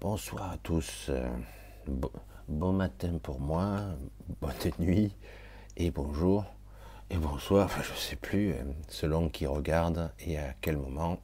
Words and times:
Bonsoir 0.00 0.52
à 0.52 0.56
tous. 0.58 1.10
Bon, 2.46 2.72
matin 2.72 3.18
pour 3.20 3.40
moi, 3.40 3.80
bonne 4.40 4.52
nuit 4.78 5.16
et 5.76 5.90
bonjour 5.90 6.44
et 7.10 7.16
bonsoir. 7.16 7.68
Je 7.82 7.94
sais 7.98 8.14
plus 8.14 8.54
selon 8.88 9.28
qui 9.28 9.46
regarde 9.46 10.12
et 10.20 10.38
à 10.38 10.54
quel 10.60 10.76
moment. 10.76 11.18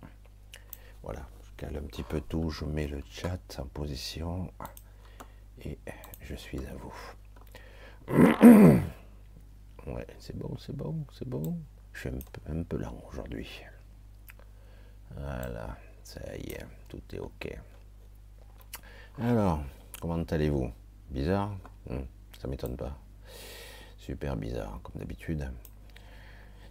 Voilà, 1.04 1.24
je 1.44 1.50
cale 1.56 1.76
un 1.76 1.86
petit 1.86 2.02
peu 2.02 2.20
tout, 2.20 2.50
je 2.50 2.64
mets 2.64 2.88
le 2.88 3.00
chat 3.08 3.60
en 3.60 3.66
position 3.66 4.50
et 5.64 5.78
je 6.20 6.34
suis 6.34 6.58
à 6.66 6.74
vous. 6.74 6.94
Ouais, 9.86 10.06
c'est 10.18 10.36
bon, 10.36 10.56
c'est 10.58 10.74
bon, 10.74 11.06
c'est 11.12 11.28
bon. 11.28 11.60
Je 11.92 12.00
suis 12.00 12.08
un 12.48 12.62
peu, 12.64 12.76
lent 12.76 13.00
aujourd'hui. 13.08 13.62
Voilà, 15.14 15.76
ça 16.02 16.20
y 16.36 16.52
est, 16.52 16.66
tout 16.88 17.02
est 17.12 17.18
ok. 17.18 17.58
Alors, 19.18 19.60
comment 20.00 20.22
allez-vous? 20.22 20.70
Bizarre? 21.10 21.56
Hmm, 21.88 22.02
Ça 22.38 22.48
m'étonne 22.48 22.76
pas. 22.76 22.98
Super 23.98 24.36
bizarre, 24.36 24.80
comme 24.82 25.00
d'habitude. 25.00 25.50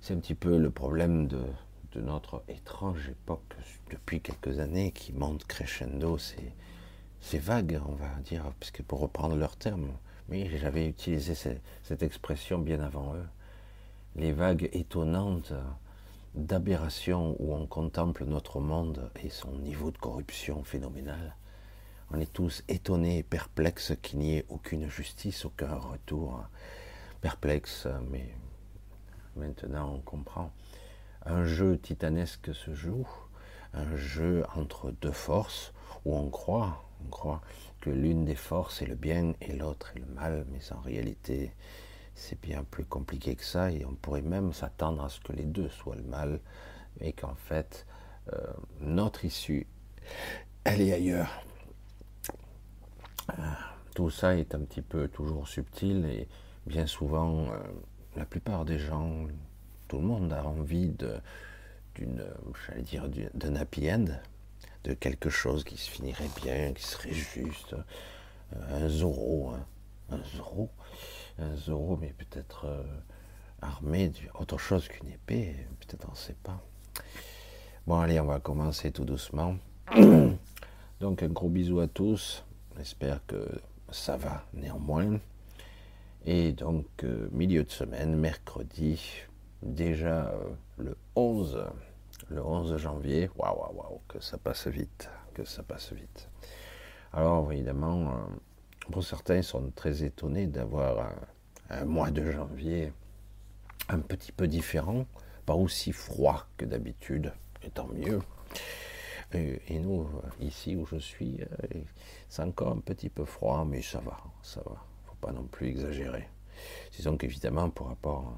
C'est 0.01 0.13
un 0.13 0.19
petit 0.19 0.35
peu 0.35 0.57
le 0.57 0.69
problème 0.69 1.28
de, 1.28 1.41
notre 1.96 2.44
étrange 2.50 3.07
époque 3.09 3.56
depuis 3.90 4.19
quelques 4.19 4.59
années 4.59 4.91
qui 4.91 5.13
monte 5.13 5.46
crescendo. 5.46 6.17
C'est 7.22 7.40
vague, 7.40 7.81
on 7.88 7.96
va 7.96 8.09
dire, 8.25 8.52
puisque 8.59 8.84
pour 8.84 9.00
reprendre 9.00 9.35
leur 9.35 9.56
terme, 9.56 9.91
oui, 10.29 10.50
j'avais 10.57 10.88
utilisé 10.88 11.34
cette 11.35 12.03
expression 12.03 12.59
bien 12.59 12.81
avant 12.81 13.16
eux. 13.16 13.25
Les 14.16 14.34
vagues 14.34 14.69
étonnantes 14.73 15.53
d'aberration 16.35 17.35
où 17.40 17.53
on 17.53 17.66
contemple 17.66 18.25
notre 18.25 18.59
monde 18.59 19.09
et 19.23 19.29
son 19.29 19.51
niveau 19.53 19.91
de 19.91 19.97
corruption 19.97 20.63
phénoménal. 20.63 21.35
On 22.12 22.19
est 22.19 22.31
tous 22.31 22.63
étonnés 22.68 23.19
et 23.19 23.23
perplexes 23.23 23.94
qu'il 24.01 24.19
n'y 24.19 24.38
ait 24.38 24.46
aucune 24.50 24.88
justice, 24.88 25.46
aucun 25.46 25.75
retour. 25.75 26.44
Perplexe, 27.22 27.88
mais 28.12 28.29
maintenant 29.35 29.94
on 29.96 30.01
comprend. 30.01 30.51
Un 31.25 31.46
jeu 31.46 31.78
titanesque 31.78 32.53
se 32.53 32.73
joue, 32.73 33.07
un 33.73 33.96
jeu 33.96 34.46
entre 34.56 34.91
deux 34.91 35.12
forces 35.12 35.73
où 36.06 36.16
on 36.16 36.29
croit, 36.29 36.85
on 37.03 37.09
croit 37.09 37.41
l'une 37.91 38.25
des 38.25 38.35
forces 38.35 38.81
est 38.81 38.88
le 38.88 38.96
bien 38.96 39.34
et 39.41 39.53
l'autre 39.53 39.94
est 39.96 40.00
le 40.00 40.06
mal, 40.06 40.46
mais 40.52 40.59
en 40.72 40.79
réalité, 40.81 41.52
c'est 42.15 42.39
bien 42.41 42.63
plus 42.63 42.85
compliqué 42.85 43.35
que 43.35 43.43
ça, 43.43 43.71
et 43.71 43.85
on 43.85 43.93
pourrait 43.93 44.21
même 44.21 44.53
s'attendre 44.53 45.03
à 45.03 45.09
ce 45.09 45.19
que 45.19 45.33
les 45.33 45.43
deux 45.43 45.69
soient 45.69 45.95
le 45.95 46.03
mal, 46.03 46.39
et 47.01 47.13
qu'en 47.13 47.35
fait, 47.35 47.85
euh, 48.34 48.53
notre 48.79 49.25
issue, 49.25 49.67
elle 50.63 50.81
est 50.81 50.93
ailleurs. 50.93 51.43
Ah, 53.28 53.75
tout 53.93 54.09
ça 54.09 54.35
est 54.35 54.55
un 54.55 54.61
petit 54.61 54.81
peu 54.81 55.07
toujours 55.07 55.47
subtil, 55.47 56.05
et 56.05 56.28
bien 56.66 56.87
souvent, 56.87 57.51
euh, 57.51 57.59
la 58.16 58.25
plupart 58.25 58.66
des 58.66 58.79
gens, 58.79 59.28
tout 59.87 59.97
le 59.97 60.03
monde 60.03 60.31
a 60.31 60.43
envie 60.45 60.90
d'une, 61.95 62.23
j'allais 62.66 62.81
dire, 62.81 63.09
d'un 63.34 63.55
happy 63.55 63.91
end, 63.91 64.05
de 64.85 64.93
quelque 64.93 65.29
chose 65.29 65.63
qui 65.63 65.78
se 65.78 65.90
finirait 65.90 66.29
bien, 66.41 66.73
qui 66.73 66.84
serait 66.84 67.13
juste, 67.13 67.73
euh, 67.73 68.85
un 68.85 68.87
Zoro, 68.87 69.51
hein. 69.51 69.66
un 70.09 70.23
Zoro, 70.37 70.69
un 70.79 70.84
Zoro, 71.55 71.97
mais 71.99 72.14
peut-être 72.17 72.66
euh, 72.66 72.84
armé 73.61 74.11
d'autre 74.40 74.58
chose 74.58 74.87
qu'une 74.87 75.09
épée, 75.09 75.55
peut-être 75.79 76.08
on 76.08 76.11
ne 76.11 76.17
sait 76.17 76.35
pas. 76.43 76.61
Bon, 77.87 77.99
allez, 77.99 78.20
on 78.20 78.26
va 78.26 78.40
commencer 78.40 78.91
tout 78.91 79.05
doucement. 79.05 79.55
Donc, 80.99 81.23
un 81.23 81.28
gros 81.28 81.49
bisou 81.49 81.79
à 81.79 81.87
tous. 81.87 82.43
J'espère 82.78 83.26
que 83.28 83.47
ça 83.91 84.17
va 84.17 84.46
néanmoins. 84.53 85.20
Et 86.26 86.53
donc, 86.53 86.87
euh, 87.03 87.29
milieu 87.32 87.64
de 87.64 87.70
semaine, 87.70 88.16
mercredi, 88.16 88.99
déjà 89.61 90.34
le 90.78 90.97
11 91.16 91.66
le 92.29 92.43
11 92.43 92.78
janvier. 92.78 93.29
Waouh, 93.35 93.59
waouh, 93.59 93.76
waouh, 93.76 94.02
que 94.08 94.20
ça 94.20 94.38
passe 94.38 94.67
vite, 94.67 95.09
que 95.34 95.46
ça 95.46 95.64
passe 95.64 95.93
vite. 95.93 96.29
Alors, 97.14 97.52
évidemment, 97.52 98.14
pour 98.91 99.03
certains, 99.03 99.41
sont 99.41 99.72
très 99.76 100.03
étonnés 100.03 100.47
d'avoir 100.47 101.14
un, 101.70 101.85
mois 101.85 102.11
de 102.11 102.32
janvier 102.32 102.93
un 103.90 103.99
petit 103.99 104.32
peu 104.32 104.47
différent, 104.47 105.05
pas 105.46 105.53
aussi 105.53 105.91
froid 105.91 106.46
que 106.58 106.66
d'habitude, 106.66 107.34
et 107.64 107.70
tant 107.70 107.87
mieux. 107.87 108.20
Et, 109.34 109.79
nous, 109.79 110.08
ici 110.40 110.76
où 110.76 110.85
je 110.85 110.97
suis, 110.97 111.41
euh, 111.41 111.82
c'est 112.29 112.43
encore 112.43 112.72
un 112.72 112.79
petit 112.79 113.09
peu 113.09 113.26
froid, 113.26 113.66
mais 113.66 113.82
ça 113.82 113.99
va, 113.99 114.17
ça 114.41 114.61
va. 114.66 114.78
Faut 115.05 115.16
pas 115.20 115.34
non 115.34 115.43
plus 115.43 115.67
exagérer. 115.67 116.29
Disons 116.96 117.17
qu'évidemment, 117.17 117.70
par 117.70 117.88
rapport 117.88 118.38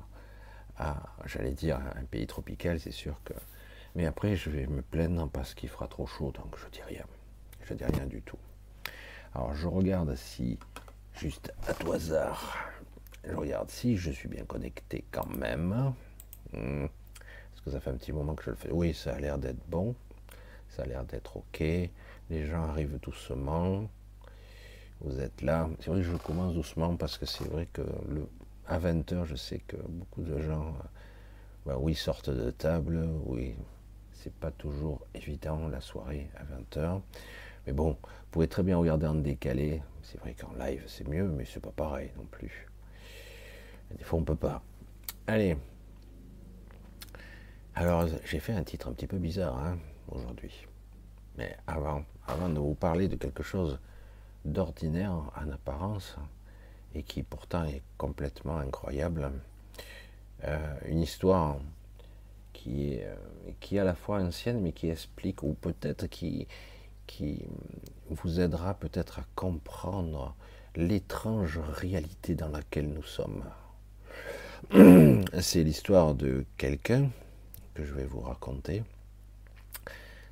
à, 0.78 0.98
j'allais 1.26 1.52
dire, 1.52 1.80
un 1.96 2.06
pays 2.06 2.26
tropical, 2.26 2.80
c'est 2.80 2.92
sûr 2.92 3.22
que 3.24 3.34
mais 3.98 4.06
après, 4.06 4.36
je 4.36 4.52
vais 4.52 4.68
me 4.68 4.84
plaindre 4.84 5.28
parce 5.28 5.56
qu'il 5.56 5.70
fera 5.70 5.88
trop 5.88 6.06
chaud, 6.06 6.32
donc 6.32 6.56
je 6.60 6.70
dis 6.70 6.84
rien. 6.84 7.04
Je 7.64 7.74
dis 7.74 7.84
rien 7.84 8.06
du 8.06 8.22
tout. 8.22 8.38
Alors, 9.38 9.54
je 9.54 9.68
regarde 9.68 10.16
si, 10.16 10.57
juste 11.13 11.54
à 11.68 11.74
tout 11.75 11.92
hasard, 11.92 12.57
je 13.24 13.36
regarde 13.36 13.69
si 13.69 13.95
je 13.95 14.10
suis 14.10 14.28
bien 14.28 14.44
connecté 14.45 15.06
quand 15.12 15.28
même. 15.28 15.94
Hmm. 16.54 16.86
Est-ce 16.86 17.62
que 17.62 17.69
ça 17.69 17.80
fait 17.80 17.92
un 17.92 17.98
petit 17.98 18.12
moment 18.12 18.34
que 18.34 18.44
je 18.44 18.50
le 18.50 18.56
fais? 18.56 18.72
Oui, 18.72 18.95
ça 18.95 19.13
a 19.13 19.19
l'air 19.19 19.38
d'être 19.38 19.63
bon. 19.69 19.94
Ça 20.69 20.81
a 20.81 20.86
l'air 20.88 21.04
d'être 21.04 21.38
OK. 21.38 21.60
Les 21.60 22.48
gens 22.48 22.63
arrivent 22.63 22.98
doucement. 23.00 23.88
Vous 25.01 25.19
êtes 25.19 25.44
là. 25.44 25.69
C'est 25.81 25.92
vrai 25.92 26.01
que 26.01 26.07
je 26.07 26.18
commence 26.18 26.56
doucement 26.56 26.95
parce 26.95 27.19
que 27.19 27.28
c'est 27.28 27.48
vrai 27.48 27.68
que 27.72 27.83
à 28.66 28.80
20h, 28.80 29.25
je 29.25 29.36
sais 29.36 29.60
que 29.60 29.78
beaucoup 29.88 30.24
de 30.24 30.42
gens, 30.42 30.74
bah 31.63 31.78
oui, 31.78 31.94
sortent 31.94 32.31
de 32.31 32.50
table, 32.50 33.07
oui, 33.28 33.54
c'est 34.13 34.33
pas 34.33 34.50
toujours 34.50 35.06
évident 35.13 35.68
la 35.68 35.80
soirée 35.80 36.28
à 36.38 36.44
20h. 36.44 37.01
Mais 37.68 37.74
bon, 37.74 37.98
pouvez 38.38 38.48
très 38.48 38.62
bien 38.62 38.78
regarder 38.78 39.07
en 39.07 39.16
décalé. 39.16 39.81
C'est 40.04 40.19
vrai 40.19 40.36
qu'en 40.36 40.54
live 40.63 40.84
c'est 40.86 41.07
mieux, 41.07 41.28
mais 41.28 41.44
c'est 41.44 41.60
pas 41.60 41.72
pareil 41.72 42.12
non 42.18 42.25
plus. 42.25 42.68
Des 43.98 44.04
fois 44.04 44.19
on 44.19 44.24
peut 44.24 44.36
pas. 44.36 44.62
Allez. 45.25 45.57
Alors 47.74 48.06
j'ai 48.25 48.39
fait 48.39 48.54
un 48.54 48.62
titre 48.62 48.89
un 48.89 48.94
petit 48.94 49.07
peu 49.07 49.18
bizarre 49.18 49.57
hein, 49.57 49.80
aujourd'hui. 50.10 50.54
Mais 51.39 51.57
avant, 51.66 52.04
avant 52.28 52.48
de 52.48 52.60
vous 52.60 52.75
parler 52.75 53.07
de 53.07 53.16
quelque 53.16 53.42
chose 53.42 53.80
d'ordinaire 54.45 55.13
en 55.36 55.50
apparence 55.50 56.16
et 56.94 57.01
qui 57.01 57.24
pourtant 57.24 57.63
est 57.63 57.81
complètement 57.98 58.57
incroyable, 58.57 59.31
euh, 60.44 60.78
une 60.86 61.01
histoire 61.01 61.57
qui 62.54 62.94
est, 62.94 63.04
euh, 63.04 63.16
qui 63.60 63.80
à 63.80 63.83
la 63.83 63.95
fois 63.95 64.22
ancienne, 64.22 64.62
mais 64.62 64.74
qui 64.74 64.92
explique, 64.92 65.42
ou 65.42 65.56
peut-être 65.56 66.06
qui, 66.06 66.48
qui 67.07 67.44
vous 68.09 68.39
aidera 68.39 68.74
peut-être 68.75 69.19
à 69.19 69.24
comprendre 69.36 70.36
l'étrange 70.75 71.59
réalité 71.59 72.36
dans 72.36 72.50
laquelle 72.50 72.89
nous 72.89 73.04
sommes. 73.04 73.44
C'est 75.39 75.63
l'histoire 75.63 76.13
de 76.13 76.45
quelqu'un 76.57 77.09
que 77.74 77.83
je 77.83 77.94
vais 77.94 78.06
vous 78.06 78.21
raconter. 78.21 78.83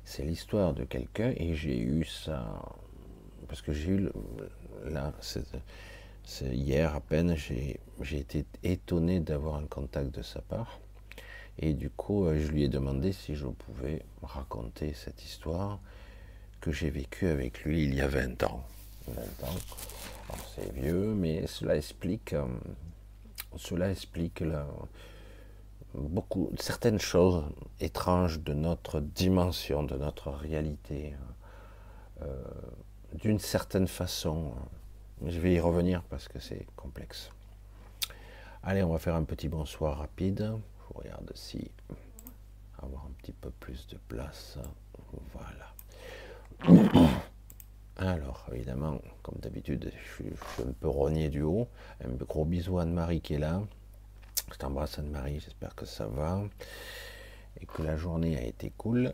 C'est 0.04 0.22
l'histoire 0.22 0.72
de 0.74 0.84
quelqu'un 0.84 1.32
et 1.36 1.54
j'ai 1.54 1.78
eu 1.78 2.04
ça 2.04 2.62
parce 3.48 3.62
que 3.62 3.72
j'ai 3.72 3.90
eu 3.90 4.08
là, 4.84 5.12
c'est 5.20 6.54
hier 6.54 6.94
à 6.94 7.00
peine, 7.00 7.36
j'ai 7.36 7.78
été 8.18 8.44
étonné 8.62 9.20
d'avoir 9.20 9.56
un 9.56 9.66
contact 9.66 10.14
de 10.14 10.22
sa 10.22 10.40
part. 10.42 10.80
Et 11.58 11.72
du 11.72 11.88
coup, 11.88 12.26
euh, 12.26 12.38
je 12.38 12.48
lui 12.52 12.64
ai 12.64 12.68
demandé 12.68 13.12
si 13.12 13.34
je 13.34 13.46
pouvais 13.46 14.02
raconter 14.22 14.92
cette 14.92 15.24
histoire 15.24 15.80
que 16.60 16.72
j'ai 16.72 16.90
vécue 16.90 17.28
avec 17.28 17.64
lui 17.64 17.84
il 17.84 17.94
y 17.94 18.00
a 18.00 18.08
20 18.08 18.42
ans. 18.44 18.64
20 19.08 19.22
ans. 19.48 19.56
C'est 20.54 20.72
vieux, 20.72 21.14
mais 21.14 21.46
cela 21.46 21.76
explique, 21.76 22.32
euh, 22.32 22.44
cela 23.56 23.90
explique 23.90 24.42
beaucoup, 25.94 26.50
certaines 26.58 26.98
choses 26.98 27.44
étranges 27.80 28.40
de 28.40 28.52
notre 28.52 29.00
dimension, 29.00 29.84
de 29.84 29.96
notre 29.96 30.30
réalité, 30.30 31.14
euh, 32.22 32.42
d'une 33.14 33.38
certaine 33.38 33.86
façon. 33.86 34.52
Je 35.24 35.38
vais 35.38 35.54
y 35.54 35.60
revenir 35.60 36.02
parce 36.04 36.28
que 36.28 36.40
c'est 36.40 36.66
complexe. 36.74 37.30
Allez, 38.62 38.82
on 38.82 38.92
va 38.92 38.98
faire 38.98 39.14
un 39.14 39.24
petit 39.24 39.48
bonsoir 39.48 39.98
rapide 39.98 40.52
regarde 40.94 41.30
si 41.34 41.70
avoir 42.78 43.04
un 43.06 43.12
petit 43.18 43.32
peu 43.32 43.50
plus 43.50 43.86
de 43.88 43.98
place. 44.08 44.58
Voilà. 45.32 45.75
Alors, 47.96 48.46
évidemment, 48.52 49.00
comme 49.22 49.38
d'habitude, 49.40 49.90
je, 49.90 50.24
suis 50.24 50.34
un 50.62 50.72
peu 50.72 50.88
rogné 50.88 51.28
du 51.28 51.42
haut. 51.42 51.68
Un 52.04 52.10
gros 52.10 52.44
bisou 52.44 52.78
à 52.78 52.82
Anne-Marie 52.82 53.20
qui 53.20 53.34
est 53.34 53.38
là. 53.38 53.62
Je 54.52 54.58
t'embrasse 54.58 54.98
Anne-Marie, 54.98 55.40
j'espère 55.40 55.74
que 55.74 55.86
ça 55.86 56.06
va 56.06 56.42
et 57.60 57.66
que 57.66 57.82
la 57.82 57.96
journée 57.96 58.36
a 58.36 58.42
été 58.42 58.72
cool. 58.76 59.12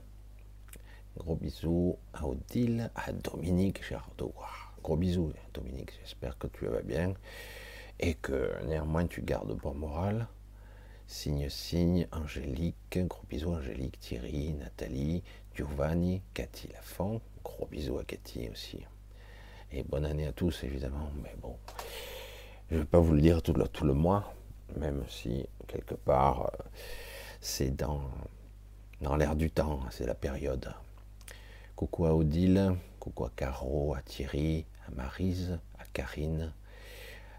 Gros 1.16 1.36
bisous 1.36 1.96
à 2.12 2.26
Odile, 2.26 2.90
à 2.94 3.12
Dominique 3.12 3.86
Gérardo. 3.86 4.34
Gros 4.82 4.96
bisous 4.96 5.32
Dominique, 5.54 5.92
j'espère 6.00 6.36
que 6.38 6.48
tu 6.48 6.66
vas 6.66 6.82
bien 6.82 7.14
et 8.00 8.14
que 8.14 8.62
néanmoins 8.64 9.06
tu 9.06 9.22
gardes 9.22 9.56
bon 9.56 9.74
moral. 9.74 10.26
Signe, 11.06 11.48
signe, 11.48 12.08
Angélique, 12.12 12.98
gros 13.06 13.24
bisous 13.28 13.52
Angélique, 13.52 13.98
Thierry, 14.00 14.54
Nathalie, 14.54 15.22
Giovanni, 15.54 16.22
Cathy 16.34 16.68
Lafont, 16.68 17.20
gros 17.42 17.66
bisous 17.66 17.98
à 17.98 18.04
Cathy 18.04 18.48
aussi. 18.50 18.84
Et 19.70 19.82
bonne 19.82 20.04
année 20.04 20.26
à 20.26 20.32
tous 20.32 20.64
évidemment, 20.64 21.10
mais 21.22 21.34
bon, 21.40 21.56
je 22.70 22.76
ne 22.76 22.80
vais 22.80 22.86
pas 22.86 23.00
vous 23.00 23.14
le 23.14 23.20
dire 23.20 23.42
tout 23.42 23.52
le, 23.54 23.66
tout 23.68 23.84
le 23.84 23.94
mois, 23.94 24.34
même 24.76 25.04
si 25.08 25.46
quelque 25.66 25.94
part 25.94 26.46
euh, 26.46 26.64
c'est 27.40 27.74
dans, 27.74 28.02
dans 29.00 29.16
l'air 29.16 29.34
du 29.34 29.50
temps, 29.50 29.80
c'est 29.90 30.06
la 30.06 30.14
période. 30.14 30.72
Coucou 31.74 32.06
à 32.06 32.14
Odile, 32.14 32.76
coucou 33.00 33.24
à 33.24 33.30
Caro, 33.34 33.94
à 33.94 34.02
Thierry, 34.02 34.66
à 34.86 34.90
Marise, 34.92 35.58
à 35.78 35.84
Karine, 35.92 36.52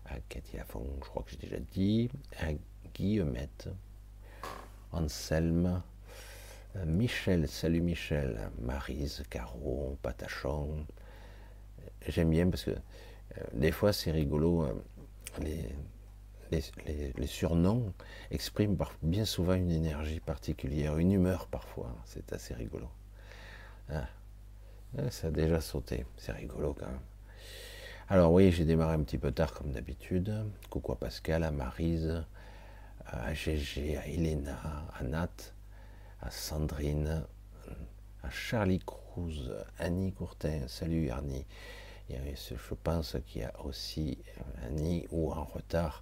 à 0.06 0.20
Cathy 0.28 0.58
Lafont, 0.58 0.86
je 1.04 1.10
crois 1.10 1.24
que 1.24 1.32
j'ai 1.32 1.38
déjà 1.38 1.60
dit, 1.72 2.10
à 2.40 2.48
Guillemette, 2.94 3.70
Anselme, 4.92 5.82
Michel, 6.76 7.48
salut 7.48 7.82
Michel, 7.82 8.50
Marise, 8.60 9.24
Caro, 9.30 9.98
Patachon. 10.02 10.86
J'aime 12.08 12.32
bien 12.32 12.50
parce 12.50 12.64
que 12.64 12.72
euh, 12.72 13.44
des 13.54 13.72
fois 13.72 13.94
c'est 13.94 14.12
rigolo, 14.12 14.64
euh, 14.64 14.74
les, 16.52 17.28
surnoms 17.28 17.94
expriment 18.32 18.78
bien 19.04 19.24
souvent 19.24 19.54
une 19.54 19.72
énergie 19.72 20.20
particulière, 20.20 20.98
une 20.98 21.12
humeur 21.12 21.48
parfois, 21.48 21.96
c'est 22.06 22.34
assez 22.34 22.54
rigolo. 22.56 22.90
Ah, 23.90 24.08
ça 25.10 25.28
a 25.28 25.32
déjà 25.32 25.62
sauté, 25.62 26.06
c'est 26.18 26.32
rigolo 26.32 26.76
quand 26.78 26.88
même. 26.88 27.00
Alors 28.10 28.34
oui, 28.34 28.52
j'ai 28.52 28.66
démarré 28.66 28.96
un 28.96 29.04
petit 29.04 29.18
peu 29.18 29.32
tard 29.32 29.54
comme 29.54 29.72
d'habitude. 29.72 30.34
Coucou 30.70 30.92
à 30.94 31.00
Pascal, 31.00 31.44
à 31.44 31.52
Marise, 31.52 32.24
à 33.06 33.34
Gégé, 33.34 33.98
à 33.98 34.08
Elena, 34.08 34.88
à 34.94 35.04
Nat, 35.04 35.54
à 36.26 36.32
Sandrine, 36.32 37.26
à 38.24 38.30
Charlie 38.30 38.80
Cruz, 38.80 39.52
Annie 39.78 40.14
Courtin. 40.14 40.62
Salut 40.68 41.10
Arnie. 41.10 41.46
je 42.10 42.74
pense 42.82 43.18
qu'il 43.28 43.42
y 43.42 43.44
a 43.44 43.54
aussi 43.66 44.18
Annie 44.66 45.06
ou 45.12 45.34
en 45.34 45.44
retard 45.44 46.02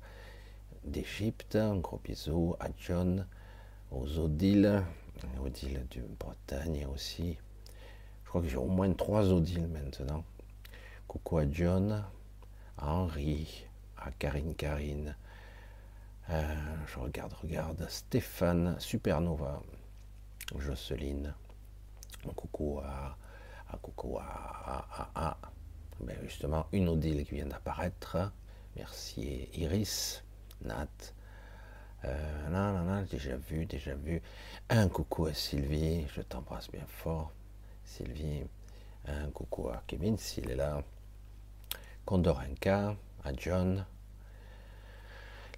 d'Égypte. 0.83 1.55
Un 1.55 1.77
gros 1.77 1.99
bisou 2.03 2.55
à 2.59 2.67
John, 2.77 3.25
aux 3.89 4.19
Odile, 4.19 4.83
Odile 5.43 5.87
de 5.89 6.01
Bretagne 6.19 6.85
aussi. 6.93 7.39
Je 8.23 8.29
crois 8.29 8.41
que 8.41 8.47
j'ai 8.47 8.57
au 8.57 8.67
moins 8.67 8.93
trois 8.93 9.31
Odile 9.31 9.67
maintenant. 9.67 10.23
Coucou 11.07 11.39
à 11.39 11.49
John, 11.49 12.03
à 12.77 12.93
Henri, 12.93 13.65
à 13.97 14.11
Karine 14.11 14.53
Karine. 14.53 15.15
Euh, 16.29 16.55
je 16.85 16.99
regarde, 16.99 17.33
regarde. 17.41 17.87
Stéphane, 17.89 18.79
Supernova, 18.79 19.61
Jocelyne. 20.59 21.33
Coucou 22.35 22.79
à, 22.83 23.17
à 23.69 23.77
coucou 23.77 24.19
à, 24.19 25.37
ben 25.99 26.17
justement 26.23 26.67
une 26.71 26.89
Odile 26.89 27.25
qui 27.25 27.35
vient 27.35 27.47
d'apparaître. 27.47 28.31
Merci 28.75 29.49
Iris, 29.53 30.23
Nat. 30.61 30.87
Euh, 32.05 32.49
non, 32.49 32.73
non, 32.73 32.83
non, 32.83 33.01
déjà 33.03 33.37
vu, 33.37 33.65
déjà 33.65 33.93
vu. 33.95 34.21
Un 34.69 34.87
coucou 34.87 35.27
à 35.27 35.33
Sylvie, 35.33 36.07
je 36.15 36.21
t'embrasse 36.21 36.69
bien 36.71 36.85
fort. 36.87 37.31
Sylvie, 37.83 38.43
un 39.05 39.29
coucou 39.29 39.69
à 39.69 39.83
Kevin 39.87 40.17
s'il 40.17 40.49
est 40.49 40.55
là. 40.55 40.83
Condorenka, 42.05 42.95
à 43.23 43.33
John, 43.35 43.85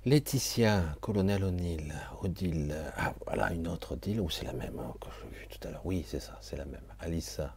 Laetitia, 0.06 0.98
Colonel 1.00 1.46
O'Neill, 1.46 1.94
Odile, 2.22 2.76
ah 2.98 3.14
voilà 3.26 3.54
une 3.54 3.70
autre 3.70 3.94
Odile, 3.94 4.20
ou 4.20 4.30
c'est 4.30 4.44
la 4.44 4.52
même 4.52 4.78
hein, 4.78 4.94
que 5.00 5.08
j'ai 5.22 5.40
vu 5.40 5.48
tout 5.48 5.66
à 5.66 5.72
l'heure, 5.72 5.86
oui 5.86 6.04
c'est 6.06 6.20
ça, 6.20 6.38
c'est 6.42 6.58
la 6.58 6.66
même, 6.66 6.84
Alissa, 7.00 7.56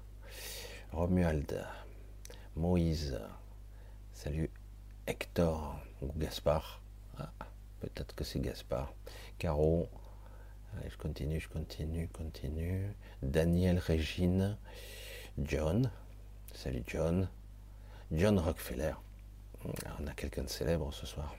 Romuald, 0.92 1.66
Moïse, 2.54 3.18
salut 4.12 4.48
Hector 5.08 5.76
ou 6.00 6.12
Gaspard, 6.16 6.80
ah, 7.18 7.32
peut-être 7.80 8.14
que 8.14 8.22
c'est 8.22 8.38
Gaspard, 8.38 8.94
Caro, 9.38 9.88
je 10.88 10.96
continue, 10.98 11.40
je 11.40 11.48
continue, 11.48 12.06
continue, 12.12 12.94
Daniel, 13.22 13.78
Régine, 13.78 14.56
John, 15.42 15.90
salut 16.54 16.84
John, 16.86 17.28
John 18.12 18.38
Rockefeller. 18.38 18.92
On 19.98 20.06
a 20.06 20.12
quelqu'un 20.12 20.44
de 20.44 20.48
célèbre 20.48 20.92
ce 20.92 21.06
soir. 21.06 21.34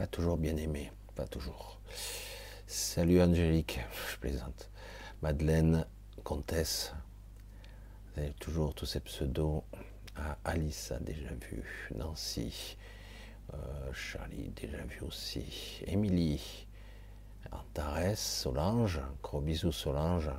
Pas 0.00 0.06
toujours 0.06 0.38
bien 0.38 0.56
aimé, 0.56 0.90
pas 1.14 1.26
toujours. 1.26 1.78
Salut 2.66 3.20
Angélique, 3.20 3.80
je 4.10 4.16
plaisante. 4.16 4.70
Madeleine, 5.20 5.84
comtesse. 6.24 6.94
Vous 8.14 8.22
avez 8.22 8.32
toujours 8.32 8.74
tous 8.74 8.86
ces 8.86 9.00
pseudos. 9.00 9.62
Ah, 10.16 10.38
Alice 10.46 10.90
a 10.90 11.00
déjà 11.00 11.28
vu. 11.50 11.90
Nancy. 11.94 12.78
Euh, 13.52 13.92
Charlie, 13.92 14.48
déjà 14.56 14.82
vu 14.84 15.02
aussi. 15.02 15.82
Émilie. 15.86 16.66
Antares, 17.52 18.16
Solange. 18.16 19.02
Gros 19.22 19.42
bisous 19.42 19.70
Solange 19.70 20.30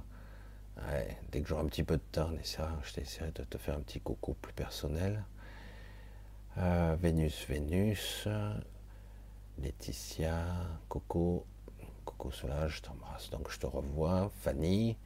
dès 1.32 1.42
que 1.42 1.48
j'aurai 1.48 1.62
un 1.62 1.68
petit 1.68 1.84
peu 1.84 1.98
de 1.98 2.04
temps, 2.12 2.32
je 2.42 2.94
t'essaierai 2.94 3.32
de 3.32 3.44
te 3.44 3.60
faire 3.60 3.76
un 3.76 3.82
petit 3.82 4.00
coucou 4.00 4.34
plus 4.34 4.54
personnel. 4.54 5.24
Euh, 6.58 6.98
Vénus, 7.00 7.46
Vénus, 7.48 8.28
Laetitia, 9.60 10.46
Coco, 10.90 11.46
Coco 12.06 12.32
Solage, 12.32 12.78
je 12.78 12.82
t'embrasse, 12.84 13.30
donc 13.30 13.50
je 13.52 13.60
te 13.60 13.66
revois. 13.66 14.32
Fanny, 14.42 14.98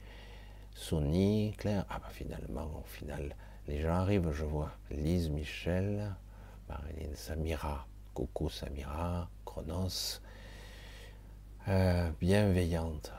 Sony, 0.74 1.54
Claire, 1.58 1.86
ah 1.88 1.98
bah 1.98 2.08
finalement, 2.10 2.70
au 2.82 2.86
final, 2.86 3.36
les 3.66 3.80
gens 3.80 3.94
arrivent, 3.94 4.32
je 4.32 4.44
vois. 4.44 4.72
Lise, 4.90 5.30
Michel, 5.30 6.14
Marilyn, 6.68 7.14
Samira, 7.14 7.86
Coco, 8.14 8.48
Samira, 8.48 9.28
Chronos, 9.44 10.20
euh, 11.68 12.10
bienveillante 12.20 13.12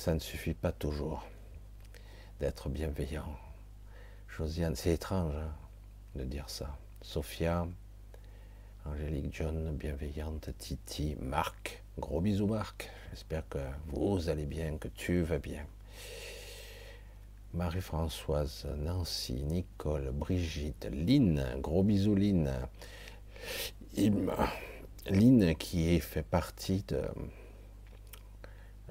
ça 0.00 0.14
ne 0.14 0.18
suffit 0.18 0.54
pas 0.54 0.72
toujours 0.72 1.26
d'être 2.40 2.70
bienveillant. 2.70 3.36
Josiane, 4.28 4.74
c'est 4.74 4.94
étrange 4.94 5.34
hein, 5.36 5.54
de 6.14 6.24
dire 6.24 6.48
ça. 6.48 6.78
Sophia, 7.02 7.68
Angélique 8.86 9.34
John, 9.34 9.76
bienveillante, 9.76 10.50
Titi, 10.56 11.14
Marc, 11.20 11.82
gros 11.98 12.20
bisous 12.20 12.46
Marc, 12.46 12.90
j'espère 13.10 13.46
que 13.48 13.58
vous 13.88 14.30
allez 14.30 14.46
bien, 14.46 14.78
que 14.78 14.88
tu 14.88 15.20
vas 15.20 15.38
bien. 15.38 15.66
Marie-Françoise, 17.52 18.66
Nancy, 18.78 19.44
Nicole, 19.44 20.10
Brigitte, 20.12 20.88
Lynn, 20.90 21.44
gros 21.60 21.82
bisous 21.82 22.14
Lynn. 22.14 22.50
Lynn 25.06 25.54
qui 25.56 26.00
fait 26.00 26.22
partie 26.22 26.82
de, 26.88 27.02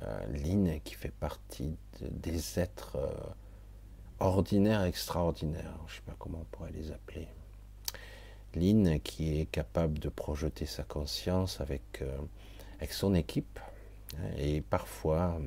euh, 0.03 0.79
qui 0.83 0.93
fait 0.93 1.13
partie 1.13 1.77
des 1.99 2.59
êtres 2.59 2.95
euh, 2.97 3.09
ordinaires, 4.19 4.83
extraordinaires, 4.83 5.79
je 5.87 5.93
ne 5.93 5.95
sais 5.95 6.03
pas 6.05 6.15
comment 6.19 6.41
on 6.41 6.55
pourrait 6.55 6.73
les 6.73 6.91
appeler. 6.91 7.27
Lynn 8.55 8.99
qui 8.99 9.39
est 9.39 9.45
capable 9.45 9.99
de 9.99 10.09
projeter 10.09 10.65
sa 10.65 10.83
conscience 10.83 11.61
avec, 11.61 12.01
euh, 12.01 12.17
avec 12.77 12.93
son 12.93 13.13
équipe 13.13 13.59
hein, 14.17 14.31
et 14.37 14.61
parfois 14.61 15.39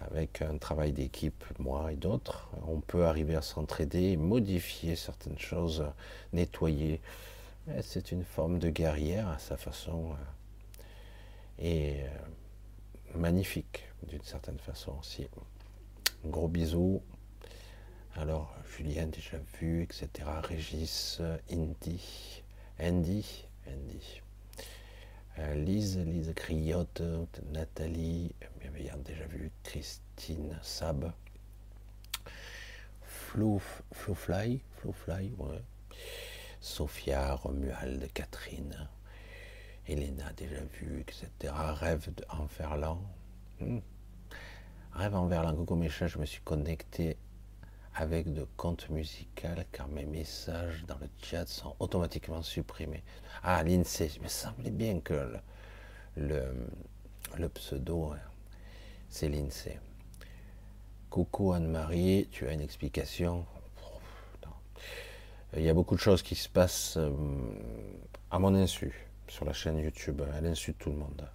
avec 0.00 0.42
un 0.42 0.58
travail 0.58 0.92
d'équipe, 0.92 1.44
moi 1.58 1.92
et 1.92 1.96
d'autres, 1.96 2.48
on 2.66 2.80
peut 2.80 3.06
arriver 3.06 3.34
à 3.34 3.42
s'entraider, 3.42 4.16
modifier 4.16 4.94
certaines 4.94 5.38
choses, 5.38 5.84
nettoyer. 6.32 7.00
C'est 7.82 8.12
une 8.12 8.22
forme 8.24 8.58
de 8.60 8.70
guerrière 8.70 9.28
à 9.28 9.38
sa 9.38 9.56
façon. 9.56 10.14
Et 11.58 12.04
magnifique 13.14 13.84
d'une 14.04 14.22
certaine 14.22 14.58
façon 14.58 14.94
aussi. 15.00 15.26
Gros 16.24 16.48
bisous. 16.48 17.02
Alors, 18.16 18.54
Julien, 18.76 19.06
déjà 19.06 19.38
vu, 19.60 19.82
etc. 19.82 20.08
Régis, 20.42 21.20
Indy, 21.50 22.42
Andy, 22.80 23.46
Andy. 23.66 24.22
Euh, 25.38 25.54
Lise, 25.54 25.98
Lise 25.98 26.32
Criotte, 26.34 27.02
Nathalie, 27.52 28.34
bienveillante, 28.60 29.04
déjà 29.04 29.24
vu, 29.26 29.52
Christine, 29.62 30.58
Sab, 30.62 31.12
Flo, 33.02 33.60
Flo 33.92 34.16
ouais. 34.34 35.62
Sophia, 36.60 37.34
Romuald, 37.34 38.10
Catherine, 38.12 38.88
Elena 39.86 40.32
déjà 40.32 40.60
vu, 40.80 41.00
etc. 41.00 41.52
Rêve 41.52 42.10
en 42.30 42.48
Ferland. 42.48 43.00
Hmm. 43.60 43.78
Rêve 44.92 45.14
en 45.14 45.26
Verlan. 45.26 45.54
Coucou 45.54 45.76
mes 45.76 45.88
je 45.88 46.18
me 46.18 46.26
suis 46.26 46.42
connecté 46.42 47.16
avec 47.98 48.32
de 48.32 48.46
compte 48.56 48.88
musical 48.90 49.66
car 49.72 49.88
mes 49.88 50.06
messages 50.06 50.84
dans 50.86 50.98
le 50.98 51.08
chat 51.20 51.46
sont 51.46 51.74
automatiquement 51.80 52.42
supprimés. 52.42 53.02
Ah, 53.42 53.64
l'INSEE, 53.64 54.12
il 54.14 54.22
me 54.22 54.28
semblait 54.28 54.70
bien 54.70 55.00
que 55.00 55.32
le, 56.16 57.48
pseudo, 57.48 58.12
hein, 58.12 58.20
c'est 59.08 59.28
l'INSEE. 59.28 59.80
Coucou 61.10 61.52
Anne-Marie, 61.52 62.28
tu 62.30 62.46
as 62.46 62.52
une 62.52 62.60
explication? 62.60 63.44
Il 65.56 65.62
y 65.62 65.68
a 65.68 65.74
beaucoup 65.74 65.96
de 65.96 66.00
choses 66.00 66.22
qui 66.22 66.36
se 66.36 66.48
passent 66.48 66.98
euh, 66.98 67.10
à 68.30 68.38
mon 68.38 68.54
insu 68.54 69.08
sur 69.26 69.44
la 69.44 69.52
chaîne 69.52 69.78
YouTube, 69.78 70.22
à 70.34 70.40
l'insu 70.40 70.72
de 70.72 70.76
tout 70.76 70.90
le 70.90 70.96
monde. 70.96 71.28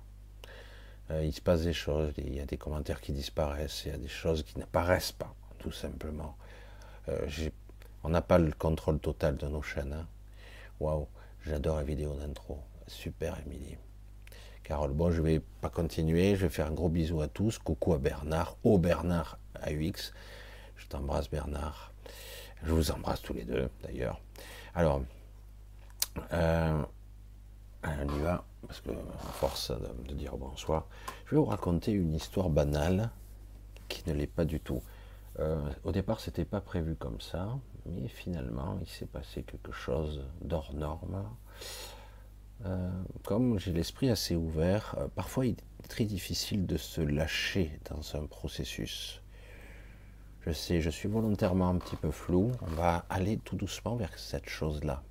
Euh, 1.12 1.25
il 1.25 1.34
se 1.34 1.41
passe 1.41 1.63
des 1.63 1.74
choses, 1.74 2.13
il 2.20 2.34
y 2.34 2.39
a 2.39 2.46
des 2.46 2.58
commentaires 2.58 3.01
qui 3.01 3.12
disparaissent, 3.12 3.84
il 3.86 3.91
y 3.91 3.96
a 3.96 3.98
des 3.98 4.08
choses 4.08 4.43
qui 4.43 4.60
n'apparaissent 4.60 5.12
pas, 5.12 5.36
tout 5.60 5.72
simplement. 5.72 6.38
Euh, 7.10 7.27
on 8.03 8.10
n'a 8.10 8.22
pas 8.22 8.38
le 8.38 8.51
contrôle 8.51 9.00
total 9.00 9.38
de 9.38 9.48
nos 9.48 9.62
chaînes. 9.62 9.93
Hein. 9.93 10.07
Waouh, 10.79 11.07
j'adore 11.45 11.77
la 11.77 11.83
vidéo 11.83 12.15
d'intro. 12.15 12.60
Super, 12.88 13.39
Émilie. 13.45 13.77
Carole, 14.63 14.91
bon, 14.91 15.12
je 15.12 15.22
vais 15.22 15.41
pas 15.62 15.69
continuer. 15.69 16.36
Je 16.36 16.43
vais 16.43 16.50
faire 16.50 16.67
un 16.67 16.74
gros 16.74 16.89
bisou 16.89 17.22
à 17.22 17.27
tous. 17.27 17.60
Coucou 17.60 17.93
à 17.93 17.98
Bernard, 17.98 18.57
au 18.63 18.77
Bernard 18.77 19.38
AUX. 19.65 20.13
Je 20.75 20.88
t'embrasse, 20.88 21.29
Bernard. 21.29 21.93
Je 22.63 22.72
vous 22.72 22.91
embrasse 22.91 23.22
tous 23.22 23.33
les 23.33 23.43
deux, 23.43 23.69
d'ailleurs. 23.83 24.22
Alors, 24.74 25.01
euh, 26.31 26.83
on 27.83 28.15
y 28.15 28.19
va, 28.19 28.45
parce 28.65 28.79
que 28.81 28.91
force 29.33 29.72
de 30.07 30.13
dire 30.13 30.38
bonsoir, 30.38 30.88
je 31.25 31.31
vais 31.31 31.38
vous 31.38 31.45
raconter 31.45 31.91
une 31.91 32.13
histoire 32.13 32.50
banale 32.50 33.10
qui 33.89 34.07
ne 34.07 34.13
l'est 34.13 34.27
pas 34.27 34.45
du 34.45 34.60
tout. 34.60 34.81
Euh, 35.40 35.62
au 35.84 35.92
départ, 35.92 36.20
c'était 36.20 36.46
pas 36.46 36.62
prévu 36.62 36.96
comme 36.96 37.20
ça, 37.20 37.58
mais 37.86 38.08
finalement, 38.08 38.78
il 38.82 38.88
s'est 38.88 39.08
passé 39.08 39.44
quelque 39.44 39.72
chose 39.72 40.24
d'hors 40.42 40.74
norme. 40.74 41.24
Euh, 42.66 42.92
comme 43.24 43.60
j'ai 43.60 43.74
l'esprit 43.74 44.10
assez 44.10 44.36
ouvert, 44.36 44.96
euh, 44.98 45.08
parfois 45.16 45.48
il 45.48 45.54
est 45.54 45.88
très 45.90 46.06
difficile 46.06 46.66
de 46.66 46.78
se 46.78 47.02
lâcher 47.02 47.80
dans 47.90 48.16
un 48.16 48.25
processus. 48.25 49.22
Je 50.46 50.52
sais, 50.52 50.82
je 50.82 50.90
suis 50.90 51.10
volontairement 51.10 51.70
un 51.70 51.78
petit 51.78 51.96
peu 51.96 52.12
flou. 52.12 52.52
On 52.62 52.72
va 52.72 53.06
aller 53.10 53.38
tout 53.38 53.56
doucement 53.56 53.96
vers 53.96 54.18
cette 54.20 54.48
chose-là. 54.48 55.02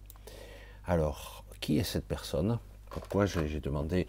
Alors, 0.86 1.44
qui 1.60 1.78
est 1.78 1.84
cette 1.84 2.06
personne? 2.06 2.58
Pourquoi 2.90 3.26
j'ai 3.26 3.60
demandé? 3.60 4.06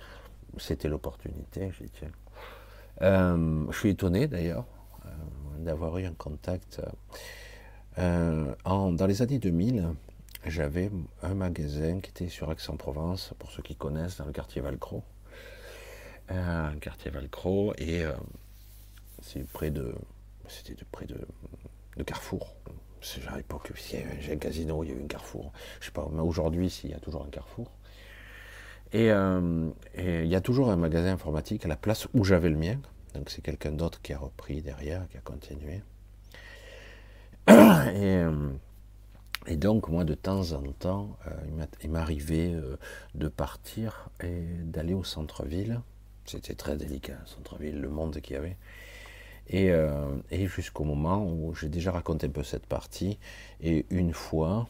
C'était 0.58 0.90
l'opportunité. 0.90 1.72
J'ai 1.80 1.90
tiens. 1.90 2.12
je 3.02 3.78
suis 3.78 3.90
étonné 3.90 4.28
d'ailleurs 4.28 4.66
d'avoir 5.60 5.98
eu 5.98 6.06
un 6.06 6.14
contact. 6.14 6.82
Euh, 8.00 8.56
en, 8.66 8.92
dans 8.92 9.06
les 9.06 9.22
années 9.22 9.40
2000, 9.40 9.88
j'avais 10.46 10.90
un 11.22 11.36
magasin 11.36 12.00
qui 12.00 12.10
était 12.10 12.30
sur 12.30 12.52
Aix-en-Provence, 12.52 13.34
pour 13.40 13.52
ceux 13.52 13.62
qui 13.62 13.76
connaissent, 13.76 14.18
dans 14.18 14.26
le 14.26 14.32
quartier 14.32 14.62
Valcro. 14.62 15.04
Euh, 16.32 16.72
quartier 16.76 17.12
Valcro, 17.12 17.74
et 17.78 18.04
euh, 18.04 18.14
c'est 19.22 19.48
près 19.48 19.70
de. 19.70 19.94
C'était 20.48 20.74
de, 20.74 20.86
près 20.92 21.06
de, 21.06 21.18
de 21.98 22.04
Carrefour. 22.04 22.56
C'est 23.02 23.26
à 23.28 23.38
l'époque, 23.38 23.72
j'ai 23.76 24.32
un 24.32 24.38
casino, 24.38 24.84
il 24.84 24.90
y 24.90 24.94
a 24.94 24.96
eu 24.96 25.04
un 25.04 25.08
Carrefour. 25.08 25.52
Je 25.80 25.86
sais 25.86 25.92
pas, 25.92 26.08
mais 26.12 26.22
aujourd'hui, 26.22 26.70
s'il 26.70 26.92
y 26.92 26.94
a 26.94 27.00
toujours 27.00 27.24
un 27.24 27.30
Carrefour. 27.30 27.72
Et, 28.94 29.08
il 29.08 30.28
y 30.28 30.36
a 30.36 30.42
toujours 30.42 30.70
un 30.70 30.76
magasin 30.76 31.14
informatique 31.14 31.66
à 31.66 31.68
la 31.68 31.76
place 31.76 32.08
où 32.14 32.24
j'avais 32.24 32.50
le 32.50 32.58
mien, 32.58 32.80
donc 33.14 33.30
c'est 33.30 33.42
quelqu'un 33.42 33.72
d'autre 33.72 34.02
qui 34.02 34.14
a 34.14 34.18
repris 34.18 34.62
derrière, 34.62 35.08
qui 35.10 35.18
a 35.18 35.22
continué. 35.22 35.82
Euh, 37.50 38.50
et, 39.48 39.58
donc 39.58 39.90
moi 39.90 40.06
de 40.06 40.14
temps 40.14 40.54
en 40.54 40.64
temps, 40.72 41.18
euh, 41.28 41.66
il 41.84 41.90
m'arrivait 41.90 42.54
euh, 42.54 42.78
de 43.14 43.28
partir 43.28 44.10
et 44.24 44.42
d'aller 44.64 44.94
au 44.94 45.04
centre-ville. 45.04 45.82
C'était 46.26 46.56
très 46.56 46.78
délicat, 46.78 47.18
centre-ville, 47.26 47.80
le 47.80 47.90
monde 47.90 48.20
qu'il 48.22 48.36
y 48.36 48.38
avait. 48.38 48.58
Et, 49.50 50.48
jusqu'au 50.48 50.86
moment 50.86 51.26
où 51.26 51.54
j'ai 51.54 51.68
déjà 51.68 51.92
raconté 51.92 52.28
un 52.28 52.30
peu 52.30 52.44
cette 52.44 52.66
partie. 52.66 53.20
Et 53.62 53.86
une 53.90 54.14
fois, 54.14 54.68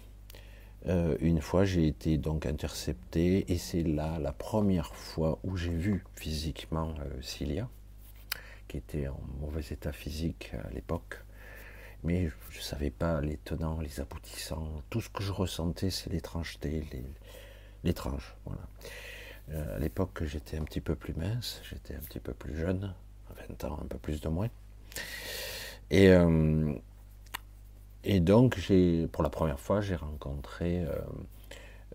une 0.87 1.41
fois 1.41 1.63
j'ai 1.63 1.87
été 1.87 2.17
donc 2.17 2.47
intercepté 2.47 3.51
et 3.51 3.57
c'est 3.59 3.83
là 3.83 4.17
la 4.19 4.33
première 4.33 4.95
fois 4.95 5.37
où 5.43 5.55
j'ai 5.55 5.73
vu 5.73 6.03
physiquement 6.15 6.95
Cilia 7.21 7.69
qui 8.73 8.77
était 8.79 9.07
en 9.07 9.21
mauvais 9.39 9.61
état 9.69 9.91
physique 9.91 10.51
à 10.65 10.69
l'époque. 10.71 11.19
Mais 12.03 12.27
je 12.49 12.57
ne 12.57 12.63
savais 12.63 12.89
pas 12.89 13.21
les 13.21 13.37
tenants, 13.37 13.79
les 13.79 13.99
aboutissants. 13.99 14.81
Tout 14.89 14.99
ce 14.99 15.09
que 15.09 15.21
je 15.21 15.31
ressentais, 15.31 15.91
c'est 15.91 16.09
l'étrangeté, 16.11 16.83
l'étrange. 17.83 18.35
Voilà. 18.45 18.61
Euh, 19.51 19.75
à 19.75 19.79
l'époque, 19.79 20.23
j'étais 20.23 20.57
un 20.57 20.63
petit 20.63 20.81
peu 20.81 20.95
plus 20.95 21.13
mince, 21.13 21.61
j'étais 21.69 21.93
un 21.93 21.99
petit 21.99 22.19
peu 22.19 22.33
plus 22.33 22.57
jeune, 22.57 22.95
20 23.47 23.63
ans, 23.65 23.79
un 23.79 23.85
peu 23.85 23.99
plus 23.99 24.21
de 24.21 24.27
moins. 24.27 24.49
Et, 25.91 26.09
euh, 26.09 26.73
et 28.03 28.19
donc, 28.21 28.57
pour 29.11 29.21
la 29.21 29.29
première 29.29 29.59
fois, 29.59 29.81
j'ai 29.81 29.95
rencontré 29.95 30.83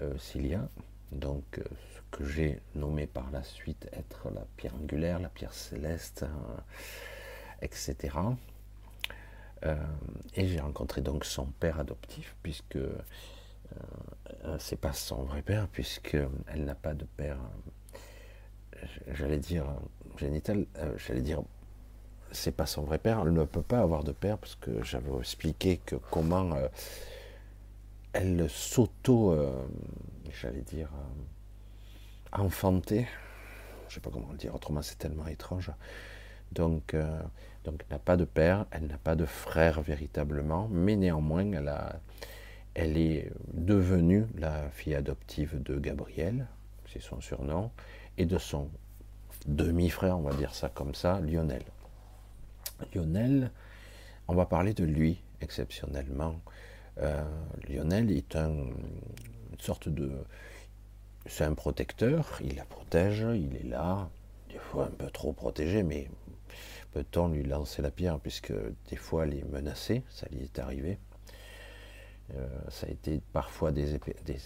euh, 0.00 0.16
Cilia, 0.18 0.68
donc 1.10 1.60
que 2.10 2.24
j'ai 2.24 2.60
nommé 2.74 3.06
par 3.06 3.30
la 3.30 3.42
suite 3.42 3.88
être 3.92 4.30
la 4.30 4.42
pierre 4.56 4.74
angulaire, 4.74 5.18
la 5.18 5.28
pierre 5.28 5.52
céleste, 5.52 6.24
euh, 6.24 6.56
etc. 7.62 8.16
Euh, 9.64 9.76
et 10.34 10.46
j'ai 10.46 10.60
rencontré 10.60 11.00
donc 11.00 11.24
son 11.24 11.46
père 11.46 11.80
adoptif, 11.80 12.36
puisque 12.42 12.76
euh, 12.76 12.98
c'est 14.58 14.80
pas 14.80 14.92
son 14.92 15.24
vrai 15.24 15.42
père, 15.42 15.68
puisqu'elle 15.68 16.64
n'a 16.64 16.74
pas 16.74 16.94
de 16.94 17.04
père, 17.04 17.38
j'allais 19.08 19.38
dire 19.38 19.66
génital, 20.16 20.66
j'allais 20.96 21.22
dire 21.22 21.42
c'est 22.30 22.52
pas 22.52 22.66
son 22.66 22.82
vrai 22.82 22.98
père, 22.98 23.20
elle 23.24 23.32
ne 23.32 23.44
peut 23.44 23.62
pas 23.62 23.80
avoir 23.80 24.04
de 24.04 24.12
père, 24.12 24.38
parce 24.38 24.54
que 24.54 24.82
j'avais 24.82 25.10
expliqué 25.18 25.78
que 25.78 25.96
comment 25.96 26.56
elle 28.12 28.48
s'auto, 28.48 29.36
j'allais 30.40 30.62
dire, 30.62 30.90
enfanté, 32.32 33.06
je 33.88 33.94
sais 33.94 34.00
pas 34.00 34.10
comment 34.10 34.30
le 34.30 34.38
dire, 34.38 34.54
autrement 34.54 34.82
c'est 34.82 34.98
tellement 34.98 35.26
étrange. 35.26 35.70
Donc, 36.52 36.94
euh, 36.94 37.20
donc 37.64 37.84
elle 37.88 37.96
n'a 37.96 37.98
pas 37.98 38.16
de 38.16 38.24
père, 38.24 38.66
elle 38.70 38.86
n'a 38.86 38.98
pas 38.98 39.14
de 39.14 39.26
frère 39.26 39.80
véritablement, 39.82 40.68
mais 40.70 40.96
néanmoins 40.96 41.52
elle, 41.52 41.68
a, 41.68 42.00
elle 42.74 42.96
est 42.96 43.30
devenue 43.52 44.26
la 44.36 44.70
fille 44.70 44.94
adoptive 44.94 45.62
de 45.62 45.78
Gabriel, 45.78 46.46
c'est 46.92 47.02
son 47.02 47.20
surnom, 47.20 47.70
et 48.16 48.24
de 48.24 48.38
son 48.38 48.70
demi-frère, 49.46 50.18
on 50.18 50.22
va 50.22 50.34
dire 50.34 50.54
ça 50.54 50.68
comme 50.68 50.94
ça, 50.94 51.20
Lionel. 51.20 51.62
Lionel, 52.94 53.50
on 54.26 54.34
va 54.34 54.46
parler 54.46 54.74
de 54.74 54.84
lui 54.84 55.22
exceptionnellement. 55.40 56.40
Euh, 57.00 57.24
Lionel 57.68 58.10
est 58.10 58.36
un, 58.36 58.50
une 58.50 59.60
sorte 59.60 59.88
de, 59.88 60.10
c'est 61.28 61.44
un 61.44 61.54
protecteur, 61.54 62.38
il 62.42 62.56
la 62.56 62.64
protège, 62.64 63.24
il 63.34 63.56
est 63.56 63.68
là, 63.68 64.08
des 64.48 64.58
fois 64.58 64.86
un 64.86 64.90
peu 64.90 65.10
trop 65.10 65.32
protégé, 65.32 65.82
mais 65.82 66.08
peut-on 66.92 67.28
lui 67.28 67.44
lancer 67.44 67.82
la 67.82 67.90
pierre, 67.90 68.18
puisque 68.18 68.52
des 68.90 68.96
fois 68.96 69.24
elle 69.24 69.34
est 69.34 69.48
menacée, 69.50 70.02
ça 70.10 70.26
lui 70.30 70.42
est 70.42 70.58
arrivé. 70.58 70.98
Euh, 72.34 72.46
ça 72.68 72.86
a 72.86 72.90
été 72.90 73.20
parfois 73.32 73.72
des, 73.72 73.94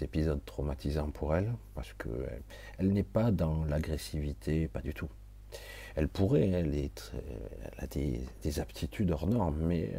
épisodes 0.03 0.45
traumatisants 0.45 1.11
pour 1.11 1.35
elle, 1.35 1.53
parce 1.75 1.93
qu'elle 1.95 2.43
elle, 2.79 2.93
n'est 2.93 3.03
pas 3.03 3.31
dans 3.31 3.65
l'agressivité, 3.65 4.69
pas 4.69 4.83
du 4.83 4.95
tout. 4.95 5.09
Elle 5.95 6.09
pourrait, 6.09 6.49
elle, 6.49 6.75
est, 6.75 7.13
elle 7.63 7.85
a 7.85 7.87
des, 7.87 8.61
aptitudes 8.61 9.11
hors 9.11 9.27
normes, 9.27 9.61
mais 9.61 9.93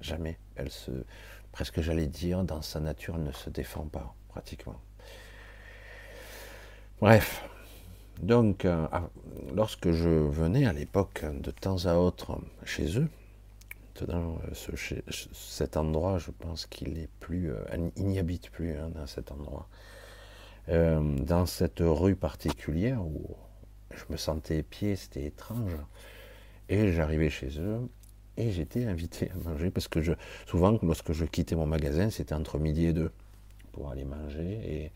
jamais. 0.00 0.38
Elle 0.56 0.70
se, 0.70 0.90
presque 1.52 1.80
j'allais 1.80 2.08
dire, 2.08 2.44
dans 2.44 2.60
sa 2.60 2.80
nature, 2.80 3.14
elle 3.16 3.24
ne 3.24 3.32
se 3.32 3.50
défend 3.50 3.86
pas, 3.86 4.14
pratiquement. 4.28 4.80
Bref, 7.00 7.48
donc 8.20 8.64
euh, 8.64 8.88
ah, 8.90 9.08
lorsque 9.54 9.92
je 9.92 10.08
venais 10.08 10.66
à 10.66 10.72
l'époque 10.72 11.24
de 11.32 11.52
temps 11.52 11.86
à 11.86 11.94
autre 11.94 12.40
chez 12.64 12.98
eux, 12.98 13.08
dans 14.04 14.36
euh, 14.66 15.12
cet 15.32 15.76
endroit, 15.76 16.18
je 16.18 16.32
pense 16.32 16.66
qu'il 16.66 16.98
est 16.98 17.08
plus, 17.20 17.52
euh, 17.52 17.90
n'y 17.98 18.18
habite 18.18 18.50
plus 18.50 18.72
hein, 18.72 18.90
dans 18.92 19.06
cet 19.06 19.30
endroit. 19.30 19.68
dans 20.66 21.46
cette 21.46 21.80
rue 21.80 22.16
particulière 22.16 23.00
où 23.00 23.36
je 23.94 24.02
me 24.10 24.16
sentais 24.16 24.64
pied, 24.64 24.96
c'était 24.96 25.24
étrange. 25.24 25.76
Et 26.68 26.92
j'arrivais 26.92 27.30
chez 27.30 27.60
eux 27.60 27.88
et 28.36 28.50
j'étais 28.50 28.86
invité 28.86 29.30
à 29.30 29.48
manger 29.48 29.70
parce 29.70 29.86
que 29.86 30.00
souvent, 30.46 30.76
lorsque 30.82 31.12
je 31.12 31.24
quittais 31.26 31.54
mon 31.54 31.66
magasin, 31.66 32.10
c'était 32.10 32.34
entre 32.34 32.58
midi 32.58 32.86
et 32.86 32.92
deux 32.92 33.12
pour 33.70 33.88
aller 33.92 34.04
manger. 34.04 34.60
Et 34.64 34.92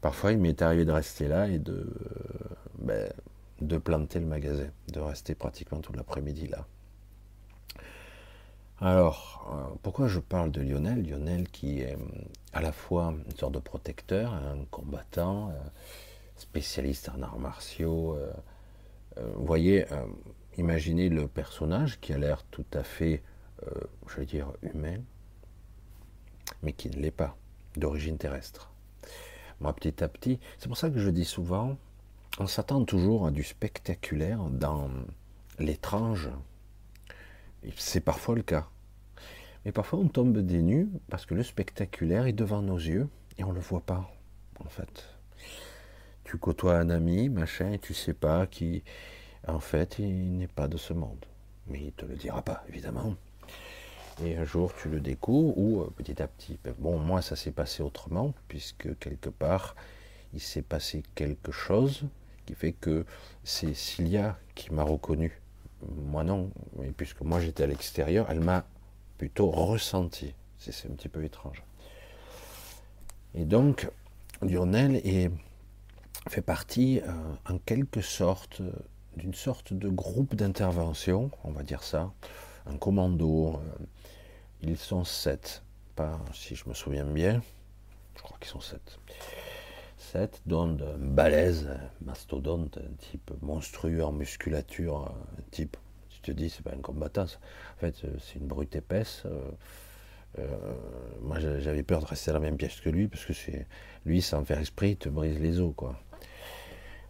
Parfois, 0.00 0.32
il 0.32 0.38
m'est 0.38 0.62
arrivé 0.62 0.84
de 0.84 0.92
rester 0.92 1.28
là 1.28 1.48
et 1.48 1.58
de, 1.58 1.86
ben, 2.78 3.12
de 3.60 3.78
planter 3.78 4.20
le 4.20 4.26
magasin, 4.26 4.68
de 4.92 5.00
rester 5.00 5.34
pratiquement 5.34 5.80
tout 5.80 5.92
l'après-midi 5.92 6.46
là. 6.48 6.66
Alors, 8.80 9.44
euh, 9.52 9.74
pourquoi 9.82 10.06
je 10.06 10.20
parle 10.20 10.52
de 10.52 10.60
Lionel? 10.60 11.02
Lionel 11.02 11.48
qui 11.48 11.80
est 11.80 11.98
à 12.52 12.60
la 12.60 12.70
fois 12.70 13.12
une 13.26 13.36
sorte 13.36 13.54
de 13.54 13.58
protecteur, 13.58 14.32
un 14.32 14.64
combattant, 14.70 15.48
euh, 15.48 15.54
spécialiste 16.36 17.08
en 17.08 17.22
arts 17.22 17.40
martiaux. 17.40 18.14
Euh, 18.14 18.30
vous 19.34 19.46
voyez, 19.46 19.84
imaginez 20.58 21.08
le 21.08 21.26
personnage 21.26 21.98
qui 21.98 22.12
a 22.12 22.18
l'air 22.18 22.44
tout 22.52 22.64
à 22.72 22.84
fait, 22.84 23.24
je 24.06 24.16
vais 24.16 24.26
dire, 24.26 24.52
humain, 24.62 25.00
mais 26.62 26.72
qui 26.72 26.88
ne 26.88 26.94
l'est 27.00 27.10
pas, 27.10 27.36
d'origine 27.76 28.16
terrestre. 28.16 28.70
Moi, 29.60 29.72
petit 29.72 30.02
à 30.04 30.08
petit, 30.08 30.38
c'est 30.58 30.68
pour 30.68 30.76
ça 30.76 30.90
que 30.90 30.98
je 30.98 31.10
dis 31.10 31.24
souvent, 31.24 31.76
on 32.38 32.46
s'attend 32.46 32.84
toujours 32.84 33.26
à 33.26 33.30
du 33.30 33.42
spectaculaire 33.42 34.38
dans 34.50 34.88
l'étrange. 35.58 36.30
C'est 37.76 38.00
parfois 38.00 38.36
le 38.36 38.42
cas. 38.42 38.68
Mais 39.64 39.72
parfois 39.72 39.98
on 39.98 40.08
tombe 40.08 40.38
des 40.38 40.86
parce 41.10 41.26
que 41.26 41.34
le 41.34 41.42
spectaculaire 41.42 42.26
est 42.26 42.32
devant 42.32 42.62
nos 42.62 42.76
yeux 42.76 43.08
et 43.36 43.44
on 43.44 43.50
ne 43.50 43.54
le 43.54 43.60
voit 43.60 43.80
pas, 43.80 44.08
en 44.64 44.68
fait. 44.68 45.08
Tu 46.24 46.38
côtoies 46.38 46.78
un 46.78 46.90
ami, 46.90 47.28
machin, 47.28 47.72
et 47.72 47.78
tu 47.78 47.94
sais 47.94 48.14
pas 48.14 48.46
qui, 48.46 48.84
en 49.46 49.60
fait, 49.60 49.98
il 49.98 50.36
n'est 50.36 50.46
pas 50.46 50.68
de 50.68 50.76
ce 50.76 50.92
monde. 50.92 51.24
Mais 51.66 51.86
il 51.86 51.92
te 51.92 52.04
le 52.04 52.16
dira 52.16 52.42
pas, 52.42 52.64
évidemment. 52.68 53.14
Et 54.24 54.36
un 54.36 54.44
jour, 54.44 54.72
tu 54.74 54.88
le 54.88 55.00
découvres, 55.00 55.56
ou 55.56 55.82
euh, 55.82 55.92
petit 55.96 56.20
à 56.20 56.26
petit. 56.26 56.58
Ben, 56.64 56.74
bon, 56.78 56.98
moi, 56.98 57.22
ça 57.22 57.36
s'est 57.36 57.52
passé 57.52 57.82
autrement, 57.82 58.34
puisque 58.48 58.98
quelque 58.98 59.28
part, 59.28 59.76
il 60.34 60.40
s'est 60.40 60.62
passé 60.62 61.02
quelque 61.14 61.52
chose 61.52 62.04
qui 62.46 62.54
fait 62.54 62.72
que 62.72 63.04
c'est 63.44 63.74
Cilia 63.74 64.38
qui 64.54 64.72
m'a 64.72 64.82
reconnu. 64.82 65.40
Moi 66.06 66.24
non, 66.24 66.50
mais 66.78 66.90
puisque 66.90 67.20
moi 67.20 67.40
j'étais 67.40 67.62
à 67.62 67.66
l'extérieur, 67.66 68.26
elle 68.30 68.40
m'a 68.40 68.64
plutôt 69.16 69.50
ressenti. 69.50 70.34
C'est 70.58 70.90
un 70.90 70.94
petit 70.94 71.08
peu 71.08 71.22
étrange. 71.22 71.62
Et 73.34 73.44
donc, 73.44 73.88
Lionel 74.42 74.96
est, 75.04 75.30
fait 76.28 76.42
partie, 76.42 77.00
euh, 77.00 77.12
en 77.48 77.58
quelque 77.58 78.00
sorte, 78.00 78.62
d'une 79.16 79.34
sorte 79.34 79.72
de 79.72 79.88
groupe 79.88 80.34
d'intervention, 80.34 81.30
on 81.44 81.52
va 81.52 81.62
dire 81.62 81.82
ça, 81.82 82.12
un 82.66 82.76
commando. 82.76 83.60
Euh, 84.64 84.66
ils 84.68 84.76
sont 84.76 85.04
sept, 85.04 85.62
pas 85.96 86.18
si 86.32 86.54
je 86.54 86.68
me 86.68 86.74
souviens 86.74 87.04
bien, 87.04 87.42
je 88.16 88.22
crois 88.22 88.36
qu'ils 88.40 88.50
sont 88.50 88.60
sept. 88.60 88.98
Sept, 89.96 90.40
dont 90.46 90.78
un 90.80 90.98
balèze, 90.98 91.68
mastodonte, 92.00 92.78
un 92.78 92.94
type 92.96 93.32
monstrueux 93.42 94.02
en 94.02 94.12
musculature, 94.12 95.12
un 95.38 95.42
type, 95.50 95.76
tu 96.08 96.20
te 96.20 96.30
dis, 96.30 96.50
c'est 96.50 96.62
pas 96.62 96.72
un 96.72 96.80
combattant, 96.80 97.24
en 97.24 97.80
fait, 97.80 97.94
c'est 98.20 98.38
une 98.38 98.46
brute 98.46 98.74
épaisse. 98.76 99.22
Euh, 99.26 99.50
euh, 100.38 100.56
moi, 101.22 101.38
j'avais 101.40 101.82
peur 101.82 102.00
de 102.00 102.06
rester 102.06 102.30
à 102.30 102.34
la 102.34 102.40
même 102.40 102.56
pièce 102.56 102.80
que 102.80 102.90
lui, 102.90 103.08
parce 103.08 103.24
que 103.24 103.32
lui, 104.06 104.22
sans 104.22 104.44
faire 104.44 104.58
esprit, 104.58 104.96
te 104.96 105.08
brise 105.08 105.38
les 105.40 105.60
os, 105.60 105.72
quoi. 105.74 105.98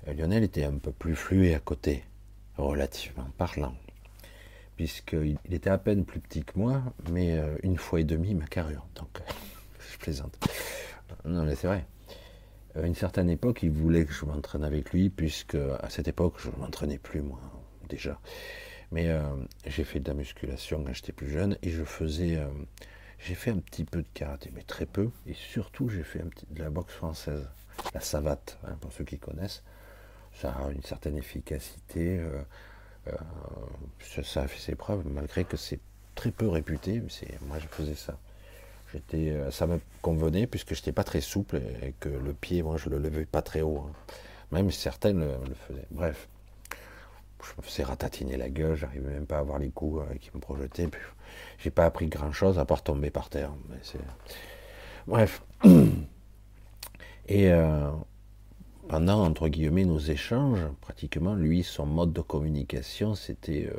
Lionel 0.06 0.44
était 0.44 0.64
un 0.64 0.78
peu 0.78 0.92
plus 0.92 1.14
flué 1.14 1.54
à 1.54 1.58
côté, 1.58 2.04
relativement 2.56 3.28
parlant 3.36 3.74
puisqu'il 4.78 5.36
était 5.50 5.70
à 5.70 5.76
peine 5.76 6.04
plus 6.04 6.20
petit 6.20 6.44
que 6.44 6.56
moi, 6.56 6.80
mais 7.10 7.36
euh, 7.36 7.56
une 7.64 7.76
fois 7.76 7.98
et 7.98 8.04
demi 8.04 8.32
ma 8.36 8.46
carrure. 8.46 8.86
Donc, 8.94 9.08
je 9.92 9.98
plaisante. 9.98 10.38
Non, 11.24 11.42
mais 11.42 11.56
c'est 11.56 11.66
vrai. 11.66 11.84
À 12.76 12.86
une 12.86 12.94
certaine 12.94 13.28
époque, 13.28 13.64
il 13.64 13.72
voulait 13.72 14.04
que 14.04 14.12
je 14.12 14.24
m'entraîne 14.24 14.62
avec 14.62 14.92
lui, 14.92 15.10
puisque 15.10 15.56
à 15.56 15.90
cette 15.90 16.06
époque, 16.06 16.34
je 16.38 16.48
ne 16.48 16.56
m'entraînais 16.58 16.98
plus, 16.98 17.22
moi, 17.22 17.40
déjà. 17.88 18.20
Mais 18.92 19.08
euh, 19.08 19.20
j'ai 19.66 19.82
fait 19.82 19.98
de 19.98 20.06
la 20.06 20.14
musculation 20.14 20.84
quand 20.84 20.92
j'étais 20.92 21.12
plus 21.12 21.28
jeune, 21.28 21.58
et 21.62 21.70
je 21.70 21.82
faisais. 21.82 22.36
Euh, 22.36 22.46
j'ai 23.18 23.34
fait 23.34 23.50
un 23.50 23.58
petit 23.58 23.84
peu 23.84 24.02
de 24.02 24.08
karaté, 24.14 24.52
mais 24.54 24.62
très 24.62 24.86
peu, 24.86 25.10
et 25.26 25.34
surtout, 25.34 25.88
j'ai 25.88 26.04
fait 26.04 26.22
de 26.50 26.62
la 26.62 26.70
boxe 26.70 26.94
française, 26.94 27.48
la 27.94 28.00
savate, 28.00 28.60
hein, 28.62 28.76
pour 28.80 28.92
ceux 28.92 29.02
qui 29.02 29.18
connaissent. 29.18 29.64
Ça 30.34 30.52
a 30.52 30.70
une 30.70 30.82
certaine 30.82 31.16
efficacité. 31.16 32.20
Euh, 32.20 32.42
ça, 34.00 34.42
a 34.42 34.48
fait 34.48 34.60
ses 34.60 34.74
preuves, 34.74 35.04
malgré 35.06 35.44
que 35.44 35.56
c'est 35.56 35.80
très 36.14 36.30
peu 36.30 36.48
réputé. 36.48 37.00
Mais 37.00 37.38
moi, 37.46 37.58
je 37.58 37.66
faisais 37.68 37.94
ça. 37.94 38.18
J'étais, 38.92 39.30
euh, 39.30 39.50
ça 39.50 39.66
me 39.66 39.80
convenait 40.00 40.46
puisque 40.46 40.74
je 40.74 40.80
n'étais 40.80 40.92
pas 40.92 41.04
très 41.04 41.20
souple 41.20 41.60
et 41.82 41.94
que 42.00 42.08
le 42.08 42.32
pied, 42.32 42.62
moi, 42.62 42.76
je 42.78 42.88
le 42.88 42.98
levais 42.98 43.26
pas 43.26 43.42
très 43.42 43.60
haut. 43.60 43.84
Hein. 43.86 43.92
Même 44.50 44.70
certaines 44.70 45.20
le, 45.20 45.54
faisaient. 45.66 45.86
Bref, 45.90 46.28
je 47.42 47.52
me 47.58 47.62
faisais 47.62 47.82
ratatiner 47.82 48.38
la 48.38 48.48
gueule, 48.48 48.76
j'arrivais 48.76 49.10
même 49.10 49.26
pas 49.26 49.36
à 49.36 49.40
avoir 49.40 49.58
les 49.58 49.68
coups 49.68 50.00
euh, 50.00 50.14
qui 50.14 50.30
me 50.34 50.40
projetaient. 50.40 50.88
J'ai 51.58 51.70
pas 51.70 51.84
appris 51.84 52.06
grand 52.06 52.32
chose 52.32 52.58
à 52.58 52.64
part 52.64 52.82
tomber 52.82 53.10
par 53.10 53.28
terre. 53.28 53.52
Bref. 55.06 55.42
Et 57.30 57.52
pendant, 58.88 59.22
entre 59.22 59.48
guillemets, 59.48 59.84
nos 59.84 59.98
échanges, 59.98 60.60
pratiquement, 60.80 61.34
lui, 61.34 61.62
son 61.62 61.86
mode 61.86 62.12
de 62.12 62.22
communication, 62.22 63.14
c'était 63.14 63.66
euh, 63.66 63.78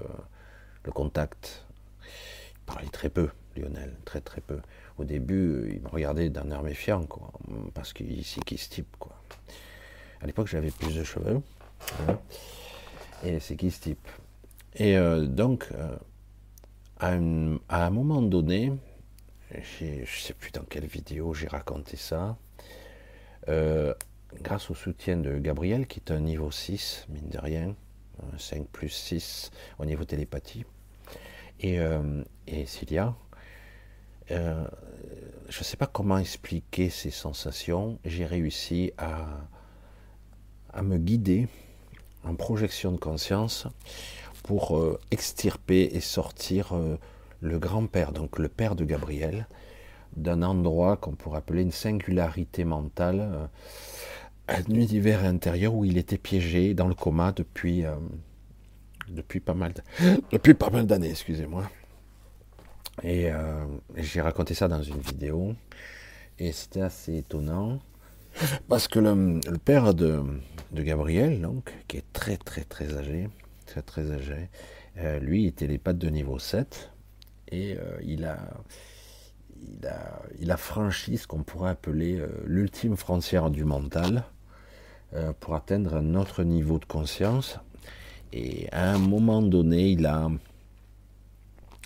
le 0.83 0.91
contact. 0.91 1.65
Il 2.03 2.59
parlait 2.65 2.89
très 2.89 3.09
peu, 3.09 3.29
Lionel, 3.57 3.95
très 4.05 4.21
très 4.21 4.41
peu. 4.41 4.59
Au 4.99 5.03
début, 5.03 5.71
il 5.73 5.81
me 5.81 5.87
regardait 5.87 6.29
d'un 6.29 6.51
air 6.51 6.61
méfiant, 6.61 7.03
quoi, 7.05 7.31
parce 7.73 7.91
qu'il 7.91 8.23
c'est 8.23 8.43
qui 8.43 8.57
ce 8.57 8.69
type, 8.69 8.95
quoi. 8.99 9.15
À 10.21 10.27
l'époque, 10.27 10.47
j'avais 10.47 10.71
plus 10.71 10.95
de 10.95 11.03
cheveux, 11.03 11.41
hein, 12.07 12.19
et 13.23 13.39
c'est 13.39 13.55
qui 13.55 13.71
ce 13.71 13.81
type. 13.81 14.07
Et 14.75 14.95
euh, 14.95 15.25
donc, 15.25 15.69
euh, 15.73 15.97
à, 16.99 17.13
un, 17.13 17.89
moment 17.89 18.21
donné, 18.21 18.73
je 19.51 19.85
ne 20.01 20.05
sais 20.05 20.33
plus 20.33 20.51
dans 20.51 20.63
quelle 20.63 20.85
vidéo 20.85 21.33
j'ai 21.33 21.47
raconté 21.47 21.97
ça, 21.97 22.37
grâce 24.41 24.69
au 24.69 24.75
soutien 24.75 25.17
de 25.17 25.37
Gabriel, 25.37 25.87
qui 25.87 25.99
est 25.99 26.11
un 26.11 26.19
niveau 26.19 26.51
6, 26.51 27.07
mine 27.09 27.29
de 27.29 27.39
rien, 27.39 27.75
5 28.37 28.67
plus 28.67 28.89
6 28.89 29.51
au 29.79 29.85
niveau 29.85 30.03
télépathie, 30.03 30.65
et, 31.59 31.79
euh, 31.79 32.23
et 32.47 32.65
Cilia, 32.65 33.15
euh, 34.31 34.65
je 35.49 35.59
ne 35.59 35.63
sais 35.63 35.77
pas 35.77 35.87
comment 35.87 36.17
expliquer 36.17 36.89
ces 36.89 37.11
sensations, 37.11 37.99
j'ai 38.05 38.25
réussi 38.25 38.91
à, 38.97 39.25
à 40.73 40.81
me 40.83 40.97
guider 40.97 41.47
en 42.23 42.35
projection 42.35 42.91
de 42.91 42.97
conscience 42.97 43.67
pour 44.43 44.77
euh, 44.77 44.99
extirper 45.11 45.89
et 45.93 45.99
sortir 45.99 46.73
le 47.41 47.59
grand-père, 47.59 48.11
donc 48.11 48.39
le 48.39 48.49
père 48.49 48.75
de 48.75 48.85
Gabriel, 48.85 49.47
d'un 50.15 50.41
endroit 50.43 50.97
qu'on 50.97 51.13
pourrait 51.13 51.37
appeler 51.37 51.61
une 51.61 51.71
singularité 51.71 52.63
mentale 52.63 53.49
un 54.49 54.73
univers 54.73 55.23
intérieur 55.25 55.73
où 55.73 55.85
il 55.85 55.97
était 55.97 56.17
piégé 56.17 56.73
dans 56.73 56.87
le 56.87 56.95
coma 56.95 57.31
depuis, 57.31 57.85
euh, 57.85 57.95
depuis 59.07 59.39
pas 59.39 59.53
mal 59.53 59.73
depuis 60.31 60.53
pas 60.53 60.69
mal 60.69 60.85
d'années, 60.85 61.11
excusez-moi. 61.11 61.69
Et 63.03 63.31
euh, 63.31 63.65
j'ai 63.95 64.21
raconté 64.21 64.53
ça 64.53 64.67
dans 64.67 64.81
une 64.81 64.99
vidéo 64.99 65.55
et 66.37 66.51
c'était 66.51 66.81
assez 66.81 67.17
étonnant 67.17 67.79
parce 68.67 68.87
que 68.87 68.99
le, 68.99 69.39
père 69.57 69.93
de, 69.93 70.21
de, 70.71 70.83
Gabriel, 70.83 71.41
donc, 71.41 71.73
qui 71.87 71.97
est 71.97 72.13
très 72.13 72.37
très 72.37 72.63
très 72.63 72.95
âgé, 72.95 73.29
très 73.65 73.81
très 73.81 74.11
âgé, 74.11 74.49
euh, 74.97 75.19
lui 75.19 75.45
était 75.45 75.67
les 75.67 75.77
pattes 75.77 75.97
de 75.97 76.09
niveau 76.09 76.39
7 76.39 76.91
et 77.51 77.77
il 78.03 78.25
a 78.25 78.37
il 79.81 79.87
a, 79.87 80.21
il 80.39 80.51
a 80.51 80.57
franchi 80.57 81.17
ce 81.17 81.27
qu'on 81.27 81.43
pourrait 81.43 81.71
appeler 81.71 82.21
l'ultime 82.45 82.95
frontière 82.95 83.49
du 83.49 83.65
mental, 83.65 84.23
pour 85.39 85.55
atteindre 85.55 85.95
un 85.95 86.15
autre 86.15 86.43
niveau 86.43 86.79
de 86.79 86.85
conscience. 86.85 87.59
Et 88.31 88.67
à 88.71 88.91
un 88.91 88.99
moment 88.99 89.41
donné, 89.41 89.89
il 89.89 90.05
a 90.05 90.29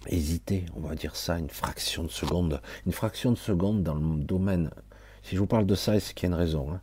hésité, 0.08 0.66
on 0.76 0.82
va 0.82 0.96
dire 0.96 1.16
ça, 1.16 1.38
une 1.38 1.50
fraction 1.50 2.04
de 2.04 2.10
seconde. 2.10 2.62
Une 2.86 2.92
fraction 2.92 3.32
de 3.32 3.38
seconde 3.38 3.84
dans 3.84 3.96
le 3.96 4.18
domaine. 4.18 4.70
Si 5.24 5.36
je 5.36 5.40
vous 5.40 5.48
parle 5.48 5.66
de 5.66 5.76
ça, 5.76 6.00
c'est 6.00 6.14
qu'il 6.14 6.30
y 6.30 6.32
a 6.32 6.36
une 6.36 6.42
raison. 6.42 6.72
Hein. 6.72 6.82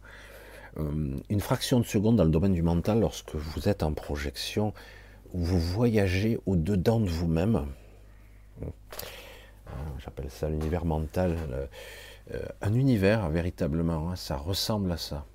Euh, 0.78 1.16
une 1.28 1.40
fraction 1.40 1.80
de 1.80 1.84
seconde 1.84 2.16
dans 2.16 2.24
le 2.24 2.30
domaine 2.30 2.54
du 2.54 2.62
mental, 2.62 3.00
lorsque 3.00 3.34
vous 3.34 3.68
êtes 3.68 3.82
en 3.82 3.92
projection, 3.92 4.72
vous 5.34 5.60
voyagez 5.60 6.38
au-dedans 6.46 7.00
de 7.00 7.08
vous-même. 7.08 7.66
Euh, 8.62 8.66
j'appelle 9.98 10.30
ça 10.30 10.48
l'univers 10.48 10.84
mental. 10.84 11.36
un 12.62 12.74
univers, 12.74 13.28
véritablement, 13.28 14.10
hein, 14.10 14.16
ça 14.16 14.36
ressemble 14.36 14.92
à 14.92 14.96
ça. 14.96 15.26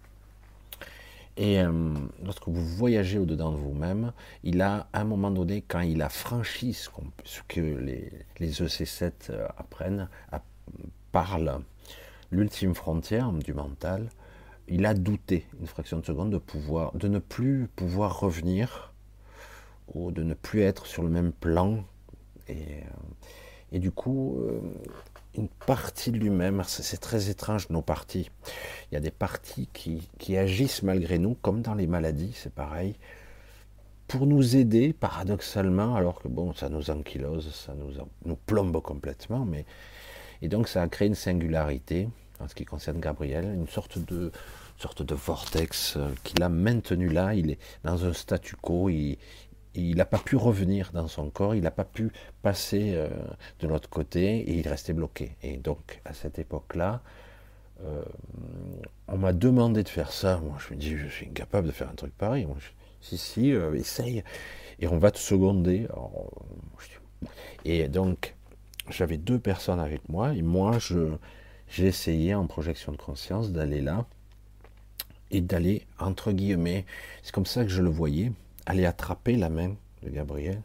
Et 1.37 1.59
euh, 1.59 1.93
lorsque 2.23 2.47
vous 2.47 2.65
voyagez 2.65 3.19
au-dedans 3.19 3.51
de 3.51 3.57
vous-même, 3.57 4.13
il 4.43 4.61
a, 4.61 4.87
à 4.93 5.01
un 5.01 5.03
moment 5.03 5.31
donné, 5.31 5.63
quand 5.67 5.81
il 5.81 6.01
a 6.01 6.09
franchi 6.09 6.73
ce, 6.73 6.89
que 7.47 7.59
les, 7.59 8.11
les, 8.39 8.51
EC7 8.51 9.31
apprennent, 9.57 10.07
à, 10.31 10.41
parlent 11.11 11.59
l'ultime 12.31 12.73
frontière 12.73 13.31
du 13.33 13.53
mental, 13.53 14.09
il 14.67 14.85
a 14.85 14.93
douté 14.93 15.45
une 15.59 15.67
fraction 15.67 15.99
de 15.99 16.05
seconde 16.05 16.31
de 16.31 16.37
pouvoir, 16.37 16.93
de 16.95 17.07
ne 17.07 17.19
plus 17.19 17.67
pouvoir 17.75 18.19
revenir 18.19 18.93
ou 19.93 20.11
de 20.11 20.23
ne 20.23 20.33
plus 20.33 20.61
être 20.61 20.85
sur 20.85 21.03
le 21.03 21.09
même 21.09 21.31
plan. 21.33 21.83
Et, 22.47 22.83
et 23.71 23.79
du 23.79 23.91
coup, 23.91 24.41
une 25.37 25.47
partie 25.47 26.11
de 26.11 26.17
lui-même, 26.17 26.63
c'est 26.67 26.99
très 26.99 27.29
étrange 27.29 27.69
nos 27.69 27.81
parties. 27.81 28.29
Il 28.91 28.95
y 28.95 28.97
a 28.97 29.01
des 29.01 29.11
parties 29.11 29.67
qui, 29.73 30.07
qui 30.17 30.37
agissent 30.37 30.83
malgré 30.83 31.17
nous, 31.17 31.35
comme 31.41 31.61
dans 31.61 31.73
les 31.73 31.87
maladies, 31.87 32.33
c'est 32.35 32.53
pareil 32.53 32.95
pour 34.07 34.27
nous 34.27 34.55
aider, 34.55 34.93
paradoxalement, 34.93 35.95
alors 35.95 36.21
que 36.21 36.27
bon, 36.27 36.53
ça 36.53 36.69
nous 36.69 36.91
ankylose, 36.91 37.51
ça 37.53 37.73
nous, 37.73 37.91
nous 38.23 38.35
plombe 38.35 38.79
complètement, 38.81 39.45
mais 39.45 39.65
et 40.41 40.47
donc 40.47 40.67
ça 40.67 40.81
a 40.81 40.87
créé 40.87 41.07
une 41.07 41.15
singularité 41.15 42.07
en 42.39 42.47
ce 42.47 42.55
qui 42.55 42.65
concerne 42.65 42.99
Gabriel, 42.99 43.45
une 43.45 43.67
sorte 43.67 43.97
de 43.97 44.31
sorte 44.77 45.03
de 45.03 45.15
vortex 45.15 45.95
euh, 45.95 46.09
qui 46.23 46.35
l'a 46.35 46.49
maintenu 46.49 47.07
là. 47.07 47.33
Il 47.33 47.51
est 47.51 47.59
dans 47.83 48.05
un 48.05 48.11
statu 48.11 48.55
quo. 48.57 48.89
Il 48.89 49.17
il 49.81 49.97
n'a 49.97 50.05
pas 50.05 50.19
pu 50.19 50.35
revenir 50.35 50.91
dans 50.93 51.07
son 51.07 51.29
corps. 51.29 51.55
Il 51.55 51.63
n'a 51.63 51.71
pas 51.71 51.83
pu 51.83 52.11
passer 52.41 52.93
euh, 52.95 53.09
de 53.59 53.67
l'autre 53.67 53.89
côté 53.89 54.39
et 54.39 54.53
il 54.53 54.67
restait 54.67 54.93
bloqué. 54.93 55.35
Et 55.43 55.57
donc 55.57 56.01
à 56.05 56.13
cette 56.13 56.39
époque-là, 56.39 57.01
euh, 57.83 58.03
on 59.07 59.17
m'a 59.17 59.33
demandé 59.33 59.83
de 59.83 59.89
faire 59.89 60.11
ça. 60.11 60.39
Moi, 60.43 60.57
je 60.59 60.73
me 60.73 60.79
dis, 60.79 60.97
je 60.97 61.07
suis 61.07 61.27
incapable 61.27 61.67
de 61.67 61.71
faire 61.71 61.89
un 61.89 61.95
truc 61.95 62.15
pareil. 62.17 62.47
Si, 63.01 63.17
si, 63.17 63.51
euh, 63.51 63.73
essaye. 63.73 64.23
Et 64.79 64.87
on 64.87 64.97
va 64.97 65.11
te 65.11 65.19
seconder. 65.19 65.87
et 67.63 67.87
donc, 67.87 68.35
j'avais 68.89 69.17
deux 69.17 69.39
personnes 69.39 69.79
avec 69.79 70.09
moi, 70.09 70.33
et 70.33 70.41
moi, 70.41 70.77
j'ai 71.67 71.87
essayé 71.87 72.35
en 72.35 72.45
projection 72.45 72.91
de 72.91 72.97
conscience 72.97 73.51
d'aller 73.51 73.81
là, 73.81 74.05
et 75.31 75.41
d'aller, 75.41 75.85
entre 75.99 76.31
guillemets, 76.31 76.85
c'est 77.23 77.33
comme 77.33 77.45
ça 77.45 77.63
que 77.63 77.69
je 77.69 77.81
le 77.81 77.89
voyais, 77.89 78.31
aller 78.65 78.85
attraper 78.85 79.35
la 79.35 79.49
main 79.49 79.75
de 80.03 80.09
Gabriel, 80.09 80.61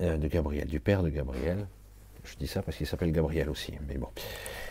euh, 0.00 0.16
de 0.16 0.28
Gabriel, 0.28 0.66
du 0.66 0.80
père 0.80 1.02
de 1.02 1.10
Gabriel. 1.10 1.66
Je 2.24 2.36
dis 2.36 2.46
ça 2.46 2.62
parce 2.62 2.76
qu'il 2.76 2.86
s'appelle 2.86 3.12
Gabriel 3.12 3.50
aussi, 3.50 3.74
mais 3.86 3.96
bon, 3.96 4.08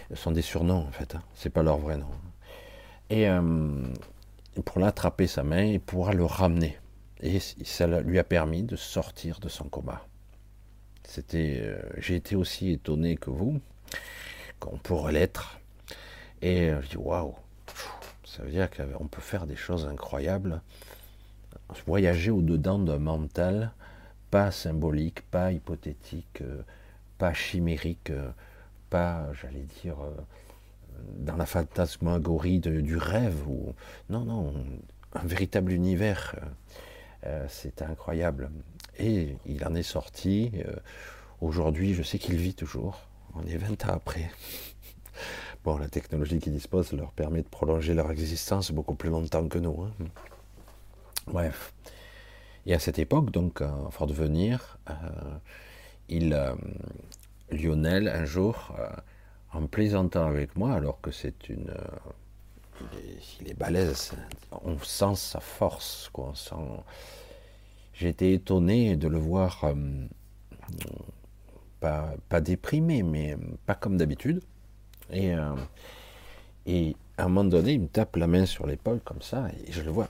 ce 0.10 0.16
sont 0.16 0.32
des 0.32 0.42
surnoms 0.42 0.88
en 0.88 0.92
fait, 0.92 1.16
hein. 1.16 1.24
c'est 1.36 1.50
pas 1.52 1.64
leur 1.64 1.78
vrai 1.78 1.98
nom. 1.98 2.08
Et, 3.10 3.30
euh, 3.30 3.42
pour 4.66 4.80
l'attraper 4.80 5.28
sa 5.28 5.44
main 5.44 5.64
et 5.64 5.80
pouvoir 5.80 6.14
le 6.14 6.26
ramener. 6.26 6.78
Et 7.22 7.40
ça 7.40 7.88
lui 8.02 8.20
a 8.20 8.24
permis 8.24 8.64
de 8.64 8.76
sortir 8.76 9.40
de 9.40 9.50
son 9.50 9.66
coma. 9.66 10.06
C'était, 11.04 11.60
euh, 11.62 11.82
j'ai 11.98 12.16
été 12.16 12.36
aussi 12.36 12.72
étonné 12.72 13.18
que 13.18 13.30
vous, 13.30 13.62
qu'on 14.60 14.78
pourrait 14.78 15.14
l'être. 15.14 15.60
Et 16.42 16.72
je 16.82 16.90
dis 16.90 16.98
waouh, 16.98 17.36
ça 18.26 18.44
veut 18.44 18.52
dire 18.52 18.70
qu'on 18.70 19.08
peut 19.08 19.22
faire 19.22 19.46
des 19.46 19.56
choses 19.56 19.86
incroyables, 19.86 20.62
voyager 21.86 22.32
au-dedans 22.32 22.80
d'un 22.80 23.00
mental 23.00 23.72
pas 24.32 24.52
symbolique, 24.52 25.22
pas 25.30 25.52
hypothétique, 25.52 26.42
euh, 26.42 26.64
pas 27.18 27.34
chimérique, 27.34 28.12
pas, 28.90 29.32
j'allais 29.34 29.66
dire, 29.82 29.98
dans 31.20 31.38
la 31.38 31.46
fantasmagorie 31.46 32.60
du 32.60 32.98
rêve. 32.98 33.44
Non, 34.10 34.26
non, 34.26 34.54
un 35.16 35.26
véritable 35.26 35.72
univers. 35.72 36.36
Euh, 36.38 36.46
euh, 37.26 37.46
c'est 37.50 37.82
incroyable. 37.82 38.52
Et 39.00 39.38
il 39.46 39.66
en 39.66 39.76
est 39.76 39.84
sorti. 39.84 40.52
Euh, 40.56 40.76
aujourd'hui, 41.42 41.94
je 41.94 42.04
sais 42.04 42.20
qu'il 42.20 42.36
vit 42.36 42.54
toujours. 42.54 43.00
On 43.36 43.46
est 43.46 43.58
20 43.58 43.86
ans 43.86 43.94
après. 43.94 44.32
Bon, 45.64 45.78
la 45.78 45.88
technologie 45.88 46.40
qu'ils 46.40 46.52
disposent 46.52 46.92
leur 46.92 47.14
permet 47.14 47.42
de 47.42 47.48
prolonger 47.48 47.94
leur 47.94 48.12
existence 48.12 48.74
beaucoup 48.74 48.96
plus 48.96 49.10
longtemps 49.10 49.48
que 49.48 49.60
nous. 49.60 49.84
Hein. 49.84 49.92
Bref. 51.28 51.74
Et 52.66 52.74
à 52.74 52.80
cette 52.80 53.00
époque, 53.00 53.32
donc, 53.32 53.62
à 53.62 53.74
Fort 53.92 54.08
de 54.08 54.14
Venir, 54.14 54.78
il, 56.08 56.38
Lionel, 57.52 58.08
un 58.08 58.26
jour, 58.26 58.74
en 59.54 59.68
plaisantant 59.68 60.26
avec 60.26 60.56
moi, 60.56 60.74
alors 60.74 61.00
que 61.02 61.12
c'est 61.12 61.50
une. 61.50 61.70
Euh, 61.70 62.86
il, 63.40 63.50
est, 63.50 63.54
balèze, 63.54 64.14
on 64.64 64.78
sent 64.80 65.16
sa 65.16 65.40
force, 65.40 66.10
quoi. 66.12 66.30
On 66.32 66.36
sent. 66.36 66.56
Été 68.02 68.34
étonné 68.34 68.98
de 68.98 69.08
le 69.08 69.18
voir 69.18 69.64
euh, 69.64 69.76
pas, 71.80 72.16
pas, 72.28 72.42
déprimé, 72.42 73.02
mais 73.02 73.38
pas 73.66 73.76
comme 73.76 73.96
d'habitude. 73.96 74.42
Et, 75.10 75.34
euh, 75.34 75.56
et 76.66 76.98
à 77.18 77.26
un 77.26 77.28
moment 77.30 77.46
donné, 77.46 77.74
il 77.74 77.82
me 77.82 77.88
tape 77.88 78.18
la 78.18 78.28
main 78.28 78.46
sur 78.46 78.68
l'épaule 78.68 79.00
comme 79.06 79.22
ça, 79.22 79.48
et 79.66 79.72
je 79.72 79.82
le 79.82 79.92
vois. 79.92 80.10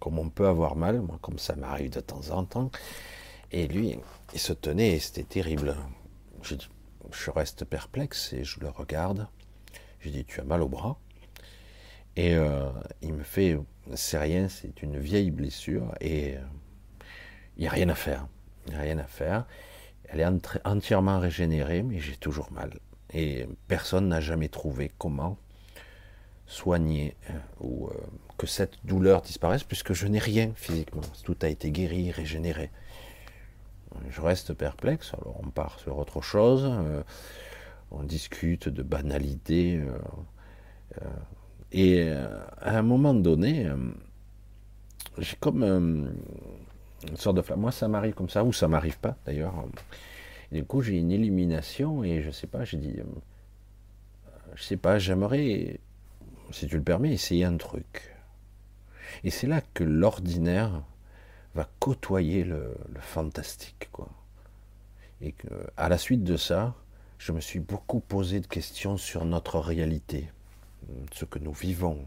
Comme 0.00 0.18
on 0.18 0.30
peut 0.30 0.46
avoir 0.46 0.76
mal, 0.76 1.00
moi, 1.00 1.18
comme 1.20 1.38
ça 1.38 1.56
m'arrive 1.56 1.90
de 1.90 2.00
temps 2.00 2.30
en 2.30 2.44
temps. 2.44 2.70
Et 3.52 3.68
lui, 3.68 3.96
il 4.32 4.38
se 4.40 4.52
tenait, 4.52 4.92
et 4.92 4.98
c'était 4.98 5.24
terrible. 5.24 5.76
Je 6.42 6.56
je 7.12 7.30
reste 7.30 7.64
perplexe 7.64 8.32
et 8.32 8.44
je 8.44 8.60
le 8.60 8.68
regarde. 8.68 9.26
Je 10.00 10.10
dis, 10.10 10.24
tu 10.24 10.40
as 10.40 10.44
mal 10.44 10.62
au 10.62 10.68
bras 10.68 10.98
Et 12.16 12.34
euh, 12.34 12.70
il 13.02 13.14
me 13.14 13.22
fait, 13.22 13.58
c'est 13.94 14.18
rien, 14.18 14.48
c'est 14.48 14.82
une 14.82 14.98
vieille 14.98 15.30
blessure 15.30 15.94
et 16.00 16.36
euh, 16.36 16.40
il 17.56 17.62
n'y 17.62 17.68
a 17.68 17.70
rien 17.70 17.88
à 17.88 17.94
faire. 17.94 18.26
Il 18.66 18.72
n'y 18.72 18.78
a 18.78 18.82
rien 18.82 18.98
à 18.98 19.06
faire. 19.06 19.46
Elle 20.04 20.20
est 20.20 20.26
entièrement 20.64 21.18
régénérée, 21.18 21.82
mais 21.82 21.98
j'ai 21.98 22.16
toujours 22.16 22.52
mal. 22.52 22.78
Et 23.12 23.46
personne 23.68 24.08
n'a 24.08 24.20
jamais 24.20 24.48
trouvé 24.48 24.92
comment 24.98 25.38
soigner 26.46 27.16
euh, 27.30 27.38
ou 27.60 27.88
que 28.36 28.46
cette 28.46 28.74
douleur 28.84 29.22
disparaisse, 29.22 29.64
puisque 29.64 29.92
je 29.92 30.06
n'ai 30.06 30.18
rien 30.18 30.52
physiquement. 30.56 31.02
Tout 31.24 31.36
a 31.42 31.48
été 31.48 31.70
guéri, 31.70 32.10
régénéré 32.10 32.70
je 34.10 34.20
reste 34.20 34.54
perplexe. 34.54 35.12
Alors 35.14 35.40
on 35.42 35.50
part 35.50 35.78
sur 35.78 35.98
autre 35.98 36.20
chose, 36.20 36.64
euh, 36.64 37.02
on 37.90 38.02
discute 38.02 38.68
de 38.68 38.82
banalités. 38.82 39.76
Euh, 39.76 39.98
euh, 41.02 41.06
et 41.72 42.08
à 42.60 42.78
un 42.78 42.82
moment 42.82 43.14
donné, 43.14 43.68
j'ai 45.18 45.34
comme 45.40 45.64
une 45.64 47.16
sorte 47.16 47.36
de 47.36 47.42
flamme. 47.42 47.60
Moi, 47.60 47.72
ça 47.72 47.88
m'arrive 47.88 48.14
comme 48.14 48.28
ça, 48.28 48.44
ou 48.44 48.52
ça 48.52 48.68
m'arrive 48.68 48.98
pas 49.00 49.16
d'ailleurs. 49.26 49.54
du 50.52 50.64
coup, 50.64 50.82
j'ai 50.82 50.98
une 50.98 51.10
illumination 51.10 52.04
et 52.04 52.22
je 52.22 52.30
sais 52.30 52.46
pas, 52.46 52.64
j'ai 52.64 52.76
dit, 52.76 52.94
je 54.54 54.62
sais 54.62 54.76
pas, 54.76 55.00
j'aimerais, 55.00 55.80
si 56.52 56.68
tu 56.68 56.76
le 56.76 56.84
permets, 56.84 57.12
essayer 57.12 57.44
un 57.44 57.56
truc. 57.56 58.13
Et 59.22 59.30
c'est 59.30 59.46
là 59.46 59.60
que 59.74 59.84
l'ordinaire 59.84 60.82
va 61.54 61.68
côtoyer 61.78 62.44
le, 62.44 62.74
fantastique, 63.00 63.88
quoi. 63.92 64.08
Et 65.20 65.32
que, 65.32 65.48
à 65.76 65.88
la 65.88 65.98
suite 65.98 66.24
de 66.24 66.36
ça, 66.36 66.74
je 67.18 67.32
me 67.32 67.40
suis 67.40 67.60
beaucoup 67.60 68.00
posé 68.00 68.40
de 68.40 68.46
questions 68.46 68.96
sur 68.96 69.24
notre 69.24 69.58
réalité, 69.58 70.30
ce 71.12 71.24
que 71.24 71.38
nous 71.38 71.52
vivons, 71.52 72.04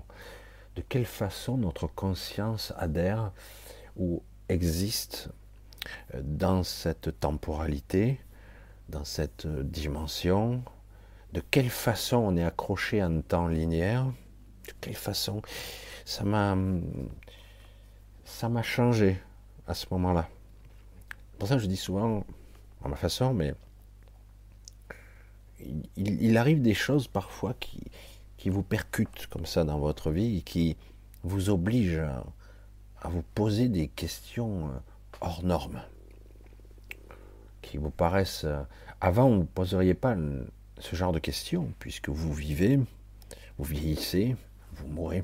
de 0.76 0.82
quelle 0.82 1.06
façon 1.06 1.58
notre 1.58 1.88
conscience 1.88 2.74
adhère 2.78 3.32
ou 3.96 4.22
existe 4.50 5.30
euh, 6.13 6.22
dans 6.24 6.63
cette 6.63 7.20
temporalité, 7.20 8.20
dans 8.89 9.06
cette 9.06 9.48
dimension, 9.48 10.62
de 11.34 11.41
quelle 11.52 11.70
façon 11.70 12.17
on 12.17 12.38
est 12.38 12.43
accroché 12.43 13.02
à 13.02 13.08
un 13.08 13.22
temps 13.22 13.48
linéaire, 13.48 14.06
de 14.06 14.74
quelle 14.82 14.96
façon 14.96 15.41
ça 16.08 16.24
m'a 16.24 16.56
ça 18.24 18.48
m'a 18.48 18.63
changé 18.63 19.20
à 19.67 19.74
ce 19.74 19.86
moment-là. 19.91 20.30
Pour 21.38 21.50
ça, 21.50 21.58
je 21.58 21.67
dis 21.67 21.76
souvent, 21.76 22.26
à 22.82 22.88
ma 22.88 22.96
façon, 22.96 23.34
mais 23.34 23.54
il, 25.98 26.38
arrive 26.38 26.62
des 26.62 26.74
choses 26.74 27.10
parfois 27.10 27.56
qui, 27.60 27.82
qui, 28.38 28.50
vous 28.50 28.63
percutent 28.63 29.28
comme 29.28 29.46
ça 29.46 29.65
dans 29.65 29.80
votre 29.80 30.12
vie 30.12 30.38
et 30.38 30.41
qui 30.41 30.78
vous 31.24 31.50
obligent 31.50 32.08
à, 33.02 33.10
vous 33.10 33.24
poser 33.36 33.67
des 33.67 33.89
questions 33.89 34.67
euh, 34.67 34.72
hors 35.20 35.43
normes, 35.43 35.82
qui 37.62 37.78
vous 37.78 37.91
paraissent... 37.91 38.46
Euh, 38.46 38.63
avant, 39.02 39.30
vous 39.30 39.39
ne 39.39 39.43
poseriez 39.43 39.93
pas 39.93 40.15
ce 40.80 40.96
genre 40.96 41.12
de 41.12 41.20
questions, 41.20 41.74
puisque 41.80 42.08
vous 42.08 42.34
vivez, 42.34 42.80
vous 43.58 43.65
vieillissez, 43.65 44.38
vous 44.74 44.88
mourrez. 44.88 45.24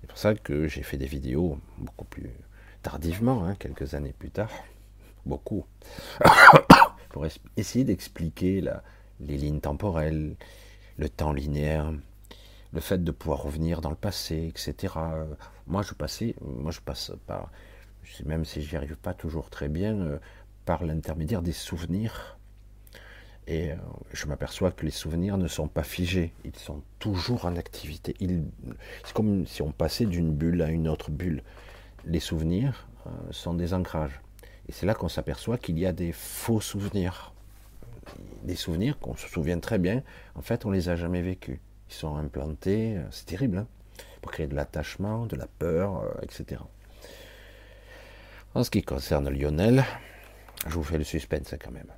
C'est 0.00 0.06
pour 0.06 0.18
ça 0.18 0.34
que 0.34 0.68
j'ai 0.68 0.82
fait 0.82 0.96
des 0.96 1.06
vidéos 1.06 1.58
beaucoup 1.78 2.04
plus 2.04 2.30
tardivement, 2.82 3.44
hein, 3.44 3.54
quelques 3.58 3.94
années 3.94 4.14
plus 4.16 4.30
tard, 4.30 4.50
beaucoup, 5.24 5.64
pour 7.10 7.26
essayer 7.56 7.84
d'expliquer 7.84 8.62
les 9.20 9.36
lignes 9.36 9.60
temporelles, 9.60 10.36
le 10.98 11.08
temps 11.08 11.32
linéaire, 11.32 11.92
le 12.72 12.80
fait 12.80 13.02
de 13.02 13.10
pouvoir 13.10 13.42
revenir 13.42 13.80
dans 13.80 13.90
le 13.90 13.96
passé, 13.96 14.46
etc. 14.48 14.94
Moi, 15.66 15.82
je 15.82 15.92
moi, 16.42 16.70
je 16.70 16.80
passe 16.80 17.12
par, 17.26 17.50
même 18.24 18.44
si 18.44 18.62
j'y 18.62 18.76
arrive 18.76 18.96
pas 18.96 19.14
toujours 19.14 19.50
très 19.50 19.68
bien, 19.68 19.98
euh, 19.98 20.18
par 20.64 20.84
l'intermédiaire 20.84 21.42
des 21.42 21.52
souvenirs 21.52 22.35
Et 23.46 23.70
euh, 23.70 23.76
je 24.12 24.26
m'aperçois 24.26 24.72
que 24.72 24.84
les 24.84 24.90
souvenirs 24.90 25.38
ne 25.38 25.46
sont 25.46 25.68
pas 25.68 25.84
figés, 25.84 26.32
ils 26.44 26.56
sont 26.56 26.82
toujours 26.98 27.44
en 27.44 27.56
activité. 27.56 28.14
C'est 28.18 29.12
comme 29.12 29.46
si 29.46 29.62
on 29.62 29.70
passait 29.70 30.06
d'une 30.06 30.34
bulle 30.34 30.62
à 30.62 30.68
une 30.68 30.88
autre 30.88 31.10
bulle. 31.10 31.42
Les 32.04 32.18
souvenirs 32.18 32.88
euh, 33.06 33.10
sont 33.30 33.54
des 33.54 33.72
ancrages. 33.72 34.20
Et 34.68 34.72
c'est 34.72 34.86
là 34.86 34.94
qu'on 34.94 35.08
s'aperçoit 35.08 35.58
qu'il 35.58 35.78
y 35.78 35.86
a 35.86 35.92
des 35.92 36.10
faux 36.10 36.60
souvenirs. 36.60 37.32
Des 38.42 38.56
souvenirs 38.56 38.98
qu'on 38.98 39.14
se 39.14 39.28
souvient 39.28 39.60
très 39.60 39.78
bien, 39.78 40.02
en 40.34 40.42
fait 40.42 40.64
on 40.64 40.70
les 40.70 40.88
a 40.88 40.96
jamais 40.96 41.22
vécus. 41.22 41.58
Ils 41.88 41.94
sont 41.94 42.16
implantés, 42.16 42.96
euh, 42.96 43.04
c'est 43.12 43.26
terrible, 43.26 43.58
hein, 43.58 43.68
pour 44.22 44.32
créer 44.32 44.48
de 44.48 44.56
l'attachement, 44.56 45.26
de 45.26 45.36
la 45.36 45.46
peur, 45.46 46.04
etc. 46.22 46.60
En 48.54 48.64
ce 48.64 48.70
qui 48.70 48.82
concerne 48.82 49.28
Lionel, 49.28 49.84
je 50.66 50.74
vous 50.74 50.82
fais 50.82 50.98
le 50.98 51.04
suspense 51.04 51.54
quand 51.62 51.70
même. 51.70 51.92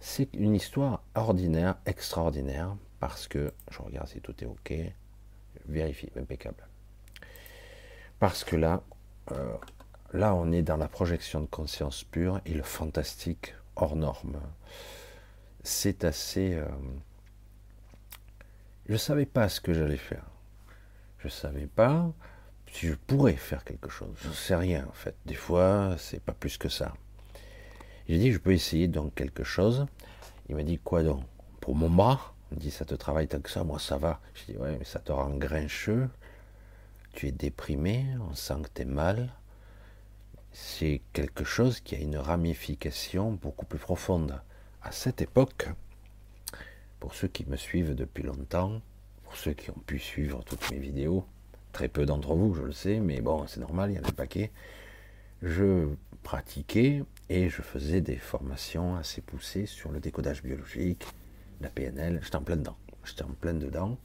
C'est 0.00 0.34
une 0.34 0.54
histoire 0.54 1.02
ordinaire, 1.14 1.76
extraordinaire, 1.86 2.76
parce 3.00 3.28
que, 3.28 3.52
je 3.70 3.78
regarde 3.82 4.08
si 4.08 4.20
tout 4.20 4.34
est 4.42 4.46
OK, 4.46 4.74
vérifie, 5.66 6.10
impeccable. 6.16 6.66
Parce 8.18 8.44
que 8.44 8.56
là, 8.56 8.82
euh, 9.32 9.56
là, 10.12 10.34
on 10.34 10.52
est 10.52 10.62
dans 10.62 10.76
la 10.76 10.88
projection 10.88 11.40
de 11.40 11.46
conscience 11.46 12.04
pure 12.04 12.40
et 12.46 12.54
le 12.54 12.62
fantastique 12.62 13.54
hors 13.76 13.96
norme. 13.96 14.40
C'est 15.62 16.04
assez. 16.04 16.54
Euh, 16.54 16.66
je 18.86 18.92
ne 18.92 18.98
savais 18.98 19.26
pas 19.26 19.48
ce 19.48 19.60
que 19.60 19.74
j'allais 19.74 19.96
faire. 19.96 20.24
Je 21.18 21.26
ne 21.26 21.32
savais 21.32 21.66
pas 21.66 22.10
si 22.70 22.86
je 22.88 22.94
pourrais 22.94 23.36
faire 23.36 23.64
quelque 23.64 23.90
chose. 23.90 24.16
Je 24.22 24.28
ne 24.28 24.34
sais 24.34 24.54
rien 24.54 24.86
en 24.88 24.92
fait. 24.92 25.16
Des 25.26 25.34
fois, 25.34 25.96
c'est 25.98 26.20
pas 26.20 26.32
plus 26.32 26.56
que 26.56 26.68
ça. 26.68 26.94
J'ai 28.08 28.18
dit, 28.18 28.32
je 28.32 28.38
peux 28.38 28.52
essayer 28.52 28.86
donc 28.86 29.14
quelque 29.14 29.42
chose. 29.42 29.86
Il 30.48 30.56
m'a 30.56 30.62
dit, 30.62 30.78
quoi 30.78 31.02
donc? 31.02 31.24
Pour 31.60 31.74
mon 31.74 31.90
bras 31.90 32.34
Il 32.52 32.58
me 32.58 32.60
dit, 32.60 32.70
ça 32.70 32.84
te 32.84 32.94
travaille 32.94 33.26
tant 33.26 33.40
que 33.40 33.50
ça, 33.50 33.64
moi 33.64 33.80
ça 33.80 33.96
va. 33.96 34.20
J'ai 34.34 34.52
dit, 34.52 34.58
ouais, 34.58 34.76
mais 34.78 34.84
ça 34.84 35.00
te 35.00 35.10
rend 35.10 35.30
grincheux. 35.30 36.08
Tu 37.12 37.26
es 37.28 37.32
déprimé, 37.32 38.06
on 38.30 38.34
sent 38.34 38.62
que 38.62 38.68
tu 38.74 38.82
es 38.82 38.84
mal. 38.84 39.30
C'est 40.52 41.02
quelque 41.12 41.44
chose 41.44 41.80
qui 41.80 41.96
a 41.96 41.98
une 41.98 42.16
ramification 42.16 43.32
beaucoup 43.32 43.66
plus 43.66 43.78
profonde. 43.78 44.40
À 44.82 44.92
cette 44.92 45.20
époque, 45.20 45.68
pour 47.00 47.14
ceux 47.14 47.28
qui 47.28 47.44
me 47.46 47.56
suivent 47.56 47.94
depuis 47.94 48.22
longtemps, 48.22 48.80
pour 49.24 49.36
ceux 49.36 49.52
qui 49.52 49.70
ont 49.70 49.82
pu 49.86 49.98
suivre 49.98 50.44
toutes 50.44 50.70
mes 50.70 50.78
vidéos, 50.78 51.26
très 51.72 51.88
peu 51.88 52.06
d'entre 52.06 52.34
vous, 52.34 52.54
je 52.54 52.62
le 52.62 52.72
sais, 52.72 53.00
mais 53.00 53.20
bon, 53.20 53.46
c'est 53.48 53.60
normal, 53.60 53.90
il 53.90 53.96
y 53.96 53.98
en 53.98 54.04
a 54.04 54.08
un 54.08 54.12
paquet. 54.12 54.52
Je 55.42 55.88
pratiquais 56.22 57.02
et 57.28 57.48
je 57.48 57.62
faisais 57.62 58.00
des 58.00 58.16
formations 58.16 58.96
assez 58.96 59.20
poussées 59.20 59.66
sur 59.66 59.90
le 59.90 60.00
décodage 60.00 60.42
biologique, 60.42 61.04
la 61.60 61.68
PNL. 61.68 62.20
J'étais 62.22 62.36
en 62.36 62.42
plein 62.42 62.56
dedans. 62.56 62.76
J'étais 63.04 63.24
en 63.24 63.34
plein 63.40 63.54
dedans. 63.54 63.98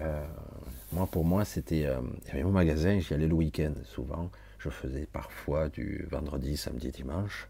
Euh, 0.00 0.26
moi, 0.92 1.06
pour 1.06 1.24
moi, 1.24 1.44
c'était. 1.44 1.86
Euh, 1.86 2.00
il 2.24 2.28
y 2.28 2.30
avait 2.32 2.42
mon 2.42 2.52
magasin, 2.52 2.98
j'y 2.98 3.12
allais 3.12 3.26
le 3.26 3.34
week-end 3.34 3.74
souvent. 3.84 4.30
Je 4.58 4.70
faisais 4.70 5.06
parfois 5.06 5.68
du 5.68 6.06
vendredi, 6.10 6.56
samedi, 6.56 6.90
dimanche. 6.90 7.48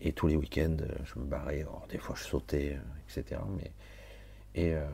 Et 0.00 0.12
tous 0.12 0.26
les 0.26 0.36
week-ends, 0.36 0.76
je 1.04 1.18
me 1.18 1.24
barrais. 1.24 1.66
des 1.90 1.98
fois, 1.98 2.14
je 2.18 2.24
sautais, 2.24 2.78
etc. 3.08 3.40
Mais, 3.56 3.72
et, 4.54 4.74
euh, 4.74 4.86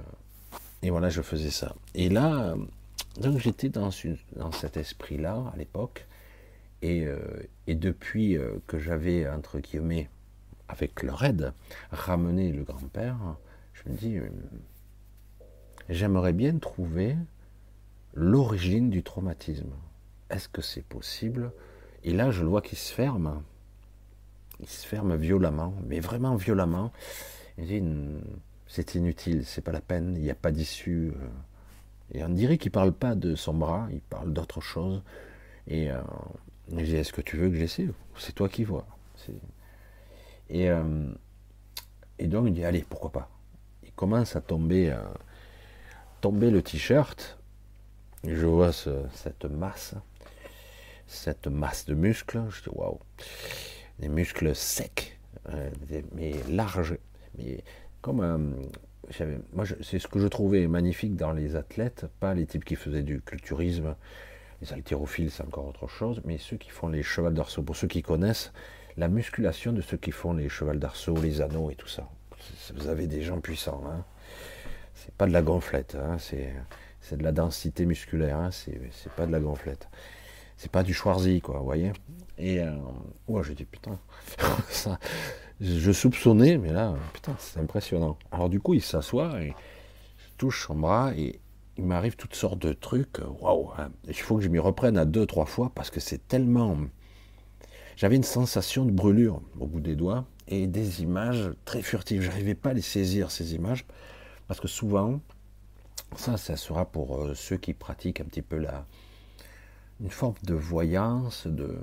voilà, 0.83 1.09
je 1.09 1.23
faisais 1.23 1.51
ça. 1.51 1.75
Et 1.95 2.09
là, 2.09 2.55
donc 3.21 3.39
j'étais 3.39 3.69
dans 3.69 3.91
cet 3.91 4.77
esprit-là 4.77 5.53
à 5.53 5.57
l'époque. 5.57 6.07
Euh, 6.83 7.43
et, 7.67 7.75
depuis 7.75 8.37
euh, 8.37 8.55
que 8.67 8.79
j'avais, 8.79 9.29
entre 9.29 9.59
guillemets, 9.59 10.09
avec 10.69 11.03
leur 11.03 11.23
aide, 11.25 11.53
ramené 11.91 12.53
le 12.53 12.63
grand-père, 12.63 13.19
je 13.75 13.91
me 13.91 13.97
dis, 13.97 14.17
euh, 14.17 14.29
j'aimerais 15.89 16.33
bien 16.33 16.57
trouver 16.59 17.17
l'origine 18.15 18.89
du 18.89 19.03
traumatisme. 19.03 19.73
Est-ce 20.31 20.49
que 20.49 20.63
c'est 20.63 20.85
possible? 20.85 21.53
Et 22.03 22.13
là, 22.13 22.31
je 22.31 22.43
le 22.43 22.49
vois 22.49 22.63
qu'il 22.63 22.79
se 22.79 22.93
ferme. 22.93 23.43
Il 24.61 24.69
se 24.69 24.87
ferme 24.87 25.17
violemment, 25.17 25.75
mais 25.87 26.01
vraiment 26.01 26.37
violemment. 26.37 26.93
Il 27.59 27.67
dit, 27.67 27.83
c'est 28.67 28.95
inutile, 28.95 29.45
c'est 29.45 29.63
pas 29.63 29.73
la 29.73 29.81
peine, 29.81 30.15
il 30.17 30.23
n'y 30.23 30.31
a 30.31 30.35
pas 30.35 30.51
d'issue. 30.51 31.13
Et 32.13 32.25
on 32.25 32.29
dirait 32.29 32.59
qu'il 32.59 32.71
parle 32.71 32.93
pas 32.93 33.15
de 33.15 33.35
son 33.35 33.55
bras, 33.55 33.89
il 33.93 34.01
parle 34.01 34.33
d'autre 34.33 34.61
chose. 34.61 35.03
Et 35.67 35.91
je 36.77 36.85
dis, 36.85 36.97
est-ce 36.97 37.13
que 37.13 37.21
tu 37.21 37.37
veux 37.37 37.51
que 37.51 37.57
j'essaie 37.57 37.89
C'est 38.17 38.35
toi 38.35 38.49
qui 38.49 38.65
vois. 38.65 38.87
Et, 40.49 40.71
euh, 40.71 41.13
et 42.19 42.27
donc 42.27 42.47
il 42.49 42.55
dit, 42.55 42.65
allez, 42.65 42.85
pourquoi 42.89 43.11
pas? 43.11 43.31
Il 43.85 43.93
commence 43.93 44.37
à 44.37 44.41
tomber, 44.41 44.91
euh, 44.91 45.03
tomber 46.21 46.51
le 46.51 46.63
t-shirt. 46.63 47.39
Je 48.25 48.47
vois 48.47 48.73
cette 48.73 49.45
masse, 49.47 49.95
cette 51.07 51.47
masse 51.47 51.87
de 51.87 51.95
muscles. 51.95 52.43
Je 52.51 52.63
dis, 52.63 52.69
waouh, 52.71 52.99
des 53.99 54.09
muscles 54.09 54.55
secs, 54.55 55.19
euh, 55.49 55.71
mais 56.15 56.35
larges, 56.49 56.99
mais 57.37 57.63
comme 58.01 58.55
moi, 59.53 59.65
c'est 59.83 59.99
ce 59.99 60.07
que 60.07 60.19
je 60.19 60.29
trouvais 60.29 60.67
magnifique 60.67 61.17
dans 61.17 61.33
les 61.33 61.57
athlètes, 61.57 62.07
pas 62.21 62.35
les 62.35 62.47
types 62.47 62.65
qui 62.65 62.77
faisaient 62.77 63.03
du 63.03 63.21
culturisme, 63.21 63.97
les 64.61 64.73
haltérophiles, 64.73 65.31
c'est 65.31 65.43
encore 65.43 65.67
autre 65.67 65.87
chose, 65.89 66.21
mais 66.25 66.39
ceux 66.39 66.57
qui 66.57 66.71
font 66.71 66.89
les 66.89 67.03
chevals 67.03 67.35
d'arceau, 67.35 67.63
pour 67.63 67.77
ceux 67.77 67.89
qui 67.89 68.03
connaissent, 68.03 68.53
la 68.97 69.09
musculation 69.09 69.73
de 69.73 69.81
ceux 69.81 69.97
qui 69.97 70.11
font 70.11 70.33
les 70.33 70.49
chevals 70.49 70.79
d'arceau, 70.79 71.17
les 71.21 71.41
anneaux 71.41 71.71
et 71.71 71.75
tout 71.75 71.89
ça. 71.89 72.09
Vous 72.75 72.89
avez 72.89 73.07
des 73.07 73.23
gens 73.23 73.41
puissants. 73.41 73.83
Hein. 73.87 74.05
C'est 74.95 75.15
pas 75.15 75.27
de 75.27 75.33
la 75.33 75.43
gonflette, 75.43 75.97
hein. 75.97 76.19
c'est, 76.19 76.53
de 77.17 77.23
la 77.23 77.33
densité 77.33 77.87
musculaire, 77.87 78.37
hein. 78.39 78.51
c'est, 78.51 78.79
pas 79.17 79.27
de 79.27 79.33
la 79.33 79.41
gonflette. 79.41 79.89
C'est 80.57 80.71
pas 80.71 80.83
du 80.83 80.93
Schwarzy, 80.93 81.41
quoi, 81.41 81.59
vous 81.59 81.65
voyez 81.65 81.93
Et 82.37 82.61
euh, 82.61 82.71
ouais, 83.29 83.43
j'ai 83.45 83.55
dit 83.55 83.65
putain, 83.65 83.99
ça, 84.69 84.99
je 85.61 85.93
soupçonnais, 85.93 86.59
mais 86.59 86.73
là, 86.73 86.95
putain, 87.15 87.35
c'est 87.39 87.61
impressionnant. 87.61 88.19
Alors 88.31 88.51
du 88.51 88.61
coup, 88.61 88.75
il 88.75 88.83
s'assoit 88.83 89.43
et 89.43 89.55
touche 90.37 90.67
son 90.67 90.75
bras 90.75 91.13
et 91.17 91.41
il 91.81 91.87
m'arrive 91.87 92.15
toutes 92.15 92.35
sortes 92.35 92.59
de 92.59 92.75
trucs. 92.75 93.19
Waouh 93.41 93.71
hein. 93.79 93.91
Il 94.07 94.15
faut 94.15 94.37
que 94.37 94.43
je 94.43 94.49
m'y 94.49 94.59
reprenne 94.59 94.99
à 94.99 95.07
deux, 95.07 95.25
trois 95.25 95.47
fois 95.47 95.73
parce 95.75 95.91
que 95.91 95.99
c'est 95.99 96.29
tellement. 96.29 96.77
J'avais 97.97 98.17
une 98.17 98.23
sensation 98.23 98.85
de 98.85 98.91
brûlure 98.91 99.41
au 99.59 99.67
bout 99.67 99.81
des 99.81 99.97
doigts 99.97 100.27
et 100.47 100.67
des 100.67 101.03
images 101.03 101.51
très 101.65 101.81
furtives. 101.81 102.21
J'arrivais 102.21 102.55
pas 102.55 102.71
à 102.71 102.73
les 102.75 102.83
saisir, 102.83 103.31
ces 103.31 103.55
images, 103.55 103.87
parce 104.47 104.61
que 104.61 104.69
souvent, 104.69 105.21
ça, 106.17 106.37
ça 106.37 106.57
sera 106.57 106.85
pour 106.85 107.17
euh, 107.17 107.35
ceux 107.35 107.57
qui 107.57 107.73
pratiquent 107.73 108.21
un 108.21 108.25
petit 108.25 108.43
peu 108.43 108.59
la, 108.59 108.87
une 110.01 110.11
forme 110.11 110.35
de 110.43 110.55
voyance, 110.55 111.47
de, 111.47 111.79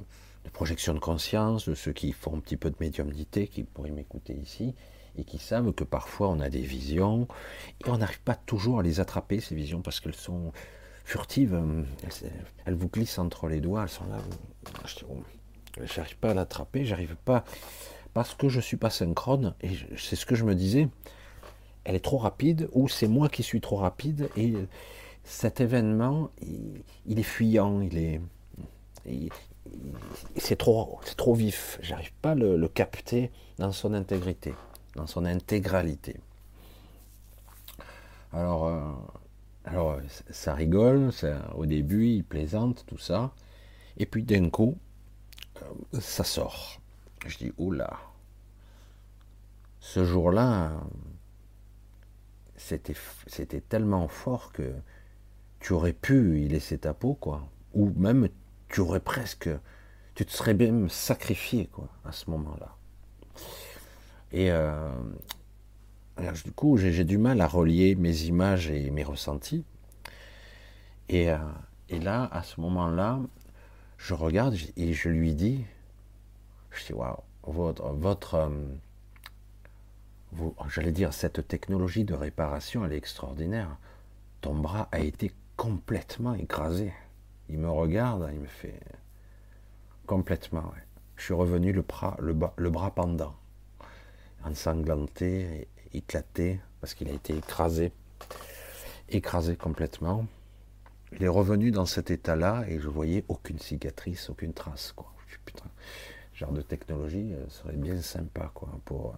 de 0.45 0.49
projection 0.51 0.93
de 0.93 0.99
conscience, 0.99 1.67
de 1.67 1.73
ceux 1.73 1.93
qui 1.93 2.11
font 2.11 2.35
un 2.35 2.39
petit 2.39 2.57
peu 2.57 2.69
de 2.69 2.75
médiumnité, 2.79 3.47
qui 3.47 3.63
pourraient 3.63 3.89
m'écouter 3.89 4.33
ici 4.33 4.75
et 5.17 5.23
qui 5.23 5.37
savent 5.37 5.71
que 5.73 5.83
parfois 5.83 6.29
on 6.29 6.39
a 6.39 6.49
des 6.49 6.61
visions 6.61 7.27
et 7.85 7.89
on 7.89 7.97
n'arrive 7.97 8.21
pas 8.21 8.35
toujours 8.35 8.79
à 8.79 8.83
les 8.83 8.99
attraper, 8.99 9.39
ces 9.39 9.55
visions, 9.55 9.81
parce 9.81 9.99
qu'elles 9.99 10.15
sont 10.15 10.51
furtives, 11.03 11.59
elles, 12.65 12.75
vous 12.75 12.89
glissent 12.89 13.17
entre 13.17 13.47
les 13.47 13.61
doigts, 13.61 13.83
elles 13.83 13.89
sont 13.89 14.05
là. 14.07 14.17
J'arrive 15.85 16.17
pas 16.17 16.31
à 16.31 16.33
l'attraper, 16.33 16.85
j'arrive 16.85 17.15
pas, 17.23 17.43
parce 18.13 18.33
que 18.33 18.49
je 18.49 18.59
suis 18.59 18.77
pas 18.77 18.89
synchrone, 18.89 19.55
et 19.61 19.69
c'est 19.95 20.15
ce 20.15 20.25
que 20.25 20.35
je 20.35 20.43
me 20.43 20.55
disais, 20.55 20.89
elle 21.83 21.95
est 21.95 22.03
trop 22.03 22.17
rapide, 22.17 22.67
ou 22.73 22.89
c'est 22.89 23.07
moi 23.07 23.29
qui 23.29 23.43
suis 23.43 23.61
trop 23.61 23.77
rapide, 23.77 24.29
et 24.35 24.53
cet 25.23 25.61
événement, 25.61 26.29
il, 27.05 27.19
est 27.19 27.23
fuyant, 27.23 27.81
il 27.81 27.97
est. 27.97 28.21
c'est 30.35 30.55
trop, 30.55 30.99
trop 31.15 31.33
vif. 31.33 31.79
J'arrive 31.81 32.13
pas 32.21 32.31
à 32.31 32.35
le 32.35 32.67
capter 32.67 33.31
dans 33.57 33.71
son 33.71 33.93
intégrité 33.93 34.53
dans 34.97 35.07
son 35.07 35.23
intégralité. 35.25 36.19
Alors, 38.33 38.67
euh, 38.67 38.91
alors 39.63 39.99
ça 40.29 40.53
rigole, 40.53 41.11
au 41.55 41.65
début 41.65 42.07
il 42.07 42.23
plaisante, 42.25 42.83
tout 42.87 42.97
ça, 42.97 43.31
et 43.97 44.05
puis 44.05 44.23
d'un 44.23 44.49
coup, 44.49 44.77
euh, 45.61 45.99
ça 46.01 46.23
sort. 46.23 46.81
Je 47.25 47.37
dis, 47.37 47.53
oula, 47.57 47.99
ce 49.79 50.03
jour-là, 50.03 50.71
c'était, 52.55 52.95
c'était 53.27 53.61
tellement 53.61 54.07
fort 54.07 54.51
que 54.51 54.73
tu 55.59 55.73
aurais 55.73 55.93
pu 55.93 56.41
y 56.41 56.47
laisser 56.47 56.77
ta 56.79 56.93
peau, 56.93 57.13
quoi. 57.13 57.47
Ou 57.73 57.91
même, 57.95 58.29
tu 58.67 58.81
aurais 58.81 58.99
presque, 58.99 59.49
tu 60.15 60.25
te 60.25 60.31
serais 60.31 60.53
même 60.53 60.89
sacrifié, 60.89 61.67
quoi, 61.67 61.89
à 62.03 62.11
ce 62.11 62.29
moment-là. 62.31 62.76
Et 64.31 64.51
euh, 64.51 64.91
du 66.43 66.51
coup, 66.51 66.77
j'ai 66.77 67.03
du 67.03 67.17
mal 67.17 67.41
à 67.41 67.47
relier 67.47 67.95
mes 67.95 68.23
images 68.23 68.69
et 68.69 68.89
mes 68.91 69.03
ressentis. 69.03 69.65
Et, 71.09 71.31
euh, 71.31 71.37
et 71.89 71.99
là, 71.99 72.27
à 72.31 72.43
ce 72.43 72.59
moment-là, 72.61 73.19
je 73.97 74.13
regarde 74.13 74.55
et 74.75 74.93
je 74.93 75.09
lui 75.09 75.33
dis, 75.33 75.63
je 76.71 76.85
dis, 76.85 76.93
waouh, 76.93 77.17
votre, 77.43 77.89
votre, 77.93 78.35
euh, 78.35 78.49
j'allais 80.69 80.91
dire, 80.91 81.13
cette 81.13 81.47
technologie 81.47 82.03
de 82.03 82.13
réparation, 82.13 82.83
elle 82.85 82.93
est 82.93 82.97
extraordinaire. 82.97 83.77
Ton 84.41 84.55
bras 84.55 84.89
a 84.91 84.99
été 84.99 85.31
complètement 85.55 86.33
écrasé. 86.33 86.93
Il 87.49 87.59
me 87.59 87.69
regarde, 87.69 88.29
il 88.33 88.39
me 88.39 88.47
fait 88.47 88.79
complètement. 90.05 90.71
Je 91.15 91.23
suis 91.23 91.33
revenu 91.33 91.71
le 91.71 91.81
bras, 91.81 92.17
le 92.19 92.69
bras 92.69 92.91
pendant, 92.91 93.33
ensanglanté, 94.47 95.67
éclaté, 95.93 96.59
parce 96.81 96.93
qu'il 96.93 97.09
a 97.09 97.13
été 97.13 97.35
écrasé, 97.35 97.91
écrasé 99.09 99.55
complètement. 99.55 100.25
Il 101.13 101.23
est 101.23 101.29
revenu 101.29 101.71
dans 101.71 101.85
cet 101.85 102.11
état-là 102.11 102.65
et 102.67 102.79
je 102.79 102.89
voyais 102.89 103.23
aucune 103.27 103.59
cicatrice, 103.59 104.29
aucune 104.29 104.53
trace. 104.53 104.91
Quoi. 104.93 105.11
Putain, 105.45 105.69
genre 106.33 106.51
de 106.51 106.61
technologie 106.61 107.33
euh, 107.33 107.47
serait 107.49 107.75
bien 107.75 108.01
sympa 108.01 108.51
quoi, 108.53 108.69
pour 108.85 109.07
euh, 109.07 109.17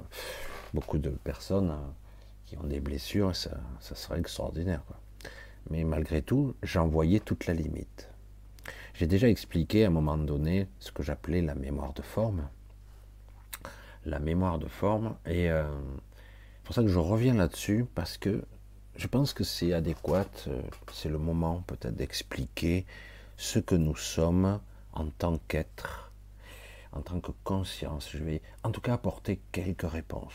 beaucoup 0.74 1.00
de 1.00 1.10
personnes 1.10 1.72
euh, 1.72 1.92
qui 2.46 2.58
ont 2.58 2.64
des 2.64 2.80
blessures, 2.80 3.36
ça, 3.36 3.60
serait 3.80 4.20
extraordinaire. 4.20 4.82
Mais 5.70 5.84
malgré 5.84 6.22
tout, 6.22 6.56
j'en 6.64 6.88
voyais 6.88 7.20
toute 7.20 7.46
la 7.46 7.54
limite. 7.54 8.10
J'ai 8.94 9.08
déjà 9.08 9.28
expliqué 9.28 9.86
à 9.86 9.88
un 9.88 9.92
moment 9.92 10.18
donné 10.18 10.68
ce 10.80 10.92
que 10.92 11.04
j'appelais 11.04 11.42
la 11.42 11.56
mémoire 11.56 11.94
de 11.94 12.02
forme. 12.02 12.48
La 14.06 14.20
mémoire 14.20 14.60
de 14.60 14.68
forme, 14.68 15.16
et 15.26 15.48
c'est 15.50 16.64
pour 16.64 16.74
ça 16.74 16.82
que 16.82 16.88
je 16.88 17.00
reviens 17.00 17.34
là-dessus, 17.34 17.86
parce 17.96 18.18
que 18.18 18.44
je 18.96 19.08
pense 19.08 19.34
que 19.34 19.44
c'est 19.44 19.74
adéquat, 19.74 20.26
c'est 20.94 21.10
le 21.10 21.18
moment 21.18 21.64
peut-être 21.68 21.96
d'expliquer 21.96 22.86
ce 23.38 23.60
que 23.60 23.76
nous 23.76 23.96
sommes 23.96 24.60
en 24.94 25.08
tant 25.10 25.38
qu'être 25.48 26.10
en 26.92 27.02
tant 27.02 27.20
que 27.20 27.32
conscience. 27.44 28.10
Je 28.12 28.24
vais 28.24 28.42
en 28.64 28.72
tout 28.72 28.82
cas 28.82 28.94
apporter 28.94 29.40
quelques 29.52 29.90
réponses. 29.90 30.34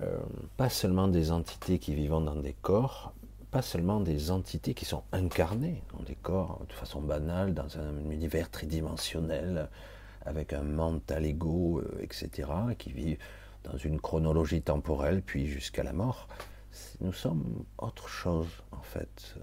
Euh, 0.00 0.18
pas 0.56 0.68
seulement 0.68 1.08
des 1.08 1.32
entités 1.32 1.78
qui 1.78 1.94
vivent 1.94 2.10
dans 2.10 2.36
des 2.36 2.52
corps, 2.52 3.12
pas 3.50 3.62
seulement 3.62 4.00
des 4.00 4.30
entités 4.30 4.74
qui 4.74 4.84
sont 4.84 5.02
incarnées 5.12 5.82
dans 5.94 6.02
des 6.02 6.16
corps 6.16 6.60
de 6.68 6.72
façon 6.74 7.00
banale, 7.00 7.54
dans 7.54 7.78
un 7.78 8.10
univers 8.10 8.50
tridimensionnel, 8.50 9.68
avec 10.26 10.52
un 10.52 10.62
mental 10.62 11.24
ego, 11.24 11.80
euh, 11.80 11.98
etc., 12.02 12.50
qui 12.78 12.92
vit 12.92 13.18
dans 13.64 13.76
une 13.76 14.00
chronologie 14.00 14.62
temporelle, 14.62 15.22
puis 15.22 15.46
jusqu'à 15.46 15.82
la 15.82 15.92
mort. 15.92 16.28
Nous 17.00 17.12
sommes 17.12 17.64
autre 17.78 18.08
chose, 18.08 18.48
en 18.72 18.82
fait, 18.82 19.34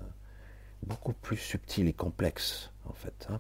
beaucoup 0.84 1.13
plus 1.13 1.38
subtil 1.38 1.88
et 1.88 1.93
complexe, 1.93 2.72
en 2.86 2.93
fait. 2.93 3.28
Hein. 3.30 3.39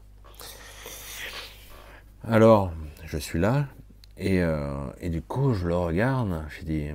Alors, 2.23 2.71
je 3.05 3.17
suis 3.17 3.39
là, 3.39 3.67
euh, 4.19 4.91
et, 4.99 5.09
du 5.09 5.21
coup, 5.21 5.53
je 5.53 5.67
le 5.67 5.75
regarde, 5.75 6.45
je 6.49 6.63
dis, 6.63 6.87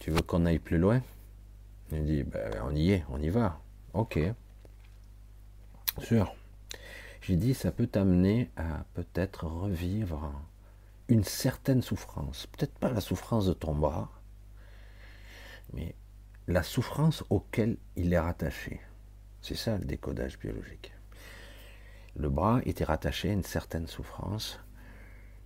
tu 0.00 0.10
veux 0.10 0.22
qu'on 0.22 0.46
aille 0.46 0.58
plus 0.58 0.78
loin? 0.78 1.00
Il 1.92 2.04
dit, 2.04 2.22
ben, 2.22 2.50
on 2.64 2.74
y 2.74 2.92
est, 2.92 3.04
on 3.10 3.20
y 3.20 3.28
va. 3.28 3.60
Ok. 3.92 4.18
Sûr. 5.98 6.34
J'ai 7.26 7.36
dit, 7.36 7.54
ça 7.54 7.72
peut 7.72 7.86
t'amener 7.86 8.50
à 8.56 8.84
peut-être 8.94 9.46
revivre 9.46 10.32
une 11.08 11.24
certaine 11.24 11.82
souffrance. 11.82 12.46
Peut-être 12.46 12.78
pas 12.78 12.90
la 12.90 13.00
souffrance 13.00 13.46
de 13.46 13.52
ton 13.54 13.74
bras, 13.74 14.10
mais 15.72 15.94
la 16.46 16.62
souffrance 16.62 17.24
auquel 17.30 17.78
il 17.96 18.12
est 18.12 18.18
rattaché. 18.18 18.80
C'est 19.40 19.56
ça 19.56 19.78
le 19.78 19.84
décodage 19.84 20.38
biologique 20.38 20.94
le 22.16 22.28
bras 22.28 22.60
était 22.64 22.84
rattaché 22.84 23.30
à 23.30 23.32
une 23.32 23.42
certaine 23.42 23.86
souffrance, 23.86 24.60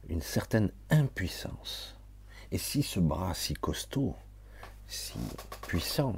une 0.09 0.21
certaine 0.21 0.71
impuissance. 0.91 1.97
Et 2.51 2.59
si 2.59 2.83
ce 2.83 3.01
bras 3.01 3.35
si 3.35 3.55
costaud, 3.55 4.15
si 4.87 5.19
puissant, 5.63 6.17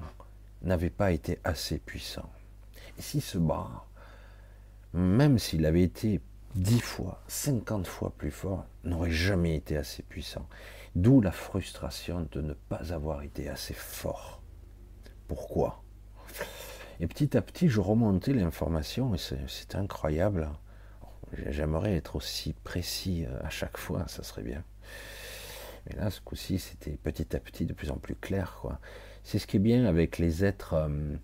n'avait 0.63 0.91
pas 0.91 1.13
été 1.13 1.39
assez 1.45 1.79
puissant, 1.79 2.31
et 2.99 3.03
si 3.03 3.21
ce 3.21 3.39
bras, 3.39 3.87
même 4.93 5.39
s'il 5.39 5.67
avait 5.67 5.83
été 5.83 6.21
dix 6.55 6.81
fois, 6.81 7.23
cinquante 7.29 7.87
fois 7.87 8.13
plus 8.17 8.31
fort, 8.31 8.67
n'aurait 8.85 9.11
jamais 9.11 9.55
été 9.55 9.77
assez 9.77 10.03
puissant. 10.03 10.49
D'où 10.97 11.21
la 11.21 11.31
frustration 11.31 12.27
de 12.33 12.41
ne 12.41 12.55
pas 12.55 12.93
avoir 12.93 13.23
été 13.23 13.49
assez 13.49 13.75
fort. 13.75 14.43
Pourquoi? 15.29 15.85
Et 16.99 17.07
petit 17.07 17.37
à 17.37 17.43
petit, 17.43 17.69
je 17.69 17.81
remontais 17.81 18.33
l'information 18.33 19.15
et 19.15 19.19
c'est 19.19 19.75
incroyable. 19.75 20.51
J'aimerais 21.33 21.95
être 21.95 22.17
aussi 22.17 22.53
précis 22.53 23.25
euh, 23.25 23.39
à 23.45 23.51
chaque 23.51 23.77
fois, 23.77 24.07
ça 24.09 24.25
serait 24.25 24.43
bien. 24.43 24.65
Mais 25.87 25.97
là, 25.97 26.11
ce 26.11 26.21
coup-ci, 26.21 26.59
c'était 26.59 26.97
petit 26.97 27.35
à 27.35 27.41
petit 27.41 27.65
de 27.65 27.73
plus 27.73 27.91
en 27.91 27.97
plus 27.97 28.17
clair. 28.17 28.61
C'est 29.23 29.39
ce 29.39 29.47
qui 29.47 29.57
est 29.57 29.61
bien 29.61 29.87
avec 29.87 30.19
les 30.19 30.45
êtres, 30.45 30.75
euh, 30.75 31.17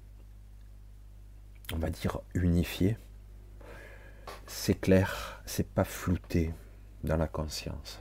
on 1.75 1.79
va 1.79 1.91
dire, 1.91 2.21
unifiés. 2.35 2.97
C'est 4.47 4.81
clair, 4.81 5.41
c'est 5.47 5.69
pas 5.69 5.85
flouté 5.85 6.53
dans 7.05 7.17
la 7.17 7.27
conscience. 7.27 8.01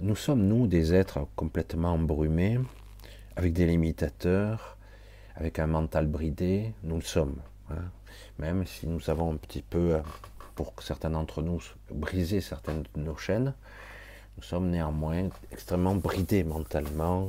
Nous 0.00 0.16
sommes, 0.16 0.46
nous, 0.46 0.66
des 0.66 0.94
êtres 0.94 1.26
complètement 1.36 1.92
embrumés, 1.92 2.58
avec 3.36 3.52
des 3.52 3.66
limitateurs, 3.66 4.78
avec 5.36 5.58
un 5.58 5.66
mental 5.66 6.06
bridé, 6.06 6.72
nous 6.82 6.96
le 6.96 7.02
sommes. 7.02 7.36
Hein. 7.70 7.84
Même 8.38 8.66
si 8.66 8.86
nous 8.86 9.10
avons 9.10 9.32
un 9.32 9.36
petit 9.36 9.62
peu, 9.62 9.94
euh, 9.94 10.00
pour 10.54 10.74
certains 10.82 11.10
d'entre 11.10 11.42
nous, 11.42 11.62
brisé 11.90 12.40
certaines 12.40 12.82
de 12.82 13.00
nos 13.00 13.16
chaînes, 13.16 13.54
nous 14.36 14.42
sommes 14.42 14.70
néanmoins 14.70 15.28
extrêmement 15.52 15.94
bridés 15.94 16.44
mentalement, 16.44 17.28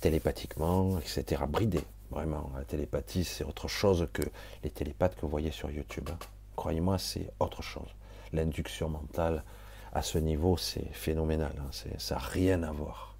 télépathiquement, 0.00 0.98
etc. 0.98 1.42
Bridés, 1.48 1.84
vraiment. 2.10 2.50
La 2.56 2.64
télépathie, 2.64 3.24
c'est 3.24 3.44
autre 3.44 3.68
chose 3.68 4.08
que 4.12 4.22
les 4.62 4.70
télépathes 4.70 5.16
que 5.16 5.22
vous 5.22 5.28
voyez 5.28 5.50
sur 5.50 5.70
YouTube. 5.70 6.10
Croyez-moi, 6.56 6.98
c'est 6.98 7.30
autre 7.40 7.62
chose. 7.62 7.88
L'induction 8.32 8.88
mentale, 8.88 9.44
à 9.92 10.02
ce 10.02 10.18
niveau, 10.18 10.56
c'est 10.56 10.86
phénoménal. 10.92 11.52
Hein. 11.58 11.70
Ça 11.98 12.14
n'a 12.14 12.20
rien 12.20 12.62
à 12.62 12.72
voir. 12.72 13.16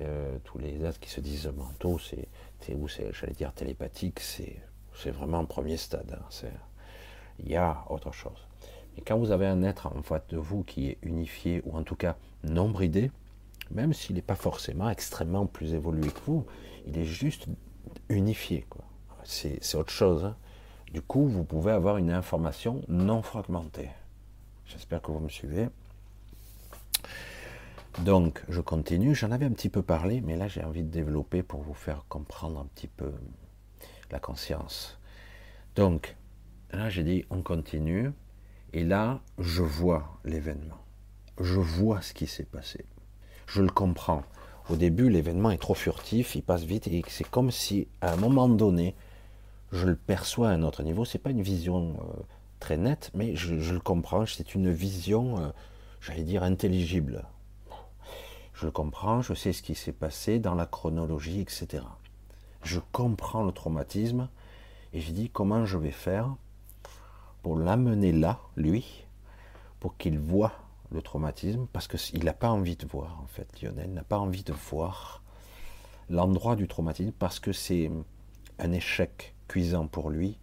Euh, 0.00 0.38
tous 0.44 0.58
les 0.58 0.84
êtres 0.84 0.98
qui 1.00 1.10
se 1.10 1.20
disent 1.20 1.46
mentaux, 1.46 1.98
c'est 1.98 2.28
où 2.74 2.88
c'est, 2.88 3.12
j'allais 3.12 3.34
dire, 3.34 3.52
télépathique, 3.52 4.20
c'est, 4.20 4.56
c'est 4.94 5.10
vraiment 5.10 5.40
un 5.40 5.44
premier 5.44 5.76
stade. 5.76 6.18
Hein. 6.18 6.48
il 7.38 7.50
y 7.50 7.56
a 7.56 7.84
autre 7.90 8.12
chose. 8.12 8.46
Et 8.96 9.00
quand 9.02 9.18
vous 9.18 9.30
avez 9.30 9.46
un 9.46 9.62
être 9.62 9.86
en 9.86 10.02
face 10.02 10.26
de 10.28 10.36
vous 10.36 10.62
qui 10.62 10.88
est 10.88 10.98
unifié, 11.02 11.62
ou 11.64 11.76
en 11.76 11.82
tout 11.82 11.96
cas 11.96 12.16
non 12.44 12.68
bridé, 12.68 13.10
même 13.70 13.92
s'il 13.92 14.16
n'est 14.16 14.22
pas 14.22 14.34
forcément 14.34 14.90
extrêmement 14.90 15.46
plus 15.46 15.74
évolué 15.74 16.08
que 16.08 16.20
vous, 16.26 16.46
il 16.86 16.98
est 16.98 17.04
juste 17.04 17.46
unifié. 18.08 18.66
Quoi. 18.68 18.84
C'est, 19.24 19.74
autre 19.74 19.92
chose. 19.92 20.24
Hein. 20.24 20.36
Du 20.92 21.00
coup, 21.00 21.26
vous 21.26 21.42
pouvez 21.42 21.72
avoir 21.72 21.96
une 21.96 22.10
information 22.10 22.82
non 22.86 23.22
fragmentée. 23.22 23.88
J'espère 24.66 25.00
que 25.00 25.10
vous 25.10 25.20
me 25.20 25.30
suivez. 25.30 25.70
Donc, 28.04 28.44
je 28.50 28.60
continue. 28.60 29.14
J'en 29.14 29.30
avais 29.30 29.46
un 29.46 29.52
petit 29.52 29.70
peu 29.70 29.80
parlé, 29.80 30.20
mais 30.20 30.36
là, 30.36 30.48
j'ai 30.48 30.62
envie 30.62 30.82
de 30.82 30.90
développer 30.90 31.42
pour 31.42 31.62
vous 31.62 31.72
faire 31.72 32.04
comprendre 32.10 32.60
un 32.60 32.66
petit 32.74 32.88
peu 32.88 33.10
la 34.10 34.18
conscience. 34.18 34.98
Donc, 35.76 36.14
là, 36.72 36.90
j'ai 36.90 37.04
dit, 37.04 37.24
on 37.30 37.40
continue. 37.40 38.10
Et 38.74 38.84
là, 38.84 39.20
je 39.38 39.62
vois 39.62 40.18
l'événement. 40.26 40.78
Je 41.40 41.58
vois 41.58 42.02
ce 42.02 42.12
qui 42.12 42.26
s'est 42.26 42.44
passé. 42.44 42.84
Je 43.46 43.62
le 43.62 43.70
comprends. 43.70 44.24
Au 44.68 44.76
début, 44.76 45.08
l'événement 45.08 45.50
est 45.50 45.58
trop 45.58 45.74
furtif, 45.74 46.34
il 46.34 46.42
passe 46.42 46.64
vite, 46.64 46.86
et 46.86 47.02
c'est 47.08 47.28
comme 47.28 47.50
si, 47.50 47.88
à 48.02 48.12
un 48.12 48.16
moment 48.16 48.48
donné, 48.48 48.94
je 49.72 49.86
le 49.86 49.96
perçois 49.96 50.50
à 50.50 50.52
un 50.52 50.62
autre 50.62 50.82
niveau. 50.82 51.04
C'est 51.04 51.18
pas 51.18 51.30
une 51.30 51.42
vision 51.42 51.96
euh, 51.98 52.22
très 52.60 52.76
nette, 52.76 53.10
mais 53.14 53.34
je, 53.34 53.54
le 53.72 53.80
comprends. 53.80 54.26
C'est 54.26 54.54
une 54.54 54.70
vision, 54.70 55.38
euh, 55.38 55.48
j'allais 56.00 56.24
dire, 56.24 56.42
intelligible. 56.42 57.24
Je 58.52 58.66
le 58.66 58.70
comprends, 58.70 59.22
je 59.22 59.34
sais 59.34 59.52
ce 59.52 59.62
qui 59.62 59.74
s'est 59.74 59.92
passé 59.92 60.38
dans 60.38 60.54
la 60.54 60.66
chronologie, 60.66 61.40
etc. 61.40 61.82
Je 62.62 62.80
comprends 62.92 63.42
le 63.42 63.50
traumatisme 63.50 64.28
et 64.92 65.00
je 65.00 65.10
dis 65.10 65.30
comment 65.30 65.64
je 65.64 65.78
vais 65.78 65.90
faire 65.90 66.36
pour 67.42 67.56
l'amener 67.56 68.12
là, 68.12 68.38
lui, 68.56 69.04
pour 69.80 69.96
qu'il 69.96 70.18
voit 70.18 70.52
le 70.92 71.02
traumatisme, 71.02 71.66
parce 71.72 71.88
qu'il 71.88 72.24
n'a 72.24 72.34
pas 72.34 72.50
envie 72.50 72.76
de 72.76 72.86
voir, 72.86 73.18
en 73.22 73.26
fait, 73.26 73.60
Lionel 73.60 73.92
n'a 73.92 74.04
pas 74.04 74.18
envie 74.18 74.44
de 74.44 74.52
voir 74.52 75.22
l'endroit 76.08 76.54
du 76.54 76.68
traumatisme, 76.68 77.12
parce 77.18 77.40
que 77.40 77.52
c'est 77.52 77.90
un 78.58 78.70
échec 78.70 79.34
cuisant 79.48 79.86
pour 79.86 80.10
lui, 80.10 80.38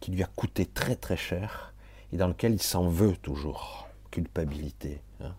qui 0.00 0.10
lui 0.10 0.22
a 0.22 0.26
coûté 0.26 0.66
très 0.66 0.96
très 0.96 1.16
cher, 1.16 1.74
et 2.12 2.16
dans 2.16 2.28
lequel 2.28 2.52
il 2.52 2.62
s'en 2.62 2.88
veut 2.88 3.16
toujours. 3.16 3.88
Culpabilité. 4.10 5.00
Hein. 5.20 5.34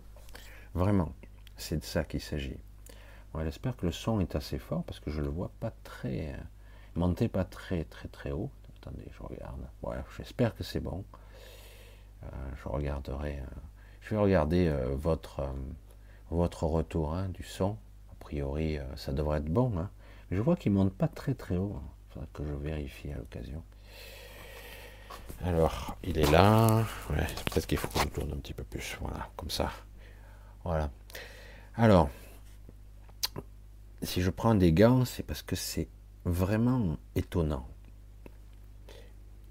Vraiment. 0.73 1.13
C'est 1.57 1.77
de 1.77 1.84
ça 1.84 2.03
qu'il 2.03 2.21
s'agit. 2.21 2.57
J'espère 3.41 3.75
que 3.75 3.86
le 3.86 3.91
son 3.91 4.19
est 4.19 4.36
assez 4.36 4.59
fort 4.59 4.84
parce 4.84 4.99
que 4.99 5.09
je 5.09 5.21
le 5.21 5.29
vois 5.29 5.51
pas 5.59 5.71
très. 5.84 6.36
monter 6.95 7.27
pas 7.27 7.43
très 7.43 7.84
très 7.84 8.07
très 8.07 8.31
haut. 8.31 8.51
Attendez, 8.77 9.05
je 9.17 9.23
regarde. 9.23 9.67
Voilà, 9.81 10.03
j'espère 10.17 10.55
que 10.55 10.63
c'est 10.63 10.79
bon. 10.79 11.03
Euh, 12.23 12.27
je 12.61 12.69
regarderai. 12.69 13.39
Euh, 13.39 13.59
je 14.01 14.11
vais 14.11 14.21
regarder 14.21 14.67
euh, 14.67 14.95
votre, 14.95 15.41
votre 16.29 16.65
retour 16.65 17.13
hein, 17.13 17.29
du 17.29 17.43
son. 17.43 17.77
A 18.11 18.15
priori, 18.19 18.77
euh, 18.77 18.95
ça 18.95 19.13
devrait 19.13 19.39
être 19.39 19.51
bon. 19.51 19.71
Hein. 19.77 19.89
je 20.29 20.41
vois 20.41 20.55
qu'il 20.55 20.73
ne 20.73 20.77
monte 20.77 20.93
pas 20.93 21.07
très 21.07 21.34
très 21.34 21.57
haut. 21.57 21.79
Que 22.34 22.45
je 22.45 22.53
vérifie 22.53 23.11
à 23.11 23.18
l'occasion. 23.18 23.64
Alors, 25.43 25.97
il 26.03 26.18
est 26.18 26.32
là. 26.32 26.86
Peut-être 27.07 27.68
qu'il 27.68 27.78
faut 27.78 27.89
je 27.99 28.07
tourne 28.07 28.32
un 28.32 28.38
petit 28.38 28.53
peu 28.53 28.64
plus. 28.64 28.97
Voilà, 29.01 29.30
comme 29.36 29.49
ça. 29.49 29.72
Voilà. 30.64 30.89
Alors, 31.76 32.09
si 34.01 34.22
je 34.22 34.30
prends 34.30 34.55
des 34.55 34.74
gants, 34.74 35.05
c'est 35.05 35.24
parce 35.24 35.41
que 35.41 35.55
c'est 35.55 35.88
vraiment 36.26 36.97
étonnant. 37.16 37.68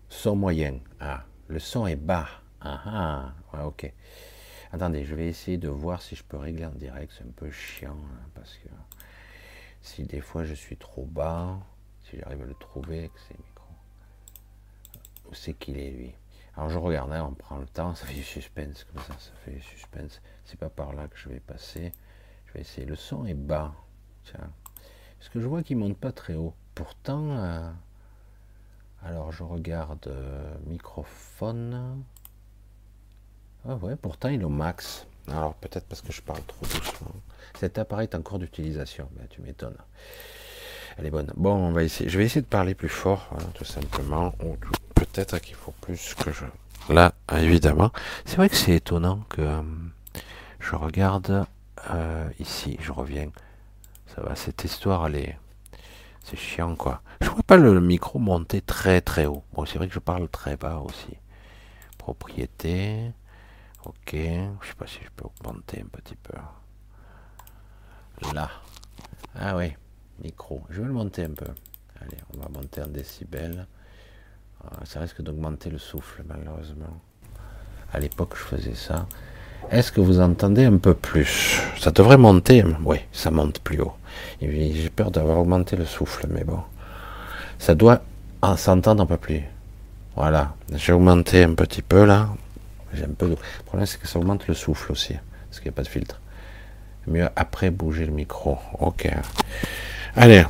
Son 0.09 0.37
moyen. 0.37 0.79
Ah, 1.01 1.25
le 1.49 1.59
son 1.59 1.87
est 1.87 1.97
bas. 1.97 2.29
Ah 2.61 3.33
ah, 3.53 3.67
ok. 3.67 3.93
Attendez, 4.73 5.05
je 5.05 5.15
vais 5.15 5.27
essayer 5.27 5.59
de 5.59 5.69
voir 5.69 6.01
si 6.01 6.17
je 6.17 6.23
peux 6.23 6.37
régler 6.37 6.67
en 6.67 6.71
direct. 6.71 7.13
C'est 7.17 7.25
un 7.25 7.33
peu 7.35 7.51
chiant 7.51 7.97
hein, 7.97 8.29
parce 8.35 8.55
que 8.55 8.69
si 9.83 10.05
des 10.05 10.21
fois 10.21 10.45
je 10.45 10.55
suis 10.55 10.77
trop 10.77 11.05
bas, 11.05 11.59
j'arrive 12.19 12.43
à 12.43 12.47
le 12.47 12.55
trouver 12.55 12.99
avec 13.01 13.13
ces 13.29 13.35
micros, 13.35 13.75
où 15.31 15.35
c'est 15.35 15.55
qu'il 15.55 15.79
est 15.79 15.91
lui? 15.91 16.15
Alors 16.57 16.69
je 16.69 16.79
regarde, 16.79 17.11
on 17.13 17.33
prend 17.33 17.57
le 17.57 17.67
temps, 17.67 17.95
ça 17.95 18.05
fait 18.07 18.15
du 18.15 18.23
suspense 18.23 18.85
comme 18.85 19.03
ça, 19.03 19.15
ça 19.19 19.33
fait 19.45 19.53
du 19.53 19.63
suspense. 19.63 20.21
C'est 20.45 20.59
pas 20.59 20.69
par 20.69 20.93
là 20.93 21.09
que 21.09 21.17
je 21.17 21.29
vais 21.31 21.41
passer. 21.41 21.93
Je 22.47 22.53
vais 22.53 22.61
essayer. 22.61 22.87
Le 22.87 22.97
son 22.97 23.25
est 23.25 23.35
bas. 23.35 23.73
Tiens. 24.25 24.51
Parce 25.19 25.31
que 25.31 25.41
je 25.41 25.47
vois 25.47 25.63
qu'il 25.63 25.79
monte 25.79 25.97
pas 25.97 26.13
très 26.13 26.35
haut. 26.35 26.55
Pourtant, 26.75 27.31
euh, 27.31 27.71
alors 29.03 29.33
je 29.33 29.43
regarde 29.43 30.07
euh, 30.09 30.55
microphone. 30.67 32.05
Ah 33.67 33.77
ouais, 33.77 33.97
pourtant 33.97 34.29
il 34.29 34.43
est 34.43 34.45
au 34.45 34.51
max. 34.51 35.07
Alors 35.29 35.55
peut-être 35.55 35.87
parce 35.87 36.03
que 36.03 36.13
je 36.13 36.21
parle 36.21 36.43
trop 36.43 36.67
doucement. 36.67 37.15
Cet 37.59 37.79
appareil 37.79 38.09
est 38.11 38.15
en 38.15 38.23
cours 38.23 38.39
d'utilisation. 38.39 39.09
Ben, 39.13 39.27
tu 39.29 39.41
m'étonnes. 39.41 39.79
Elle 40.99 41.07
est 41.07 41.11
bonne. 41.11 41.33
Bon, 41.37 41.55
on 41.55 41.73
va 41.73 41.83
essayer. 41.83 42.09
Je 42.09 42.19
vais 42.19 42.25
essayer 42.25 42.43
de 42.43 42.47
parler 42.47 42.75
plus 42.75 42.89
fort, 42.89 43.31
tout 43.55 43.65
simplement. 43.65 44.35
Ou 44.45 44.57
peut-être 44.95 45.39
qu'il 45.39 45.55
faut 45.55 45.75
plus 45.81 46.15
que 46.15 46.31
je. 46.33 46.45
Là, 46.93 47.13
évidemment. 47.37 47.91
C'est 48.25 48.37
vrai 48.37 48.49
que 48.49 48.57
c'est 48.57 48.73
étonnant 48.73 49.21
que 49.29 49.41
euh, 49.41 49.63
je 50.61 50.75
regarde 50.75 51.47
euh, 51.91 52.29
ici. 52.39 52.77
Je 52.81 52.93
reviens. 52.93 53.31
Ça 54.15 54.23
va. 54.23 54.35
Cette 54.35 54.65
histoire, 54.65 55.07
elle 55.07 55.17
est. 55.17 55.39
C'est 56.25 56.37
chiant, 56.37 56.77
quoi. 56.77 57.03
Je 57.21 57.29
vois 57.29 57.43
pas 57.43 57.57
le 57.57 57.81
micro 57.81 58.19
monter 58.19 58.61
très 58.61 59.01
très 59.01 59.27
haut. 59.27 59.43
Bon, 59.55 59.67
c'est 59.67 59.79
vrai 59.79 59.89
que 59.89 59.95
je 59.95 59.99
parle 59.99 60.29
très 60.29 60.57
bas 60.57 60.79
aussi. 60.79 61.17
Propriété. 61.99 63.13
Ok, 63.85 64.13
je 64.13 64.69
sais 64.69 64.75
pas 64.79 64.87
si 64.87 65.01
je 65.03 65.11
peux 65.17 65.25
augmenter 65.25 65.81
un 65.83 65.89
petit 65.89 66.15
peu. 66.15 66.35
Là. 68.33 68.49
Ah 69.35 69.57
oui, 69.57 69.73
micro. 70.23 70.63
Je 70.71 70.81
vais 70.81 70.87
le 70.87 70.93
monter 70.93 71.25
un 71.25 71.35
peu. 71.35 71.47
Allez, 72.01 72.19
on 72.35 72.41
va 72.41 72.49
monter 72.49 72.83
en 72.83 72.87
décibels. 72.87 73.67
Ah, 74.65 74.81
ça 74.85 75.01
risque 75.01 75.23
d'augmenter 75.23 75.71
le 75.71 75.79
souffle, 75.79 76.23
malheureusement. 76.27 77.01
À 77.93 77.99
l'époque, 78.01 78.35
je 78.37 78.43
faisais 78.43 78.75
ça. 78.75 79.07
Est-ce 79.71 79.93
que 79.93 80.01
vous 80.01 80.21
entendez 80.21 80.65
un 80.65 80.77
peu 80.77 80.95
plus? 80.95 81.61
Ça 81.79 81.91
devrait 81.91 82.19
monter. 82.19 82.65
Oui, 82.85 82.99
ça 83.13 83.31
monte 83.31 83.61
plus 83.61 83.81
haut. 83.81 83.95
J'ai 84.41 84.91
peur 84.91 85.11
d'avoir 85.11 85.39
augmenté 85.39 85.77
le 85.77 85.85
souffle, 85.85 86.27
mais 86.29 86.45
bon. 86.45 86.61
Ça 87.59 87.75
doit 87.75 88.03
s'entendre 88.57 89.03
un 89.03 89.07
peu 89.07 89.17
plus. 89.17 89.43
Voilà. 90.17 90.55
J'ai 90.75 90.93
augmenté 90.93 91.45
un 91.45 91.55
petit 91.55 91.83
peu 91.83 92.05
là. 92.05 92.29
J'ai 92.93 93.05
un 93.05 93.15
peu 93.17 93.29
Le 93.29 93.37
problème, 93.65 93.87
c'est 93.87 93.99
que 93.99 94.09
ça 94.09 94.19
augmente 94.19 94.47
le 94.49 94.55
souffle 94.55 94.93
aussi, 94.93 95.15
parce 95.49 95.61
qu'il 95.61 95.71
n'y 95.71 95.75
a 95.75 95.77
pas 95.77 95.83
de 95.83 95.89
filtre. 95.89 96.21
Mieux 97.07 97.29
après 97.37 97.71
bouger 97.71 98.05
le 98.05 98.13
micro. 98.13 98.59
Ok. 98.79 99.11
Allez. 100.15 100.45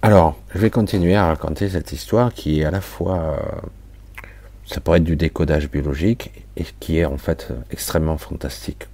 Alors, 0.00 0.36
je 0.54 0.58
vais 0.58 0.70
continuer 0.70 1.14
à 1.14 1.26
raconter 1.26 1.68
cette 1.68 1.92
histoire 1.92 2.32
qui 2.32 2.60
est 2.60 2.64
à 2.64 2.70
la 2.70 2.80
fois, 2.80 3.18
euh, 3.18 4.26
ça 4.64 4.80
pourrait 4.80 4.98
être 4.98 5.04
du 5.04 5.14
décodage 5.16 5.70
biologique 5.70 6.30
et 6.56 6.64
qui 6.80 6.98
est 6.98 7.04
en 7.04 7.18
fait 7.18 7.52
extrêmement 7.70 8.16
fantastique. 8.16 8.86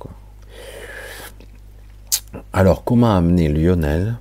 Alors, 2.52 2.82
comment 2.82 3.16
amener 3.16 3.48
Lionel 3.48 4.16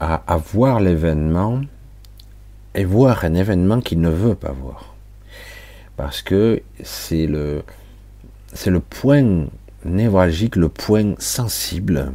à, 0.00 0.22
à 0.26 0.36
voir 0.36 0.78
l'événement 0.80 1.62
et 2.74 2.84
voir 2.84 3.24
un 3.24 3.32
événement 3.32 3.80
qu'il 3.80 4.00
ne 4.02 4.10
veut 4.10 4.34
pas 4.34 4.52
voir? 4.52 4.94
Parce 5.96 6.20
que 6.20 6.62
c'est 6.82 7.26
le, 7.26 7.62
c'est 8.52 8.70
le 8.70 8.80
point 8.80 9.46
névralgique, 9.86 10.56
le 10.56 10.68
point 10.68 11.14
sensible 11.18 12.12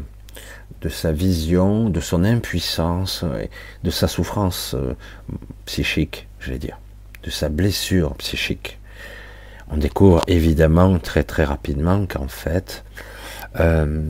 de 0.81 0.89
sa 0.89 1.11
vision, 1.11 1.89
de 1.89 1.99
son 1.99 2.23
impuissance, 2.23 3.25
de 3.83 3.89
sa 3.89 4.07
souffrance 4.07 4.75
euh, 4.75 4.93
psychique, 5.65 6.27
je 6.39 6.51
vais 6.51 6.59
dire, 6.59 6.77
de 7.23 7.29
sa 7.29 7.49
blessure 7.49 8.15
psychique. 8.15 8.79
On 9.69 9.77
découvre 9.77 10.23
évidemment 10.27 10.97
très 10.99 11.23
très 11.23 11.43
rapidement 11.43 12.05
qu'en 12.05 12.27
fait, 12.27 12.83
euh, 13.59 14.01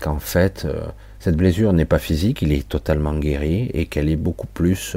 qu'en 0.00 0.18
fait, 0.18 0.64
euh, 0.64 0.86
cette 1.18 1.36
blessure 1.36 1.72
n'est 1.72 1.84
pas 1.84 1.98
physique, 1.98 2.42
il 2.42 2.52
est 2.52 2.68
totalement 2.68 3.14
guéri 3.14 3.70
et 3.74 3.86
qu'elle 3.86 4.08
est 4.08 4.16
beaucoup 4.16 4.46
plus 4.46 4.96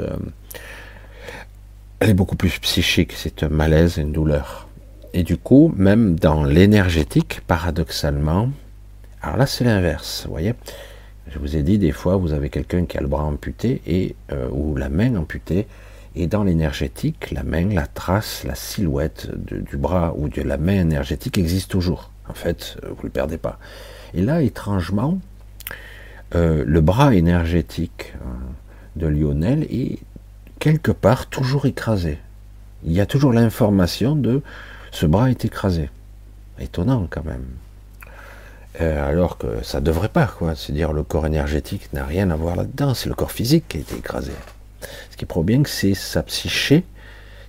est 2.00 2.14
beaucoup 2.14 2.36
plus 2.36 2.58
psychique, 2.60 3.12
c'est 3.16 3.42
un 3.42 3.48
malaise, 3.48 3.96
une 3.96 4.12
douleur. 4.12 4.68
Et 5.14 5.24
du 5.24 5.36
coup, 5.36 5.74
même 5.76 6.18
dans 6.18 6.44
l'énergétique, 6.44 7.40
paradoxalement, 7.46 8.50
alors 9.20 9.36
là 9.36 9.46
c'est 9.46 9.64
l'inverse, 9.64 10.22
vous 10.26 10.30
voyez. 10.30 10.54
Je 11.30 11.38
vous 11.38 11.56
ai 11.56 11.62
dit 11.62 11.78
des 11.78 11.92
fois, 11.92 12.16
vous 12.16 12.32
avez 12.32 12.48
quelqu'un 12.48 12.86
qui 12.86 12.96
a 12.96 13.00
le 13.00 13.06
bras 13.06 13.24
amputé 13.24 13.82
et 13.86 14.16
euh, 14.32 14.48
ou 14.50 14.76
la 14.76 14.88
main 14.88 15.14
amputée, 15.16 15.66
et 16.16 16.26
dans 16.26 16.42
l'énergétique, 16.42 17.30
la 17.30 17.42
main, 17.42 17.68
la 17.68 17.86
trace, 17.86 18.44
la 18.44 18.54
silhouette 18.54 19.30
du 19.36 19.76
bras 19.76 20.14
ou 20.16 20.28
de 20.28 20.42
la 20.42 20.56
main 20.56 20.80
énergétique 20.80 21.36
existe 21.38 21.70
toujours. 21.70 22.10
En 22.28 22.34
fait, 22.34 22.76
euh, 22.82 22.88
vous 22.88 23.02
ne 23.02 23.02
le 23.04 23.10
perdez 23.10 23.36
pas. 23.36 23.58
Et 24.14 24.22
là, 24.22 24.40
étrangement, 24.42 25.18
euh, 26.34 26.64
le 26.66 26.80
bras 26.80 27.14
énergétique 27.14 28.14
de 28.96 29.06
Lionel 29.06 29.64
est 29.70 29.98
quelque 30.58 30.92
part 30.92 31.26
toujours 31.26 31.66
écrasé. 31.66 32.18
Il 32.84 32.92
y 32.92 33.00
a 33.00 33.06
toujours 33.06 33.32
l'information 33.32 34.16
de 34.16 34.42
ce 34.90 35.04
bras 35.04 35.30
est 35.30 35.44
écrasé. 35.44 35.90
Étonnant 36.58 37.06
quand 37.08 37.24
même. 37.24 37.44
Euh, 38.80 39.08
alors 39.08 39.38
que 39.38 39.62
ça 39.62 39.80
devrait 39.80 40.08
pas, 40.08 40.26
quoi. 40.26 40.54
C'est 40.54 40.72
dire 40.72 40.92
le 40.92 41.02
corps 41.02 41.26
énergétique 41.26 41.92
n'a 41.92 42.04
rien 42.04 42.30
à 42.30 42.36
voir 42.36 42.54
là-dedans, 42.54 42.94
c'est 42.94 43.08
le 43.08 43.14
corps 43.14 43.32
physique 43.32 43.64
qui 43.68 43.78
a 43.78 43.80
été 43.80 43.96
écrasé. 43.96 44.32
Ce 45.10 45.16
qui 45.16 45.26
prouve 45.26 45.44
bien 45.44 45.62
que 45.62 45.68
c'est 45.68 45.94
sa 45.94 46.22
psyché 46.22 46.84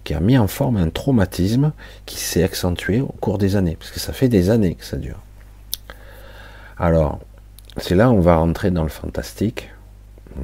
qui 0.03 0.13
a 0.13 0.19
mis 0.19 0.37
en 0.37 0.47
forme 0.47 0.77
un 0.77 0.89
traumatisme 0.89 1.71
qui 2.05 2.17
s'est 2.17 2.43
accentué 2.43 3.01
au 3.01 3.13
cours 3.19 3.37
des 3.37 3.55
années, 3.55 3.75
parce 3.77 3.91
que 3.91 3.99
ça 3.99 4.13
fait 4.13 4.29
des 4.29 4.49
années 4.49 4.73
que 4.75 4.85
ça 4.85 4.97
dure. 4.97 5.19
Alors, 6.77 7.19
c'est 7.77 7.95
là 7.95 8.09
où 8.09 8.13
on 8.15 8.21
va 8.21 8.37
rentrer 8.37 8.71
dans 8.71 8.83
le 8.83 8.89
fantastique, 8.89 9.69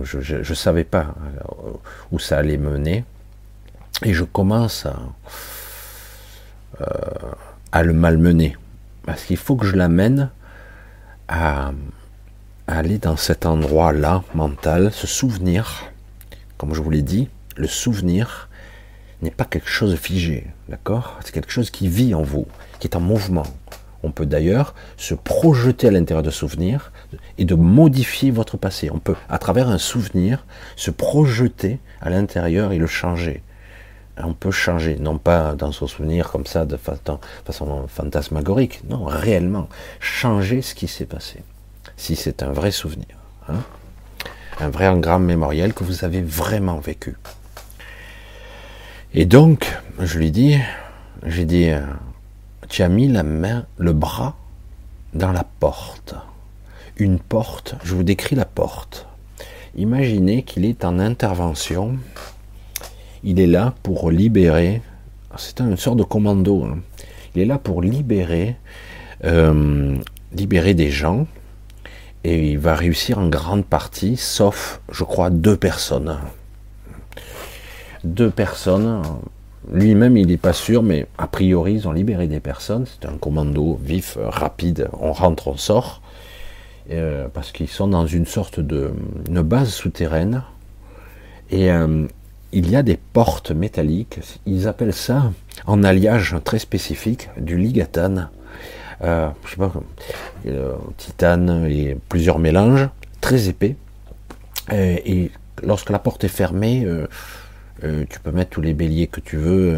je 0.04 0.38
ne 0.38 0.56
savais 0.56 0.84
pas 0.84 1.16
euh, 1.40 1.72
où 2.12 2.20
ça 2.20 2.38
allait 2.38 2.58
mener. 2.58 3.06
Et 4.04 4.14
je 4.14 4.24
commence 4.24 4.86
à, 4.86 4.98
euh, 6.82 6.86
à 7.72 7.84
le 7.84 7.94
malmener. 7.94 8.58
Parce 9.06 9.24
qu'il 9.24 9.38
faut 9.38 9.56
que 9.56 9.66
je 9.66 9.76
l'amène 9.76 10.30
à, 11.28 11.72
aller 12.68 12.98
dans 12.98 13.18
cet 13.18 13.46
endroit-là 13.46 14.24
mental, 14.34 14.92
se 14.92 15.08
souvenir. 15.08 15.92
Comme 16.58 16.74
je 16.74 16.82
vous 16.82 16.90
l'ai 16.90 17.02
dit, 17.02 17.30
le 17.58 17.68
souvenir 17.68 18.50
n'est 19.22 19.32
pas 19.32 19.46
quelque 19.46 19.70
chose 19.70 19.92
de 19.92 19.96
figé, 19.96 20.48
d'accord? 20.68 21.18
C'est 21.24 21.32
quelque 21.32 21.52
chose 21.52 21.70
qui 21.70 21.88
vit 21.88 22.14
en 22.14 22.24
vous, 22.24 22.48
qui 22.80 22.88
est 22.88 22.96
en 22.96 23.02
mouvement. 23.02 23.46
On 24.04 24.12
peut 24.12 24.26
d'ailleurs 24.26 24.76
se 24.98 25.16
projeter 25.16 25.88
à 25.88 25.92
l'intérieur 25.92 26.24
de 26.24 26.30
souvenirs 26.30 26.92
et 27.38 27.46
de 27.46 27.56
modifier 27.56 28.30
votre 28.30 28.58
passé. 28.58 28.90
On 28.92 29.00
peut, 29.00 29.16
à 29.30 29.40
travers 29.40 29.70
un 29.70 29.80
souvenir, 29.80 30.46
se 30.76 30.92
projeter 30.92 31.80
à 32.02 32.10
l'intérieur 32.10 32.72
et 32.72 32.78
le 32.78 32.88
changer. 32.88 33.42
On 34.18 34.34
peut 34.34 34.52
changer, 34.52 34.98
non 34.98 35.18
pas 35.18 35.56
dans 35.56 35.72
son 35.72 35.88
souvenir 35.88 36.32
comme 36.32 36.46
ça, 36.46 36.66
de 36.66 36.78
façon 36.78 37.88
fantasmagorique, 37.88 38.82
non, 38.90 39.04
réellement, 39.06 39.68
changer 40.00 40.62
ce 40.62 40.74
qui 40.74 40.88
s'est 40.88 41.06
passé. 41.06 41.44
Si 41.98 42.16
c'est 42.16 42.42
un 42.42 42.52
vrai 42.52 42.72
souvenir, 42.72 43.18
hein. 43.50 43.60
un 44.60 44.70
vrai 44.70 44.88
engramme 44.88 45.26
mémoriel 45.26 45.74
que 45.74 45.84
vous 45.84 46.06
avez 46.06 46.22
vraiment 46.22 46.80
vécu. 46.80 47.16
Et 49.14 49.26
donc, 49.26 49.78
je 50.00 50.18
lui 50.18 50.32
dis, 50.32 50.58
j'ai 51.24 51.46
dit, 51.46 51.70
euh, 51.70 51.82
tu 52.68 52.84
as 52.84 52.90
mis 52.90 53.08
la 53.08 53.24
main, 53.24 53.66
le 53.78 53.94
bras 53.94 54.36
dans 55.14 55.32
la 55.32 55.46
porte. 55.60 56.16
Une 56.98 57.20
porte, 57.20 57.76
je 57.84 57.96
vous 57.96 58.04
décris 58.04 58.36
la 58.36 58.46
porte. 58.46 59.08
Imaginez 59.78 60.44
qu'il 60.44 60.66
est 60.66 60.86
en 60.86 61.00
intervention. 61.00 61.98
Il 63.26 63.40
est 63.42 63.48
là 63.48 63.74
pour 63.84 64.10
libérer. 64.12 64.82
C'est 65.36 65.60
une 65.60 65.76
sorte 65.76 65.98
de 65.98 66.04
commando. 66.04 66.64
Hein. 66.64 66.78
Il 67.36 67.42
est 67.42 67.46
là 67.46 67.58
pour 67.58 67.82
libérer 67.82 68.56
euh, 69.24 69.98
libérer 70.34 70.74
des 70.74 70.92
gens 70.92 71.26
et 72.24 72.52
il 72.52 72.60
va 72.60 72.76
réussir 72.76 73.18
en 73.18 73.28
grande 73.28 73.66
partie, 73.66 74.18
sauf, 74.18 74.82
je 74.92 75.04
crois, 75.04 75.30
deux 75.30 75.58
personnes. 75.58 76.18
Deux 78.04 78.30
personnes. 78.30 79.02
Lui-même, 79.72 80.18
il 80.18 80.28
n'est 80.28 80.38
pas 80.38 80.54
sûr, 80.54 80.84
mais 80.84 81.08
a 81.18 81.28
priori, 81.28 81.74
ils 81.74 81.88
ont 81.88 81.92
libéré 81.92 82.28
des 82.28 82.40
personnes. 82.40 82.86
C'est 82.86 83.08
un 83.08 83.18
commando 83.18 83.80
vif, 83.82 84.18
rapide. 84.22 84.90
On 85.00 85.12
rentre, 85.12 85.48
on 85.48 85.58
sort. 85.58 86.02
Euh, 86.92 87.28
parce 87.34 87.52
qu'ils 87.52 87.68
sont 87.68 87.88
dans 87.88 88.06
une 88.06 88.28
sorte 88.28 88.60
de 88.60 88.92
base 89.42 89.70
souterraine. 89.70 90.44
Et 91.52 91.72
euh, 91.72 92.08
il 92.56 92.72
y 92.72 92.78
a 92.78 92.84
des 92.84 92.96
portes 92.96 93.52
métalliques. 93.52 94.20
Ils 94.46 94.68
appellent 94.68 94.94
ça, 94.94 95.34
en 95.68 95.84
alliage 95.84 96.38
très 96.46 96.58
spécifique, 96.58 97.30
du 97.38 97.58
ligatane. 97.58 98.30
Euh, 99.02 99.28
je 99.44 99.52
sais 99.52 99.58
pas, 99.58 99.74
euh, 100.48 100.74
titane 100.96 101.68
et 101.70 101.98
plusieurs 102.08 102.40
mélanges, 102.40 102.88
très 103.20 103.50
épais. 103.50 103.76
Et, 104.72 105.32
lorsque 105.64 105.90
la 105.90 106.00
porte 106.00 106.24
est 106.24 106.30
fermée, 106.30 106.86
euh, 106.86 108.06
tu 108.10 108.20
peux 108.22 108.32
mettre 108.32 108.52
tous 108.52 108.62
les 108.62 108.74
béliers 108.74 109.08
que 109.08 109.20
tu 109.20 109.36
veux, 109.36 109.78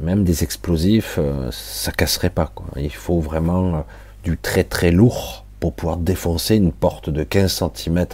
même 0.00 0.24
des 0.24 0.42
explosifs, 0.42 1.20
ça 1.52 1.92
casserait 1.92 2.30
pas. 2.30 2.52
Il 2.76 2.92
faut 2.92 3.20
vraiment 3.20 3.86
du 4.24 4.36
très 4.36 4.64
très 4.64 4.90
lourd 4.90 5.44
pour 5.60 5.74
pouvoir 5.74 5.96
défoncer 5.96 6.56
une 6.56 6.72
porte 6.72 7.08
de 7.08 7.22
15 7.22 7.70
cm 7.76 8.04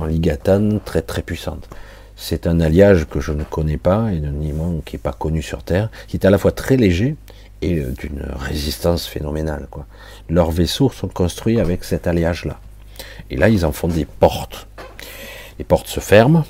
en 0.00 0.06
ligatane 0.06 0.80
très 0.82 1.02
très 1.02 1.20
puissante. 1.20 1.68
C'est 2.16 2.46
un 2.46 2.60
alliage 2.60 3.06
que 3.06 3.20
je 3.20 3.32
ne 3.32 3.44
connais 3.44 3.76
pas 3.76 4.10
et 4.12 4.18
un 4.18 4.40
immense 4.40 4.82
qui 4.84 4.96
n'est 4.96 5.00
pas 5.00 5.12
connu 5.12 5.42
sur 5.42 5.62
Terre, 5.62 5.90
qui 6.08 6.16
est 6.16 6.24
à 6.24 6.30
la 6.30 6.38
fois 6.38 6.52
très 6.52 6.76
léger 6.76 7.16
et 7.62 7.80
d'une 7.80 8.26
résistance 8.38 9.06
phénoménale. 9.06 9.66
Quoi. 9.70 9.86
Leurs 10.28 10.50
vaisseaux 10.50 10.90
sont 10.90 11.08
construits 11.08 11.60
avec 11.60 11.84
cet 11.84 12.06
alliage-là. 12.06 12.58
Et 13.30 13.36
là, 13.36 13.48
ils 13.48 13.66
en 13.66 13.72
font 13.72 13.88
des 13.88 14.04
portes. 14.04 14.66
Les 15.58 15.64
portes 15.64 15.88
se 15.88 16.00
ferment. 16.00 16.44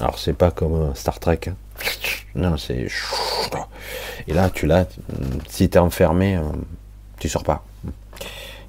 Alors, 0.00 0.18
c'est 0.18 0.32
pas 0.32 0.50
comme 0.50 0.94
Star 0.94 1.18
Trek. 1.18 1.40
Hein. 1.48 1.54
Non, 2.34 2.56
c'est. 2.56 2.86
Et 4.26 4.32
là, 4.32 4.50
tu 4.50 4.66
l'as. 4.66 4.86
Si 5.48 5.68
tu 5.68 5.76
es 5.76 5.80
enfermé, 5.80 6.36
euh, 6.36 6.42
tu 7.18 7.28
sors 7.28 7.42
pas. 7.42 7.64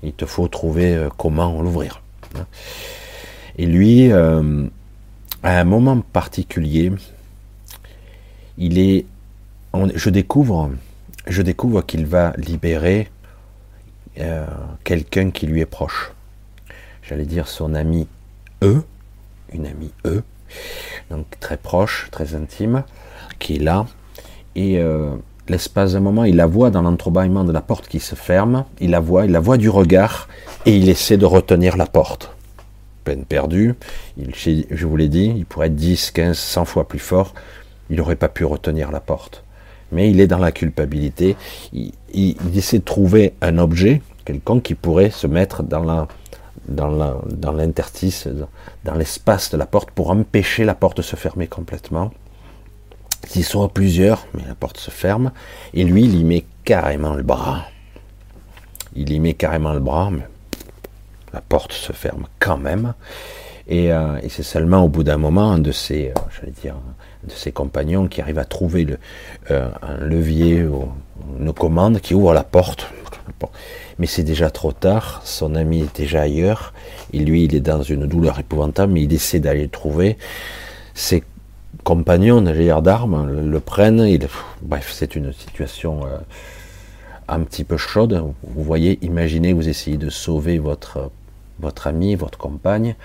Il 0.01 0.13
te 0.13 0.25
faut 0.25 0.47
trouver 0.47 0.95
euh, 0.95 1.09
comment 1.15 1.61
l'ouvrir. 1.61 2.01
Et 3.57 3.65
lui, 3.65 4.11
euh, 4.11 4.67
à 5.43 5.59
un 5.59 5.63
moment 5.63 6.01
particulier, 6.01 6.91
il 8.57 8.77
est, 8.77 9.05
je 9.95 10.09
découvre, 10.09 10.71
je 11.27 11.41
découvre 11.41 11.81
qu'il 11.81 12.05
va 12.05 12.33
libérer 12.37 13.09
euh, 14.19 14.45
quelqu'un 14.83 15.31
qui 15.31 15.47
lui 15.47 15.61
est 15.61 15.65
proche. 15.65 16.11
J'allais 17.03 17.25
dire 17.25 17.47
son 17.47 17.73
ami 17.73 18.07
E, 18.63 18.83
une 19.53 19.65
amie 19.65 19.91
E, 20.05 20.23
donc 21.09 21.25
très 21.39 21.57
proche, 21.57 22.09
très 22.11 22.35
intime, 22.35 22.83
qui 23.39 23.55
est 23.55 23.59
là. 23.59 23.87
Et 24.55 24.79
euh, 24.79 25.15
l'espace 25.47 25.93
d'un 25.93 26.01
moment, 26.01 26.25
il 26.25 26.35
la 26.35 26.47
voit 26.47 26.69
dans 26.69 26.81
l'entrebâillement 26.81 27.45
de 27.45 27.53
la 27.53 27.61
porte 27.61 27.87
qui 27.87 28.01
se 28.01 28.15
ferme, 28.15 28.65
il 28.81 28.89
la 28.89 28.99
voit, 28.99 29.25
il 29.25 29.31
la 29.31 29.39
voit 29.39 29.57
du 29.57 29.69
regard, 29.69 30.27
et 30.65 30.75
il 30.75 30.89
essaie 30.89 31.17
de 31.17 31.25
retenir 31.25 31.77
la 31.77 31.85
porte 31.85 32.35
peine 32.99 33.25
perdue. 33.25 33.75
Il, 34.17 34.33
je 34.35 34.85
vous 34.85 34.95
l'ai 34.95 35.09
dit, 35.09 35.33
il 35.35 35.45
pourrait 35.45 35.67
être 35.67 35.75
10, 35.75 36.11
15, 36.11 36.37
100 36.37 36.65
fois 36.65 36.87
plus 36.87 36.99
fort. 36.99 37.33
Il 37.89 37.97
n'aurait 37.97 38.15
pas 38.15 38.29
pu 38.29 38.45
retenir 38.45 38.91
la 38.91 38.99
porte. 38.99 39.43
Mais 39.91 40.09
il 40.11 40.19
est 40.19 40.27
dans 40.27 40.37
la 40.37 40.51
culpabilité. 40.51 41.35
Il, 41.73 42.35
essaie 42.55 42.79
de 42.79 42.83
trouver 42.83 43.33
un 43.41 43.57
objet, 43.57 44.01
quelqu'un 44.25 44.59
qui 44.59 44.75
pourrait 44.75 45.09
se 45.09 45.27
mettre 45.27 45.63
dans 45.63 45.83
la 45.83 46.07
dans 46.67 47.51
l'interstice, 47.51 48.27
dans 48.85 48.93
l'espace 48.93 49.49
de 49.49 49.57
la 49.57 49.65
porte 49.65 49.89
pour 49.89 50.11
empêcher 50.11 50.65
la 50.65 50.75
porte 50.75 50.97
de 50.97 51.01
se 51.01 51.15
fermer 51.15 51.47
complètement. 51.47 52.11
S'ils 53.27 53.43
sont 53.43 53.67
plusieurs, 53.67 54.27
mais 54.33 54.43
la 54.47 54.55
porte 54.55 54.77
se 54.77 54.91
ferme, 54.91 55.31
et 55.73 55.83
lui, 55.83 56.03
il 56.03 56.15
y 56.15 56.23
met 56.23 56.45
carrément 56.63 57.15
le 57.15 57.23
bras. 57.23 57.65
Il 58.95 59.11
y 59.11 59.19
met 59.19 59.33
carrément 59.33 59.73
le 59.73 59.79
bras, 59.79 60.09
mais 60.11 60.23
la 61.33 61.41
porte 61.41 61.73
se 61.73 61.93
ferme 61.93 62.25
quand 62.39 62.57
même. 62.57 62.93
Euh, 63.71 64.19
et, 64.23 64.29
c'est 64.29 64.43
seulement 64.43 64.83
au 64.83 64.87
bout 64.87 65.03
d'un 65.03 65.17
moment 65.17 65.51
un 65.51 65.59
de 65.59 65.71
ses, 65.71 66.11
euh, 66.65 67.51
compagnons 67.51 68.07
qui 68.07 68.21
arrive 68.21 68.39
à 68.39 68.45
trouver 68.45 68.85
le, 68.85 68.97
euh, 69.51 69.69
un 69.81 69.97
levier 69.97 70.63
ou 70.63 70.87
une 71.39 71.53
commande 71.53 71.99
qui 71.99 72.15
ouvre 72.15 72.33
la 72.33 72.43
porte. 72.43 72.87
Mais 73.99 74.07
c'est 74.07 74.23
déjà 74.23 74.49
trop 74.49 74.71
tard, 74.71 75.21
son 75.23 75.55
ami 75.55 75.81
est 75.81 75.95
déjà 75.95 76.21
ailleurs, 76.21 76.73
et 77.13 77.19
lui 77.19 77.43
il 77.43 77.53
est 77.53 77.59
dans 77.61 77.83
une 77.83 78.07
douleur 78.07 78.39
épouvantable, 78.39 78.93
mais 78.93 79.03
il 79.03 79.13
essaie 79.13 79.39
d'aller 79.39 79.63
le 79.63 79.69
trouver. 79.69 80.17
Ses 80.93 81.23
compagnons, 81.83 82.41
les 82.41 82.73
d'armes, 82.81 83.29
le 83.29 83.59
prennent, 83.59 84.17
bref, 84.61 84.91
c'est 84.93 85.15
une 85.15 85.31
situation 85.33 86.01
un 87.31 87.41
petit 87.41 87.63
peu 87.63 87.77
chaude. 87.77 88.23
Vous 88.43 88.63
voyez, 88.63 88.99
imaginez, 89.01 89.53
vous 89.53 89.69
essayez 89.69 89.97
de 89.97 90.09
sauver 90.09 90.57
votre 90.59 91.11
votre 91.59 91.87
ami, 91.87 92.15
votre 92.15 92.37
compagne, 92.37 92.95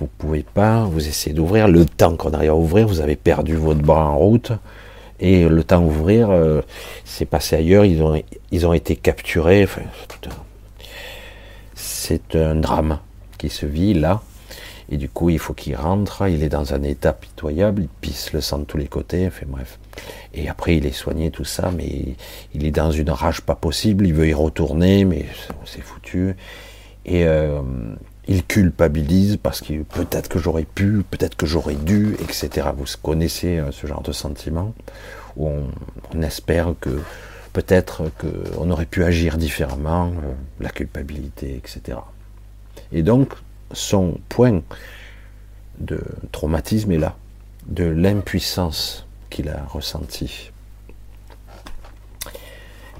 vous 0.00 0.08
pouvez 0.18 0.42
pas, 0.42 0.84
vous 0.84 1.06
essayez 1.06 1.34
d'ouvrir, 1.34 1.68
le 1.68 1.84
temps 1.84 2.16
qu'on 2.16 2.32
arrive 2.32 2.50
à 2.50 2.54
ouvrir, 2.54 2.86
vous 2.86 3.00
avez 3.00 3.16
perdu 3.16 3.54
votre 3.54 3.80
bras 3.80 4.06
en 4.06 4.18
route, 4.18 4.52
et 5.20 5.48
le 5.48 5.64
temps 5.64 5.80
d'ouvrir, 5.80 6.30
euh, 6.30 6.62
c'est 7.04 7.26
passé 7.26 7.56
ailleurs, 7.56 7.84
ils 7.84 8.02
ont, 8.02 8.20
ils 8.50 8.66
ont 8.66 8.72
été 8.72 8.96
capturés, 8.96 9.68
c'est 11.74 12.36
un 12.36 12.56
drame 12.56 12.98
qui 13.36 13.50
se 13.50 13.66
vit 13.66 13.94
là, 13.94 14.22
et 14.90 14.96
du 14.96 15.08
coup 15.08 15.30
il 15.30 15.38
faut 15.38 15.54
qu'il 15.54 15.76
rentre, 15.76 16.28
il 16.28 16.42
est 16.42 16.48
dans 16.48 16.74
un 16.74 16.82
état 16.82 17.12
pitoyable, 17.12 17.82
il 17.82 17.88
pisse 18.00 18.32
le 18.32 18.40
sang 18.40 18.58
de 18.58 18.64
tous 18.64 18.78
les 18.78 18.88
côtés, 18.88 19.26
enfin 19.26 19.46
bref. 19.46 19.78
Et 20.34 20.48
après 20.48 20.76
il 20.76 20.86
est 20.86 20.92
soigné, 20.92 21.30
tout 21.30 21.44
ça, 21.44 21.70
mais 21.76 22.16
il 22.54 22.64
est 22.64 22.70
dans 22.70 22.90
une 22.90 23.10
rage 23.10 23.40
pas 23.40 23.54
possible, 23.54 24.06
il 24.06 24.14
veut 24.14 24.28
y 24.28 24.34
retourner, 24.34 25.04
mais 25.04 25.26
c'est 25.64 25.82
foutu. 25.82 26.34
Et 27.04 27.24
euh, 27.24 27.60
il 28.28 28.44
culpabilise 28.44 29.38
parce 29.42 29.62
que 29.62 29.82
peut-être 29.82 30.28
que 30.28 30.38
j'aurais 30.38 30.66
pu, 30.66 31.02
peut-être 31.10 31.36
que 31.36 31.46
j'aurais 31.46 31.74
dû, 31.74 32.14
etc. 32.20 32.68
Vous 32.76 32.84
connaissez 33.02 33.58
euh, 33.58 33.72
ce 33.72 33.86
genre 33.86 34.02
de 34.02 34.12
sentiment 34.12 34.74
où 35.36 35.48
on, 35.48 36.22
espère 36.22 36.74
que 36.80 37.00
peut-être 37.54 38.10
qu'on 38.18 38.70
aurait 38.70 38.86
pu 38.86 39.04
agir 39.04 39.38
différemment, 39.38 40.08
euh, 40.08 40.32
la 40.60 40.68
culpabilité, 40.68 41.56
etc. 41.56 41.98
Et 42.92 43.02
donc, 43.02 43.32
son 43.72 44.18
point 44.28 44.60
de 45.78 46.00
traumatisme 46.32 46.92
est 46.92 46.98
là, 46.98 47.16
de 47.66 47.84
l'impuissance 47.84 49.06
qu'il 49.30 49.48
a 49.48 49.64
ressentie. 49.68 50.50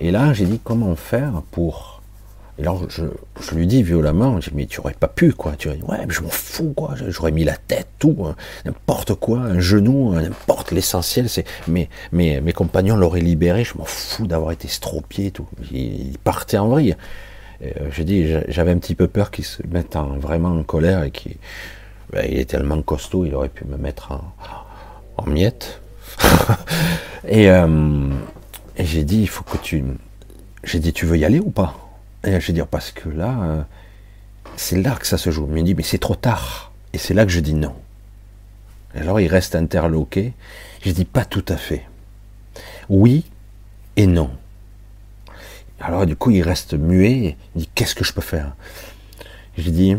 Et 0.01 0.11
là, 0.11 0.33
j'ai 0.33 0.47
dit 0.47 0.61
comment 0.63 0.95
faire 0.95 1.43
pour 1.51 1.99
et 2.59 2.63
alors, 2.63 2.83
je, 2.91 3.05
lui 3.55 3.69
dis 3.69 3.85
violemment, 3.85 4.41
je 4.41 4.51
dis, 4.51 4.57
mais 4.57 4.67
tu 4.67 4.81
aurais 4.81 4.95
pas 4.95 5.07
pu, 5.07 5.33
quoi. 5.33 5.53
Tu 5.57 5.69
vois, 5.69 5.77
ouais, 5.91 6.05
mais 6.07 6.13
je 6.13 6.23
m'en 6.23 6.29
fous, 6.29 6.73
quoi. 6.77 6.95
J'aurais 7.07 7.31
mis 7.31 7.45
la 7.45 7.57
tête, 7.57 7.87
tout, 8.01 8.17
hein. 8.27 8.35
n'importe 8.65 9.15
quoi, 9.15 9.39
un 9.39 9.61
genou, 9.61 10.13
hein, 10.13 10.23
n'importe 10.23 10.73
l'essentiel. 10.73 11.29
C'est, 11.29 11.45
mais, 11.69 11.89
mais 12.11 12.41
mes 12.41 12.53
compagnons 12.53 12.97
l'auraient 12.97 13.21
libéré. 13.21 13.63
Je 13.63 13.79
m'en 13.79 13.85
fous 13.85 14.27
d'avoir 14.27 14.51
été 14.51 14.67
stropié, 14.67 15.31
tout. 15.31 15.47
Il, 15.71 16.19
partait 16.19 16.59
en 16.59 16.69
vrille. 16.69 16.97
Euh, 17.63 17.91
j'ai 17.93 18.05
dit, 18.05 18.27
j'avais 18.49 18.73
un 18.73 18.79
petit 18.79 18.97
peu 18.97 19.07
peur 19.07 19.31
qu'il 19.31 19.45
se 19.45 19.63
mette 19.69 19.95
en, 19.95 20.19
vraiment 20.19 20.51
en 20.51 20.65
colère 20.65 21.05
et 21.05 21.13
qu'il, 21.13 21.37
ben, 22.13 22.27
il 22.29 22.41
est 22.41 22.51
tellement 22.51 22.83
costaud, 22.83 23.25
il 23.25 23.37
aurait 23.37 23.49
pu 23.51 23.65
me 23.67 23.77
mettre 23.77 24.11
en, 24.11 24.35
en 25.17 25.27
miettes. 25.31 25.81
et, 27.29 27.51
euh, 27.51 28.11
et 28.77 28.85
j'ai 28.85 29.05
dit, 29.05 29.21
il 29.21 29.29
faut 29.29 29.45
que 29.45 29.57
tu, 29.59 29.85
j'ai 30.65 30.79
dit, 30.79 30.93
tu 30.93 31.07
veux 31.07 31.19
y 31.19 31.25
aller 31.25 31.41
ou 31.41 31.51
pas? 31.51 31.77
Et 32.25 32.41
je 32.41 32.47
vais 32.47 32.53
dire, 32.53 32.67
parce 32.67 32.91
que 32.91 33.09
là, 33.09 33.39
euh, 33.43 33.63
c'est 34.57 34.81
là 34.81 34.97
que 34.97 35.07
ça 35.07 35.19
se 35.19 35.31
joue. 35.31 35.47
Il 35.49 35.55
me 35.55 35.63
dit, 35.63 35.75
mais 35.75 35.83
c'est 35.83 35.99
trop 35.99 36.15
tard. 36.15 36.73
Et 36.93 36.99
c'est 36.99 37.15
là 37.15 37.25
que 37.25 37.31
je 37.31 37.41
dis 37.41 37.55
non. 37.55 37.75
alors 38.95 39.21
il 39.21 39.29
reste 39.29 39.55
interloqué. 39.55 40.33
Je 40.85 40.91
dis, 40.91 41.05
pas 41.05 41.25
tout 41.25 41.45
à 41.49 41.57
fait. 41.57 41.85
Oui 42.89 43.25
et 43.97 44.07
non. 44.07 44.31
Alors 45.81 46.07
du 46.07 46.17
coup, 46.17 46.31
il 46.31 46.43
reste 46.43 46.75
muet. 46.75 47.37
Il 47.55 47.63
dit, 47.63 47.71
qu'est-ce 47.75 47.95
que 47.95 48.05
je 48.05 48.13
peux 48.13 48.21
faire? 48.21 48.55
Je 49.57 49.71
dis, 49.71 49.97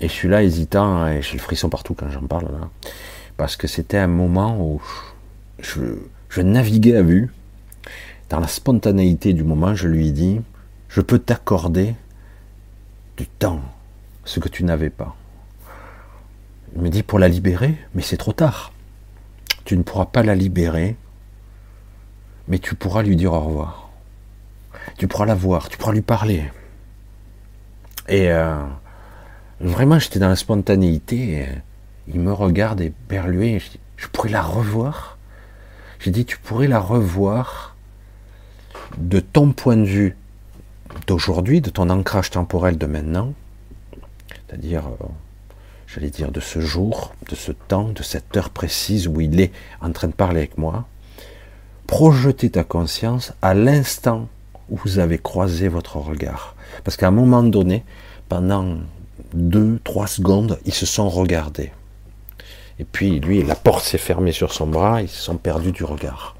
et 0.00 0.08
je 0.08 0.12
suis 0.12 0.28
là 0.28 0.42
hésitant, 0.42 1.06
et 1.06 1.22
j'ai 1.22 1.34
le 1.34 1.38
frisson 1.38 1.68
partout 1.68 1.94
quand 1.94 2.10
j'en 2.10 2.26
parle, 2.26 2.44
là, 2.44 2.68
parce 3.36 3.56
que 3.56 3.66
c'était 3.66 3.98
un 3.98 4.06
moment 4.06 4.60
où 4.60 4.80
je, 5.58 6.40
naviguais 6.40 6.96
à 6.96 7.02
vue, 7.02 7.30
dans 8.30 8.40
la 8.40 8.48
spontanéité 8.48 9.32
du 9.32 9.44
moment, 9.44 9.74
je 9.74 9.88
lui 9.88 10.12
dis, 10.12 10.40
je 10.88 11.00
peux 11.00 11.18
t'accorder 11.18 11.94
du 13.16 13.26
temps, 13.26 13.60
ce 14.24 14.40
que 14.40 14.48
tu 14.48 14.64
n'avais 14.64 14.90
pas. 14.90 15.16
Il 16.74 16.82
me 16.82 16.88
dit, 16.88 17.02
pour 17.02 17.18
la 17.18 17.28
libérer, 17.28 17.76
mais 17.94 18.02
c'est 18.02 18.16
trop 18.16 18.32
tard. 18.32 18.72
Tu 19.64 19.76
ne 19.76 19.82
pourras 19.82 20.06
pas 20.06 20.22
la 20.22 20.34
libérer, 20.34 20.96
mais 22.48 22.58
tu 22.58 22.74
pourras 22.74 23.02
lui 23.02 23.16
dire 23.16 23.32
au 23.32 23.40
revoir. 23.40 23.90
tu 24.98 25.08
pourras 25.08 25.26
la 25.26 25.34
voir, 25.34 25.68
tu 25.68 25.78
pourras 25.78 25.92
lui 25.92 26.02
parler. 26.02 26.44
Et 28.08 28.30
euh, 28.30 28.62
vraiment, 29.60 29.98
j'étais 29.98 30.18
dans 30.18 30.28
la 30.28 30.36
spontanéité. 30.36 31.46
Il 32.08 32.20
me 32.20 32.32
regarde 32.32 32.80
et 32.80 32.92
berlué. 33.08 33.58
Je, 33.58 33.70
je 33.96 34.06
pourrais 34.08 34.30
la 34.30 34.42
revoir? 34.42 35.18
J'ai 36.00 36.10
dit, 36.10 36.24
tu 36.24 36.38
pourrais 36.38 36.68
la 36.68 36.80
revoir 36.80 37.74
de 38.98 39.20
ton 39.20 39.52
point 39.52 39.76
de 39.76 39.84
vue 39.84 40.16
d'aujourd'hui, 41.06 41.60
de 41.60 41.70
ton 41.70 41.90
ancrage 41.90 42.30
temporel 42.30 42.78
de 42.78 42.86
maintenant, 42.86 43.32
c'est-à-dire, 44.46 44.86
euh, 44.86 45.06
j'allais 45.86 46.10
dire, 46.10 46.30
de 46.30 46.40
ce 46.40 46.60
jour, 46.60 47.14
de 47.28 47.34
ce 47.34 47.52
temps, 47.52 47.88
de 47.88 48.02
cette 48.02 48.36
heure 48.36 48.50
précise 48.50 49.08
où 49.08 49.20
il 49.20 49.40
est 49.40 49.52
en 49.80 49.92
train 49.92 50.08
de 50.08 50.12
parler 50.12 50.38
avec 50.38 50.58
moi, 50.58 50.86
projeter 51.86 52.50
ta 52.50 52.64
conscience 52.64 53.32
à 53.42 53.54
l'instant 53.54 54.28
où 54.70 54.76
vous 54.76 54.98
avez 54.98 55.18
croisé 55.18 55.68
votre 55.68 55.96
regard. 55.96 56.54
Parce 56.84 56.96
qu'à 56.96 57.08
un 57.08 57.12
moment 57.12 57.42
donné, 57.42 57.84
pendant 58.28 58.78
deux, 59.32 59.80
trois 59.84 60.06
secondes, 60.06 60.58
ils 60.64 60.74
se 60.74 60.86
sont 60.86 61.08
regardés. 61.08 61.72
Et 62.78 62.84
puis 62.84 63.20
lui, 63.20 63.42
la 63.42 63.54
porte 63.54 63.84
s'est 63.84 63.98
fermée 63.98 64.32
sur 64.32 64.52
son 64.52 64.66
bras, 64.66 65.02
ils 65.02 65.08
se 65.08 65.22
sont 65.22 65.36
perdus 65.36 65.72
du 65.72 65.84
regard. 65.84 66.36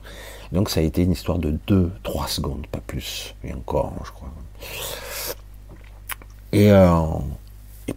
Donc 0.53 0.71
ça 0.71 0.81
a 0.81 0.83
été 0.83 1.03
une 1.03 1.13
histoire 1.13 1.39
de 1.39 1.57
deux, 1.67 1.91
trois 2.03 2.29
secondes, 2.29 2.67
pas 2.67 2.81
plus. 2.87 3.35
Et 3.45 3.53
encore, 3.53 3.93
je 4.05 4.11
crois. 4.11 4.33
Et, 6.53 6.71
euh, 6.71 6.97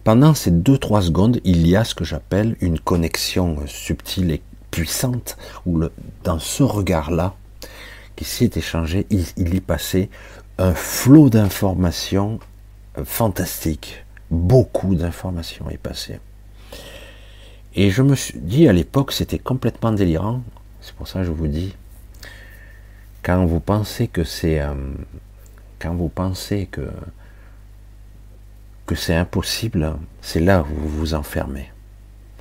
pendant 0.04 0.34
ces 0.34 0.50
deux, 0.50 0.78
trois 0.78 1.02
secondes, 1.02 1.40
il 1.44 1.66
y 1.66 1.76
a 1.76 1.84
ce 1.84 1.94
que 1.94 2.04
j'appelle 2.04 2.56
une 2.60 2.78
connexion 2.78 3.56
subtile 3.66 4.30
et 4.32 4.42
puissante, 4.70 5.36
où 5.66 5.80
dans 6.24 6.38
ce 6.38 6.62
regard-là, 6.62 7.34
qui 8.16 8.24
s'est 8.24 8.50
échangé, 8.56 9.06
il, 9.10 9.24
il 9.36 9.54
y 9.54 9.60
passait 9.60 10.10
un 10.58 10.74
flot 10.74 11.30
d'informations 11.30 12.40
fantastique. 13.04 14.04
Beaucoup 14.30 14.94
d'informations 14.94 15.70
est 15.70 15.78
passé. 15.78 16.20
Et 17.80 17.90
je 17.90 18.02
me 18.02 18.16
suis 18.16 18.40
dit 18.40 18.66
à 18.66 18.72
l'époque, 18.72 19.12
c'était 19.12 19.38
complètement 19.38 19.92
délirant. 19.92 20.42
C'est 20.80 20.96
pour 20.96 21.06
ça 21.06 21.20
que 21.20 21.26
je 21.26 21.30
vous 21.30 21.46
dis, 21.46 21.76
quand 23.22 23.46
vous 23.46 23.60
pensez 23.60 24.08
que 24.08 24.24
c'est, 24.24 24.58
euh, 24.58 24.74
quand 25.78 25.94
vous 25.94 26.08
pensez 26.08 26.66
que 26.66 26.90
c'est 28.96 29.14
impossible, 29.14 29.94
c'est 30.22 30.40
là 30.40 30.62
où 30.62 30.74
vous 30.74 30.88
vous 30.88 31.14
enfermez. 31.14 31.70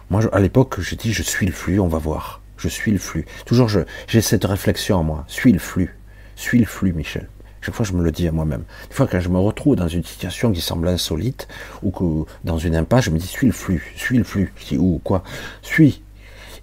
Moi, 0.09 0.23
à 0.33 0.39
l'époque, 0.39 0.81
je 0.81 0.95
dis, 0.95 1.13
je 1.13 1.21
suis 1.21 1.45
le 1.45 1.51
flux, 1.51 1.79
on 1.79 1.88
va 1.88 1.99
voir. 1.99 2.41
Je 2.57 2.67
suis 2.67 2.91
le 2.91 2.97
flux. 2.97 3.27
Toujours, 3.45 3.69
j'ai 4.07 4.21
cette 4.21 4.45
réflexion 4.45 4.97
en 4.97 5.03
moi. 5.03 5.23
Suis 5.27 5.51
le 5.51 5.59
flux. 5.59 5.95
Suis 6.35 6.57
le 6.57 6.65
flux, 6.65 6.93
Michel. 6.93 7.29
Chaque 7.68 7.76
fois, 7.76 7.86
je 7.86 7.91
me 7.91 8.01
le 8.01 8.13
dis 8.13 8.30
à 8.30 8.32
moi-même. 8.32 8.63
Des 8.88 8.95
fois, 8.95 9.07
quand 9.07 9.20
je 9.20 9.28
me 9.28 9.39
retrouve 9.39 9.76
dans 9.76 9.89
une 9.89 10.05
situation 10.05 10.53
qui 10.53 10.61
semble 10.61 10.88
insolite, 10.88 11.49
ou 11.84 11.91
que 11.91 12.26
dans 12.45 12.57
une 12.57 12.78
impasse, 12.78 13.03
je 13.03 13.11
me 13.11 13.20
dis, 13.20 13.28
suis 13.28 13.47
le 13.47 13.51
flux, 13.51 13.91
suis 13.97 14.18
le 14.18 14.24
flux. 14.24 14.53
Je 14.55 14.68
dis, 14.68 14.78
ou 14.78 15.01
quoi 15.03 15.22
Suis. 15.61 16.01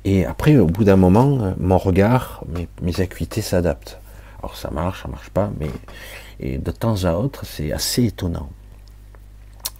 Et 0.06 0.24
après, 0.24 0.56
au 0.56 0.64
bout 0.64 0.84
d'un 0.84 0.96
moment, 0.96 1.40
euh, 1.42 1.52
mon 1.58 1.76
regard, 1.76 2.42
mes, 2.80 3.00
acuités 3.02 3.42
s'adaptent. 3.42 4.00
Alors, 4.38 4.56
ça 4.56 4.70
marche, 4.70 5.02
ça 5.02 5.08
marche 5.08 5.28
pas, 5.28 5.52
mais 5.60 6.56
de 6.56 6.70
temps 6.70 7.04
à 7.04 7.12
autre, 7.12 7.44
c'est 7.44 7.70
assez 7.70 8.06
étonnant. 8.06 8.48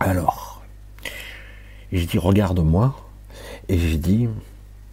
Alors, 0.01 0.63
j'ai 1.91 2.05
dit, 2.05 2.19
regarde-moi, 2.19 2.95
et 3.71 3.79
j'ai 3.79 3.97
dit, 3.97 4.29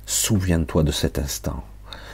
souviens-toi 0.06 0.84
de 0.84 0.94
cet 0.94 1.20
instant. 1.20 1.62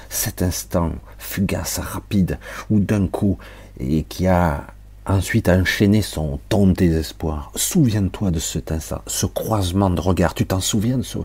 Cet 0.09 0.41
instant 0.41 0.93
fugace, 1.19 1.77
rapide, 1.77 2.39
où 2.71 2.79
d'un 2.79 3.07
coup, 3.07 3.37
et 3.79 4.03
qui 4.03 4.27
a 4.27 4.65
ensuite 5.05 5.49
enchaîné 5.49 6.01
son 6.01 6.39
ton 6.49 6.67
de 6.67 6.73
désespoir. 6.73 7.51
Souviens-toi 7.55 8.31
de 8.31 8.39
cet 8.39 8.71
instant, 8.71 9.01
ce 9.07 9.25
croisement 9.25 9.89
de 9.89 10.01
regard. 10.01 10.33
Tu 10.33 10.45
t'en 10.45 10.59
souviens 10.59 10.97
de 10.97 11.03
ce... 11.03 11.19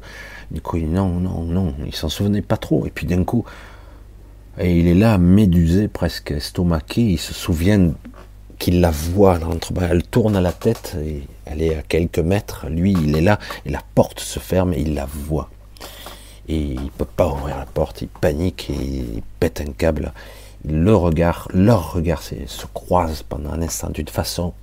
Du 0.51 0.61
coup, 0.61 0.79
non, 0.79 1.09
non, 1.09 1.45
non, 1.45 1.75
il 1.85 1.95
s'en 1.95 2.09
souvenait 2.09 2.43
pas 2.43 2.59
trop. 2.59 2.87
Et 2.87 2.91
puis 2.91 3.07
d'un 3.07 3.25
coup, 3.25 3.45
et 4.59 4.79
il 4.79 4.87
est 4.87 4.95
là, 4.95 5.19
médusé, 5.19 5.89
presque 5.89 6.33
estomaqué. 6.33 7.03
Il 7.03 7.19
se 7.19 7.33
souvient 7.33 7.93
qu'il 8.59 8.81
la 8.81 8.91
voit 8.91 9.41
Elle 9.81 10.03
tourne 10.05 10.39
la 10.39 10.53
tête 10.53 10.97
elle 11.45 11.63
est 11.63 11.77
à 11.77 11.83
quelques 11.83 12.19
mètres. 12.19 12.67
Lui, 12.69 12.93
il 12.93 13.17
est 13.17 13.21
là 13.21 13.39
et 13.67 13.71
la 13.71 13.83
porte 13.95 14.21
se 14.21 14.39
ferme 14.39 14.73
et 14.73 14.81
il 14.81 14.95
la 14.95 15.07
voit. 15.07 15.51
Et 16.49 16.59
il 16.59 16.91
peut 16.97 17.05
pas 17.05 17.29
ouvrir 17.29 17.59
la 17.59 17.67
porte. 17.67 18.03
Il 18.03 18.09
panique 18.09 18.71
et 18.71 18.75
il 18.75 19.23
pète 19.41 19.61
un 19.61 19.73
câble 19.73 20.13
le 20.65 20.95
regard, 20.95 21.49
leur 21.53 21.93
regard 21.93 22.23
se 22.23 22.67
croisent 22.73 23.25
pendant 23.29 23.51
un 23.53 23.63
instant 23.63 23.91
d'une 23.91 24.09
façon 24.09 24.55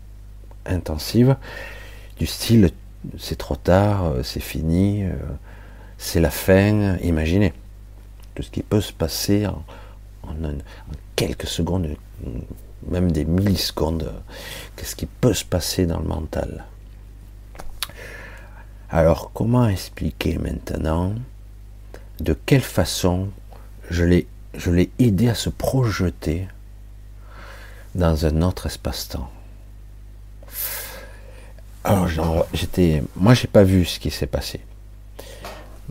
intensive, 0.66 1.36
du 2.18 2.26
style 2.26 2.72
c'est 3.18 3.38
trop 3.38 3.56
tard, 3.56 4.06
euh, 4.06 4.24
c'est 4.24 4.40
fini, 4.40 5.04
euh, 5.04 5.14
c'est 5.98 6.20
la 6.20 6.30
fin. 6.30 6.98
Imaginez 6.98 7.54
tout 8.36 8.44
ce 8.44 8.50
qui 8.50 8.64
peut 8.64 8.82
se 8.82 8.94
passer 8.94 9.48
en, 9.48 9.64
quelques 11.16 11.48
secondes, 11.48 11.88
même 12.88 13.12
des 13.12 13.26
millisecondes. 13.26 14.14
Qu'est-ce 14.76 14.96
qui 14.96 15.06
peut 15.06 15.34
se 15.34 15.46
passer 15.46 15.86
dans 15.86 16.00
le 16.00 16.08
mental 16.08 16.66
Alors, 18.90 19.32
comment 19.34 19.68
expliquer 19.68 20.38
maintenant 20.38 21.14
de 22.20 22.34
quelle 22.34 22.62
façon 22.62 23.30
je 23.90 24.04
l'ai 24.04 24.28
je 24.54 24.72
l'ai 24.72 24.90
aidé 25.00 25.30
à 25.30 25.36
se 25.36 25.50
projeter 25.50 26.48
dans 27.96 28.26
un 28.26 28.42
autre 28.42 28.66
espace-temps. 28.68 29.30
Alors, 31.84 32.46
j'étais, 32.54 33.04
moi, 33.16 33.34
j'ai 33.34 33.48
pas 33.48 33.64
vu 33.64 33.86
ce 33.86 34.00
qui 34.00 34.12
s'est 34.12 34.28
passé, 34.28 34.60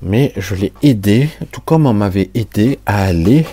mais 0.02 0.32
je 0.36 0.54
l'ai 0.54 0.72
aidé, 0.82 1.30
tout 1.50 1.60
comme 1.60 1.86
on 1.86 1.94
m'avait 1.94 2.30
aidé 2.34 2.78
à 2.86 3.04
aller 3.04 3.46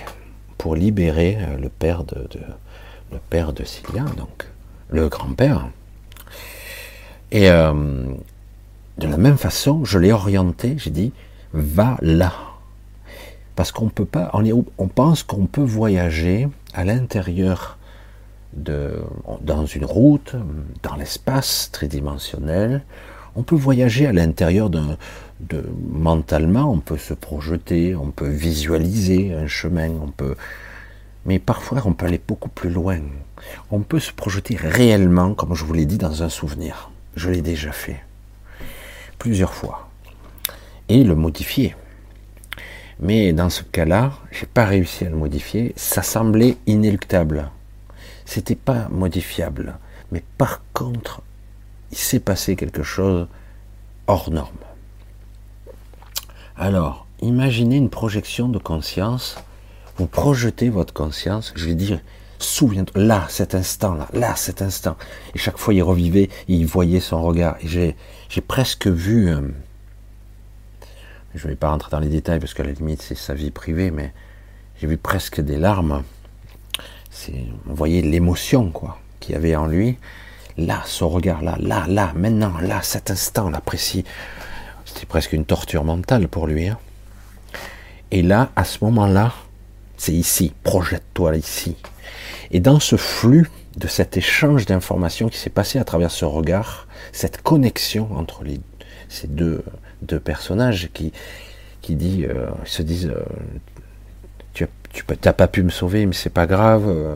pour 0.58 0.76
libérer 0.76 1.38
euh, 1.40 1.58
le 1.58 1.70
père 1.70 2.04
de, 2.04 2.28
le 3.12 3.52
de 3.52 3.64
Cilia, 3.64 4.04
donc 4.18 4.48
le 4.90 5.08
grand-père. 5.10 5.68
Et 7.32 7.50
euh, 7.50 7.74
de 8.98 9.08
la 9.08 9.18
même 9.18 9.38
façon, 9.38 9.84
je 9.86 10.00
l'ai 10.00 10.12
orienté. 10.12 10.76
J'ai 10.78 10.90
dit, 10.90 11.14
va 11.54 11.98
là. 12.02 12.34
Parce 13.56 13.72
qu'on 13.72 13.90
peut 13.90 14.06
pas, 14.06 14.32
on, 14.34 14.88
pense 14.88 15.24
qu'on 15.24 15.46
peut 15.46 15.64
voyager 15.64 16.48
à 16.74 16.84
l'intérieur 16.84 17.78
de, 18.54 19.02
dans 19.42 19.66
une 19.66 19.86
route, 19.86 20.36
dans 20.84 20.96
l'espace 20.96 21.70
tridimensionnel. 21.72 22.84
On 23.36 23.44
peut 23.44 23.56
voyager 23.56 24.08
à 24.08 24.14
l'intérieur 24.14 24.70
de, 24.70 24.82
mentalement, 25.92 26.72
on 26.72 26.80
peut 26.80 26.98
se 26.98 27.14
projeter, 27.14 27.96
on 27.96 28.12
peut 28.12 28.30
visualiser 28.30 29.34
un 29.34 29.48
chemin, 29.48 29.90
on 29.90 30.08
peut, 30.08 30.36
mais 31.26 31.40
parfois 31.40 31.82
on 31.86 31.94
peut 31.94 32.06
aller 32.06 32.22
beaucoup 32.26 32.50
plus 32.50 32.70
loin. 32.70 33.00
On 33.72 33.82
peut 33.82 34.00
se 34.00 34.12
projeter 34.12 34.56
réellement, 34.56 35.34
comme 35.34 35.54
je 35.54 35.66
vous 35.66 35.74
l'ai 35.74 35.86
dit, 35.86 35.98
dans 35.98 36.24
un 36.24 36.30
souvenir. 36.30 36.90
Je 37.16 37.30
l'ai 37.30 37.42
déjà 37.42 37.72
fait 37.72 38.02
plusieurs 39.20 39.54
fois 39.54 39.90
et 40.90 41.04
le 41.04 41.16
modifier. 41.16 41.76
Mais 43.00 43.34
dans 43.34 43.50
ce 43.50 43.64
cas-là, 43.64 44.14
j'ai 44.32 44.46
pas 44.46 44.66
réussi 44.66 45.06
à 45.06 45.10
le 45.10 45.18
modifier. 45.18 45.74
Ça 45.76 46.02
semblait 46.02 46.58
inéluctable. 46.66 47.50
C'était 48.26 48.56
pas 48.56 48.88
modifiable. 48.90 49.78
Mais 50.12 50.24
par 50.38 50.62
contre, 50.74 51.22
il 51.92 51.98
s'est 51.98 52.20
passé 52.20 52.56
quelque 52.56 52.84
chose 52.84 53.28
hors 54.08 54.32
norme. 54.32 54.56
Alors, 56.58 57.06
imaginez 57.22 57.76
une 57.76 57.90
projection 57.90 58.48
de 58.48 58.60
conscience. 58.60 59.38
Vous 59.98 60.08
projetez 60.08 60.70
votre 60.70 60.94
conscience. 60.94 61.52
Je 61.56 61.66
vais 61.66 61.76
dire, 61.76 62.00
souviens-toi, 62.40 63.02
là, 63.02 63.26
cet 63.30 63.56
instant-là, 63.56 64.08
là, 64.14 64.36
cet 64.36 64.62
instant. 64.62 64.96
Et 65.34 65.38
chaque 65.38 65.58
fois, 65.58 65.74
il 65.74 65.84
revivait, 65.84 66.30
il 66.48 66.66
voyait 66.66 67.02
son 67.02 67.22
regard. 67.24 67.58
Et 67.62 67.96
j'ai 68.30 68.42
presque 68.42 68.88
vu. 68.88 69.34
Je 71.36 71.46
ne 71.46 71.52
vais 71.52 71.58
pas 71.58 71.70
rentrer 71.70 71.92
dans 71.92 72.00
les 72.00 72.08
détails 72.08 72.40
parce 72.40 72.54
qu'à 72.54 72.64
la 72.64 72.72
limite 72.72 73.02
c'est 73.02 73.16
sa 73.16 73.34
vie 73.34 73.52
privée, 73.52 73.92
mais 73.92 74.14
j'ai 74.80 74.88
vu 74.88 74.98
presque 74.98 75.42
des 75.42 75.58
larmes. 75.58 76.04
On 77.68 77.74
voyait 77.74 78.02
l'émotion 78.02 78.72
quoi 78.72 79.00
qu'il 79.20 79.34
y 79.34 79.38
avait 79.38 79.56
en 79.56 79.68
lui. 79.68 79.98
Là, 80.58 80.82
ce 80.86 81.04
regard-là, 81.04 81.58
là, 81.60 81.86
là, 81.88 82.14
maintenant, 82.16 82.58
là, 82.62 82.82
cet 82.82 83.12
instant, 83.12 83.50
là 83.50 83.60
précis. 83.60 84.06
C'était 84.86 85.06
presque 85.06 85.34
une 85.34 85.46
torture 85.46 85.84
mentale 85.84 86.30
pour 86.30 86.48
lui. 86.48 86.68
Hein. 86.68 86.78
Et 88.12 88.22
là, 88.22 88.52
à 88.56 88.64
ce 88.64 88.84
moment-là, 88.86 89.34
c'est 89.98 90.14
ici, 90.14 90.54
projette-toi 90.64 91.36
ici. 91.36 91.76
Et 92.52 92.62
dans 92.62 92.80
ce 92.80 92.96
flux 92.96 93.50
de 93.76 93.88
cet 93.88 94.16
échange 94.16 94.66
d'informations 94.66 95.28
qui 95.28 95.38
s'est 95.38 95.50
passé 95.50 95.80
à 95.80 95.84
travers 95.84 96.12
ce 96.12 96.24
regard, 96.24 96.88
cette 97.12 97.42
connexion 97.42 98.10
entre 98.16 98.44
ces 99.10 99.28
deux, 99.28 99.64
de 100.02 100.18
personnages 100.18 100.90
qui, 100.94 101.12
euh, 101.90 102.50
se 102.66 102.82
disent, 102.82 103.08
euh, 103.08 103.24
tu, 104.54 104.68
tu 104.92 105.04
pas 105.04 105.48
pu 105.48 105.64
me 105.64 105.70
sauver, 105.70 106.06
mais 106.06 106.14
c'est 106.14 106.30
pas 106.30 106.48
grave. 106.48 106.88
euh, 106.88 107.16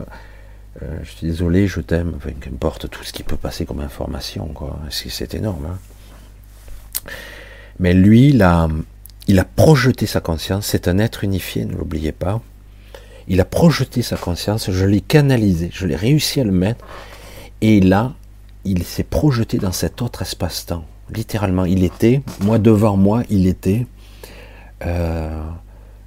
je 1.02 1.10
suis 1.10 1.26
désolé, 1.26 1.66
je 1.66 1.80
t'aime, 1.80 2.14
enfin, 2.16 2.30
qu'importe 2.40 2.88
tout 2.88 3.04
ce 3.04 3.12
qui 3.12 3.22
peut 3.22 3.36
passer 3.36 3.66
comme 3.66 3.80
information, 3.80 4.46
quoi. 4.48 4.78
C'est 4.90 5.34
énorme. 5.34 5.66
Hein. 5.66 7.10
Mais 7.78 7.94
lui, 7.94 8.28
il 8.28 8.46
il 9.26 9.38
a 9.38 9.44
projeté 9.44 10.06
sa 10.06 10.20
conscience, 10.20 10.66
c'est 10.66 10.88
un 10.88 10.98
être 10.98 11.24
unifié, 11.24 11.64
ne 11.64 11.74
l'oubliez 11.74 12.12
pas. 12.12 12.40
Il 13.28 13.40
a 13.40 13.44
projeté 13.44 14.02
sa 14.02 14.16
conscience, 14.16 14.70
je 14.70 14.84
l'ai 14.86 15.00
canalisé, 15.00 15.70
je 15.72 15.86
l'ai 15.86 15.96
réussi 15.96 16.40
à 16.40 16.44
le 16.44 16.50
mettre, 16.50 16.84
et 17.60 17.80
là, 17.80 18.14
il 18.64 18.82
s'est 18.84 19.04
projeté 19.04 19.58
dans 19.58 19.72
cet 19.72 20.02
autre 20.02 20.22
espace-temps. 20.22 20.84
Littéralement, 21.14 21.64
il 21.64 21.84
était, 21.84 22.22
moi 22.40 22.58
devant 22.58 22.96
moi, 22.96 23.22
il 23.30 23.46
était 23.46 23.86
euh, 24.86 25.42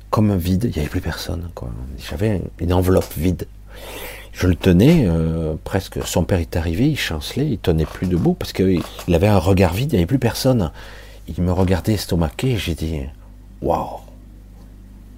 comme 0.09 0.31
un 0.31 0.37
vide, 0.37 0.65
il 0.65 0.71
n'y 0.71 0.79
avait 0.79 0.89
plus 0.89 1.01
personne. 1.01 1.49
J'avais 2.09 2.41
une 2.59 2.73
enveloppe 2.73 3.13
vide. 3.17 3.47
Je 4.31 4.47
le 4.47 4.55
tenais 4.55 5.05
euh, 5.05 5.55
presque. 5.63 5.99
Son 6.05 6.23
père 6.23 6.39
est 6.39 6.55
arrivé, 6.55 6.89
il 6.89 6.97
chancelait, 6.97 7.47
il 7.47 7.59
tenait 7.59 7.85
plus 7.85 8.07
debout 8.07 8.33
parce 8.33 8.53
qu'il 8.53 8.81
avait 9.09 9.27
un 9.27 9.37
regard 9.37 9.73
vide, 9.73 9.91
il 9.91 9.95
n'y 9.95 9.99
avait 9.99 10.07
plus 10.07 10.19
personne. 10.19 10.71
Il 11.27 11.43
me 11.43 11.51
regardait 11.51 11.93
estomaqué 11.93 12.51
et 12.51 12.57
j'ai 12.57 12.75
dit 12.75 13.01
Waouh, 13.61 13.99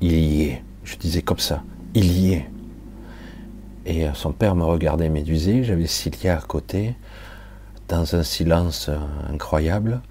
il 0.02 0.12
y 0.14 0.44
est. 0.44 0.64
Je 0.84 0.98
disais 0.98 1.22
comme 1.22 1.40
ça 1.40 1.64
Il 1.94 2.12
y 2.12 2.34
est. 2.34 2.46
Et 3.86 4.06
euh, 4.06 4.14
son 4.14 4.32
père 4.32 4.56
me 4.56 4.64
regardait 4.64 5.10
médusé, 5.10 5.64
j'avais 5.64 5.88
Cilia 5.88 6.38
à 6.38 6.42
côté, 6.42 6.96
dans 7.88 8.16
un 8.16 8.24
silence 8.24 8.90
euh, 8.90 8.98
incroyable. 9.32 10.02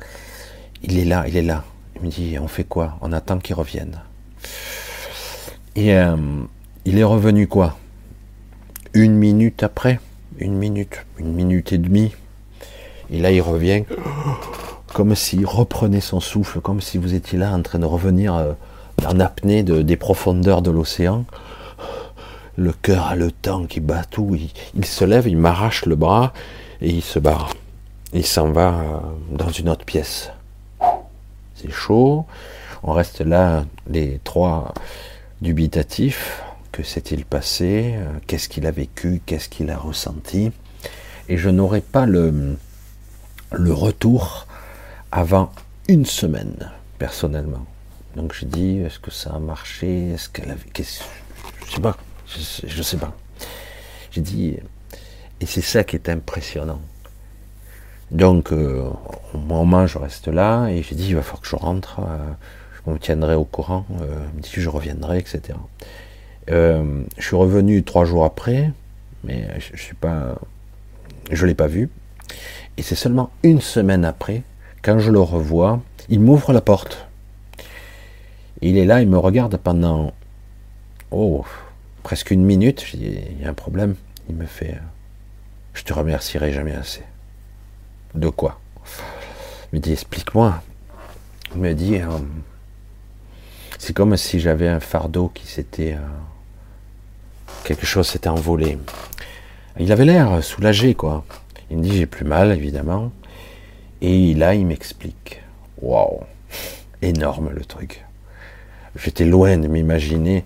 Il 0.83 0.99
est 0.99 1.05
là, 1.05 1.25
il 1.29 1.37
est 1.37 1.43
là. 1.43 1.65
Il 1.97 2.03
me 2.03 2.09
dit 2.09 2.39
On 2.41 2.49
fait 2.49 2.65
quoi? 2.65 2.99
On 3.01 3.13
attend 3.13 3.39
qu'il 3.39 3.55
revienne. 3.55 4.01
Et 5.77 5.93
il 6.85 6.99
est 6.99 7.05
revenu 7.05 7.49
quoi? 7.49 7.77
Une 8.93 9.15
minute 9.15 9.65
après, 9.65 9.99
une 10.39 10.55
minute, 10.55 11.05
une 11.19 11.33
minute 11.33 11.73
et 11.73 11.79
demie, 11.79 12.13
et 13.11 13.19
là 13.19 13.33
il 13.33 13.41
revient 13.41 13.83
comme 14.95 15.15
s'il 15.17 15.45
reprenait 15.45 16.01
son 16.01 16.21
souffle, 16.21 16.61
comme 16.61 16.81
si 16.81 16.99
vous 16.99 17.15
étiez 17.15 17.37
là 17.37 17.53
en 17.53 17.63
train 17.63 17.81
de 17.81 17.85
revenir 17.85 18.35
euh, 18.35 18.53
en 19.05 19.19
apnée 19.19 19.63
des 19.65 19.97
profondeurs 19.97 20.63
de 20.63 20.71
l'océan. 20.71 21.25
Le 22.57 22.73
cœur 22.73 23.07
a 23.09 23.17
le 23.17 23.33
temps 23.33 23.67
qui 23.67 23.81
bat 23.81 24.05
tout, 24.05 24.39
il, 24.75 24.85
se 24.85 25.05
lève, 25.05 25.27
il 25.27 25.37
m'arrache 25.37 25.85
le 25.87 25.97
bras 25.97 26.33
et 26.81 26.91
il 26.91 27.03
se 27.03 27.19
barre. 27.19 27.51
Il 28.15 28.25
s'en 28.25 28.53
va 28.53 28.69
euh, 28.69 29.01
dans 29.31 29.51
une 29.51 29.69
autre 29.69 29.85
pièce. 29.85 30.31
C'est 31.57 31.71
chaud, 31.71 32.27
on 32.85 32.93
reste 32.93 33.21
là 33.21 33.65
les 33.89 34.21
trois 34.23 34.73
dubitatifs, 35.43 36.43
que 36.71 36.85
s'est-il 36.85 37.25
passé, 37.25 37.95
euh, 37.97 38.07
qu'est-ce 38.27 38.49
qu'il 38.49 38.67
a 38.67 38.71
vécu, 38.71 39.21
qu'est-ce 39.27 39.49
qu'il 39.49 39.69
a 39.71 39.77
ressenti? 39.77 40.53
Et 41.29 41.37
je 41.37 41.51
n'aurai 41.51 41.81
pas 41.81 42.07
le, 42.07 42.57
le 43.51 43.73
retour 43.73 44.47
avant 45.11 45.51
une 45.89 46.07
semaine, 46.07 46.71
personnellement. 46.99 47.67
Donc 48.15 48.33
je 48.33 48.45
dis, 48.45 48.79
est-ce 48.79 49.01
que 49.01 49.11
ça 49.11 49.35
a 49.35 49.39
marché? 49.41 50.11
Est-ce 50.11 50.29
qu'elle 50.29 50.51
avait. 50.51 50.67
Je 50.77 51.75
sais 51.75 51.81
pas. 51.81 51.97
Je, 52.27 52.83
sais 52.83 52.97
pas. 52.97 53.13
J'ai 54.13 54.21
dit, 54.21 54.57
et 55.41 55.47
c'est 55.47 55.61
ça 55.61 55.83
qui 55.83 55.97
est 55.97 56.09
impressionnant. 56.09 56.81
Donc, 58.15 58.53
euh, 58.53 58.89
au 59.35 59.39
moment, 59.39 59.89
je 59.89 59.99
reste 59.99 60.29
là, 60.29 60.69
et 60.69 60.85
j'ai 60.85 60.95
dit, 60.95 61.09
il 61.09 61.17
va 61.17 61.23
falloir 61.23 61.41
que 61.41 61.49
je 61.49 61.57
rentre, 61.57 61.99
euh, 61.99 62.33
je 62.87 62.93
me 62.93 62.97
tiendrai 62.97 63.35
au 63.35 63.45
courant, 63.45 63.85
euh, 64.01 64.21
me 64.37 64.43
je 64.45 64.69
reviendrai, 64.69 65.19
etc. 65.19 65.59
Euh, 66.49 67.03
je 67.19 67.27
suis 67.27 67.35
revenu 67.35 67.83
trois 67.83 68.05
jours 68.05 68.25
après, 68.25 68.71
mais 69.25 69.49
je, 69.59 69.77
je 69.77 69.83
suis 69.83 69.97
pas, 69.97 70.37
je 71.33 71.45
l'ai 71.45 71.57
pas 71.57 71.67
vu. 71.67 71.91
Et 72.77 72.83
c'est 72.83 72.95
seulement 72.95 73.31
une 73.43 73.61
semaine 73.61 74.05
après, 74.05 74.45
quand 74.83 75.01
je 75.01 75.11
le 75.11 75.21
revois, 75.21 75.83
il 76.09 76.21
m'ouvre 76.21 76.53
la 76.53 76.61
porte. 76.61 77.09
Il 78.61 78.79
est 78.79 78.85
là, 78.85 79.03
il 79.03 79.09
me 79.09 79.19
regarde 79.19 79.57
pendant, 79.57 80.13
oh, 81.11 81.45
presque 82.05 82.31
une 82.31 82.45
minute. 82.45 82.85
Je 82.87 82.97
dis, 82.97 83.19
il 83.33 83.43
y 83.43 83.45
a 83.45 83.51
un 83.51 83.55
problème. 83.55 83.97
Il 84.29 84.37
me 84.37 84.47
fait, 84.47 84.79
je 85.73 85.83
te 85.83 85.93
remercierai 85.93 86.53
jamais 86.53 86.75
assez. 86.75 87.03
De 88.15 88.29
quoi 88.29 88.61
Il 89.73 89.77
me 89.77 89.81
dit, 89.81 89.93
explique-moi. 89.93 90.63
Il 91.55 91.61
me 91.61 91.75
dit, 91.75 91.97
euh, 91.97 92.07
c'est 93.79 93.93
comme 93.93 94.17
si 94.17 94.41
j'avais 94.41 94.69
un 94.69 94.81
fardeau 94.81 95.29
qui 95.29 95.47
s'était 95.47 95.95
euh, 95.95 95.99
quelque 97.65 97.87
chose 97.87 98.07
s'était 98.07 98.29
envolé. 98.29 98.79
Il 99.79 99.91
avait 99.91 100.05
l'air 100.05 100.43
soulagé, 100.45 100.95
quoi. 100.95 101.25
Il 101.71 101.79
me 101.79 101.83
dit 101.83 101.97
j'ai 101.97 102.07
plus 102.07 102.25
mal, 102.25 102.53
évidemment. 102.53 103.11
Et 104.01 104.35
là, 104.35 104.55
il 104.55 104.67
m'explique. 104.67 105.43
Waouh, 105.81 106.21
énorme 107.03 107.51
le 107.51 107.65
truc. 107.65 108.05
J'étais 108.97 109.25
loin 109.25 109.57
de 109.57 109.67
m'imaginer 109.67 110.45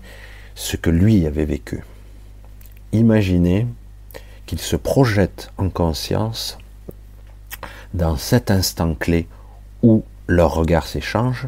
ce 0.55 0.75
que 0.77 0.89
lui 0.89 1.27
avait 1.27 1.45
vécu. 1.45 1.83
Imaginez 2.91 3.67
qu'il 4.45 4.59
se 4.59 4.75
projette 4.75 5.51
en 5.57 5.69
conscience 5.69 6.57
dans 7.93 8.17
cet 8.17 8.51
instant 8.51 8.93
clé 8.93 9.27
où 9.81 10.03
leurs 10.27 10.53
regards 10.53 10.87
s'échangent, 10.87 11.47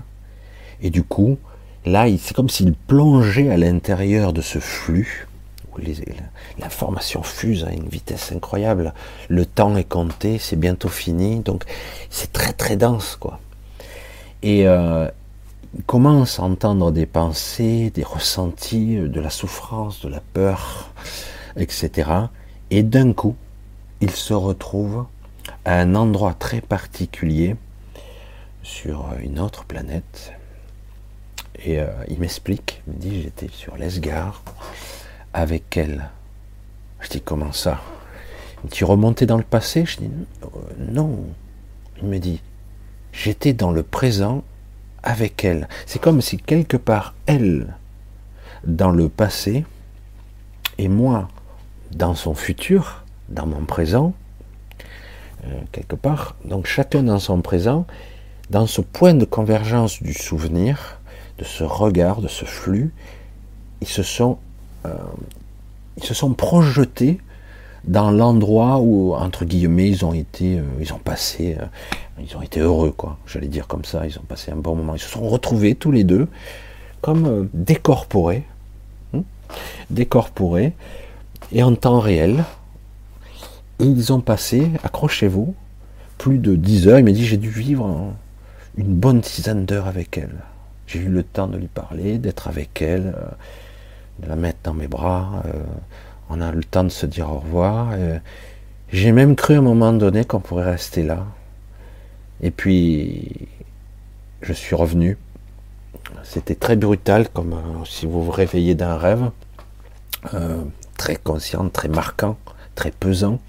et 0.81 0.89
du 0.89 1.03
coup, 1.03 1.37
là, 1.85 2.05
c'est 2.17 2.35
comme 2.35 2.49
s'il 2.49 2.73
plongeait 2.73 3.49
à 3.49 3.57
l'intérieur 3.57 4.33
de 4.33 4.41
ce 4.41 4.59
flux, 4.59 5.27
l'information 6.59 7.23
fuse 7.23 7.63
à 7.63 7.71
une 7.71 7.87
vitesse 7.87 8.31
incroyable. 8.31 8.93
Le 9.29 9.45
temps 9.45 9.75
est 9.75 9.87
compté, 9.87 10.37
c'est 10.37 10.55
bientôt 10.55 10.89
fini, 10.89 11.39
donc 11.39 11.63
c'est 12.09 12.31
très 12.31 12.53
très 12.53 12.75
dense, 12.75 13.15
quoi. 13.15 13.39
Et 14.43 14.67
euh, 14.67 15.07
il 15.77 15.83
commence 15.83 16.39
à 16.39 16.43
entendre 16.43 16.91
des 16.91 17.05
pensées, 17.05 17.91
des 17.93 18.03
ressentis, 18.03 18.97
de 18.97 19.21
la 19.21 19.29
souffrance, 19.29 20.01
de 20.01 20.09
la 20.09 20.19
peur, 20.33 20.91
etc. 21.55 22.09
Et 22.71 22.83
d'un 22.83 23.13
coup, 23.13 23.35
il 24.01 24.11
se 24.11 24.33
retrouve 24.33 25.05
un 25.65 25.95
endroit 25.95 26.33
très 26.33 26.61
particulier 26.61 27.55
sur 28.63 29.13
une 29.21 29.39
autre 29.39 29.65
planète. 29.65 30.33
Et 31.63 31.79
euh, 31.79 31.87
il 32.07 32.19
m'explique, 32.19 32.81
il 32.87 32.93
me 32.93 32.99
dit 32.99 33.21
j'étais 33.21 33.49
sur 33.49 33.77
l'Esgar, 33.77 34.43
avec 35.33 35.77
elle. 35.77 36.09
Je 36.99 37.09
dis 37.09 37.21
comment 37.21 37.51
ça? 37.51 37.81
Tu 38.71 38.85
remonté 38.85 39.25
dans 39.25 39.37
le 39.37 39.43
passé? 39.43 39.85
Je 39.85 39.97
dis 39.97 40.09
euh, 40.43 40.47
non. 40.77 41.25
Il 42.01 42.07
me 42.07 42.19
dit 42.19 42.41
j'étais 43.11 43.53
dans 43.53 43.71
le 43.71 43.83
présent 43.83 44.43
avec 45.03 45.43
elle. 45.43 45.67
C'est 45.85 45.99
comme 45.99 46.21
si 46.21 46.37
quelque 46.37 46.77
part 46.77 47.13
elle 47.25 47.75
dans 48.63 48.91
le 48.91 49.09
passé 49.09 49.65
et 50.77 50.87
moi 50.87 51.27
dans 51.91 52.15
son 52.15 52.33
futur, 52.33 53.03
dans 53.29 53.45
mon 53.45 53.65
présent, 53.65 54.13
quelque 55.71 55.95
part. 55.95 56.35
Donc 56.45 56.65
chacun 56.65 57.03
dans 57.03 57.19
son 57.19 57.41
présent, 57.41 57.85
dans 58.49 58.67
ce 58.67 58.81
point 58.81 59.13
de 59.13 59.25
convergence 59.25 60.01
du 60.01 60.13
souvenir, 60.13 60.99
de 61.37 61.43
ce 61.43 61.63
regard, 61.63 62.21
de 62.21 62.27
ce 62.27 62.45
flux, 62.45 62.93
ils 63.81 63.87
se 63.87 64.03
sont 64.03 64.37
euh, 64.85 64.93
ils 65.97 66.03
se 66.03 66.13
sont 66.13 66.33
projetés 66.33 67.19
dans 67.83 68.11
l'endroit 68.11 68.79
où, 68.79 69.13
entre 69.13 69.43
guillemets, 69.43 69.89
ils 69.89 70.05
ont 70.05 70.13
été, 70.13 70.59
euh, 70.59 70.63
ils 70.79 70.93
ont 70.93 70.99
passé, 70.99 71.57
euh, 71.59 71.65
ils 72.19 72.35
ont 72.37 72.41
été 72.41 72.59
heureux, 72.59 72.91
quoi. 72.91 73.17
J'allais 73.25 73.47
dire 73.47 73.67
comme 73.67 73.85
ça, 73.85 74.05
ils 74.05 74.17
ont 74.17 74.23
passé 74.27 74.51
un 74.51 74.55
bon 74.55 74.75
moment. 74.75 74.95
Ils 74.95 75.01
se 75.01 75.09
sont 75.09 75.27
retrouvés 75.27 75.75
tous 75.75 75.91
les 75.91 76.03
deux 76.03 76.27
comme 77.01 77.49
décorporés, 77.53 78.43
hein, 79.15 79.23
décorporés 79.89 80.73
et 81.51 81.63
en 81.63 81.75
temps 81.75 81.99
réel. 81.99 82.45
Ils 83.83 84.13
ont 84.13 84.21
passé, 84.21 84.71
accrochez-vous, 84.83 85.55
plus 86.17 86.37
de 86.37 86.55
10 86.55 86.87
heures. 86.87 86.99
Il 86.99 87.05
m'a 87.05 87.11
dit 87.11 87.25
j'ai 87.25 87.37
dû 87.37 87.49
vivre 87.49 88.13
une 88.77 88.93
bonne 88.93 89.21
dizaine 89.21 89.65
d'heures 89.65 89.87
avec 89.87 90.17
elle. 90.17 90.35
J'ai 90.87 90.99
eu 90.99 91.09
le 91.09 91.23
temps 91.23 91.47
de 91.47 91.57
lui 91.57 91.67
parler, 91.67 92.17
d'être 92.17 92.47
avec 92.47 92.81
elle 92.81 93.15
de 94.19 94.27
la 94.27 94.35
mettre 94.35 94.59
dans 94.63 94.73
mes 94.73 94.87
bras. 94.87 95.43
Euh, 95.45 95.51
on 96.29 96.41
a 96.41 96.51
le 96.51 96.63
temps 96.63 96.83
de 96.83 96.89
se 96.89 97.05
dire 97.05 97.31
au 97.31 97.39
revoir. 97.39 97.93
J'ai 98.91 99.13
même 99.13 99.35
cru 99.37 99.55
à 99.55 99.59
un 99.59 99.61
moment 99.61 99.93
donné 99.93 100.25
qu'on 100.25 100.41
pourrait 100.41 100.71
rester 100.71 101.01
là. 101.01 101.25
Et 102.41 102.51
puis, 102.51 103.47
je 104.41 104.51
suis 104.51 104.75
revenu. 104.75 105.17
C'était 106.23 106.55
très 106.55 106.75
brutal, 106.75 107.29
comme 107.29 107.53
euh, 107.53 107.85
si 107.85 108.05
vous 108.05 108.23
vous 108.23 108.31
réveillez 108.31 108.75
d'un 108.75 108.97
rêve. 108.97 109.29
Euh, 110.33 110.61
très 110.97 111.15
conscient, 111.15 111.69
très 111.69 111.87
marquant, 111.87 112.37
très 112.75 112.91
pesant. 112.91 113.39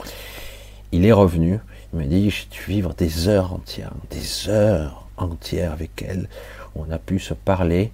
Il 0.92 1.04
est 1.04 1.12
revenu. 1.12 1.58
Il 1.92 1.98
m'a 1.98 2.04
dit, 2.06 2.30
j'ai 2.30 2.46
dû 2.50 2.60
vivre 2.66 2.94
des 2.94 3.28
heures 3.28 3.52
entières, 3.52 3.92
des 4.10 4.48
heures 4.48 5.06
entières 5.16 5.72
avec 5.72 6.04
elle. 6.06 6.28
On 6.74 6.90
a 6.90 6.98
pu 6.98 7.18
se 7.18 7.34
parler. 7.34 7.92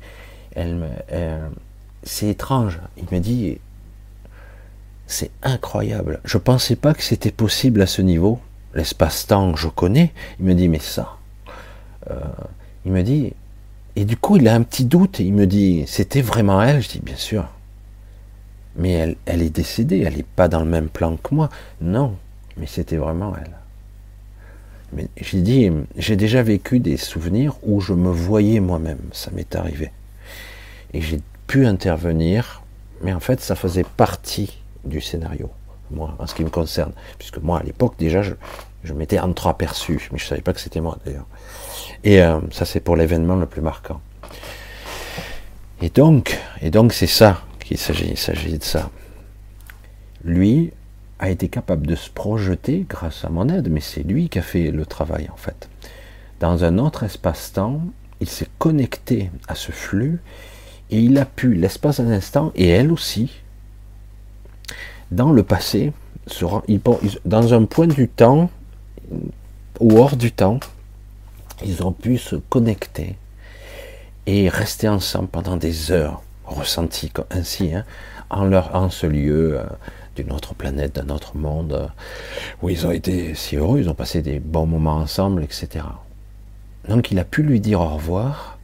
Elle 0.54 0.76
me, 0.76 0.88
c'est 2.02 2.28
étrange. 2.28 2.80
Il 2.96 3.04
me 3.12 3.20
dit, 3.20 3.58
C'est 5.06 5.30
incroyable. 5.42 6.20
Je 6.24 6.38
pensais 6.38 6.76
pas 6.76 6.94
que 6.94 7.02
c'était 7.02 7.30
possible 7.32 7.80
à 7.82 7.86
ce 7.86 8.02
niveau. 8.02 8.40
L'espace-temps, 8.74 9.56
je 9.56 9.68
connais. 9.68 10.12
Il 10.38 10.46
me 10.46 10.54
dit, 10.54 10.68
mais 10.68 10.80
ça. 10.80 11.16
Euh, 12.10 12.20
il 12.84 12.92
me 12.92 13.02
dit, 13.02 13.32
et 13.96 14.04
du 14.04 14.16
coup, 14.16 14.36
il 14.36 14.46
a 14.46 14.54
un 14.54 14.62
petit 14.62 14.84
doute. 14.84 15.18
Il 15.18 15.32
me 15.32 15.46
dit, 15.46 15.84
c'était 15.86 16.20
vraiment 16.20 16.62
elle? 16.62 16.82
Je 16.82 16.88
dis, 16.90 17.00
bien 17.00 17.16
sûr. 17.16 17.48
Mais 18.78 19.16
elle, 19.26 19.42
est 19.42 19.50
décédée. 19.50 20.00
Elle 20.06 20.16
n'est 20.16 20.22
pas 20.22 20.48
dans 20.48 20.60
le 20.60 20.70
même 20.70 20.88
plan 20.88 21.16
que 21.16 21.34
moi. 21.34 21.50
Non, 21.80 22.14
mais 22.56 22.66
c'était 22.66 22.96
vraiment 22.96 23.34
elle. 23.36 23.52
Mais 24.92 25.08
j'ai 25.20 25.42
dit, 25.42 25.70
j'ai 25.96 26.16
déjà 26.16 26.42
vécu 26.42 26.80
des 26.80 26.96
souvenirs 26.96 27.56
où 27.62 27.80
je 27.80 27.92
me 27.92 28.10
voyais 28.10 28.60
moi-même. 28.60 29.00
Ça 29.12 29.30
m'est 29.32 29.54
arrivé. 29.54 29.90
Et 30.94 31.02
j'ai 31.02 31.20
pu 31.46 31.66
intervenir, 31.66 32.62
mais 33.02 33.12
en 33.12 33.20
fait, 33.20 33.40
ça 33.40 33.54
faisait 33.54 33.84
partie 33.84 34.58
du 34.84 35.00
scénario, 35.00 35.50
moi, 35.90 36.14
en 36.18 36.26
ce 36.26 36.34
qui 36.34 36.44
me 36.44 36.50
concerne. 36.50 36.92
Puisque 37.18 37.38
moi, 37.38 37.58
à 37.58 37.62
l'époque, 37.62 37.94
déjà, 37.98 38.22
je, 38.22 38.32
je 38.84 38.94
m'étais 38.94 39.18
entreaperçu, 39.18 40.08
mais 40.12 40.18
je 40.18 40.24
ne 40.24 40.28
savais 40.28 40.40
pas 40.40 40.54
que 40.54 40.60
c'était 40.60 40.80
moi, 40.80 40.96
d'ailleurs. 41.04 41.26
Et 42.04 42.22
euh, 42.22 42.40
ça, 42.52 42.64
c'est 42.64 42.80
pour 42.80 42.96
l'événement 42.96 43.36
le 43.36 43.46
plus 43.46 43.60
marquant. 43.60 44.00
Et 45.82 45.90
donc, 45.90 46.38
et 46.60 46.70
donc 46.70 46.92
c'est 46.92 47.06
ça 47.06 47.42
s'agit, 47.76 48.08
il 48.08 48.16
s'agit 48.16 48.56
de 48.56 48.64
ça. 48.64 48.90
Lui 50.24 50.72
a 51.18 51.30
été 51.30 51.48
capable 51.48 51.86
de 51.86 51.94
se 51.94 52.08
projeter 52.08 52.86
grâce 52.88 53.24
à 53.24 53.28
mon 53.28 53.48
aide, 53.48 53.68
mais 53.70 53.80
c'est 53.80 54.02
lui 54.02 54.28
qui 54.28 54.38
a 54.38 54.42
fait 54.42 54.70
le 54.70 54.86
travail, 54.86 55.28
en 55.32 55.36
fait. 55.36 55.68
Dans 56.40 56.64
un 56.64 56.78
autre 56.78 57.02
espace-temps, 57.02 57.82
il 58.20 58.28
s'est 58.28 58.48
connecté 58.58 59.30
à 59.48 59.54
ce 59.54 59.72
flux 59.72 60.20
et 60.90 61.00
il 61.00 61.18
a 61.18 61.24
pu, 61.24 61.54
l'espace 61.54 62.00
d'un 62.00 62.10
instant, 62.10 62.52
et 62.54 62.68
elle 62.68 62.92
aussi, 62.92 63.30
dans 65.10 65.32
le 65.32 65.42
passé, 65.42 65.92
dans 67.24 67.54
un 67.54 67.64
point 67.64 67.86
du 67.86 68.08
temps, 68.08 68.50
ou 69.80 69.98
hors 69.98 70.16
du 70.16 70.32
temps, 70.32 70.60
ils 71.64 71.82
ont 71.82 71.92
pu 71.92 72.18
se 72.18 72.36
connecter 72.36 73.16
et 74.26 74.48
rester 74.48 74.88
ensemble 74.88 75.28
pendant 75.28 75.56
des 75.56 75.90
heures, 75.90 76.22
ressentis 76.48 77.12
ainsi, 77.30 77.74
hein, 77.74 77.84
en, 78.30 78.44
leur, 78.44 78.74
en 78.74 78.90
ce 78.90 79.06
lieu 79.06 79.58
euh, 79.58 79.64
d'une 80.16 80.32
autre 80.32 80.54
planète, 80.54 80.96
d'un 80.96 81.14
autre 81.14 81.36
monde, 81.36 81.72
euh, 81.72 81.86
où 82.62 82.68
ils 82.68 82.86
ont 82.86 82.90
été 82.90 83.34
si 83.34 83.56
heureux, 83.56 83.80
ils 83.80 83.88
ont 83.88 83.94
passé 83.94 84.22
des 84.22 84.40
bons 84.40 84.66
moments 84.66 84.96
ensemble, 84.96 85.42
etc. 85.42 85.84
Donc 86.88 87.10
il 87.10 87.18
a 87.18 87.24
pu 87.24 87.42
lui 87.42 87.60
dire 87.60 87.80
au 87.80 87.88
revoir, 87.88 88.58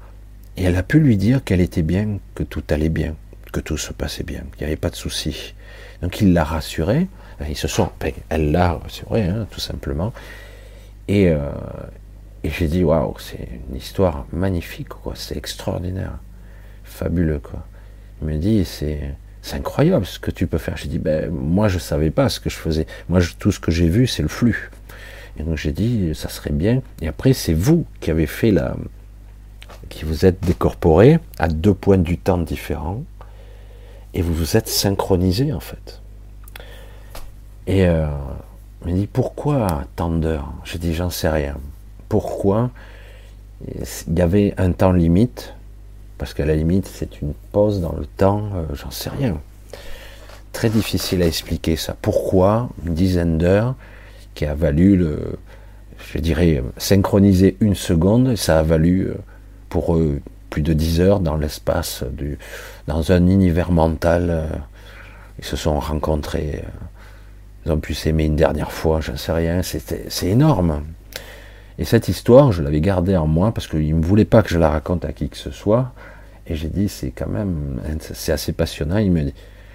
et 0.57 0.65
elle 0.65 0.77
a 0.77 0.83
pu 0.83 1.01
lui 1.01 1.17
dire 1.17 1.43
qu'elle 1.45 1.61
était 1.61 1.83
bien, 1.83 2.19
que 2.35 2.43
tout 2.43 2.63
allait 2.71 2.89
bien, 2.89 3.15
que 3.53 3.61
tout 3.61 3.77
se 3.77 3.93
passait 3.93 4.25
bien, 4.25 4.43
qu'il 4.57 4.67
n'y 4.67 4.73
avait 4.73 4.77
pas 4.77 4.91
de 4.91 4.97
souci. 4.97 5.55
Donc 6.03 6.21
il 6.21 6.33
l'a 6.33 6.45
rassurée, 6.45 7.09
ils 7.49 7.57
se 7.57 7.69
sont, 7.69 7.91
elle 8.29 8.53
l'a 8.53 8.75
rassurée, 8.75 9.25
hein, 9.25 9.47
tout 9.51 9.61
simplement. 9.61 10.13
Et, 11.09 11.29
euh, 11.29 11.51
et 12.43 12.51
j'ai 12.51 12.69
dit, 12.69 12.85
waouh, 12.85 13.15
c'est 13.19 13.49
une 13.69 13.77
histoire 13.77 14.27
magnifique, 14.33 14.89
quoi, 14.89 15.15
c'est 15.17 15.37
extraordinaire, 15.37 16.19
fabuleux, 16.85 17.41
quoi. 17.41 17.67
Il 18.23 18.29
me 18.29 18.37
dit, 18.37 18.65
c'est, 18.65 19.15
incroyable 19.53 20.07
ce 20.07 20.19
que 20.19 20.31
tu 20.31 20.47
peux 20.47 20.59
faire. 20.59 20.77
J'ai 20.77 20.89
dit, 20.89 20.99
ben, 20.99 21.31
moi 21.31 21.69
je 21.69 21.79
savais 21.79 22.11
pas 22.11 22.29
ce 22.29 22.41
que 22.41 22.51
je 22.51 22.57
faisais. 22.57 22.87
Moi, 23.09 23.21
tout 23.39 23.53
ce 23.53 23.61
que 23.61 23.71
j'ai 23.71 23.89
vu, 23.89 24.07
c'est 24.07 24.23
le 24.23 24.29
flux. 24.29 24.71
Et 25.39 25.43
donc 25.43 25.57
j'ai 25.57 25.73
dit, 25.73 26.15
ça 26.15 26.29
serait 26.29 26.53
bien. 26.53 26.81
Et 27.03 27.09
après, 27.09 27.33
c'est 27.33 27.55
vous 27.55 27.85
qui 28.01 28.11
avez 28.11 28.27
fait 28.27 28.51
la, 28.51 28.77
qui 29.89 30.05
vous 30.05 30.25
êtes 30.27 30.41
décorporé 30.45 31.19
à 31.39 31.49
deux 31.49 31.75
points 31.75 31.99
du 31.99 32.19
temps 32.19 32.39
différents 32.39 33.03
et 34.13 34.23
vous 34.23 34.35
vous 34.35 34.57
êtes 34.57 34.69
synchronisé 34.69 35.53
en 35.53 35.61
fait. 35.61 36.01
Et 37.67 37.87
euh, 37.87 38.07
il 38.85 38.93
me 38.93 38.99
dit 38.99 39.07
pourquoi 39.07 39.85
tant 39.97 40.11
d'heures 40.11 40.53
J'ai 40.65 40.79
dit 40.79 40.95
j'en 40.95 41.11
sais 41.11 41.29
rien. 41.29 41.57
Pourquoi? 42.09 42.71
Il 44.09 44.19
y 44.19 44.21
avait 44.21 44.55
un 44.59 44.73
temps 44.73 44.93
limite 44.93 45.54
Parce 46.19 46.35
qu'à 46.35 46.47
la 46.47 46.55
limite 46.55 46.87
c'est 46.87 47.21
une 47.21 47.35
pause 47.53 47.81
dans 47.81 47.93
le 47.93 48.07
temps, 48.07 48.51
euh, 48.55 48.65
j'en 48.75 48.91
sais 48.91 49.11
rien. 49.11 49.39
Très 50.53 50.71
difficile 50.71 51.23
à 51.23 51.27
expliquer 51.27 51.77
ça. 51.77 51.97
Pourquoi 52.01 52.69
une 52.87 52.95
dizaine 52.95 53.39
d'heures 53.39 53.75
qui 54.35 54.47
a 54.47 54.55
valu 54.55 55.05
je 56.13 56.19
dirais, 56.19 56.63
synchroniser 56.77 57.57
une 57.61 57.75
seconde, 57.75 58.37
ça 58.37 58.59
a 58.59 58.63
valu 58.63 59.07
euh, 59.09 59.15
pour 59.69 59.97
eux 59.97 60.21
plus 60.51 60.63
de 60.63 60.73
dix 60.73 61.01
heures 61.01 61.21
dans 61.21 61.37
l'espace, 61.37 62.05
dans 62.87 63.13
un 63.13 63.27
univers 63.27 63.73
mental. 63.73 64.27
Euh, 64.31 64.47
ils 65.39 65.45
se 65.45 65.57
sont 65.57 65.81
rencontrés, 65.81 66.63
ils 67.67 67.73
ont 67.73 67.79
pu 67.79 67.93
s'aimer 67.93 68.27
une 68.27 68.37
dernière 68.37 68.71
fois, 68.71 69.01
je 69.01 69.11
ne 69.11 69.17
sais 69.17 69.33
rien, 69.33 69.63
c'est 69.63 70.27
énorme. 70.27 70.85
Et 71.79 71.85
cette 71.85 72.09
histoire, 72.09 72.53
je 72.53 72.63
l'avais 72.63 72.81
gardée 72.81 73.17
en 73.17 73.27
moi 73.27 73.53
parce 73.53 73.67
qu'il 73.67 73.99
ne 73.99 74.05
voulait 74.05 74.25
pas 74.25 74.43
que 74.43 74.49
je 74.49 74.59
la 74.59 74.71
raconte 74.71 75.05
à 75.05 75.13
qui 75.13 75.29
que 75.29 75.37
ce 75.37 75.51
soit. 75.51 75.93
Et 76.47 76.55
j'ai 76.55 76.69
dit, 76.69 76.89
c'est 76.89 77.11
quand 77.11 77.29
même, 77.29 77.81
c'est 78.01 78.33
assez 78.33 78.53
passionnant. 78.53 78.99
Il 78.99 79.11
me, 79.11 79.23
dit, 79.23 79.35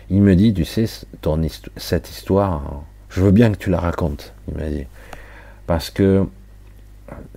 il 0.09 0.21
me 0.21 0.35
dit, 0.35 0.53
tu 0.53 0.65
sais, 0.65 0.85
ton, 1.21 1.41
cette 1.75 2.09
histoire, 2.09 2.83
je 3.09 3.21
veux 3.21 3.31
bien 3.31 3.51
que 3.51 3.57
tu 3.57 3.69
la 3.69 3.79
racontes, 3.79 4.33
il 4.47 4.55
m'a 4.55 4.69
dit. 4.69 4.85
Parce 5.67 5.89
que 5.89 6.25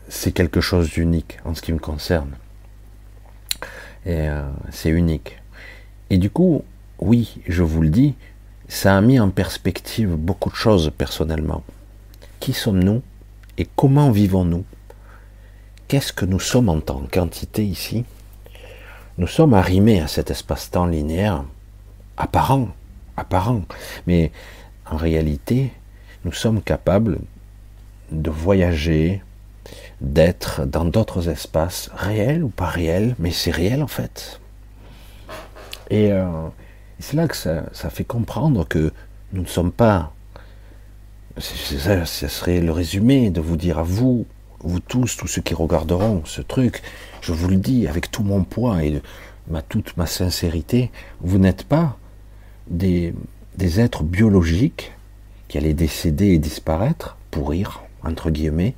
c'est 0.08 0.32
quelque 0.32 0.60
chose 0.60 0.90
d'unique 0.90 1.38
en 1.44 1.54
ce 1.54 1.62
qui 1.62 1.72
me 1.72 1.78
concerne. 1.78 2.30
Et 4.04 4.28
euh, 4.28 4.42
c'est 4.70 4.90
unique. 4.90 5.40
Et 6.10 6.18
du 6.18 6.30
coup, 6.30 6.62
oui, 6.98 7.40
je 7.48 7.62
vous 7.62 7.82
le 7.82 7.88
dis, 7.88 8.14
ça 8.68 8.96
a 8.96 9.00
mis 9.00 9.18
en 9.18 9.30
perspective 9.30 10.10
beaucoup 10.10 10.50
de 10.50 10.54
choses 10.54 10.92
personnellement. 10.96 11.62
Qui 12.38 12.52
sommes-nous 12.52 13.02
et 13.58 13.66
comment 13.76 14.10
vivons-nous? 14.10 14.64
Qu'est-ce 15.88 16.12
que 16.12 16.24
nous 16.24 16.40
sommes 16.40 16.68
en 16.68 16.80
tant 16.80 17.02
qu'entité 17.10 17.64
ici? 17.64 18.04
Nous 19.18 19.26
sommes 19.26 19.54
arrimés 19.54 20.00
à 20.00 20.08
cet 20.08 20.30
espace-temps 20.30 20.86
linéaire, 20.86 21.44
apparent, 22.16 22.68
apparent, 23.16 23.62
mais 24.06 24.32
en 24.90 24.96
réalité, 24.96 25.72
nous 26.24 26.32
sommes 26.32 26.62
capables 26.62 27.18
de 28.10 28.30
voyager, 28.30 29.22
d'être 30.00 30.64
dans 30.66 30.84
d'autres 30.84 31.28
espaces, 31.28 31.90
réels 31.94 32.42
ou 32.42 32.48
pas 32.48 32.66
réels, 32.66 33.14
mais 33.18 33.30
c'est 33.30 33.50
réel 33.50 33.82
en 33.82 33.86
fait. 33.86 34.40
Et 35.90 36.12
euh, 36.12 36.26
c'est 36.98 37.16
là 37.16 37.28
que 37.28 37.36
ça, 37.36 37.90
fait 37.90 38.04
comprendre 38.04 38.66
que 38.66 38.92
nous 39.32 39.42
ne 39.42 39.46
sommes 39.46 39.72
pas. 39.72 40.12
Ça, 41.38 42.04
ça 42.04 42.28
serait 42.28 42.60
le 42.60 42.72
résumé 42.72 43.30
de 43.30 43.40
vous 43.40 43.56
dire 43.56 43.78
à 43.78 43.82
vous, 43.82 44.26
vous 44.60 44.80
tous, 44.80 45.16
tous 45.16 45.26
ceux 45.26 45.42
qui 45.42 45.54
regarderont 45.54 46.22
ce 46.24 46.42
truc, 46.42 46.82
je 47.20 47.32
vous 47.32 47.48
le 47.48 47.56
dis 47.56 47.86
avec 47.86 48.10
tout 48.10 48.22
mon 48.22 48.44
poids 48.44 48.84
et 48.84 49.00
ma, 49.48 49.62
toute 49.62 49.96
ma 49.96 50.06
sincérité, 50.06 50.90
vous 51.20 51.38
n'êtes 51.38 51.64
pas 51.64 51.98
des, 52.68 53.14
des 53.56 53.80
êtres 53.80 54.02
biologiques 54.02 54.92
qui 55.48 55.58
allaient 55.58 55.74
décéder 55.74 56.28
et 56.28 56.38
disparaître, 56.38 57.16
pourrir, 57.30 57.82
entre 58.04 58.30
guillemets, 58.30 58.74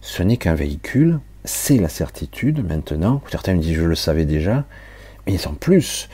ce 0.00 0.22
n'est 0.22 0.36
qu'un 0.36 0.54
véhicule, 0.54 1.20
c'est 1.44 1.78
la 1.78 1.88
certitude 1.88 2.66
maintenant. 2.66 3.22
Certains 3.30 3.54
me 3.54 3.60
disent 3.60 3.76
je 3.76 3.84
le 3.84 3.94
savais 3.94 4.24
déjà, 4.24 4.64
mais 5.26 5.46
en 5.46 5.54
plus, 5.54 6.08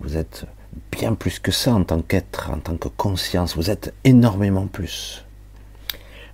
vous 0.00 0.16
êtes 0.16 0.46
bien 0.90 1.14
plus 1.14 1.38
que 1.38 1.50
ça 1.50 1.74
en 1.74 1.84
tant 1.84 2.00
qu'être, 2.00 2.50
en 2.50 2.58
tant 2.58 2.76
que 2.76 2.88
conscience, 2.88 3.56
vous 3.56 3.70
êtes 3.70 3.94
énormément 4.04 4.66
plus. 4.66 5.24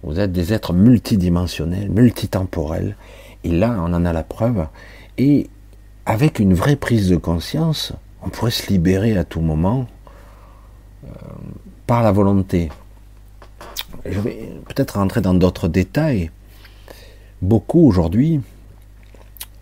Vous 0.03 0.20
êtes 0.20 0.32
des 0.32 0.53
êtres 0.53 0.72
multidimensionnels, 0.72 1.91
multitemporels, 1.91 2.97
et 3.45 3.51
là 3.51 3.76
on 3.78 3.93
en 3.93 4.05
a 4.05 4.12
la 4.12 4.22
preuve, 4.22 4.66
et 5.16 5.49
avec 6.07 6.39
une 6.39 6.55
vraie 6.55 6.76
prise 6.76 7.09
de 7.09 7.16
conscience, 7.16 7.93
on 8.22 8.30
pourrait 8.30 8.51
se 8.51 8.68
libérer 8.68 9.16
à 9.16 9.24
tout 9.24 9.41
moment 9.41 9.86
euh, 11.05 11.09
par 11.86 12.03
la 12.03 12.12
volonté. 12.12 12.68
Je 14.05 14.20
vais 14.20 14.53
peut-être 14.68 14.99
rentrer 14.99 15.20
dans 15.20 15.34
d'autres 15.34 15.68
détails, 15.68 16.30
Beaucoup 17.41 17.86
aujourd'hui, 17.86 18.41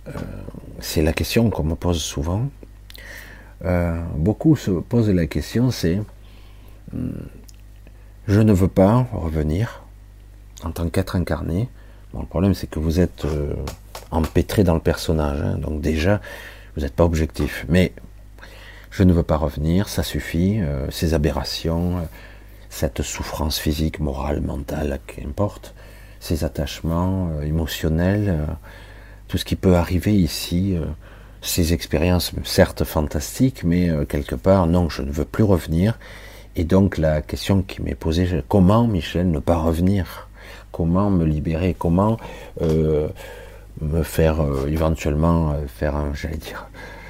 euh, 0.09 0.12
c'est 0.81 1.03
la 1.03 1.12
question 1.12 1.51
qu'on 1.51 1.64
me 1.64 1.74
pose 1.74 2.01
souvent, 2.01 2.49
euh, 3.65 4.01
beaucoup 4.17 4.57
se 4.57 4.71
posent 4.71 5.11
la 5.11 5.27
question, 5.27 5.71
c'est 5.71 6.01
hmm, 6.93 7.11
je 8.29 8.41
ne 8.41 8.53
veux 8.53 8.69
pas 8.69 9.07
revenir 9.13 9.83
en 10.63 10.71
tant 10.71 10.89
qu'être 10.89 11.17
incarné. 11.17 11.69
Bon, 12.13 12.21
le 12.21 12.27
problème 12.27 12.55
c'est 12.55 12.69
que 12.69 12.79
vous 12.79 13.01
êtes 13.01 13.25
euh, 13.25 13.55
empêtré 14.11 14.65
dans 14.65 14.75
le 14.75 14.81
personnage, 14.81 15.41
hein, 15.41 15.59
donc 15.59 15.81
déjà 15.81 16.21
vous 16.75 16.83
n'êtes 16.83 16.95
pas 16.95 17.05
objectif. 17.05 17.67
Mais 17.69 17.93
je 18.91 19.03
ne 19.03 19.13
veux 19.13 19.23
pas 19.23 19.37
revenir, 19.37 19.89
ça 19.89 20.03
suffit, 20.03 20.59
ces 20.91 21.13
aberrations, 21.13 22.07
cette 22.71 23.03
souffrance 23.03 23.59
physique, 23.59 24.01
morale, 24.01 24.41
mentale, 24.41 25.01
qu'importe, 25.07 25.75
ces 26.21 26.45
attachements 26.45 27.31
euh, 27.31 27.43
émotionnels, 27.43 28.29
euh, 28.29 28.47
tout 29.29 29.39
ce 29.39 29.45
qui 29.45 29.57
peut 29.57 29.77
arriver 29.77 30.15
ici, 30.15 30.77
euh, 30.77 30.85
ces 31.47 31.72
expériences 31.72 32.32
certes 32.44 32.84
fantastiques, 32.84 33.62
mais 33.64 33.90
quelque 34.09 34.34
part, 34.34 34.66
non, 34.66 34.88
je 34.88 35.03
ne 35.03 35.11
veux 35.11 35.24
plus 35.24 35.44
revenir. 35.44 35.99
Et 36.57 36.64
donc 36.64 36.97
la 36.97 37.20
question 37.20 37.62
qui 37.62 37.82
m'est 37.82 37.94
posée, 37.94 38.26
comment 38.49 38.86
Michel 38.86 39.30
ne 39.30 39.38
pas 39.38 39.57
revenir? 39.57 40.28
Comment 40.72 41.11
me 41.11 41.24
libérer? 41.24 41.76
Comment 41.78 42.16
euh, 42.62 43.09
me 43.82 44.03
faire 44.03 44.40
euh, 44.40 44.66
éventuellement 44.66 45.53
euh, 45.53 45.66
faire 45.66 45.97
un, 45.97 46.14
j'allais 46.14 46.38
dire, 46.38 46.68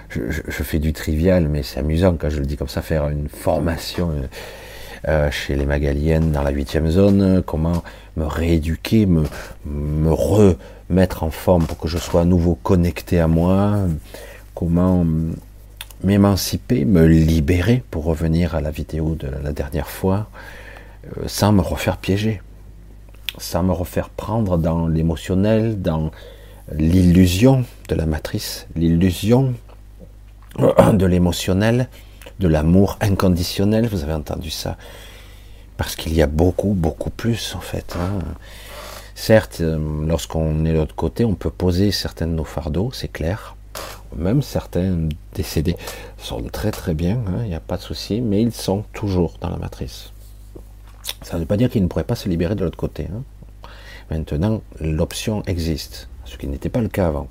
je, 0.09 0.51
fais 0.51 0.81
du 0.81 0.93
trivial, 0.93 1.49
mais 1.49 1.63
c'est 1.63 1.79
amusant 1.79 2.17
quand 2.19 2.29
je 2.29 2.41
le 2.41 2.47
dis 2.47 2.57
comme 2.57 2.69
ça, 2.69 2.83
faire 2.83 3.09
une 3.09 3.29
formation 3.29 4.13
chez 5.31 5.55
les 5.55 5.67
Magaliennes 5.67 6.33
dans 6.33 6.43
la 6.43 6.51
huitième 6.51 6.91
zone, 6.91 7.43
comment 7.47 7.85
me 8.17 8.25
rééduquer, 8.25 9.07
me, 9.07 9.23
me 9.65 10.11
remettre 10.89 11.23
en 11.23 11.31
forme 11.31 11.67
pour 11.67 11.79
que 11.79 11.89
je 11.89 11.99
sois 11.99 12.23
à 12.23 12.25
nouveau 12.25 12.55
connecté 12.55 13.21
à 13.21 13.27
moi, 13.27 13.79
comment 14.55 15.05
m'émanciper, 16.05 16.85
me 16.85 17.07
libérer 17.07 17.83
pour 17.91 18.05
revenir 18.05 18.55
à 18.55 18.61
la 18.61 18.71
vidéo 18.71 19.15
de 19.15 19.29
la 19.43 19.53
dernière 19.53 19.89
fois, 19.89 20.29
euh, 21.19 21.25
sans 21.27 21.53
me 21.53 21.63
refaire 21.63 21.97
piéger, 21.97 22.41
sans 23.39 23.63
me 23.63 23.73
refaire 23.73 24.11
prendre 24.11 24.59
dans 24.59 24.87
l'émotionnel, 24.87 25.81
dans 25.81 26.11
l'illusion 26.73 27.65
de 27.89 27.95
la 27.95 28.07
matrice, 28.07 28.67
l'illusion 28.77 29.55
de 30.59 31.07
l'émotionnel, 31.07 31.89
de 32.39 32.49
l'amour 32.49 32.99
inconditionnel, 33.01 33.89
vous 33.89 34.03
avez 34.03 34.13
entendu 34.13 34.51
ça, 34.51 34.77
parce 35.77 35.97
qu'il 35.97 36.15
y 36.15 36.23
a 36.23 36.27
beaucoup, 36.27 36.75
beaucoup 36.75 37.11
plus 37.11 37.55
en 37.55 37.61
fait. 37.61 37.97
Hein. 37.99 38.19
Certes, 39.17 39.63
euh, 39.63 40.07
lorsqu'on 40.07 40.67
est 40.67 40.73
de 40.73 40.77
l'autre 40.77 40.95
côté, 40.95 41.25
on 41.25 41.35
peut 41.35 41.51
poser 41.51 41.91
certains 41.91 42.27
de 42.27 42.33
nos 42.33 42.45
fardeaux, 42.45 42.91
c'est 42.93 43.09
clair, 43.09 43.57
même 44.15 44.43
certains 44.43 45.09
décédés 45.35 45.75
sont 46.19 46.43
très 46.43 46.71
très 46.71 46.93
bien, 46.93 47.23
hein, 47.27 47.39
il 47.43 47.49
n'y 47.49 47.55
a 47.55 47.61
pas 47.61 47.79
de 47.79 47.83
souci, 47.83 48.21
mais 48.21 48.43
ils 48.43 48.53
sont 48.53 48.85
toujours 48.93 49.39
dans 49.41 49.49
la 49.49 49.57
matrice. 49.57 50.13
Ça 51.23 51.37
ne 51.37 51.41
veut 51.41 51.47
pas 51.47 51.57
dire 51.57 51.71
qu'ils 51.71 51.83
ne 51.83 51.89
pourraient 51.89 52.05
pas 52.05 52.15
se 52.15 52.29
libérer 52.29 52.55
de 52.55 52.63
l'autre 52.63 52.77
côté. 52.77 53.09
Hein. 53.11 53.23
Maintenant, 54.11 54.61
l'option 54.81 55.43
existe, 55.47 56.09
ce 56.27 56.37
qui 56.37 56.47
n'était 56.47 56.69
pas 56.69 56.83
le 56.83 56.89
cas 56.89 57.07
avant. 57.07 57.29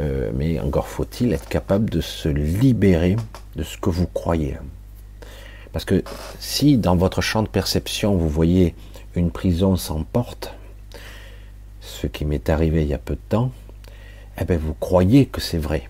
Euh, 0.00 0.32
mais 0.34 0.58
encore 0.58 0.88
faut-il 0.88 1.32
être 1.32 1.48
capable 1.48 1.88
de 1.88 2.00
se 2.00 2.28
libérer 2.28 3.14
de 3.54 3.62
ce 3.62 3.78
que 3.78 3.90
vous 3.90 4.08
croyez. 4.08 4.56
Parce 5.72 5.84
que 5.84 6.02
si 6.40 6.78
dans 6.78 6.96
votre 6.96 7.20
champ 7.20 7.44
de 7.44 7.48
perception 7.48 8.16
vous 8.16 8.28
voyez 8.28 8.74
une 9.14 9.30
prison 9.30 9.76
sans 9.76 10.02
porte, 10.02 10.52
ce 11.90 12.06
qui 12.06 12.24
m'est 12.24 12.48
arrivé 12.48 12.82
il 12.82 12.88
y 12.88 12.94
a 12.94 12.98
peu 12.98 13.14
de 13.14 13.20
temps, 13.28 13.50
eh 14.40 14.44
bien, 14.44 14.56
vous 14.56 14.74
croyez 14.74 15.26
que 15.26 15.40
c'est 15.40 15.58
vrai. 15.58 15.88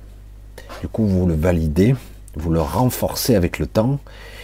Du 0.80 0.88
coup, 0.88 1.06
vous 1.06 1.26
le 1.26 1.34
validez, 1.34 1.94
vous 2.34 2.50
le 2.50 2.60
renforcez 2.60 3.34
avec 3.34 3.58
le 3.58 3.66
temps, 3.66 4.00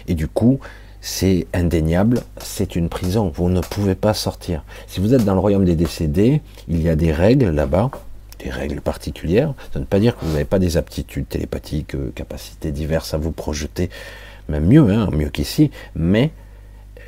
et 0.07 0.15
du 0.15 0.29
coup, 0.29 0.61
c'est 1.01 1.47
indéniable, 1.55 2.21
c'est 2.39 2.77
une 2.77 2.89
prison, 2.89 3.33
vous 3.35 3.49
ne 3.49 3.61
pouvez 3.61 3.95
pas 3.95 4.15
sortir. 4.15 4.65
Si 4.87 5.01
vous 5.01 5.15
êtes 5.15 5.25
dans 5.25 5.35
le 5.35 5.41
royaume 5.41 5.65
des 5.65 5.77
décédés, 5.77 6.43
il 6.69 6.83
y 6.83 6.89
a 6.89 6.97
des 6.97 7.13
règles 7.13 7.51
là-bas, 7.51 7.91
des 8.39 8.51
règles 8.51 8.81
particulières, 8.81 9.55
ça 9.73 9.79
ne 9.79 9.85
veut 9.85 9.89
pas 9.89 10.01
dire 10.01 10.17
que 10.17 10.25
vous 10.25 10.33
n'avez 10.33 10.45
pas 10.45 10.59
des 10.59 10.77
aptitudes 10.77 11.29
télépathiques, 11.29 11.95
euh, 11.95 12.13
capacités 12.15 12.71
diverses 12.71 13.15
à 13.15 13.19
vous 13.19 13.33
projeter, 13.33 13.89
même 14.49 14.67
mieux, 14.67 14.91
hein, 14.91 15.09
mieux 15.13 15.31
qu'ici, 15.31 15.71
mais 15.95 16.33
euh, 16.99 17.01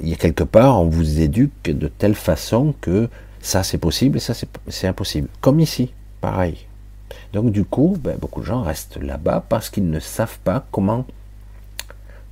il 0.00 0.08
y 0.08 0.12
a 0.12 0.16
quelque 0.16 0.44
part, 0.44 0.80
on 0.80 0.86
vous 0.86 1.20
éduque 1.20 1.70
de 1.70 1.88
telle 1.88 2.14
façon 2.14 2.74
que 2.80 3.08
ça 3.44 3.62
c'est 3.62 3.78
possible 3.78 4.16
et 4.16 4.20
ça 4.20 4.32
c'est 4.68 4.86
impossible. 4.88 5.28
Comme 5.42 5.60
ici, 5.60 5.92
pareil. 6.22 6.66
Donc 7.34 7.52
du 7.52 7.64
coup, 7.64 7.98
ben, 8.00 8.16
beaucoup 8.16 8.40
de 8.40 8.46
gens 8.46 8.62
restent 8.62 8.96
là-bas 8.96 9.44
parce 9.48 9.68
qu'ils 9.68 9.90
ne 9.90 10.00
savent 10.00 10.38
pas 10.38 10.64
comment 10.70 11.04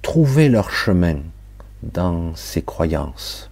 trouver 0.01 0.49
leur 0.49 0.71
chemin 0.71 1.19
dans 1.83 2.35
ces 2.35 2.63
croyances, 2.63 3.51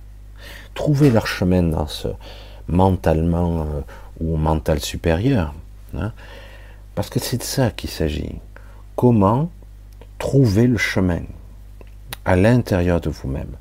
trouver 0.75 1.11
leur 1.11 1.27
chemin 1.27 1.63
dans 1.63 1.87
ce 1.87 2.09
mentalement 2.67 3.63
euh, 3.63 3.81
ou 4.21 4.37
mental 4.37 4.81
supérieur. 4.81 5.55
Hein. 5.93 6.13
parce 6.95 7.11
que 7.11 7.19
c'est 7.19 7.39
de 7.39 7.43
ça 7.43 7.71
qu'il 7.71 7.91
s'agit. 7.91 8.37
Comment 8.95 9.51
trouver 10.19 10.67
le 10.67 10.79
chemin 10.79 11.23
à 12.25 12.37
l'intérieur 12.37 13.01
de 13.01 13.11
vous-même 13.11 13.57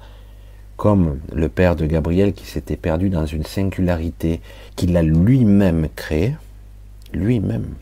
comme 0.80 1.20
le 1.34 1.50
père 1.50 1.76
de 1.76 1.86
Gabriel 1.86 2.32
qui 2.32 2.46
s'était 2.46 2.78
perdu 2.78 3.10
dans 3.10 3.26
une 3.26 3.44
singularité 3.44 4.40
qu'il 4.78 4.96
a 4.96 5.04
lui-même 5.04 5.90
créée, 5.94 6.36
lui-même. 7.12 7.76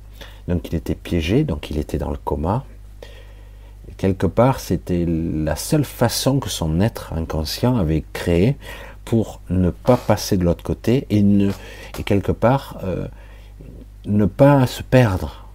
Donc 0.47 0.67
il 0.67 0.73
était 0.73 0.95
piégé, 0.95 1.43
donc 1.43 1.69
il 1.69 1.77
était 1.77 1.99
dans 1.99 2.09
le 2.09 2.17
coma. 2.17 2.65
quelque 3.97 4.25
part, 4.25 4.59
c'était 4.59 5.05
la 5.07 5.55
seule 5.55 5.85
façon 5.85 6.39
que 6.39 6.49
son 6.49 6.81
être 6.81 7.13
inconscient 7.13 7.77
avait 7.77 8.03
créé 8.13 8.57
pour 9.05 9.41
ne 9.51 9.69
pas 9.69 9.97
passer 9.97 10.35
de 10.35 10.43
l'autre 10.43 10.63
côté 10.63 11.05
et 11.11 11.23
quelque 12.03 12.31
part 12.31 12.79
euh, 12.83 13.07
ne 14.07 14.25
pas 14.25 14.65
se 14.65 14.81
perdre, 14.81 15.45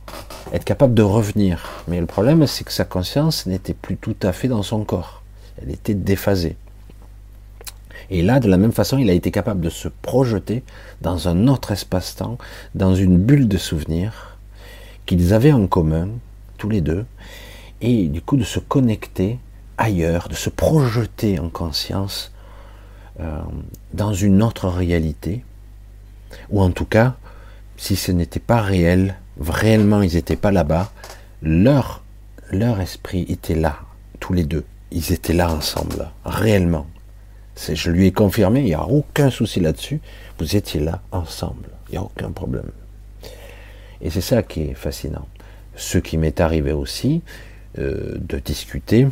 être 0.52 0.64
capable 0.64 0.94
de 0.94 1.02
revenir. 1.02 1.82
Mais 1.88 1.98
le 1.98 2.06
problème, 2.06 2.46
c'est 2.46 2.62
que 2.62 2.72
sa 2.72 2.84
conscience 2.84 3.46
n'était 3.46 3.74
plus 3.74 3.96
tout 3.96 4.16
à 4.22 4.32
fait 4.32 4.46
dans 4.46 4.62
son 4.62 4.84
corps. 4.84 5.24
Elle 5.60 5.72
était 5.72 5.94
déphasée. 5.94 6.56
Et 8.10 8.22
là, 8.22 8.40
de 8.40 8.48
la 8.48 8.56
même 8.56 8.72
façon, 8.72 8.98
il 8.98 9.10
a 9.10 9.14
été 9.14 9.30
capable 9.30 9.60
de 9.60 9.70
se 9.70 9.88
projeter 9.88 10.62
dans 11.00 11.28
un 11.28 11.48
autre 11.48 11.72
espace-temps, 11.72 12.38
dans 12.74 12.94
une 12.94 13.18
bulle 13.18 13.48
de 13.48 13.58
souvenirs 13.58 14.38
qu'ils 15.06 15.34
avaient 15.34 15.52
en 15.52 15.66
commun, 15.66 16.08
tous 16.58 16.68
les 16.68 16.80
deux, 16.80 17.04
et 17.80 18.06
du 18.06 18.22
coup 18.22 18.36
de 18.36 18.44
se 18.44 18.60
connecter 18.60 19.38
ailleurs, 19.76 20.28
de 20.28 20.34
se 20.34 20.50
projeter 20.50 21.38
en 21.38 21.48
conscience 21.48 22.32
euh, 23.20 23.40
dans 23.92 24.14
une 24.14 24.42
autre 24.42 24.68
réalité, 24.68 25.44
ou 26.50 26.62
en 26.62 26.70
tout 26.70 26.84
cas, 26.84 27.16
si 27.76 27.96
ce 27.96 28.12
n'était 28.12 28.40
pas 28.40 28.60
réel, 28.60 29.16
réellement 29.40 30.02
ils 30.02 30.14
n'étaient 30.14 30.36
pas 30.36 30.52
là-bas, 30.52 30.92
leur, 31.42 32.04
leur 32.50 32.80
esprit 32.80 33.26
était 33.28 33.56
là, 33.56 33.80
tous 34.20 34.32
les 34.32 34.44
deux, 34.44 34.64
ils 34.92 35.12
étaient 35.12 35.32
là 35.32 35.52
ensemble, 35.52 36.10
réellement. 36.24 36.86
Je 37.56 37.90
lui 37.90 38.06
ai 38.06 38.12
confirmé, 38.12 38.60
il 38.60 38.66
n'y 38.66 38.74
a 38.74 38.86
aucun 38.86 39.30
souci 39.30 39.60
là-dessus. 39.60 40.00
Vous 40.38 40.56
étiez 40.56 40.80
là 40.80 41.02
ensemble, 41.12 41.68
il 41.88 41.92
n'y 41.92 41.98
a 41.98 42.02
aucun 42.02 42.30
problème. 42.30 42.70
Et 44.00 44.10
c'est 44.10 44.20
ça 44.20 44.42
qui 44.42 44.62
est 44.62 44.74
fascinant. 44.74 45.28
Ce 45.76 45.98
qui 45.98 46.18
m'est 46.18 46.40
arrivé 46.40 46.72
aussi, 46.72 47.22
euh, 47.78 48.18
de 48.18 48.38
discuter 48.38 49.06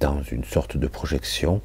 dans 0.00 0.22
une 0.30 0.44
sorte 0.44 0.76
de 0.76 0.86
projection, 0.86 1.60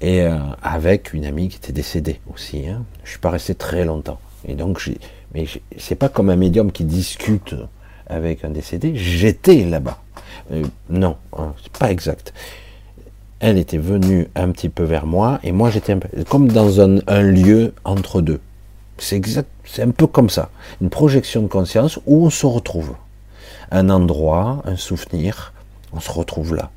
et 0.00 0.22
euh, 0.22 0.38
avec 0.62 1.12
une 1.12 1.24
amie 1.24 1.48
qui 1.48 1.56
était 1.58 1.72
décédée 1.72 2.20
aussi. 2.32 2.68
Hein. 2.68 2.84
Je 3.04 3.10
suis 3.10 3.18
pas 3.18 3.30
resté 3.30 3.54
très 3.54 3.84
longtemps. 3.84 4.20
Et 4.46 4.54
donc, 4.54 4.80
j'ai, 4.80 4.98
mais 5.34 5.46
c'est 5.78 5.94
pas 5.94 6.08
comme 6.08 6.30
un 6.30 6.36
médium 6.36 6.72
qui 6.72 6.84
discute 6.84 7.54
avec 8.06 8.44
un 8.44 8.50
décédé. 8.50 8.94
J'étais 8.94 9.64
là-bas. 9.64 10.02
Euh, 10.52 10.64
non, 10.88 11.16
hein, 11.36 11.54
c'est 11.62 11.72
pas 11.72 11.90
exact 11.90 12.32
elle 13.40 13.58
était 13.58 13.78
venue 13.78 14.28
un 14.34 14.50
petit 14.50 14.68
peu 14.68 14.84
vers 14.84 15.06
moi 15.06 15.38
et 15.42 15.52
moi 15.52 15.70
j'étais 15.70 15.96
comme 16.28 16.48
dans 16.48 16.80
un, 16.80 17.22
lieu 17.22 17.74
entre 17.84 18.20
deux. 18.20 18.40
C'est 18.98 19.16
exact, 19.16 19.50
c'est 19.64 19.82
un 19.82 19.90
peu 19.90 20.06
comme 20.06 20.30
ça, 20.30 20.50
une 20.80 20.88
projection 20.88 21.42
de 21.42 21.48
conscience 21.48 21.98
où 22.06 22.26
on 22.26 22.30
se 22.30 22.46
retrouve. 22.46 22.94
Un 23.70 23.90
endroit, 23.90 24.62
un 24.64 24.76
souvenir, 24.76 25.52
on 25.92 26.00
se 26.00 26.10
retrouve 26.10 26.54
là. 26.54 26.70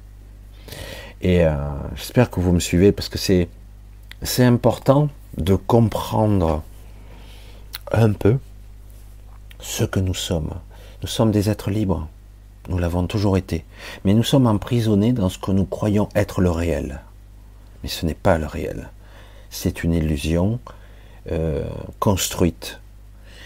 Et 1.22 1.46
euh, 1.46 1.54
j'espère 1.96 2.30
que 2.30 2.40
vous 2.40 2.52
me 2.52 2.60
suivez 2.60 2.92
parce 2.92 3.10
que 3.10 3.18
c'est 3.18 3.48
c'est 4.22 4.44
important 4.44 5.08
de 5.38 5.56
comprendre 5.56 6.62
un 7.92 8.12
peu 8.12 8.38
ce 9.60 9.86
que 9.86 10.00
nous 10.00 10.14
sommes. 10.14 10.52
Nous 11.02 11.08
sommes 11.08 11.32
des 11.32 11.50
êtres 11.50 11.72
libres. 11.72 12.08
Nous 12.70 12.78
l'avons 12.78 13.08
toujours 13.08 13.36
été. 13.36 13.66
Mais 14.06 14.14
nous 14.14 14.24
sommes 14.24 14.46
emprisonnés 14.46 15.12
dans 15.12 15.30
ce 15.30 15.40
que 15.40 15.52
nous 15.52 15.66
croyons 15.66 16.08
être 16.16 16.40
le 16.40 16.52
réel. 16.52 17.02
Mais 17.82 17.90
ce 17.90 18.06
n'est 18.06 18.14
pas 18.14 18.38
le 18.38 18.46
réel. 18.46 18.90
C'est 19.50 19.84
une 19.84 19.94
illusion 19.94 20.60
euh, 21.32 21.68
construite, 22.00 22.80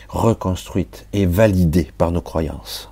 reconstruite 0.09 1.07
et 1.13 1.25
validée 1.25 1.89
par 1.97 2.11
nos 2.11 2.21
croyances. 2.21 2.89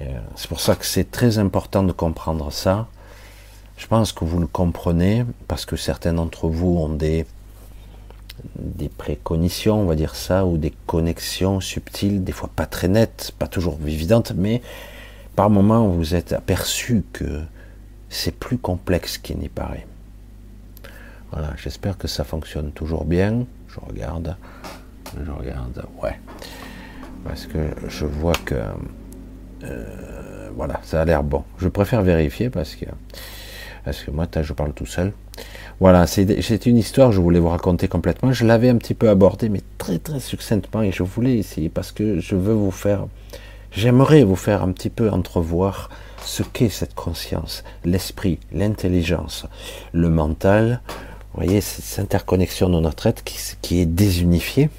Euh, 0.00 0.04
c'est 0.36 0.48
pour 0.48 0.60
ça 0.60 0.76
que 0.76 0.86
c'est 0.86 1.10
très 1.10 1.38
important 1.38 1.82
de 1.82 1.92
comprendre 1.92 2.52
ça. 2.52 2.86
Je 3.76 3.88
pense 3.88 4.12
que 4.12 4.24
vous 4.24 4.38
le 4.38 4.46
comprenez 4.46 5.24
parce 5.48 5.66
que 5.66 5.74
certains 5.74 6.12
d'entre 6.12 6.46
vous 6.46 6.78
ont 6.78 6.88
des, 6.88 7.26
des 8.56 8.90
on 9.66 9.84
va 9.86 9.96
dire 9.96 10.14
ça, 10.14 10.46
ou 10.46 10.56
des 10.56 10.72
connexions 10.86 11.60
subtiles, 11.60 12.22
des 12.22 12.32
fois 12.32 12.48
pas 12.54 12.66
très 12.66 12.86
nettes, 12.86 13.32
pas 13.40 13.48
toujours 13.48 13.76
évidentes, 13.84 14.32
mais 14.36 14.62
par 15.36 15.50
moments, 15.50 15.88
vous 15.88 16.14
êtes 16.14 16.32
aperçu 16.32 17.04
que 17.12 17.42
c'est 18.08 18.34
plus 18.34 18.58
complexe 18.58 19.18
qu'il 19.18 19.38
n'y 19.38 19.48
paraît. 19.48 19.86
Voilà, 21.30 21.54
j'espère 21.56 21.96
que 21.96 22.08
ça 22.08 22.24
fonctionne 22.24 22.72
toujours 22.72 23.04
bien. 23.04 23.46
Je 23.68 23.80
regarde, 23.80 24.36
je 25.24 25.30
regarde, 25.30 25.84
ouais, 26.02 26.18
parce 27.24 27.46
que 27.46 27.58
je 27.88 28.04
vois 28.04 28.34
que 28.44 28.56
euh, 29.64 30.50
voilà, 30.54 30.80
ça 30.82 31.00
a 31.00 31.04
l'air 31.04 31.22
bon. 31.22 31.44
Je 31.58 31.68
préfère 31.68 32.02
vérifier 32.02 32.50
parce 32.50 32.74
que 32.74 32.86
Parce 33.84 34.02
que 34.02 34.10
moi, 34.10 34.26
je 34.40 34.52
parle 34.52 34.72
tout 34.72 34.86
seul. 34.86 35.12
Voilà, 35.80 36.06
c'est 36.06 36.66
une 36.66 36.76
histoire 36.76 37.08
que 37.08 37.16
je 37.16 37.20
voulais 37.20 37.40
vous 37.40 37.48
raconter 37.48 37.88
complètement. 37.88 38.32
Je 38.32 38.46
l'avais 38.46 38.68
un 38.68 38.76
petit 38.76 38.94
peu 38.94 39.08
abordé, 39.08 39.48
mais 39.48 39.62
très 39.78 39.98
très 39.98 40.20
succinctement, 40.20 40.82
et 40.82 40.92
je 40.92 41.02
voulais 41.02 41.38
essayer 41.38 41.68
parce 41.68 41.90
que 41.90 42.20
je 42.20 42.36
veux 42.36 42.52
vous 42.52 42.70
faire, 42.70 43.06
j'aimerais 43.74 44.24
vous 44.24 44.36
faire 44.36 44.62
un 44.62 44.72
petit 44.72 44.90
peu 44.90 45.10
entrevoir 45.10 45.90
ce 46.24 46.42
qu'est 46.42 46.68
cette 46.68 46.94
conscience, 46.94 47.64
l'esprit, 47.84 48.38
l'intelligence, 48.52 49.46
le 49.92 50.08
mental. 50.08 50.80
Vous 51.34 51.42
voyez, 51.42 51.60
cette 51.60 51.98
interconnexion 51.98 52.68
de 52.68 52.78
notre 52.78 53.06
être 53.06 53.24
qui, 53.24 53.80
est 53.80 53.86
désunifiée. 53.86 54.70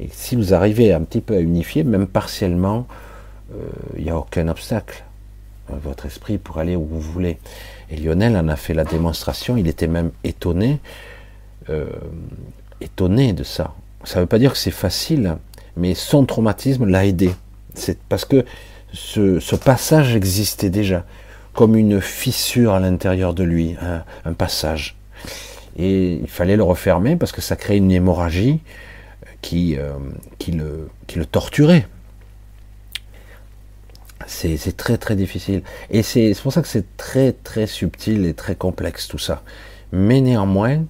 Et 0.00 0.08
si 0.12 0.36
vous 0.36 0.52
arrivez 0.52 0.92
un 0.92 1.02
petit 1.02 1.20
peu 1.20 1.36
à 1.36 1.40
unifier, 1.40 1.84
même 1.84 2.06
partiellement, 2.06 2.86
euh, 3.54 3.68
il 3.96 4.04
n'y 4.04 4.10
a 4.10 4.18
aucun 4.18 4.48
obstacle 4.48 5.04
votre 5.78 6.06
esprit 6.06 6.38
pour 6.38 6.58
aller 6.58 6.76
où 6.76 6.84
vous 6.84 7.00
voulez. 7.00 7.38
Et 7.90 7.96
Lionel 7.96 8.36
en 8.36 8.48
a 8.48 8.56
fait 8.56 8.74
la 8.74 8.84
démonstration, 8.84 9.56
il 9.56 9.68
était 9.68 9.86
même 9.86 10.10
étonné, 10.24 10.80
euh, 11.70 11.86
étonné 12.80 13.32
de 13.32 13.44
ça. 13.44 13.74
Ça 14.04 14.18
ne 14.18 14.22
veut 14.22 14.28
pas 14.28 14.38
dire 14.38 14.52
que 14.52 14.58
c'est 14.58 14.70
facile, 14.70 15.36
mais 15.76 15.94
son 15.94 16.24
traumatisme 16.24 16.86
l'a 16.86 17.06
aidé. 17.06 17.32
C'est 17.74 17.98
parce 18.08 18.24
que 18.24 18.44
ce, 18.92 19.56
passage 19.56 20.14
existait 20.14 20.70
déjà, 20.70 21.04
comme 21.54 21.76
une 21.76 22.00
fissure 22.00 22.72
à 22.72 22.80
l'intérieur 22.80 23.34
de 23.34 23.44
lui, 23.44 23.76
un, 24.24 24.32
passage. 24.32 24.96
Et 25.76 26.14
il 26.14 26.28
fallait 26.28 26.56
le 26.56 26.62
refermer 26.62 27.16
parce 27.16 27.32
que 27.32 27.40
ça 27.40 27.56
créait 27.56 27.78
une 27.78 27.90
hémorragie 27.90 28.60
qui, 29.40 29.76
euh, 29.78 29.92
le 31.16 31.24
torturait. 31.24 31.86
C'est 34.26 34.76
très 34.76 34.98
très 34.98 35.16
difficile. 35.16 35.62
Et 35.90 36.02
c'est 36.02 36.34
pour 36.42 36.52
ça 36.52 36.62
que 36.62 36.68
c'est 36.68 36.96
très 36.96 37.32
très 37.32 37.66
subtil 37.66 38.24
et 38.26 38.34
très 38.34 38.54
complexe 38.54 39.08
tout 39.08 39.18
ça. 39.18 39.42
Mais 39.92 40.20
néanmoins, 40.20 40.84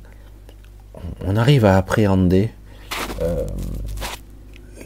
on 1.25 1.37
arrive 1.37 1.65
à 1.65 1.77
appréhender 1.77 2.51
euh, 3.23 3.45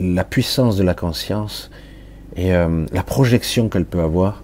la 0.00 0.24
puissance 0.24 0.76
de 0.76 0.84
la 0.84 0.94
conscience 0.94 1.70
et 2.36 2.54
euh, 2.54 2.84
la 2.92 3.02
projection 3.02 3.68
qu'elle 3.68 3.86
peut 3.86 4.00
avoir, 4.00 4.42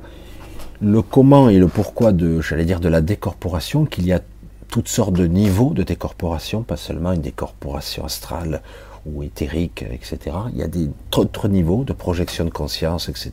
le 0.81 1.03
comment 1.03 1.49
et 1.49 1.59
le 1.59 1.69
pourquoi 1.69 2.13
de, 2.13 2.41
j'allais 2.41 2.65
dire, 2.65 2.81
de 2.81 2.89
la 2.89 3.01
décorporation, 3.01 3.85
qu'il 3.85 4.07
y 4.07 4.13
a 4.13 4.21
toutes 4.69 4.89
sortes 4.89 5.13
de 5.13 5.27
niveaux 5.27 5.75
de 5.75 5.83
décorporation, 5.83 6.63
pas 6.63 6.79
seulement 6.79 7.13
une 7.13 7.21
décorporation 7.21 8.05
astrale 8.05 8.63
ou 9.05 9.23
éthérique, 9.23 9.85
etc. 9.93 10.37
Il 10.53 10.59
y 10.59 10.63
a 10.63 10.69
des 10.69 10.89
autres 11.17 11.49
niveaux 11.49 11.85
de 11.85 11.93
projection 11.93 12.45
de 12.45 12.51
conscience, 12.51 13.09
etc. 13.09 13.31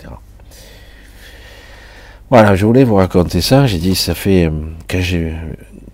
Voilà, 2.29 2.55
je 2.55 2.65
voulais 2.65 2.83
vous 2.83 2.95
raconter 2.95 3.41
ça. 3.41 3.65
J'ai 3.65 3.79
dit, 3.79 3.95
ça 3.95 4.13
fait 4.13 4.45
euh, 4.45 4.51
quand 4.87 5.01
j'ai 5.01 5.33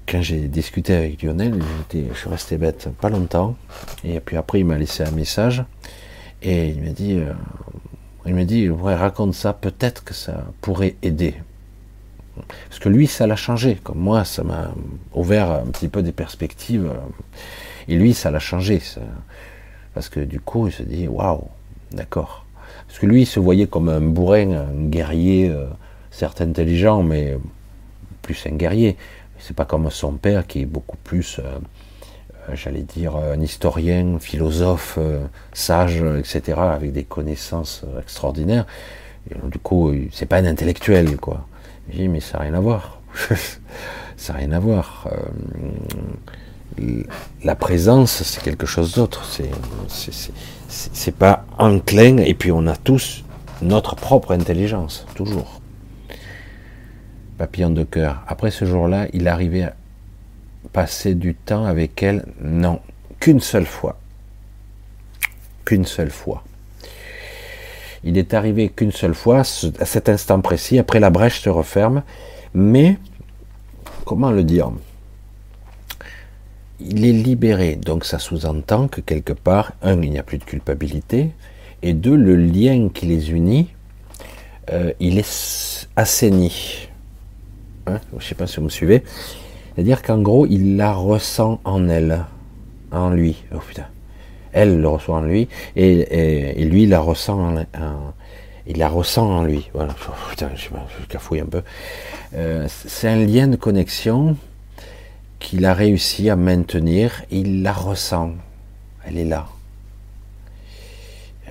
quand 0.08 0.22
j'ai 0.22 0.48
discuté 0.48 0.94
avec 0.94 1.24
Lionel, 1.24 1.60
je 1.92 2.14
suis 2.14 2.30
resté 2.30 2.58
bête 2.58 2.90
pas 3.02 3.10
longtemps. 3.10 3.56
Et 4.04 4.20
puis 4.20 4.38
après, 4.38 4.60
il 4.60 4.66
m'a 4.66 4.78
laissé 4.78 5.04
un 5.04 5.12
message 5.12 5.64
et 6.44 6.68
il 6.68 6.82
m'a 6.84 6.92
dit, 6.92 7.14
euh, 7.14 7.34
il 8.26 8.36
m'a 8.36 8.46
dit, 8.46 8.70
ouais, 8.70 8.96
raconte 8.96 9.34
ça. 9.34 9.54
Peut-être 9.54 10.04
que 10.04 10.14
ça 10.14 10.46
pourrait 10.62 10.96
aider. 11.02 11.36
Parce 12.70 12.80
que 12.80 12.90
lui, 12.90 13.08
ça 13.08 13.28
l'a 13.28 13.36
changé. 13.36 13.80
Comme 13.84 14.00
moi, 14.00 14.26
ça 14.26 14.44
m'a 14.44 14.74
ouvert 15.14 15.52
un 15.52 15.68
petit 15.68 15.88
peu 15.88 16.02
des 16.02 16.12
perspectives. 16.12 16.92
Et 17.88 17.96
lui, 17.96 18.14
ça 18.14 18.32
l'a 18.32 18.40
changé. 18.40 18.82
Parce 19.94 20.10
que 20.10 20.20
du 20.20 20.40
coup, 20.40 20.68
il 20.68 20.74
se 20.74 20.84
dit, 20.84 21.08
waouh, 21.08 21.48
d'accord. 21.92 22.46
Parce 22.88 23.00
que 23.00 23.06
lui, 23.06 23.22
il 23.24 23.26
se 23.26 23.40
voyait 23.40 23.68
comme 23.68 23.90
un 23.90 24.02
bourrin, 24.02 24.52
un 24.52 24.90
guerrier. 24.90 25.50
Euh, 25.50 25.68
certes 26.16 26.42
intelligent, 26.42 27.04
mais 27.04 27.38
plus 28.22 28.46
un 28.48 28.56
guerrier. 28.56 28.96
C'est 29.40 29.56
pas 29.56 29.66
comme 29.66 29.90
son 29.92 30.14
père 30.14 30.48
qui 30.48 30.62
est 30.62 30.66
beaucoup 30.66 30.98
plus, 31.04 31.40
euh, 31.40 31.60
j'allais 32.54 32.84
dire, 32.84 33.16
un 33.16 33.40
historien, 33.42 34.18
philosophe, 34.20 34.96
euh, 34.98 35.26
sage, 35.54 36.04
etc., 36.18 36.58
avec 36.58 36.92
des 36.92 37.04
connaissances 37.04 37.84
extraordinaires. 38.00 38.66
du 39.46 39.60
coup, 39.60 39.92
c'est 40.12 40.26
pas 40.26 40.38
un 40.38 40.46
intellectuel, 40.46 41.18
quoi. 41.18 41.48
Je 41.90 41.98
dis, 41.98 42.08
mais 42.08 42.20
ça 42.20 42.38
n'a 42.38 42.44
rien 42.46 42.54
à 42.54 42.60
voir. 42.60 43.02
ça 44.18 44.34
n'a 44.34 44.40
rien 44.40 44.52
à 44.52 44.60
voir. 44.60 45.08
la 47.44 47.56
présence, 47.56 48.24
c'est 48.24 48.42
quelque 48.42 48.66
chose 48.66 48.94
d'autre. 48.94 49.26
C'est 50.68 51.16
pas 51.16 51.46
enclin, 51.58 52.18
et 52.18 52.34
puis 52.34 52.52
on 52.52 52.68
a 52.68 52.76
tous 52.76 53.24
notre 53.62 53.96
propre 53.96 54.34
intelligence, 54.34 55.06
toujours 55.16 55.62
papillon 57.38 57.70
de 57.70 57.84
cœur. 57.84 58.24
Après 58.28 58.52
ce 58.52 58.66
jour-là, 58.66 59.08
il 59.14 59.28
arrivait 59.28 59.70
passer 60.76 61.16
du 61.16 61.36
temps 61.36 61.64
avec 61.64 62.04
elle, 62.04 62.26
non, 62.42 62.82
qu'une 63.22 63.40
seule 63.40 63.66
fois. 63.66 63.98
Qu'une 65.64 65.86
seule 65.86 66.12
fois. 66.12 66.44
Il 68.04 68.18
est 68.18 68.34
arrivé 68.34 68.68
qu'une 68.68 68.92
seule 68.92 69.16
fois, 69.16 69.40
à 69.80 69.86
cet 69.86 70.10
instant 70.10 70.42
précis, 70.42 70.78
après 70.78 71.00
la 71.00 71.10
brèche 71.12 71.40
se 71.40 71.50
referme, 71.50 72.04
mais, 72.54 72.98
comment 74.04 74.32
le 74.32 74.44
dire? 74.44 74.70
Il 76.82 77.06
est 77.06 77.14
libéré, 77.14 77.78
donc 77.78 78.04
ça 78.04 78.20
sous-entend 78.20 78.90
que 78.90 79.00
quelque 79.00 79.32
part, 79.32 79.72
un, 79.82 80.02
il 80.02 80.12
n'y 80.12 80.20
a 80.20 80.24
plus 80.24 80.40
de 80.40 80.44
culpabilité, 80.44 81.32
et 81.84 81.94
deux, 81.94 82.18
le 82.18 82.36
lien 82.36 82.90
qui 82.94 83.06
les 83.06 83.32
unit, 83.32 83.70
euh, 84.74 84.92
il 85.00 85.20
est 85.20 85.88
assaini. 85.96 86.90
Hein, 87.88 88.02
je 88.12 88.18
ne 88.18 88.22
sais 88.22 88.36
pas 88.36 88.46
si 88.46 88.58
vous 88.58 88.64
me 88.64 88.70
suivez. 88.70 89.04
C'est-à-dire 89.76 90.02
qu'en 90.02 90.22
gros, 90.22 90.46
il 90.46 90.78
la 90.78 90.94
ressent 90.94 91.60
en 91.66 91.90
elle, 91.90 92.26
en 92.92 93.10
lui. 93.10 93.44
Oh 93.54 93.60
putain. 93.60 93.88
Elle 94.54 94.80
le 94.80 94.88
reçoit 94.88 95.18
en 95.18 95.22
lui, 95.22 95.50
et, 95.76 96.64
lui, 96.64 96.84
il 96.84 96.90
la 96.90 97.02
ressent 97.02 97.58
en, 97.58 97.66
il 98.68 98.78
la 98.78 98.88
ressent 98.88 99.30
en 99.30 99.44
lui. 99.44 99.70
Voilà. 99.74 99.94
Oh, 100.08 100.14
putain, 100.30 100.50
je, 100.56 100.70
je 100.70 101.06
cafouille 101.08 101.42
un 101.42 101.46
peu. 101.46 101.62
Euh, 102.36 102.68
c'est 102.70 103.10
un 103.10 103.18
lien 103.18 103.48
de 103.48 103.58
connexion 103.58 104.38
qu'il 105.40 105.66
a 105.66 105.74
réussi 105.74 106.30
à 106.30 106.38
maintenir. 106.38 107.24
Il 107.32 107.64
la 107.64 107.74
ressent. 107.74 108.32
Elle 109.06 109.18
est 109.18 109.26
là. 109.26 109.48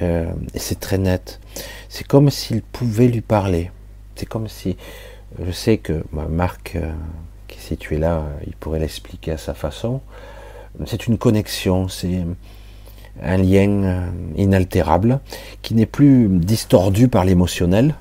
Euh, 0.02 0.32
et 0.54 0.58
c'est 0.58 0.80
très 0.80 0.98
net. 0.98 1.40
C'est 1.88 2.06
comme 2.06 2.30
s'il 2.30 2.62
pouvait 2.62 3.08
lui 3.08 3.20
parler. 3.20 3.70
C'est 4.16 4.26
comme 4.26 4.48
si 4.48 4.76
je 5.44 5.50
sais 5.50 5.78
que 5.78 6.04
Marc, 6.12 6.76
euh, 6.76 6.92
qui 7.64 7.72
est 7.72 7.76
situé 7.76 7.98
là, 7.98 8.18
euh, 8.18 8.44
il 8.46 8.54
pourrait 8.54 8.78
l'expliquer 8.78 9.32
à 9.32 9.38
sa 9.38 9.54
façon. 9.54 10.00
C'est 10.86 11.06
une 11.06 11.18
connexion, 11.18 11.88
c'est 11.88 12.24
un 13.22 13.36
lien 13.36 13.68
euh, 13.84 14.10
inaltérable 14.36 15.20
qui 15.62 15.74
n'est 15.74 15.86
plus 15.86 16.28
distordu 16.28 17.08
par 17.08 17.24
l'émotionnel, 17.24 17.94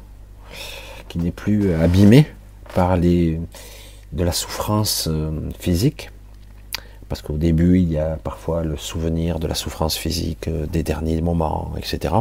qui 1.08 1.20
n'est 1.20 1.32
plus 1.32 1.74
abîmé 1.74 2.26
par 2.74 2.98
les, 2.98 3.40
de 4.12 4.24
la 4.24 4.32
souffrance 4.32 5.08
physique. 5.60 6.10
Parce 7.10 7.22
qu'au 7.22 7.38
début, 7.38 7.78
il 7.80 7.92
y 7.92 8.00
a 8.00 8.18
parfois 8.24 8.64
le 8.64 8.76
souvenir 8.76 9.38
de 9.38 9.46
la 9.46 9.54
souffrance 9.54 9.96
physique, 9.96 10.50
des 10.72 10.82
derniers 10.82 11.22
moments, 11.22 11.74
etc. 11.78 12.16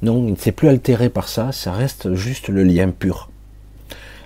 Non, 0.00 0.24
il 0.26 0.32
ne 0.32 0.36
s'est 0.36 0.52
plus 0.52 0.68
altéré 0.68 1.10
par 1.10 1.28
ça, 1.28 1.52
ça 1.52 1.72
reste 1.72 2.14
juste 2.14 2.48
le 2.48 2.64
lien 2.64 2.90
pur 2.90 3.28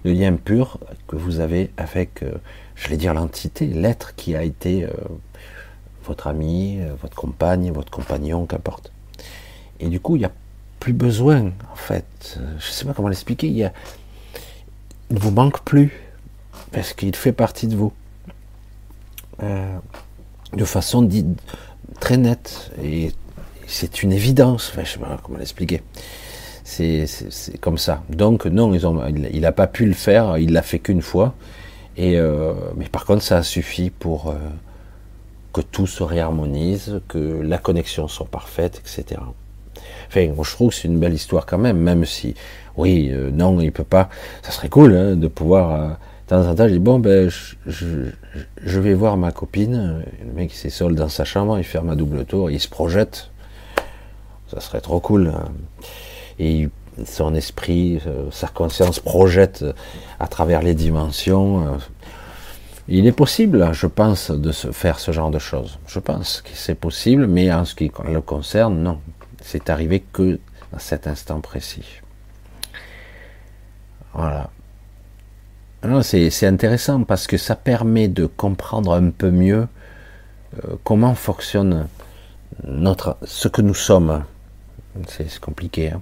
le 0.04 0.12
lien 0.12 0.34
pur 0.34 0.78
que 1.06 1.16
vous 1.16 1.40
avez 1.40 1.70
avec, 1.76 2.22
euh, 2.22 2.32
je 2.74 2.88
vais 2.88 2.96
dire, 2.96 3.14
l'entité, 3.14 3.66
l'être 3.66 4.14
qui 4.14 4.36
a 4.36 4.42
été 4.42 4.84
euh, 4.84 4.90
votre 6.04 6.26
ami, 6.26 6.78
euh, 6.80 6.94
votre 7.00 7.16
compagne, 7.16 7.70
votre 7.72 7.90
compagnon, 7.90 8.46
qu'importe. 8.46 8.92
Et 9.80 9.88
du 9.88 10.00
coup, 10.00 10.16
il 10.16 10.20
n'y 10.20 10.24
a 10.24 10.32
plus 10.80 10.92
besoin, 10.92 11.52
en 11.72 11.76
fait, 11.76 12.38
je 12.58 12.66
ne 12.68 12.72
sais 12.72 12.84
pas 12.84 12.94
comment 12.94 13.08
l'expliquer, 13.08 13.48
il, 13.48 13.72
ne 15.10 15.18
vous 15.18 15.30
manque 15.30 15.60
plus, 15.62 15.92
parce 16.72 16.92
qu'il 16.92 17.14
fait 17.16 17.32
partie 17.32 17.66
de 17.66 17.76
vous. 17.76 17.92
de 19.40 20.64
façon 20.64 21.02
dite 21.02 21.26
très 22.00 22.16
nette, 22.16 22.70
et 22.82 23.12
c'est 23.66 24.02
une 24.02 24.12
évidence, 24.12 24.72
je 24.74 24.80
ne 24.80 24.84
sais 24.84 24.98
pas 24.98 25.18
comment 25.22 25.38
l'expliquer. 25.38 25.82
C'est 26.68 27.58
comme 27.62 27.78
ça. 27.78 28.02
Donc 28.10 28.44
non, 28.44 28.74
ils 28.74 28.86
ont, 28.86 29.02
il 29.08 29.40
n'a 29.40 29.52
pas 29.52 29.66
pu 29.66 29.86
le 29.86 29.94
faire, 29.94 30.36
il 30.36 30.52
l'a 30.52 30.60
fait 30.60 30.78
qu'une 30.78 31.00
fois. 31.00 31.34
Et 31.96 32.18
euh, 32.18 32.52
mais 32.76 32.84
par 32.90 33.06
contre, 33.06 33.22
ça 33.22 33.38
a 33.38 33.42
suffi 33.42 33.88
pour 33.88 34.28
euh, 34.28 34.34
que 35.54 35.62
tout 35.62 35.86
se 35.86 36.02
réharmonise, 36.02 37.00
que 37.08 37.40
la 37.40 37.56
connexion 37.56 38.06
soit 38.06 38.26
parfaite, 38.26 38.80
etc. 38.80 39.18
Enfin, 40.08 40.28
je 40.42 40.50
trouve 40.50 40.68
que 40.68 40.74
c'est 40.74 40.88
une 40.88 41.00
belle 41.00 41.14
histoire 41.14 41.46
quand 41.46 41.56
même, 41.56 41.78
même 41.78 42.04
si, 42.04 42.34
oui, 42.76 43.08
euh, 43.12 43.30
non, 43.30 43.58
il 43.60 43.72
peut 43.72 43.82
pas. 43.82 44.10
Ça 44.42 44.52
serait 44.52 44.68
cool 44.68 44.94
hein, 44.94 45.16
de 45.16 45.26
pouvoir. 45.26 45.88
de 45.88 45.94
temps 46.26 46.46
en 46.46 46.54
temps, 46.54 46.68
je 46.68 46.74
dis 46.74 46.78
bon, 46.78 46.98
ben, 46.98 47.30
je, 47.30 47.54
je, 48.62 48.80
vais 48.80 48.94
voir 48.94 49.16
ma 49.16 49.32
copine. 49.32 50.04
Le 50.22 50.32
mec, 50.34 50.52
il 50.64 50.70
seul 50.70 50.94
dans 50.94 51.08
sa 51.08 51.24
chambre, 51.24 51.58
il 51.58 51.64
ferme 51.64 51.88
un 51.88 51.96
double 51.96 52.26
tour, 52.26 52.50
il 52.50 52.60
se 52.60 52.68
projette. 52.68 53.30
Ça 54.48 54.60
serait 54.60 54.82
trop 54.82 55.00
cool. 55.00 55.32
Hein 55.34 55.48
et 56.38 56.68
son 57.04 57.34
esprit, 57.34 58.00
euh, 58.06 58.30
sa 58.30 58.48
conscience 58.48 59.00
projette 59.00 59.64
à 60.18 60.26
travers 60.26 60.62
les 60.62 60.74
dimensions. 60.74 61.66
Euh, 61.66 61.78
Il 62.88 63.06
est 63.06 63.12
possible, 63.12 63.70
je 63.72 63.86
pense, 63.86 64.30
de 64.30 64.50
se 64.50 64.72
faire 64.72 64.98
ce 64.98 65.12
genre 65.12 65.30
de 65.30 65.38
choses. 65.38 65.78
Je 65.86 66.00
pense 66.00 66.40
que 66.40 66.50
c'est 66.54 66.74
possible, 66.74 67.26
mais 67.26 67.52
en 67.52 67.66
ce 67.66 67.74
qui 67.74 67.92
le 68.10 68.20
concerne, 68.22 68.82
non. 68.82 68.98
C'est 69.42 69.68
arrivé 69.68 70.02
que 70.12 70.40
dans 70.72 70.78
cet 70.78 71.06
instant 71.06 71.40
précis. 71.40 72.00
Voilà. 74.14 74.50
C'est 76.02 76.46
intéressant 76.46 77.04
parce 77.04 77.26
que 77.26 77.36
ça 77.36 77.54
permet 77.54 78.08
de 78.08 78.26
comprendre 78.26 78.94
un 78.94 79.10
peu 79.10 79.30
mieux 79.30 79.68
euh, 80.64 80.76
comment 80.82 81.14
fonctionne 81.14 81.86
notre, 82.66 83.16
ce 83.22 83.48
que 83.48 83.62
nous 83.62 83.74
sommes. 83.74 84.24
C'est 85.06 85.38
compliqué. 85.38 85.92
Hein 85.92 86.00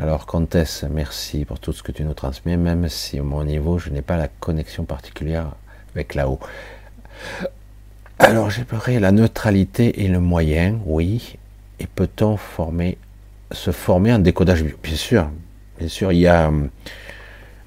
alors 0.00 0.24
Comtesse, 0.24 0.86
merci 0.90 1.44
pour 1.44 1.58
tout 1.60 1.72
ce 1.72 1.82
que 1.82 1.92
tu 1.92 2.02
nous 2.04 2.14
transmets, 2.14 2.56
même 2.56 2.88
si 2.88 3.20
au 3.20 3.24
mon 3.24 3.44
niveau, 3.44 3.78
je 3.78 3.90
n'ai 3.90 4.00
pas 4.00 4.16
la 4.16 4.28
connexion 4.28 4.84
particulière 4.84 5.52
avec 5.94 6.14
là-haut. 6.14 6.40
Alors 8.18 8.48
j'aimerais 8.48 9.00
la 9.00 9.12
neutralité 9.12 10.02
et 10.02 10.08
le 10.08 10.18
moyen, 10.18 10.78
oui. 10.86 11.36
Et 11.78 11.86
peut-on 11.86 12.38
former, 12.38 12.96
se 13.50 13.70
former 13.70 14.14
en 14.14 14.18
décodage 14.18 14.64
Bien 14.64 14.96
sûr, 14.96 15.28
bien 15.78 15.88
sûr. 15.88 16.12
Il 16.12 16.20
y 16.20 16.26
a, 16.26 16.50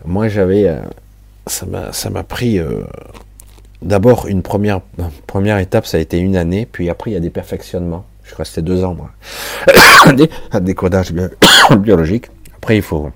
moi 0.03 0.27
j'avais, 0.27 0.67
euh, 0.67 0.81
ça 1.45 2.09
m'a 2.09 2.23
pris. 2.23 2.57
Euh, 2.57 2.85
d'abord, 3.83 4.25
une 4.27 4.41
première, 4.41 4.81
première 5.27 5.59
étape, 5.59 5.85
ça 5.85 5.97
a 5.97 5.99
été 5.99 6.17
une 6.17 6.35
année, 6.35 6.65
puis 6.65 6.89
après, 6.89 7.11
il 7.11 7.13
y 7.13 7.17
a 7.17 7.21
des 7.21 7.29
perfectionnements. 7.29 8.05
Je 8.25 8.29
suis 8.29 8.37
resté 8.37 8.61
deux 8.63 8.83
ans, 8.83 8.95
moi, 8.95 9.11
à 10.51 10.59
décodage 10.59 11.13
biologique. 11.77 12.25
Après, 12.55 12.75
il 12.75 12.81
faut. 12.81 13.11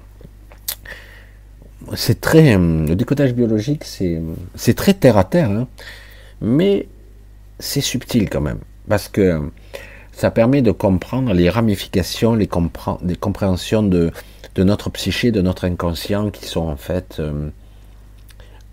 C'est 1.96 2.22
très. 2.22 2.56
Le 2.58 2.94
décodage 2.94 3.34
biologique, 3.34 3.84
c'est 3.86 4.74
très 4.76 4.94
terre 4.94 5.18
à 5.18 5.24
terre, 5.24 5.50
hein. 5.50 5.68
mais 6.42 6.88
c'est 7.58 7.82
subtil 7.82 8.30
quand 8.30 8.42
même. 8.42 8.60
Parce 8.88 9.10
que 9.10 9.50
ça 10.12 10.30
permet 10.30 10.62
de 10.62 10.72
comprendre 10.72 11.34
les 11.34 11.50
ramifications, 11.50 12.36
les, 12.36 12.48
compréhensions 12.48 13.82
de, 13.82 14.12
de, 14.54 14.64
notre 14.64 14.92
psyché, 14.92 15.32
de 15.32 15.42
notre 15.42 15.66
inconscient, 15.66 16.30
qui 16.30 16.46
sont 16.46 16.68
en 16.68 16.78
fait. 16.78 17.18
Euh, 17.20 17.50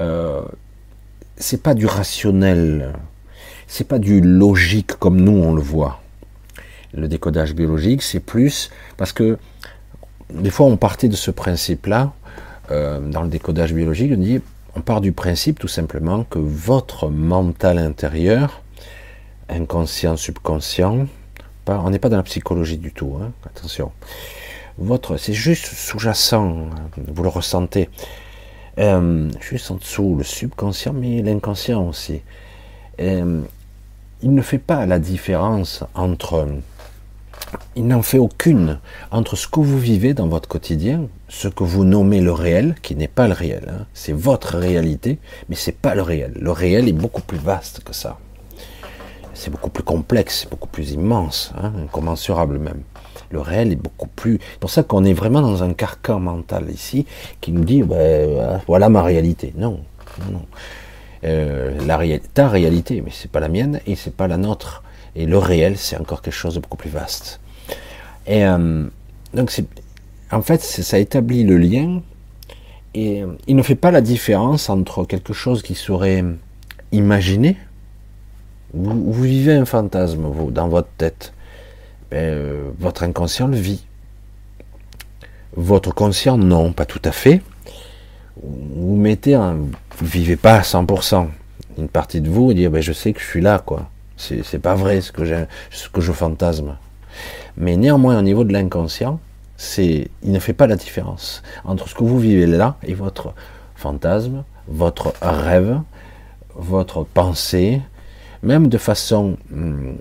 euh, 0.02 0.42
c'est 1.38 1.62
pas 1.62 1.72
du 1.72 1.86
rationnel, 1.86 2.92
c'est 3.66 3.88
pas 3.88 3.98
du 3.98 4.20
logique 4.20 4.92
comme 4.98 5.18
nous 5.18 5.32
on 5.32 5.54
le 5.54 5.62
voit 5.62 6.00
le 6.96 7.08
décodage 7.08 7.54
biologique, 7.54 8.02
c'est 8.02 8.20
plus 8.20 8.70
parce 8.96 9.12
que 9.12 9.38
des 10.32 10.50
fois 10.50 10.66
on 10.66 10.76
partait 10.76 11.08
de 11.08 11.16
ce 11.16 11.30
principe-là 11.30 12.12
euh, 12.70 13.00
dans 13.00 13.22
le 13.22 13.28
décodage 13.28 13.72
biologique, 13.72 14.12
on 14.14 14.20
dit 14.20 14.40
on 14.74 14.80
part 14.80 15.00
du 15.00 15.12
principe 15.12 15.58
tout 15.58 15.68
simplement 15.68 16.24
que 16.24 16.38
votre 16.38 17.08
mental 17.08 17.78
intérieur, 17.78 18.62
inconscient, 19.48 20.16
subconscient, 20.16 21.06
on 21.68 21.90
n'est 21.90 21.98
pas 21.98 22.08
dans 22.08 22.18
la 22.18 22.22
psychologie 22.22 22.78
du 22.78 22.92
tout, 22.92 23.16
hein, 23.20 23.32
attention. 23.44 23.90
Votre, 24.78 25.16
c'est 25.16 25.32
juste 25.32 25.66
sous-jacent, 25.66 26.68
vous 27.08 27.22
le 27.22 27.28
ressentez, 27.28 27.88
euh, 28.78 29.30
juste 29.40 29.70
en 29.70 29.76
dessous, 29.76 30.16
le 30.16 30.24
subconscient, 30.24 30.92
mais 30.92 31.22
l'inconscient 31.22 31.82
aussi. 31.88 32.20
Euh, 33.00 33.40
il 34.22 34.34
ne 34.34 34.42
fait 34.42 34.58
pas 34.58 34.86
la 34.86 34.98
différence 34.98 35.82
entre 35.94 36.46
il 37.76 37.86
n'en 37.86 38.02
fait 38.02 38.18
aucune 38.18 38.78
entre 39.10 39.36
ce 39.36 39.46
que 39.46 39.60
vous 39.60 39.78
vivez 39.78 40.14
dans 40.14 40.28
votre 40.28 40.48
quotidien, 40.48 41.08
ce 41.28 41.48
que 41.48 41.64
vous 41.64 41.84
nommez 41.84 42.20
le 42.20 42.32
réel, 42.32 42.74
qui 42.82 42.96
n'est 42.96 43.08
pas 43.08 43.28
le 43.28 43.34
réel, 43.34 43.68
hein. 43.70 43.86
c'est 43.94 44.12
votre 44.12 44.56
réalité, 44.56 45.18
mais 45.48 45.56
c'est 45.56 45.76
pas 45.76 45.94
le 45.94 46.02
réel. 46.02 46.32
Le 46.40 46.50
réel 46.50 46.88
est 46.88 46.92
beaucoup 46.92 47.22
plus 47.22 47.38
vaste 47.38 47.82
que 47.84 47.92
ça. 47.92 48.18
C'est 49.34 49.50
beaucoup 49.50 49.70
plus 49.70 49.84
complexe, 49.84 50.46
beaucoup 50.50 50.68
plus 50.68 50.92
immense, 50.92 51.52
hein, 51.60 51.72
incommensurable 51.82 52.58
même. 52.58 52.82
Le 53.30 53.40
réel 53.40 53.72
est 53.72 53.76
beaucoup 53.76 54.08
plus. 54.08 54.38
C'est 54.52 54.60
pour 54.60 54.70
ça 54.70 54.82
qu'on 54.82 55.04
est 55.04 55.12
vraiment 55.12 55.42
dans 55.42 55.62
un 55.62 55.74
carcan 55.74 56.20
mental 56.20 56.70
ici 56.70 57.06
qui 57.40 57.52
nous 57.52 57.64
dit 57.64 57.82
ben, 57.82 58.60
voilà 58.66 58.88
ma 58.88 59.02
réalité. 59.02 59.52
Non, 59.56 59.80
non. 60.30 60.42
Euh, 61.24 61.72
ta 62.34 62.48
réalité, 62.48 63.02
mais 63.04 63.10
c'est 63.12 63.30
pas 63.30 63.40
la 63.40 63.48
mienne 63.48 63.80
et 63.86 63.96
c'est 63.96 64.14
pas 64.14 64.28
la 64.28 64.36
nôtre. 64.36 64.82
Et 65.16 65.24
le 65.24 65.38
réel, 65.38 65.78
c'est 65.78 65.96
encore 65.96 66.20
quelque 66.20 66.34
chose 66.34 66.54
de 66.54 66.60
beaucoup 66.60 66.76
plus 66.76 66.90
vaste. 66.90 67.40
Et 68.26 68.44
euh, 68.44 68.84
donc, 69.32 69.50
en 70.30 70.42
fait, 70.42 70.60
ça 70.60 70.98
établit 70.98 71.42
le 71.42 71.56
lien. 71.56 72.02
Et 72.92 73.22
euh, 73.22 73.28
il 73.46 73.56
ne 73.56 73.62
fait 73.62 73.76
pas 73.76 73.90
la 73.90 74.02
différence 74.02 74.68
entre 74.68 75.04
quelque 75.04 75.32
chose 75.32 75.62
qui 75.62 75.74
serait 75.74 76.22
imaginé. 76.92 77.56
Vous, 78.74 79.22
vivez 79.22 79.54
un 79.54 79.64
fantasme, 79.64 80.26
vous, 80.26 80.50
dans 80.50 80.68
votre 80.68 80.90
tête. 80.98 81.32
Ben, 82.10 82.18
euh, 82.18 82.70
votre 82.78 83.02
inconscient 83.02 83.48
le 83.48 83.56
vit. 83.56 83.86
Votre 85.56 85.94
conscient, 85.94 86.36
non, 86.36 86.72
pas 86.72 86.84
tout 86.84 87.00
à 87.04 87.12
fait. 87.12 87.40
Vous 88.42 88.96
mettez 88.96 89.34
un, 89.34 89.54
vous 89.96 90.06
vivez 90.06 90.36
pas 90.36 90.56
à 90.56 90.60
100%. 90.60 91.28
Une 91.78 91.88
partie 91.88 92.20
de 92.20 92.28
vous 92.28 92.52
dit, 92.52 92.68
ben, 92.68 92.82
je 92.82 92.92
sais 92.92 93.14
que 93.14 93.20
je 93.20 93.26
suis 93.26 93.40
là, 93.40 93.62
quoi. 93.64 93.88
C'est 94.16 94.58
pas 94.58 94.74
vrai 94.74 95.00
ce 95.00 95.12
que, 95.12 95.24
je 96.00 96.12
fantasme. 96.12 96.76
Mais 97.56 97.76
néanmoins, 97.76 98.18
au 98.18 98.22
niveau 98.22 98.44
de 98.44 98.52
l'inconscient, 98.52 99.20
il 99.78 100.08
ne 100.24 100.38
fait 100.38 100.52
pas 100.52 100.66
la 100.66 100.76
différence 100.76 101.42
entre 101.64 101.88
ce 101.88 101.94
que 101.94 102.04
vous 102.04 102.18
vivez 102.18 102.46
là 102.46 102.76
et 102.82 102.94
votre 102.94 103.34
fantasme, 103.74 104.44
votre 104.68 105.14
rêve, 105.22 105.80
votre 106.54 107.04
pensée, 107.04 107.80
même 108.42 108.68
de 108.68 108.78
façon, 108.78 109.36
hum, 109.52 109.96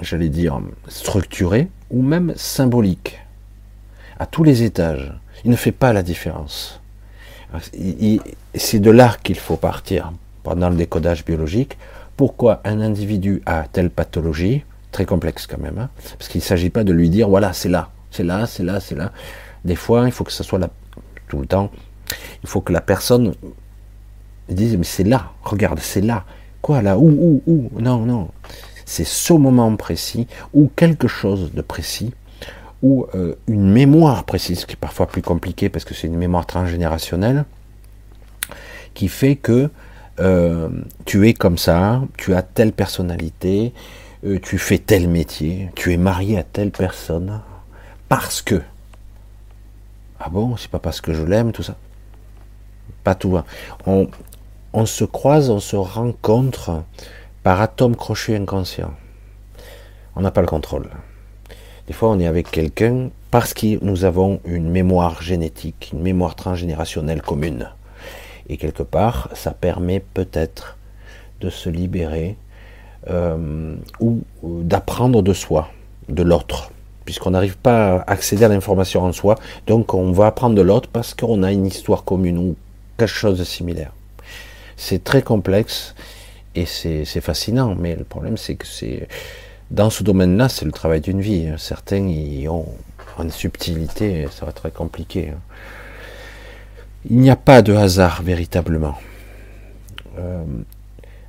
j'allais 0.00 0.28
dire, 0.28 0.60
structurée 0.88 1.68
ou 1.90 2.02
même 2.02 2.32
symbolique, 2.36 3.18
à 4.18 4.26
tous 4.26 4.44
les 4.44 4.62
étages. 4.62 5.12
Il 5.44 5.50
ne 5.50 5.56
fait 5.56 5.72
pas 5.72 5.92
la 5.92 6.02
différence. 6.02 6.80
C'est 8.54 8.80
de 8.80 8.90
là 8.90 9.16
qu'il 9.22 9.38
faut 9.38 9.56
partir 9.56 10.12
pendant 10.42 10.68
le 10.68 10.76
décodage 10.76 11.24
biologique 11.24 11.78
pourquoi 12.16 12.60
un 12.64 12.80
individu 12.80 13.42
a 13.46 13.64
telle 13.72 13.90
pathologie, 13.90 14.64
très 14.92 15.04
complexe 15.04 15.46
quand 15.46 15.58
même, 15.58 15.78
hein, 15.78 15.90
parce 16.18 16.28
qu'il 16.28 16.40
ne 16.40 16.44
s'agit 16.44 16.70
pas 16.70 16.84
de 16.84 16.92
lui 16.92 17.10
dire 17.10 17.28
voilà, 17.28 17.52
c'est 17.52 17.68
là, 17.68 17.90
c'est 18.10 18.24
là, 18.24 18.46
c'est 18.46 18.62
là, 18.62 18.80
c'est 18.80 18.94
là. 18.94 19.12
Des 19.64 19.76
fois, 19.76 20.04
il 20.06 20.12
faut 20.12 20.24
que 20.24 20.32
ce 20.32 20.44
soit 20.44 20.58
là, 20.58 20.70
tout 21.28 21.38
le 21.40 21.46
temps, 21.46 21.70
il 22.42 22.48
faut 22.48 22.60
que 22.60 22.72
la 22.72 22.80
personne 22.80 23.34
dise 24.48 24.76
mais 24.76 24.84
c'est 24.84 25.04
là, 25.04 25.32
regarde, 25.42 25.78
c'est 25.80 26.00
là. 26.00 26.24
Quoi 26.62 26.80
là 26.80 26.98
Où, 26.98 27.08
où, 27.08 27.42
où? 27.46 27.80
Non, 27.80 28.06
non. 28.06 28.28
C'est 28.86 29.04
ce 29.04 29.32
moment 29.32 29.74
précis, 29.76 30.26
ou 30.52 30.70
quelque 30.76 31.08
chose 31.08 31.52
de 31.52 31.62
précis, 31.62 32.12
ou 32.82 33.06
euh, 33.14 33.34
une 33.48 33.70
mémoire 33.70 34.24
précise, 34.24 34.64
qui 34.66 34.72
est 34.72 34.76
parfois 34.76 35.06
plus 35.06 35.22
compliqué 35.22 35.68
parce 35.68 35.84
que 35.84 35.94
c'est 35.94 36.06
une 36.06 36.16
mémoire 36.16 36.46
transgénérationnelle, 36.46 37.44
qui 38.92 39.08
fait 39.08 39.36
que 39.36 39.70
euh, 40.20 40.68
tu 41.04 41.28
es 41.28 41.34
comme 41.34 41.58
ça, 41.58 42.02
tu 42.16 42.34
as 42.34 42.42
telle 42.42 42.72
personnalité, 42.72 43.72
euh, 44.24 44.38
tu 44.40 44.58
fais 44.58 44.78
tel 44.78 45.08
métier, 45.08 45.70
tu 45.74 45.92
es 45.92 45.96
marié 45.96 46.38
à 46.38 46.42
telle 46.42 46.70
personne, 46.70 47.40
parce 48.08 48.42
que. 48.42 48.62
Ah 50.20 50.28
bon, 50.30 50.56
c'est 50.56 50.70
pas 50.70 50.78
parce 50.78 51.00
que 51.00 51.12
je 51.12 51.22
l'aime, 51.22 51.52
tout 51.52 51.62
ça 51.62 51.76
Pas 53.02 53.14
tout. 53.14 53.36
Hein. 53.36 53.44
On, 53.86 54.08
on 54.72 54.86
se 54.86 55.04
croise, 55.04 55.50
on 55.50 55.60
se 55.60 55.76
rencontre 55.76 56.84
par 57.42 57.60
atome 57.60 57.96
crochet 57.96 58.36
inconscient. 58.36 58.94
On 60.16 60.20
n'a 60.20 60.30
pas 60.30 60.40
le 60.40 60.46
contrôle. 60.46 60.88
Des 61.86 61.92
fois, 61.92 62.10
on 62.10 62.18
est 62.18 62.26
avec 62.26 62.50
quelqu'un 62.50 63.10
parce 63.30 63.52
que 63.52 63.84
nous 63.84 64.04
avons 64.04 64.40
une 64.44 64.70
mémoire 64.70 65.20
génétique, 65.20 65.90
une 65.92 66.00
mémoire 66.00 66.36
transgénérationnelle 66.36 67.20
commune. 67.20 67.68
Et 68.48 68.56
quelque 68.56 68.82
part, 68.82 69.30
ça 69.34 69.52
permet 69.52 70.00
peut-être 70.00 70.76
de 71.40 71.50
se 71.50 71.68
libérer 71.68 72.36
euh, 73.10 73.74
ou 74.00 74.22
d'apprendre 74.42 75.22
de 75.22 75.32
soi, 75.32 75.70
de 76.08 76.22
l'autre, 76.22 76.70
puisqu'on 77.04 77.30
n'arrive 77.30 77.56
pas 77.56 77.96
à 77.96 78.10
accéder 78.10 78.44
à 78.44 78.48
l'information 78.48 79.02
en 79.02 79.12
soi, 79.12 79.36
donc 79.66 79.94
on 79.94 80.12
va 80.12 80.26
apprendre 80.26 80.54
de 80.54 80.62
l'autre 80.62 80.88
parce 80.90 81.14
qu'on 81.14 81.42
a 81.42 81.52
une 81.52 81.66
histoire 81.66 82.04
commune 82.04 82.38
ou 82.38 82.56
quelque 82.96 83.08
chose 83.08 83.38
de 83.38 83.44
similaire. 83.44 83.92
C'est 84.76 85.04
très 85.04 85.22
complexe 85.22 85.94
et 86.54 86.66
c'est 86.66 87.20
fascinant, 87.20 87.74
mais 87.78 87.96
le 87.96 88.04
problème 88.04 88.36
c'est 88.36 88.54
que 88.54 88.66
dans 89.70 89.90
ce 89.90 90.02
domaine-là, 90.04 90.48
c'est 90.48 90.64
le 90.64 90.72
travail 90.72 91.00
d'une 91.00 91.20
vie. 91.20 91.48
Certains 91.58 92.06
y 92.06 92.48
ont 92.48 92.66
une 93.18 93.30
subtilité, 93.30 94.26
ça 94.30 94.44
va 94.44 94.50
être 94.50 94.60
très 94.62 94.70
compliqué. 94.70 95.32
Il 97.10 97.18
n'y 97.18 97.30
a 97.30 97.36
pas 97.36 97.60
de 97.60 97.74
hasard 97.74 98.22
véritablement. 98.22 98.94
Euh, 100.18 100.42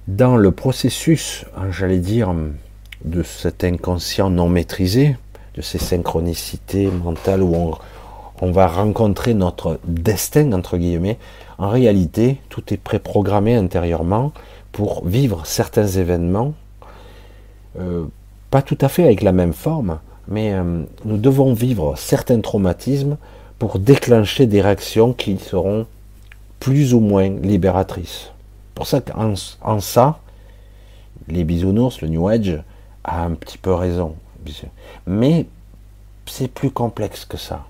dans 0.07 0.38
le 0.38 0.52
processus, 0.52 1.45
hein, 1.57 1.72
j'allais 1.72 1.99
dire, 1.99 2.34
de 3.03 3.23
cet 3.23 3.64
inconscient 3.64 4.30
non 4.30 4.47
maîtrisé, 4.47 5.18
de 5.56 5.61
ces 5.61 5.77
synchronicités 5.77 6.88
mentales 6.88 7.43
où 7.43 7.76
on 8.41 8.52
va 8.52 8.68
rencontrer 8.68 9.34
notre 9.34 9.80
destin, 9.85 10.53
entre 10.53 10.77
guillemets. 10.77 11.18
En 11.57 11.69
réalité, 11.69 12.39
tout 12.49 12.73
est 12.73 12.77
préprogrammé 12.77 13.56
intérieurement 13.56 14.31
pour 14.72 15.06
vivre 15.06 15.45
certains 15.45 15.88
événements, 15.88 16.53
euh, 17.80 18.06
pas 18.49 18.61
tout 18.61 18.77
à 18.80 18.88
fait 18.88 19.03
avec 19.03 19.22
la 19.22 19.31
même 19.31 19.53
forme, 19.53 19.99
mais 20.27 20.53
euh, 20.53 20.84
nous 21.03 21.18
devons 21.18 21.53
vivre 21.53 21.95
certains 21.97 22.39
traumatismes 22.39 23.18
pour 23.60 23.80
déclencher 23.80 24.45
des 24.45 24.61
réactions 24.61 25.14
qui 25.14 25.38
seront 25.38 25.88
plus 26.60 26.94
ou 26.94 26.99
moins 26.99 27.30
libératrices. 27.30 28.32
Pour 28.73 28.88
ça 28.88 29.02
qu'en 29.02 29.34
en 29.61 29.80
ça, 29.80 30.19
les 31.27 31.44
bisounours, 31.44 32.02
le 32.02 32.10
New 32.10 32.27
Age, 32.27 32.61
a 33.03 33.23
un 33.23 33.32
petit 33.32 33.57
peu 33.57 33.73
raison. 33.73 34.15
Mais 35.07 35.45
c'est 36.26 36.48
plus 36.48 36.72
complexe 36.72 37.26
que 37.26 37.38
ça. 37.38 37.65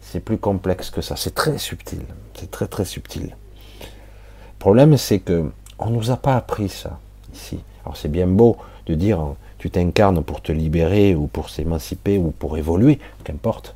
C'est 0.00 0.20
plus 0.20 0.38
complexe 0.38 0.90
que 0.90 1.00
ça. 1.00 1.16
C'est 1.16 1.34
très 1.34 1.58
subtil. 1.58 2.02
C'est 2.34 2.50
très 2.50 2.66
très 2.66 2.84
subtil. 2.84 3.36
Le 3.80 4.58
problème, 4.58 4.96
c'est 4.96 5.20
que 5.20 5.50
on 5.78 5.90
nous 5.90 6.10
a 6.10 6.16
pas 6.16 6.36
appris 6.36 6.68
ça 6.68 6.98
ici. 7.34 7.58
Alors 7.84 7.96
c'est 7.96 8.08
bien 8.08 8.26
beau 8.26 8.56
de 8.86 8.94
dire 8.94 9.20
tu 9.58 9.70
t'incarnes 9.70 10.22
pour 10.22 10.40
te 10.40 10.52
libérer 10.52 11.14
ou 11.14 11.26
pour 11.26 11.50
s'émanciper 11.50 12.18
ou 12.18 12.30
pour 12.30 12.58
évoluer, 12.58 12.98
qu'importe. 13.24 13.74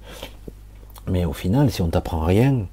Mais 1.10 1.24
au 1.24 1.32
final, 1.32 1.70
si 1.70 1.82
on 1.82 1.88
t'apprend 1.88 2.20
rien, 2.20 2.66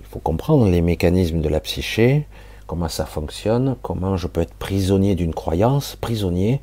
il 0.00 0.06
faut 0.06 0.18
comprendre 0.18 0.66
les 0.68 0.80
mécanismes 0.80 1.40
de 1.40 1.48
la 1.48 1.60
psyché, 1.60 2.26
comment 2.66 2.88
ça 2.88 3.04
fonctionne, 3.04 3.76
comment 3.82 4.16
je 4.16 4.26
peux 4.26 4.40
être 4.40 4.54
prisonnier 4.54 5.14
d'une 5.14 5.34
croyance, 5.34 5.96
prisonnier, 6.00 6.62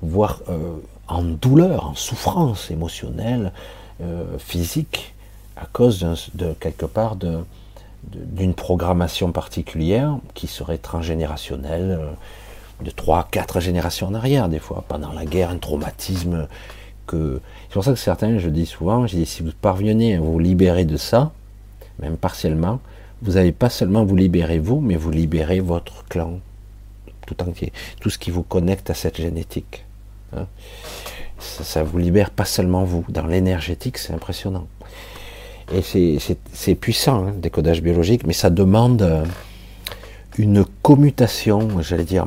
voire 0.00 0.40
euh, 0.48 0.76
en 1.06 1.22
douleur, 1.22 1.88
en 1.88 1.94
souffrance 1.94 2.70
émotionnelle, 2.70 3.52
euh, 4.00 4.38
physique, 4.38 5.14
à 5.56 5.66
cause 5.66 6.04
de 6.34 6.52
quelque 6.54 6.86
part 6.86 7.16
d'une 7.16 8.54
programmation 8.54 9.32
particulière 9.32 10.16
qui 10.32 10.46
serait 10.46 10.78
transgénérationnelle, 10.78 11.98
euh, 12.00 12.10
de 12.82 12.90
trois, 12.90 13.28
quatre 13.30 13.60
générations 13.60 14.08
en 14.08 14.14
arrière, 14.14 14.48
des 14.48 14.58
fois, 14.58 14.84
pendant 14.88 15.12
la 15.12 15.26
guerre, 15.26 15.50
un 15.50 15.58
traumatisme 15.58 16.48
C'est 17.10 17.72
pour 17.72 17.84
ça 17.84 17.92
que 17.92 17.98
certains, 17.98 18.38
je 18.38 18.48
dis 18.48 18.66
souvent, 18.66 19.06
je 19.06 19.16
dis 19.16 19.26
si 19.26 19.42
vous 19.42 19.50
parvenez 19.60 20.16
à 20.16 20.20
vous 20.20 20.38
libérer 20.38 20.84
de 20.84 20.96
ça, 20.96 21.32
même 22.00 22.16
partiellement, 22.16 22.80
vous 23.22 23.32
n'allez 23.32 23.52
pas 23.52 23.70
seulement 23.70 24.04
vous 24.04 24.16
libérer 24.16 24.58
vous, 24.58 24.80
mais 24.80 24.96
vous 24.96 25.10
libérez 25.10 25.60
votre 25.60 26.04
clan 26.06 26.40
tout 27.26 27.42
entier, 27.42 27.72
tout 28.00 28.10
ce 28.10 28.18
qui 28.18 28.30
vous 28.30 28.42
connecte 28.42 28.90
à 28.90 28.94
cette 28.94 29.16
génétique. 29.16 29.84
Hein. 30.36 30.46
Ça, 31.38 31.82
vous 31.82 31.98
libère 31.98 32.30
pas 32.30 32.44
seulement 32.44 32.84
vous. 32.84 33.04
Dans 33.08 33.26
l'énergétique, 33.26 33.98
c'est 33.98 34.12
impressionnant. 34.12 34.66
Et 35.72 35.82
c'est 35.82 36.74
puissant, 36.74 37.26
hein, 37.26 37.34
décodage 37.36 37.82
biologique, 37.82 38.26
mais 38.26 38.32
ça 38.32 38.50
demande 38.50 39.02
euh, 39.02 39.24
une 40.38 40.64
commutation, 40.82 41.80
j'allais 41.80 42.04
dire, 42.04 42.26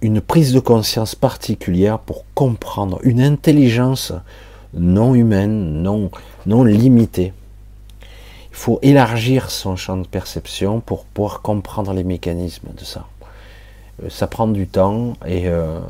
une 0.00 0.20
prise 0.20 0.52
de 0.52 0.60
conscience 0.60 1.14
particulière 1.14 1.98
pour 1.98 2.24
comprendre 2.34 3.00
une 3.02 3.20
intelligence 3.20 4.12
non 4.74 5.14
humaine, 5.14 5.82
non, 5.82 6.10
non 6.46 6.64
limitée. 6.64 7.32
Il 8.50 8.56
faut 8.56 8.78
élargir 8.82 9.50
son 9.50 9.76
champ 9.76 9.96
de 9.96 10.06
perception 10.06 10.80
pour 10.80 11.04
pouvoir 11.04 11.42
comprendre 11.42 11.92
les 11.92 12.04
mécanismes 12.04 12.68
de 12.76 12.84
ça. 12.84 13.06
Euh, 14.02 14.08
ça 14.10 14.26
prend 14.26 14.46
du 14.46 14.66
temps 14.66 15.14
et, 15.26 15.48
euh, 15.48 15.80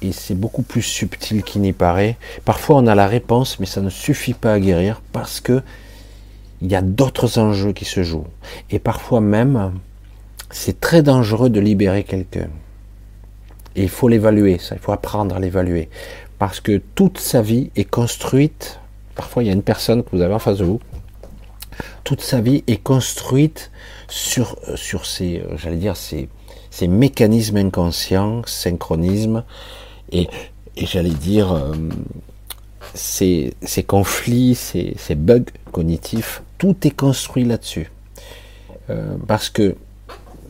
et 0.00 0.12
c'est 0.12 0.34
beaucoup 0.34 0.62
plus 0.62 0.82
subtil 0.82 1.42
qu'il 1.42 1.62
n'y 1.62 1.72
paraît. 1.72 2.16
Parfois 2.44 2.76
on 2.76 2.86
a 2.86 2.94
la 2.94 3.06
réponse, 3.06 3.60
mais 3.60 3.66
ça 3.66 3.80
ne 3.80 3.90
suffit 3.90 4.34
pas 4.34 4.54
à 4.54 4.60
guérir 4.60 5.02
parce 5.12 5.40
que 5.40 5.62
il 6.62 6.70
y 6.70 6.74
a 6.74 6.82
d'autres 6.82 7.38
enjeux 7.38 7.72
qui 7.72 7.84
se 7.86 8.02
jouent. 8.02 8.26
Et 8.70 8.78
parfois 8.78 9.20
même, 9.20 9.72
c'est 10.50 10.78
très 10.78 11.02
dangereux 11.02 11.48
de 11.48 11.60
libérer 11.60 12.04
quelqu'un. 12.04 12.48
Et 13.76 13.82
il 13.82 13.88
faut 13.88 14.08
l'évaluer, 14.08 14.58
ça, 14.58 14.74
il 14.74 14.80
faut 14.80 14.92
apprendre 14.92 15.36
à 15.36 15.38
l'évaluer. 15.38 15.88
Parce 16.38 16.60
que 16.60 16.80
toute 16.94 17.18
sa 17.18 17.42
vie 17.42 17.70
est 17.76 17.84
construite, 17.84 18.80
parfois 19.14 19.42
il 19.42 19.46
y 19.46 19.50
a 19.50 19.52
une 19.52 19.62
personne 19.62 20.02
que 20.02 20.10
vous 20.12 20.22
avez 20.22 20.34
en 20.34 20.38
face 20.38 20.58
de 20.58 20.64
vous, 20.64 20.80
toute 22.04 22.20
sa 22.20 22.40
vie 22.40 22.64
est 22.66 22.82
construite 22.82 23.70
sur, 24.08 24.56
sur 24.74 25.06
ces, 25.06 25.42
j'allais 25.56 25.76
dire, 25.76 25.96
ces, 25.96 26.28
ces 26.70 26.88
mécanismes 26.88 27.58
inconscients, 27.58 28.42
synchronismes, 28.46 29.44
et, 30.12 30.28
et 30.76 30.86
j'allais 30.86 31.10
dire, 31.10 31.52
euh, 31.52 31.74
ces, 32.94 33.54
conflits, 33.86 34.54
ces, 34.54 35.14
bugs 35.14 35.44
cognitifs, 35.72 36.42
tout 36.58 36.76
est 36.86 36.90
construit 36.90 37.44
là-dessus. 37.44 37.90
Euh, 38.88 39.16
parce 39.26 39.50
que 39.50 39.76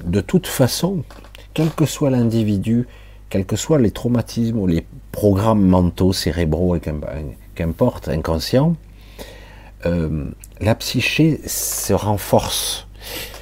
de 0.04 0.20
toute 0.20 0.46
façon, 0.46 1.04
quel 1.52 1.70
que 1.70 1.84
soit 1.84 2.10
l'individu, 2.10 2.86
quels 3.30 3.46
que 3.46 3.56
soient 3.56 3.78
les 3.78 3.92
traumatismes 3.92 4.58
ou 4.58 4.66
les 4.66 4.84
programmes 5.12 5.64
mentaux, 5.64 6.12
cérébraux, 6.12 6.76
qu'importe, 7.54 8.08
inconscients, 8.08 8.76
euh, 9.86 10.26
la 10.60 10.74
psyché 10.74 11.40
se 11.46 11.92
renforce. 11.92 12.86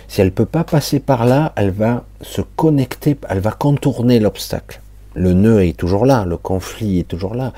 Si 0.07 0.21
elle 0.21 0.29
ne 0.29 0.33
peut 0.33 0.47
pas 0.47 0.65
passer 0.65 1.01
par 1.01 1.25
là, 1.25 1.53
elle 1.57 1.71
va 1.71 2.05
se 2.21 2.43
connecter, 2.43 3.17
elle 3.29 3.41
va 3.41 3.51
contourner 3.51 4.21
l'obstacle. 4.21 4.81
Le 5.15 5.33
nœud 5.33 5.65
est 5.65 5.77
toujours 5.77 6.07
là, 6.07 6.25
le 6.25 6.37
conflit 6.37 7.01
est 7.01 7.09
toujours 7.09 7.35
là, 7.35 7.53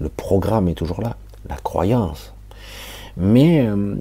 le 0.00 0.08
programme 0.08 0.68
est 0.68 0.74
toujours 0.74 1.00
là, 1.00 1.16
la 1.48 1.56
croyance. 1.56 2.34
Mais 3.16 3.66
euh, 3.66 3.94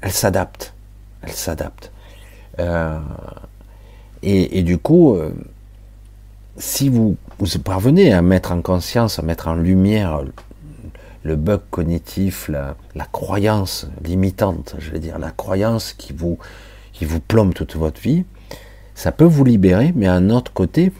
elle 0.00 0.12
s'adapte, 0.12 0.74
elle 1.22 1.32
s'adapte. 1.32 1.92
Euh, 2.58 2.98
et, 4.22 4.62
du 4.62 4.76
coup, 4.76 5.16
si 6.56 6.88
vous, 6.88 7.16
parvenez 7.64 8.12
à 8.12 8.22
mettre 8.22 8.52
en 8.52 8.62
conscience, 8.62 9.18
à 9.18 9.22
mettre 9.22 9.48
en 9.48 9.54
lumière 9.54 10.22
le 11.22 11.36
bug 11.36 11.60
cognitif, 11.70 12.48
la, 12.48 12.76
croyance 13.12 13.88
limitante, 14.04 14.76
je 14.78 14.90
vais 14.90 14.98
dire, 14.98 15.18
la 15.18 15.30
croyance 15.30 15.92
qui 15.92 16.12
vous, 16.12 16.38
qui 16.92 17.04
vous 17.04 17.20
plombe 17.20 17.54
toute 17.54 17.76
votre 17.76 18.00
vie, 18.00 18.24
ça 18.94 19.12
peut 19.12 19.24
vous 19.24 19.44
libérer, 19.44 19.92
mais 19.94 20.06
à 20.06 20.14
un 20.14 20.30
autre 20.30 20.52
côté, 20.52 20.92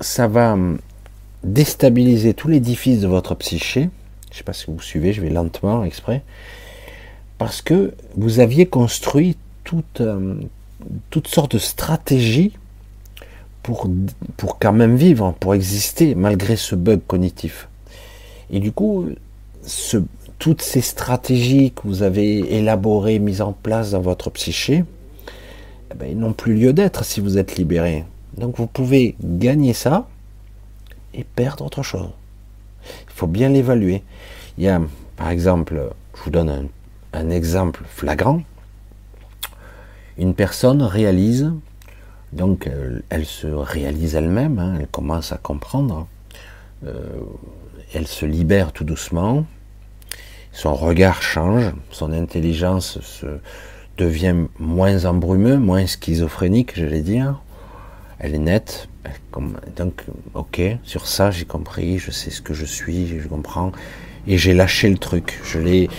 ça 0.00 0.26
va 0.26 0.56
déstabiliser 1.44 2.34
tout 2.34 2.48
l'édifice 2.48 3.00
de 3.00 3.06
votre 3.06 3.34
psyché. 3.36 3.90
Je 4.30 4.34
ne 4.34 4.38
sais 4.38 4.44
pas 4.44 4.52
si 4.52 4.66
vous 4.66 4.80
suivez, 4.80 5.12
je 5.12 5.20
vais 5.20 5.30
lentement 5.30 5.84
exprès. 5.84 6.22
Parce 7.38 7.62
que 7.62 7.94
vous 8.16 8.40
aviez 8.40 8.66
construit 8.66 9.36
toute, 9.62 10.00
euh, 10.00 10.34
toutes 11.10 11.28
sortes 11.28 11.52
de 11.52 11.58
stratégies 11.58 12.52
pour, 13.66 13.88
pour 14.36 14.60
quand 14.60 14.72
même 14.72 14.94
vivre, 14.94 15.34
pour 15.40 15.52
exister 15.52 16.14
malgré 16.14 16.54
ce 16.54 16.76
bug 16.76 17.00
cognitif. 17.04 17.68
Et 18.48 18.60
du 18.60 18.70
coup, 18.70 19.08
toutes 20.38 20.62
ces 20.62 20.80
stratégies 20.80 21.72
que 21.72 21.82
vous 21.82 22.04
avez 22.04 22.58
élaborées, 22.58 23.18
mises 23.18 23.42
en 23.42 23.52
place 23.52 23.90
dans 23.90 24.00
votre 24.00 24.30
psyché, 24.30 24.84
eh 25.90 25.94
ben, 25.96 26.16
n'ont 26.16 26.32
plus 26.32 26.54
lieu 26.54 26.72
d'être 26.72 27.04
si 27.04 27.18
vous 27.18 27.38
êtes 27.38 27.56
libéré. 27.56 28.04
Donc 28.38 28.56
vous 28.58 28.68
pouvez 28.68 29.16
gagner 29.20 29.72
ça 29.72 30.06
et 31.12 31.24
perdre 31.24 31.64
autre 31.64 31.82
chose. 31.82 32.10
Il 32.84 33.14
faut 33.14 33.26
bien 33.26 33.48
l'évaluer. 33.48 34.04
Il 34.58 34.64
y 34.64 34.68
a, 34.68 34.80
par 35.16 35.30
exemple, 35.30 35.90
je 36.16 36.22
vous 36.22 36.30
donne 36.30 36.68
un 37.12 37.30
exemple 37.30 37.82
flagrant 37.88 38.42
une 40.18 40.34
personne 40.34 40.82
réalise, 40.82 41.52
donc 42.32 42.68
elle, 43.08 43.26
se 43.26 43.46
réalise 43.46 44.14
elle-même, 44.14 44.58
hein, 44.58 44.76
elle 44.80 44.88
commence 44.88 45.32
à 45.32 45.36
comprendre, 45.36 46.06
euh, 46.84 47.20
elle 47.94 48.06
se 48.06 48.26
libère 48.26 48.72
tout 48.72 48.84
doucement, 48.84 49.46
son 50.52 50.74
regard 50.74 51.22
change, 51.22 51.72
son 51.90 52.12
intelligence 52.12 52.98
se 53.00 53.26
devient 53.98 54.34
moins 54.58 55.04
embrumeux, 55.04 55.58
moins 55.58 55.86
schizophrénique, 55.86 56.72
je 56.76 56.84
vais 56.84 57.00
dire. 57.00 57.40
Elle 58.18 58.34
est 58.34 58.38
nette. 58.38 58.88
donc, 59.76 60.04
ok, 60.34 60.60
sur 60.82 61.06
ça 61.06 61.30
j'ai 61.30 61.44
compris, 61.44 61.98
je 61.98 62.10
sais 62.10 62.30
ce 62.30 62.40
que 62.40 62.54
je 62.54 62.64
suis, 62.64 63.18
je 63.20 63.28
comprends, 63.28 63.72
et 64.26 64.38
j'ai 64.38 64.54
lâché 64.54 64.88
le 64.88 64.98
truc. 64.98 65.40
Je 65.44 65.58
l'ai, 65.58 65.90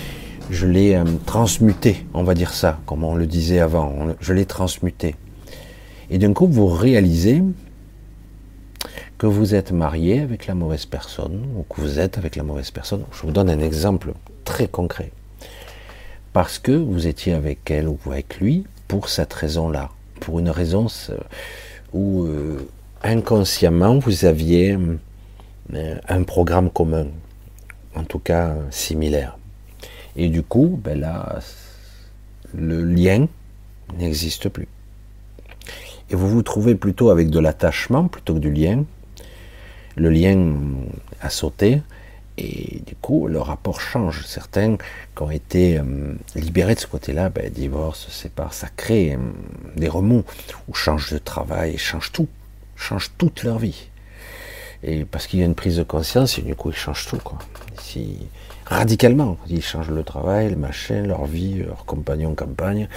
je 0.50 0.66
l'ai 0.66 0.94
euh, 0.94 1.04
transmuté, 1.24 2.06
on 2.12 2.24
va 2.24 2.34
dire 2.34 2.52
ça, 2.52 2.80
comme 2.86 3.04
on 3.04 3.14
le 3.14 3.26
disait 3.26 3.60
avant, 3.60 4.08
je 4.20 4.32
l'ai 4.32 4.44
transmuté. 4.44 5.14
Et 6.10 6.18
d'un 6.18 6.32
coup, 6.32 6.46
vous 6.46 6.66
réalisez 6.66 7.42
que 9.18 9.26
vous 9.26 9.54
êtes 9.54 9.72
marié 9.72 10.20
avec 10.20 10.46
la 10.46 10.54
mauvaise 10.54 10.86
personne, 10.86 11.44
ou 11.56 11.62
que 11.62 11.80
vous 11.80 11.98
êtes 11.98 12.18
avec 12.18 12.36
la 12.36 12.44
mauvaise 12.44 12.70
personne. 12.70 13.02
Je 13.12 13.22
vous 13.22 13.32
donne 13.32 13.50
un 13.50 13.60
exemple 13.60 14.12
très 14.44 14.68
concret. 14.68 15.10
Parce 16.32 16.58
que 16.58 16.72
vous 16.72 17.06
étiez 17.06 17.34
avec 17.34 17.70
elle 17.70 17.88
ou 17.88 17.98
avec 18.06 18.38
lui 18.38 18.64
pour 18.86 19.08
cette 19.08 19.32
raison-là, 19.32 19.90
pour 20.20 20.38
une 20.38 20.50
raison 20.50 20.86
où 21.92 22.24
euh, 22.24 22.68
inconsciemment 23.02 23.98
vous 23.98 24.24
aviez 24.24 24.78
euh, 25.74 25.98
un 26.08 26.22
programme 26.22 26.70
commun, 26.70 27.06
en 27.96 28.04
tout 28.04 28.20
cas 28.20 28.54
similaire. 28.70 29.36
Et 30.16 30.28
du 30.28 30.42
coup, 30.42 30.80
ben 30.82 31.00
là, 31.00 31.40
le 32.54 32.84
lien 32.84 33.26
n'existe 33.98 34.48
plus. 34.48 34.68
Et 36.10 36.16
vous 36.16 36.28
vous 36.28 36.42
trouvez 36.42 36.74
plutôt 36.74 37.10
avec 37.10 37.30
de 37.30 37.38
l'attachement 37.38 38.08
plutôt 38.08 38.34
que 38.34 38.38
du 38.38 38.52
lien. 38.52 38.84
Le 39.96 40.10
lien 40.10 40.54
a 41.20 41.28
sauté, 41.28 41.80
et 42.38 42.82
du 42.86 42.94
coup, 42.94 43.26
le 43.26 43.40
rapport 43.40 43.80
change. 43.80 44.24
Certains 44.24 44.76
qui 44.76 45.22
ont 45.22 45.30
été 45.30 45.78
euh, 45.78 46.14
libérés 46.36 46.76
de 46.76 46.80
ce 46.80 46.86
côté-là, 46.86 47.30
ben, 47.30 47.50
divorce, 47.50 48.06
se 48.06 48.10
séparent, 48.10 48.54
ça 48.54 48.68
crée 48.76 49.14
euh, 49.14 49.18
des 49.76 49.88
remous, 49.88 50.24
ou 50.68 50.74
changent 50.74 51.12
de 51.12 51.18
travail, 51.18 51.76
changent 51.78 52.12
tout, 52.12 52.28
changent 52.76 53.10
toute 53.18 53.42
leur 53.42 53.58
vie. 53.58 53.88
Et 54.84 55.04
parce 55.04 55.26
qu'il 55.26 55.40
y 55.40 55.42
a 55.42 55.46
une 55.46 55.56
prise 55.56 55.78
de 55.78 55.82
conscience, 55.82 56.38
et 56.38 56.42
du 56.42 56.54
coup, 56.54 56.70
ils 56.70 56.76
changent 56.76 57.06
tout, 57.08 57.18
quoi. 57.18 57.38
Si, 57.80 58.18
radicalement, 58.66 59.36
ils 59.48 59.62
changent 59.62 59.90
le 59.90 60.04
travail, 60.04 60.50
le 60.50 60.56
machin, 60.56 61.02
leur 61.02 61.26
vie, 61.26 61.64
leur 61.64 61.84
compagnon, 61.86 62.36
campagne, 62.36 62.88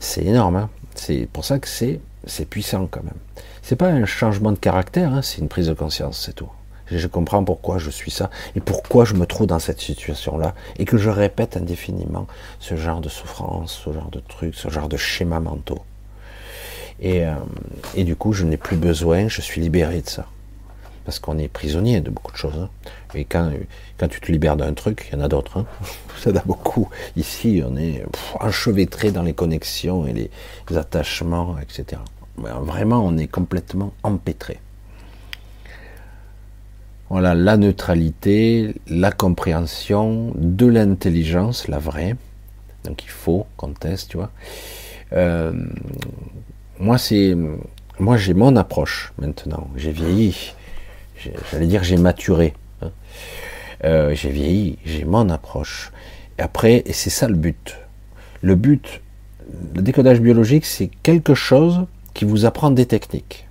c'est 0.00 0.24
énorme. 0.24 0.56
Hein. 0.56 0.70
c'est 0.94 1.28
pour 1.30 1.44
ça 1.44 1.58
que 1.58 1.68
c'est, 1.68 2.00
c'est 2.26 2.48
puissant 2.48 2.86
quand 2.90 3.02
même. 3.02 3.14
C'est 3.62 3.76
pas 3.76 3.88
un 3.88 4.04
changement 4.04 4.52
de 4.52 4.58
caractère, 4.58 5.12
hein, 5.12 5.22
c'est 5.22 5.38
une 5.40 5.48
prise 5.48 5.68
de 5.68 5.74
conscience, 5.74 6.22
c'est 6.24 6.34
tout. 6.34 6.50
Je 6.90 7.06
comprends 7.08 7.42
pourquoi 7.42 7.78
je 7.78 7.90
suis 7.90 8.12
ça 8.12 8.30
et 8.54 8.60
pourquoi 8.60 9.04
je 9.04 9.14
me 9.14 9.26
trouve 9.26 9.48
dans 9.48 9.58
cette 9.58 9.80
situation-là 9.80 10.54
et 10.78 10.84
que 10.84 10.98
je 10.98 11.10
répète 11.10 11.56
indéfiniment 11.56 12.28
ce 12.60 12.76
genre 12.76 13.00
de 13.00 13.08
souffrance, 13.08 13.82
ce 13.84 13.92
genre 13.92 14.10
de 14.10 14.20
trucs, 14.20 14.54
ce 14.54 14.68
genre 14.68 14.88
de 14.88 14.96
schémas 14.96 15.40
mentaux. 15.40 15.82
Et, 17.00 17.26
euh, 17.26 17.34
et 17.94 18.04
du 18.04 18.14
coup, 18.14 18.32
je 18.32 18.44
n'ai 18.44 18.56
plus 18.56 18.76
besoin, 18.76 19.28
je 19.28 19.40
suis 19.40 19.60
libéré 19.60 20.00
de 20.00 20.08
ça. 20.08 20.26
Parce 21.04 21.18
qu'on 21.18 21.38
est 21.38 21.48
prisonnier 21.48 22.00
de 22.00 22.10
beaucoup 22.10 22.32
de 22.32 22.36
choses. 22.36 22.58
Hein. 22.58 22.68
Et 23.14 23.24
quand, 23.24 23.52
quand 23.98 24.08
tu 24.08 24.20
te 24.20 24.30
libères 24.30 24.56
d'un 24.56 24.72
truc, 24.72 25.08
il 25.08 25.18
y 25.18 25.20
en 25.20 25.24
a 25.24 25.28
d'autres. 25.28 25.58
Hein. 25.58 25.66
Ça 26.18 26.30
a 26.30 26.42
beaucoup. 26.44 26.88
Ici, 27.16 27.62
on 27.64 27.76
est 27.76 28.04
enchevêtré 28.40 29.10
dans 29.10 29.22
les 29.22 29.34
connexions 29.34 30.06
et 30.06 30.12
les 30.12 30.30
attachements, 30.76 31.56
etc. 31.60 32.00
Vraiment, 32.36 33.04
on 33.04 33.16
est 33.16 33.28
complètement 33.28 33.92
empêtré. 34.02 34.58
Voilà, 37.08 37.34
la 37.34 37.56
neutralité, 37.56 38.74
la 38.88 39.12
compréhension 39.12 40.32
de 40.34 40.66
l'intelligence, 40.66 41.68
la 41.68 41.78
vraie. 41.78 42.16
Donc 42.84 43.04
il 43.04 43.10
faut 43.10 43.46
qu'on 43.56 43.72
teste, 43.72 44.10
tu 44.10 44.16
vois. 44.16 44.30
Euh, 45.12 45.52
moi, 46.80 46.98
c'est, 46.98 47.36
moi, 48.00 48.16
j'ai 48.16 48.34
mon 48.34 48.56
approche 48.56 49.12
maintenant. 49.18 49.68
J'ai 49.76 49.92
vieilli. 49.92 50.54
J'allais 51.50 51.66
dire, 51.66 51.84
j'ai 51.84 51.96
maturé. 51.96 52.54
Hein. 52.82 52.90
Euh, 53.84 54.14
j'ai 54.14 54.30
vieilli. 54.30 54.78
J'ai 54.84 55.04
mon 55.04 55.30
approche. 55.30 55.92
Et 56.38 56.42
après, 56.42 56.82
et 56.86 56.92
c'est 56.92 57.10
ça 57.10 57.28
le 57.28 57.36
but. 57.36 57.76
Le 58.42 58.56
but, 58.56 59.00
le 59.74 59.82
décodage 59.82 60.20
biologique, 60.20 60.66
c'est 60.66 60.90
quelque 61.02 61.34
chose 61.34 61.86
qui 62.16 62.24
vous 62.24 62.46
apprend 62.46 62.70
des 62.70 62.86
techniques 62.86 63.46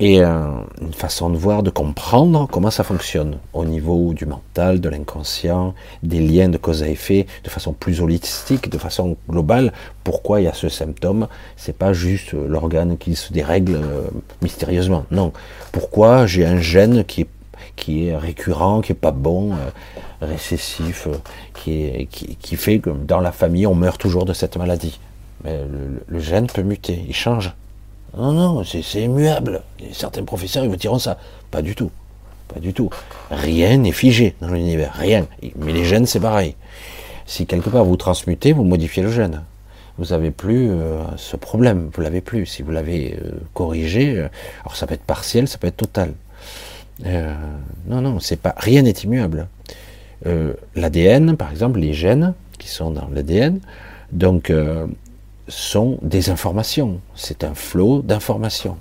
et 0.00 0.22
euh, 0.22 0.46
une 0.80 0.94
façon 0.94 1.28
de 1.28 1.36
voir, 1.36 1.62
de 1.62 1.70
comprendre 1.70 2.48
comment 2.50 2.70
ça 2.70 2.84
fonctionne 2.84 3.38
au 3.52 3.64
niveau 3.64 4.14
du 4.14 4.24
mental, 4.24 4.80
de 4.80 4.88
l'inconscient, 4.88 5.74
des 6.02 6.20
liens 6.20 6.48
de 6.48 6.56
cause 6.56 6.82
à 6.82 6.88
effet, 6.88 7.26
de 7.44 7.50
façon 7.50 7.72
plus 7.72 8.00
holistique, 8.00 8.70
de 8.70 8.78
façon 8.78 9.16
globale. 9.28 9.72
Pourquoi 10.04 10.40
il 10.40 10.44
y 10.44 10.48
a 10.48 10.54
ce 10.54 10.68
symptôme 10.68 11.26
C'est 11.56 11.76
pas 11.76 11.92
juste 11.92 12.32
l'organe 12.32 12.96
qui 12.96 13.14
se 13.14 13.32
dérègle 13.32 13.74
euh, 13.74 14.08
mystérieusement. 14.40 15.04
Non. 15.10 15.32
Pourquoi 15.72 16.26
j'ai 16.26 16.46
un 16.46 16.60
gène 16.60 17.04
qui 17.04 17.26
est 17.88 18.16
récurrent, 18.16 18.80
qui 18.80 18.92
est 18.92 18.94
pas 18.94 19.10
bon, 19.10 19.52
euh, 19.52 19.56
récessif, 20.22 21.08
qui, 21.52 22.56
fait 22.56 22.78
que 22.78 22.90
dans 22.90 23.20
la 23.20 23.32
famille 23.32 23.66
on 23.66 23.74
meurt 23.74 24.00
toujours 24.00 24.24
de 24.24 24.32
cette 24.32 24.56
maladie. 24.56 24.98
Mais 25.44 25.58
le, 26.08 26.18
gène 26.18 26.46
peut 26.46 26.62
muter, 26.62 27.04
il 27.08 27.14
change. 27.14 27.54
Non, 28.16 28.32
non, 28.32 28.64
c'est 28.64 29.02
immuable. 29.02 29.62
certains 29.92 30.24
professeurs, 30.24 30.64
ils 30.64 30.70
vous 30.70 30.76
diront 30.76 30.98
ça. 30.98 31.18
Pas 31.50 31.62
du 31.62 31.74
tout. 31.74 31.90
Pas 32.52 32.60
du 32.60 32.72
tout. 32.72 32.90
Rien 33.30 33.76
n'est 33.76 33.92
figé 33.92 34.34
dans 34.40 34.48
l'univers. 34.48 34.94
Rien. 34.94 35.26
Mais 35.56 35.72
les 35.72 35.84
gènes, 35.84 36.06
c'est 36.06 36.20
pareil. 36.20 36.56
Si 37.26 37.46
quelque 37.46 37.68
part 37.68 37.84
vous 37.84 37.96
transmutez, 37.96 38.52
vous 38.52 38.64
modifiez 38.64 39.02
le 39.02 39.12
gène. 39.12 39.42
Vous 39.98 40.06
n'avez 40.06 40.30
plus 40.30 40.70
euh, 40.70 41.02
ce 41.16 41.36
problème. 41.36 41.90
Vous 41.92 42.00
l'avez 42.00 42.20
plus. 42.20 42.46
Si 42.46 42.62
vous 42.62 42.70
l'avez 42.70 43.18
euh, 43.22 43.32
corrigé, 43.52 44.16
euh, 44.16 44.28
alors 44.62 44.76
ça 44.76 44.86
peut 44.86 44.94
être 44.94 45.02
partiel, 45.02 45.46
ça 45.48 45.58
peut 45.58 45.66
être 45.66 45.76
total. 45.76 46.12
non, 47.04 48.00
non, 48.00 48.18
c'est 48.20 48.40
pas. 48.40 48.54
Rien 48.56 48.82
n'est 48.82 48.90
immuable. 48.90 49.48
L'ADN, 50.74 51.36
par 51.36 51.50
exemple, 51.50 51.78
les 51.78 51.92
gènes 51.92 52.34
qui 52.58 52.68
sont 52.68 52.90
dans 52.90 53.08
l'ADN, 53.12 53.60
donc 54.10 54.52
sont 55.48 55.98
des 56.02 56.30
informations. 56.30 57.00
C'est 57.14 57.44
un 57.44 57.54
flot 57.54 58.02
d'informations 58.02 58.78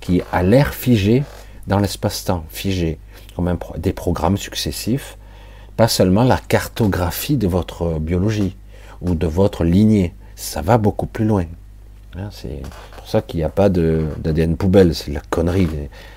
qui 0.00 0.22
a 0.32 0.42
l'air 0.42 0.74
figé 0.74 1.24
dans 1.66 1.78
l'espace-temps, 1.78 2.44
figé, 2.48 2.98
comme 3.36 3.56
des 3.78 3.92
programmes 3.92 4.36
successifs, 4.36 5.18
pas 5.76 5.88
seulement 5.88 6.24
la 6.24 6.38
cartographie 6.38 7.36
de 7.36 7.46
votre 7.46 7.98
biologie 7.98 8.56
ou 9.00 9.14
de 9.14 9.26
votre 9.26 9.64
lignée. 9.64 10.14
Ça 10.34 10.62
va 10.62 10.78
beaucoup 10.78 11.06
plus 11.06 11.24
loin. 11.24 11.44
Hein, 12.16 12.28
c'est 12.30 12.62
pour 12.96 13.06
ça 13.06 13.22
qu'il 13.22 13.38
n'y 13.38 13.44
a 13.44 13.48
pas 13.48 13.68
d'ADN 13.68 14.56
poubelle, 14.56 14.94
c'est 14.94 15.12
la 15.12 15.20
connerie. 15.20 15.68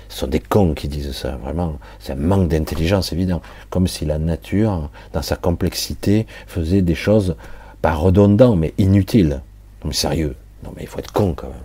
Ce 0.08 0.18
sont 0.18 0.26
des 0.26 0.40
cons 0.40 0.74
qui 0.74 0.88
disent 0.88 1.12
ça, 1.12 1.36
vraiment. 1.36 1.78
C'est 1.98 2.12
un 2.12 2.16
manque 2.16 2.48
d'intelligence 2.48 3.12
évident. 3.12 3.40
Comme 3.70 3.86
si 3.86 4.04
la 4.04 4.18
nature, 4.18 4.90
dans 5.12 5.22
sa 5.22 5.36
complexité, 5.36 6.26
faisait 6.46 6.82
des 6.82 6.94
choses 6.94 7.36
pas 7.82 7.94
redondantes, 7.94 8.58
mais 8.58 8.74
inutiles. 8.78 9.42
Mais 9.84 9.92
sérieux, 9.92 10.36
non 10.64 10.72
mais 10.76 10.82
il 10.82 10.88
faut 10.88 10.98
être 10.98 11.12
con 11.12 11.34
quand 11.34 11.48
même. 11.48 11.56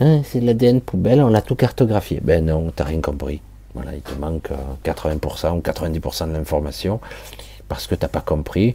Hein, 0.00 0.22
c'est 0.24 0.40
l'ADN 0.40 0.80
poubelle, 0.80 1.20
on 1.20 1.28
l'a 1.28 1.42
tout 1.42 1.56
cartographié. 1.56 2.20
Ben 2.22 2.44
non, 2.44 2.72
t'as 2.74 2.84
rien 2.84 3.00
compris. 3.00 3.40
Voilà, 3.74 3.94
il 3.94 4.00
te 4.00 4.14
manque 4.14 4.50
80% 4.84 5.46
euh, 5.46 5.50
ou 5.52 5.60
90% 5.60 6.28
de 6.28 6.32
l'information 6.32 7.00
parce 7.68 7.86
que 7.86 7.94
t'as 7.94 8.08
pas 8.08 8.20
compris 8.20 8.74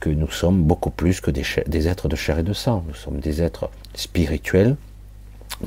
que 0.00 0.10
nous 0.10 0.30
sommes 0.30 0.62
beaucoup 0.62 0.90
plus 0.90 1.20
que 1.20 1.30
des, 1.30 1.44
des, 1.66 1.88
êtres 1.88 2.08
de 2.08 2.16
chair 2.16 2.38
et 2.38 2.42
de 2.42 2.52
sang. 2.52 2.84
Nous 2.88 2.94
sommes 2.94 3.20
des 3.20 3.42
êtres 3.42 3.70
spirituels, 3.94 4.76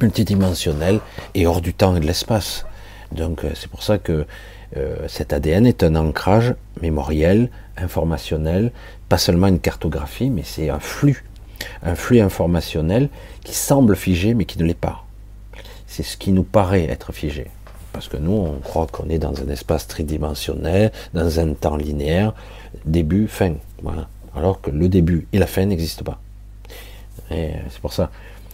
multidimensionnels 0.02 1.00
et 1.36 1.48
hors 1.48 1.62
du 1.62 1.74
temps 1.74 1.96
et 1.96 2.00
de 2.00 2.06
l'espace. 2.06 2.66
Donc 3.12 3.44
euh, 3.44 3.52
c'est 3.56 3.70
pour 3.70 3.84
ça 3.84 3.98
que 3.98 4.26
euh, 4.76 5.08
cet 5.08 5.34
ADN 5.34 5.66
est 5.66 5.84
un 5.84 5.96
ancrage 5.96 6.56
mémoriel, 6.82 7.50
informationnel, 7.78 8.72
pas 9.08 9.18
seulement 9.18 9.48
une 9.48 9.60
cartographie, 9.60 10.30
mais 10.30 10.44
c'est 10.44 10.70
un 10.70 10.80
flux 10.80 11.24
un 11.84 11.96
flux 11.96 12.20
informationnel 12.20 13.10
qui 13.44 13.54
semble 13.54 13.96
figé 13.96 14.34
mais 14.34 14.46
qui 14.46 14.58
ne 14.60 14.66
l'est 14.66 14.74
pas. 14.74 15.06
C'est 15.88 16.04
ce 16.04 16.18
qui 16.18 16.32
nous 16.32 16.44
paraît 16.44 16.86
être 16.86 17.14
figé. 17.14 17.48
Parce 17.94 18.10
que 18.10 18.18
nous, 18.18 18.34
on 18.34 18.60
croit 18.60 18.88
qu'on 18.88 19.10
est 19.10 19.20
dans 19.20 19.42
un 19.42 19.48
espace 19.48 19.88
tridimensionnel, 19.88 20.92
dans 21.14 21.40
un 21.40 21.54
temps 21.54 21.78
linéaire, 21.78 22.34
début, 22.86 23.28
fin. 23.30 23.54
Voilà. 23.82 24.10
Alors 24.36 24.60
que 24.60 24.70
le 24.70 24.90
début 24.90 25.28
et 25.32 25.40
la 25.40 25.48
fin 25.48 25.66
n'existent 25.66 26.04
pas. 26.04 26.20
Et 27.32 27.52
c'est 27.70 27.80
pour 27.80 27.94
ça. 27.94 28.12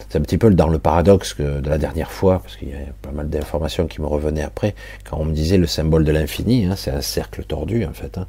C'est 0.08 0.18
un 0.18 0.22
petit 0.22 0.38
peu 0.38 0.50
dans 0.50 0.68
le 0.68 0.78
paradoxe 0.78 1.40
de 1.40 1.68
la 1.68 1.78
dernière 1.78 2.12
fois, 2.12 2.40
parce 2.40 2.56
qu'il 2.56 2.68
y 2.68 2.74
a 2.74 2.76
pas 3.00 3.12
mal 3.12 3.30
d'informations 3.30 3.86
qui 3.86 4.00
me 4.00 4.06
revenaient 4.06 4.42
après, 4.42 4.74
quand 5.08 5.16
on 5.18 5.24
me 5.24 5.32
disait 5.32 5.56
le 5.56 5.66
symbole 5.66 6.04
de 6.04 6.12
l'infini, 6.12 6.66
hein, 6.66 6.76
c'est 6.76 6.90
un 6.90 7.00
cercle 7.00 7.44
tordu 7.44 7.84
en 7.86 7.94
fait. 7.94 8.18
Hein. 8.18 8.26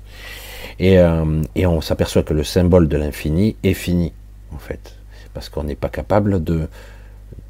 Euh, 0.82 1.44
et 1.56 1.68
on 1.68 1.82
s'aperçoit 1.82 2.24
que 2.24 2.34
le 2.34 2.44
symbole 2.44 2.88
de 2.88 2.98
l'infini 2.98 3.56
est 3.64 3.74
fini 3.74 4.14
en 4.54 4.60
fait, 4.60 4.96
parce 5.34 5.50
qu'on 5.50 5.64
n'est 5.64 5.76
pas 5.76 5.90
capable 5.90 6.44
de, 6.44 6.68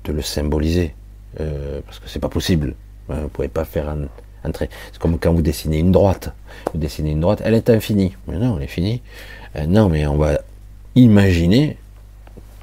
de 0.03 0.11
le 0.11 0.21
symboliser, 0.21 0.93
euh, 1.39 1.81
parce 1.85 1.99
que 1.99 2.07
c'est 2.07 2.19
pas 2.19 2.30
possible. 2.30 2.75
Hein, 3.09 3.15
vous 3.15 3.23
ne 3.23 3.27
pouvez 3.27 3.47
pas 3.47 3.65
faire 3.65 3.89
un, 3.89 4.51
trait. 4.51 4.69
C'est 4.91 4.99
comme 4.99 5.17
quand 5.19 5.34
vous 5.34 5.41
dessinez 5.41 5.80
une 5.80 5.91
droite. 5.91 6.34
Vous 6.73 6.80
dessinez 6.80 7.11
une 7.11 7.21
droite, 7.21 7.41
elle 7.43 7.53
est 7.53 7.69
infinie. 7.69 8.15
Mais 8.27 8.38
non, 8.38 8.57
elle 8.57 8.63
est 8.63 8.67
finie. 8.67 9.01
Euh, 9.55 9.65
non, 9.65 9.89
mais 9.89 10.05
on 10.05 10.17
va 10.17 10.39
imaginer 10.95 11.77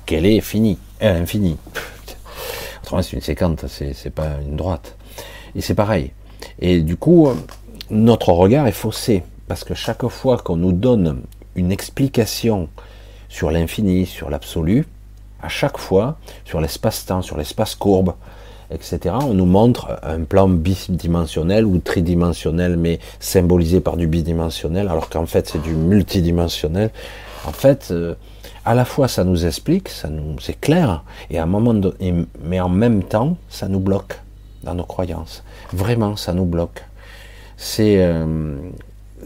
qu'elle 0.07 0.27
est 0.27 0.41
finie, 0.41 0.79
elle 0.99 1.17
est 1.17 1.21
infinie. 1.21 1.57
Autrement, 2.83 3.03
c'est 3.03 3.17
une 3.17 3.23
séquente, 3.23 3.65
c'est 3.69 4.15
pas 4.15 4.39
une 4.47 4.57
droite. 4.57 4.97
Et 5.55 5.61
c'est 5.61 5.75
pareil. 5.75 6.13
Et 6.61 6.81
du 6.81 6.97
coup, 6.97 7.29
notre 7.91 8.33
regard 8.33 8.67
est 8.67 8.73
faussé, 8.73 9.23
parce 9.49 9.65
que 9.65 9.75
chaque 9.75 10.07
fois 10.09 10.39
qu'on 10.39 10.57
nous 10.57 10.73
donne 10.73 11.23
une 11.57 11.73
explication 11.73 12.69
sur 13.31 13.51
l'infini, 13.51 14.05
sur 14.05 14.29
l'absolu, 14.29 14.87
à 15.41 15.49
chaque 15.49 15.79
fois, 15.79 16.19
sur 16.45 16.61
l'espace-temps, 16.61 17.23
sur 17.23 17.39
l'espace 17.39 17.75
courbe, 17.75 18.13
etc., 18.71 19.15
on 19.23 19.33
nous 19.33 19.47
montre 19.47 19.99
un 20.03 20.25
plan 20.25 20.49
bidimensionnel 20.49 21.65
ou 21.65 21.79
tridimensionnel, 21.79 22.77
mais 22.77 22.99
symbolisé 23.21 23.81
par 23.81 23.97
du 23.97 24.07
bidimensionnel, 24.07 24.89
alors 24.89 25.09
qu'en 25.09 25.27
fait 25.27 25.49
c'est 25.49 25.63
du 25.63 25.75
multidimensionnel. 25.75 26.91
En 27.47 27.53
fait, 27.53 27.89
euh, 27.93 28.15
à 28.65 28.75
la 28.75 28.85
fois 28.85 29.09
ça 29.09 29.25
nous 29.25 29.47
explique, 29.47 29.89
ça 29.89 30.09
nous, 30.09 30.37
clair, 30.61 31.05
et 31.31 31.39
à 31.39 31.45
un 31.45 31.47
moment 31.47 31.73
donné, 31.73 32.27
mais 32.45 32.61
en 32.61 32.69
même 32.69 33.05
temps, 33.05 33.37
ça 33.49 33.69
nous 33.69 33.81
bloque 33.81 34.21
dans 34.65 34.75
nos 34.75 34.85
croyances. 34.85 35.43
Vraiment, 35.73 36.17
ça 36.17 36.35
nous 36.35 36.45
bloque. 36.45 36.85
C'est 37.57 38.03
euh, 38.03 38.57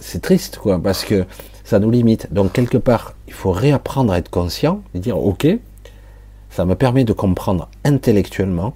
c'est 0.01 0.20
triste, 0.20 0.59
quoi, 0.59 0.78
parce 0.78 1.05
que 1.05 1.24
Ça 1.65 1.78
nous 1.78 1.91
limite. 1.91 2.32
Donc 2.32 2.53
quelque 2.53 2.78
part, 2.78 3.15
il 3.27 3.32
faut 3.32 3.53
réapprendre 3.53 4.12
à 4.12 4.19
être 4.19 4.31
conscient 4.31 4.82
et 4.95 4.99
dire 4.99 5.19
ok, 5.19 5.47
ça 6.51 6.65
me 6.65 6.74
permet 6.74 7.05
de 7.05 7.12
comprendre 7.12 7.69
intellectuellement, 7.85 8.74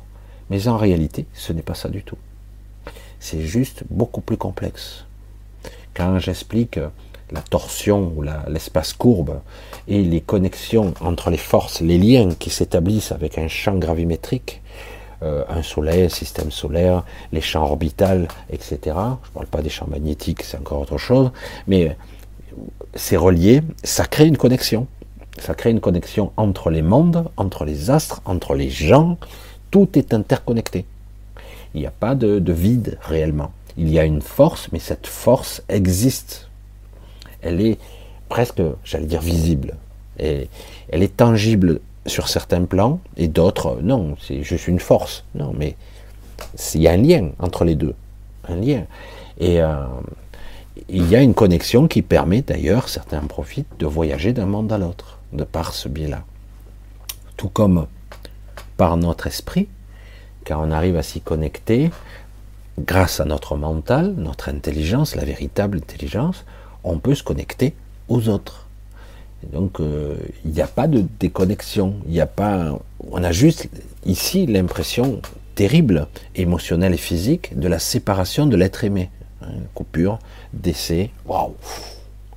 mais 0.50 0.68
en 0.68 0.76
réalité, 0.76 1.26
ce 1.34 1.52
n'est 1.52 1.62
pas 1.62 1.74
ça 1.74 1.88
du 1.88 2.02
tout. 2.02 2.18
C'est 3.20 3.42
juste 3.42 3.84
beaucoup 3.90 4.20
plus 4.20 4.36
complexe. 4.36 5.04
Quand 5.94 6.18
j'explique 6.18 6.78
la 7.30 7.40
torsion 7.40 8.12
ou 8.16 8.24
l'espace 8.48 8.92
courbe 8.92 9.40
et 9.86 10.02
les 10.02 10.20
connexions 10.20 10.94
entre 11.00 11.30
les 11.30 11.36
forces, 11.36 11.80
les 11.80 11.98
liens 11.98 12.30
qui 12.38 12.50
s'établissent 12.50 13.12
avec 13.12 13.38
un 13.38 13.48
champ 13.48 13.76
gravimétrique, 13.76 14.62
euh, 15.22 15.44
un 15.48 15.62
soleil, 15.62 16.04
un 16.04 16.08
système 16.08 16.50
solaire, 16.50 17.04
les 17.32 17.40
champs 17.40 17.64
orbitales, 17.64 18.28
etc. 18.50 18.78
Je 18.84 18.90
ne 18.90 19.34
parle 19.34 19.46
pas 19.46 19.62
des 19.62 19.68
champs 19.68 19.88
magnétiques, 19.88 20.42
c'est 20.42 20.56
encore 20.56 20.80
autre 20.80 20.98
chose, 20.98 21.32
mais 21.66 21.96
c'est 22.94 23.16
relié, 23.16 23.62
ça 23.84 24.04
crée 24.04 24.26
une 24.26 24.36
connexion. 24.36 24.86
Ça 25.38 25.54
crée 25.54 25.70
une 25.70 25.80
connexion 25.80 26.32
entre 26.36 26.70
les 26.70 26.82
mondes, 26.82 27.28
entre 27.36 27.64
les 27.64 27.90
astres, 27.90 28.20
entre 28.24 28.54
les 28.54 28.70
gens. 28.70 29.18
Tout 29.70 29.88
est 29.94 30.12
interconnecté. 30.12 30.84
Il 31.74 31.80
n'y 31.80 31.86
a 31.86 31.92
pas 31.92 32.14
de, 32.14 32.38
de 32.38 32.52
vide 32.52 32.98
réellement. 33.02 33.52
Il 33.76 33.88
y 33.90 33.98
a 33.98 34.04
une 34.04 34.22
force, 34.22 34.68
mais 34.72 34.80
cette 34.80 35.06
force 35.06 35.62
existe. 35.68 36.48
Elle 37.40 37.60
est 37.60 37.78
presque, 38.28 38.60
j'allais 38.84 39.06
dire, 39.06 39.20
visible. 39.20 39.76
Et 40.18 40.48
elle 40.90 41.02
est 41.02 41.16
tangible 41.16 41.80
sur 42.08 42.28
certains 42.28 42.64
plans 42.64 43.00
et 43.16 43.28
d'autres, 43.28 43.78
non, 43.82 44.16
c'est 44.20 44.42
juste 44.42 44.66
une 44.66 44.80
force. 44.80 45.24
Non, 45.34 45.52
mais 45.56 45.76
il 46.74 46.82
y 46.82 46.88
a 46.88 46.92
un 46.92 46.96
lien 46.96 47.30
entre 47.38 47.64
les 47.64 47.74
deux. 47.74 47.94
Un 48.48 48.56
lien. 48.56 48.84
Et 49.38 49.60
euh, 49.60 49.84
il 50.88 51.08
y 51.08 51.16
a 51.16 51.22
une 51.22 51.34
connexion 51.34 51.88
qui 51.88 52.02
permet 52.02 52.42
d'ailleurs, 52.42 52.88
certains 52.88 53.20
en 53.20 53.26
profitent, 53.26 53.68
de 53.78 53.86
voyager 53.86 54.32
d'un 54.32 54.46
monde 54.46 54.72
à 54.72 54.78
l'autre, 54.78 55.18
de 55.32 55.44
par 55.44 55.74
ce 55.74 55.88
biais-là. 55.88 56.24
Tout 57.36 57.48
comme 57.48 57.86
par 58.76 58.96
notre 58.96 59.26
esprit, 59.26 59.68
car 60.44 60.60
on 60.60 60.70
arrive 60.70 60.96
à 60.96 61.02
s'y 61.02 61.20
connecter 61.20 61.90
grâce 62.78 63.20
à 63.20 63.24
notre 63.24 63.56
mental, 63.56 64.14
notre 64.16 64.48
intelligence, 64.48 65.16
la 65.16 65.24
véritable 65.24 65.78
intelligence, 65.78 66.44
on 66.84 66.98
peut 66.98 67.14
se 67.14 67.22
connecter 67.22 67.74
aux 68.08 68.28
autres 68.28 68.68
donc 69.52 69.80
euh, 69.80 70.16
il 70.44 70.50
n'y 70.50 70.60
a 70.60 70.66
pas 70.66 70.88
de 70.88 71.04
déconnexion, 71.20 71.94
il 72.06 72.12
n'y 72.12 72.20
a 72.20 72.26
pas, 72.26 72.78
on 73.10 73.22
a 73.22 73.32
juste 73.32 73.68
ici 74.04 74.46
l'impression 74.46 75.20
terrible, 75.54 76.06
émotionnelle 76.34 76.94
et 76.94 76.98
physique, 76.98 77.58
de 77.58 77.68
la 77.68 77.78
séparation 77.78 78.46
de 78.46 78.56
l'être 78.56 78.84
aimé. 78.84 79.10
Coupure, 79.74 80.18
décès, 80.52 81.10
waouh, 81.26 81.54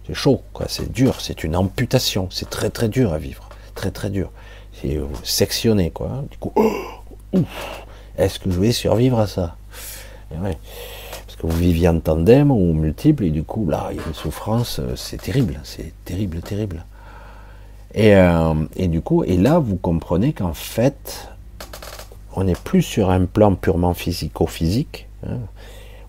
c'est 0.08 0.14
chaud, 0.14 0.42
quoi, 0.54 0.66
c'est 0.70 0.92
dur, 0.92 1.22
c'est 1.22 1.44
une 1.44 1.56
amputation, 1.56 2.28
c'est 2.32 2.50
très 2.50 2.70
très 2.70 2.90
dur 2.90 3.14
à 3.14 3.18
vivre, 3.18 3.50
très 3.76 3.92
très 3.92 4.10
dur. 4.10 4.32
C'est 4.82 5.00
sectionné, 5.24 5.92
quoi. 5.92 6.24
Du 6.32 6.38
coup, 6.38 6.54
est-ce 8.18 8.40
que 8.40 8.50
je 8.50 8.60
vais 8.60 8.72
survivre 8.72 9.20
à 9.20 9.28
ça? 9.28 9.56
Parce 10.30 11.36
que 11.38 11.46
vous 11.46 11.58
viviez 11.58 11.90
en 11.90 12.00
tandem 12.00 12.52
ou 12.52 12.74
multiple, 12.74 13.26
et 13.26 13.30
du 13.30 13.44
coup, 13.44 13.70
là, 13.70 13.90
il 13.92 13.98
y 13.98 14.00
a 14.00 14.04
une 14.08 14.14
souffrance, 14.14 14.80
euh, 14.80 14.96
c'est 14.96 15.22
terrible, 15.22 15.60
c'est 15.64 15.94
terrible, 16.06 16.42
terrible. 16.42 16.86
Euh, 17.98 18.54
et, 18.76 18.88
du 18.88 19.02
coup, 19.02 19.24
et 19.24 19.38
là, 19.38 19.60
vous 19.60 19.76
comprenez 19.76 20.34
qu'en 20.34 20.54
fait, 20.54 21.30
on 22.36 22.46
n'est 22.46 22.56
plus 22.56 22.82
sur 22.82 23.10
un 23.10 23.26
plan 23.26 23.56
purement 23.56 23.94
physico-physique 23.94 25.08
hein, 25.28 25.40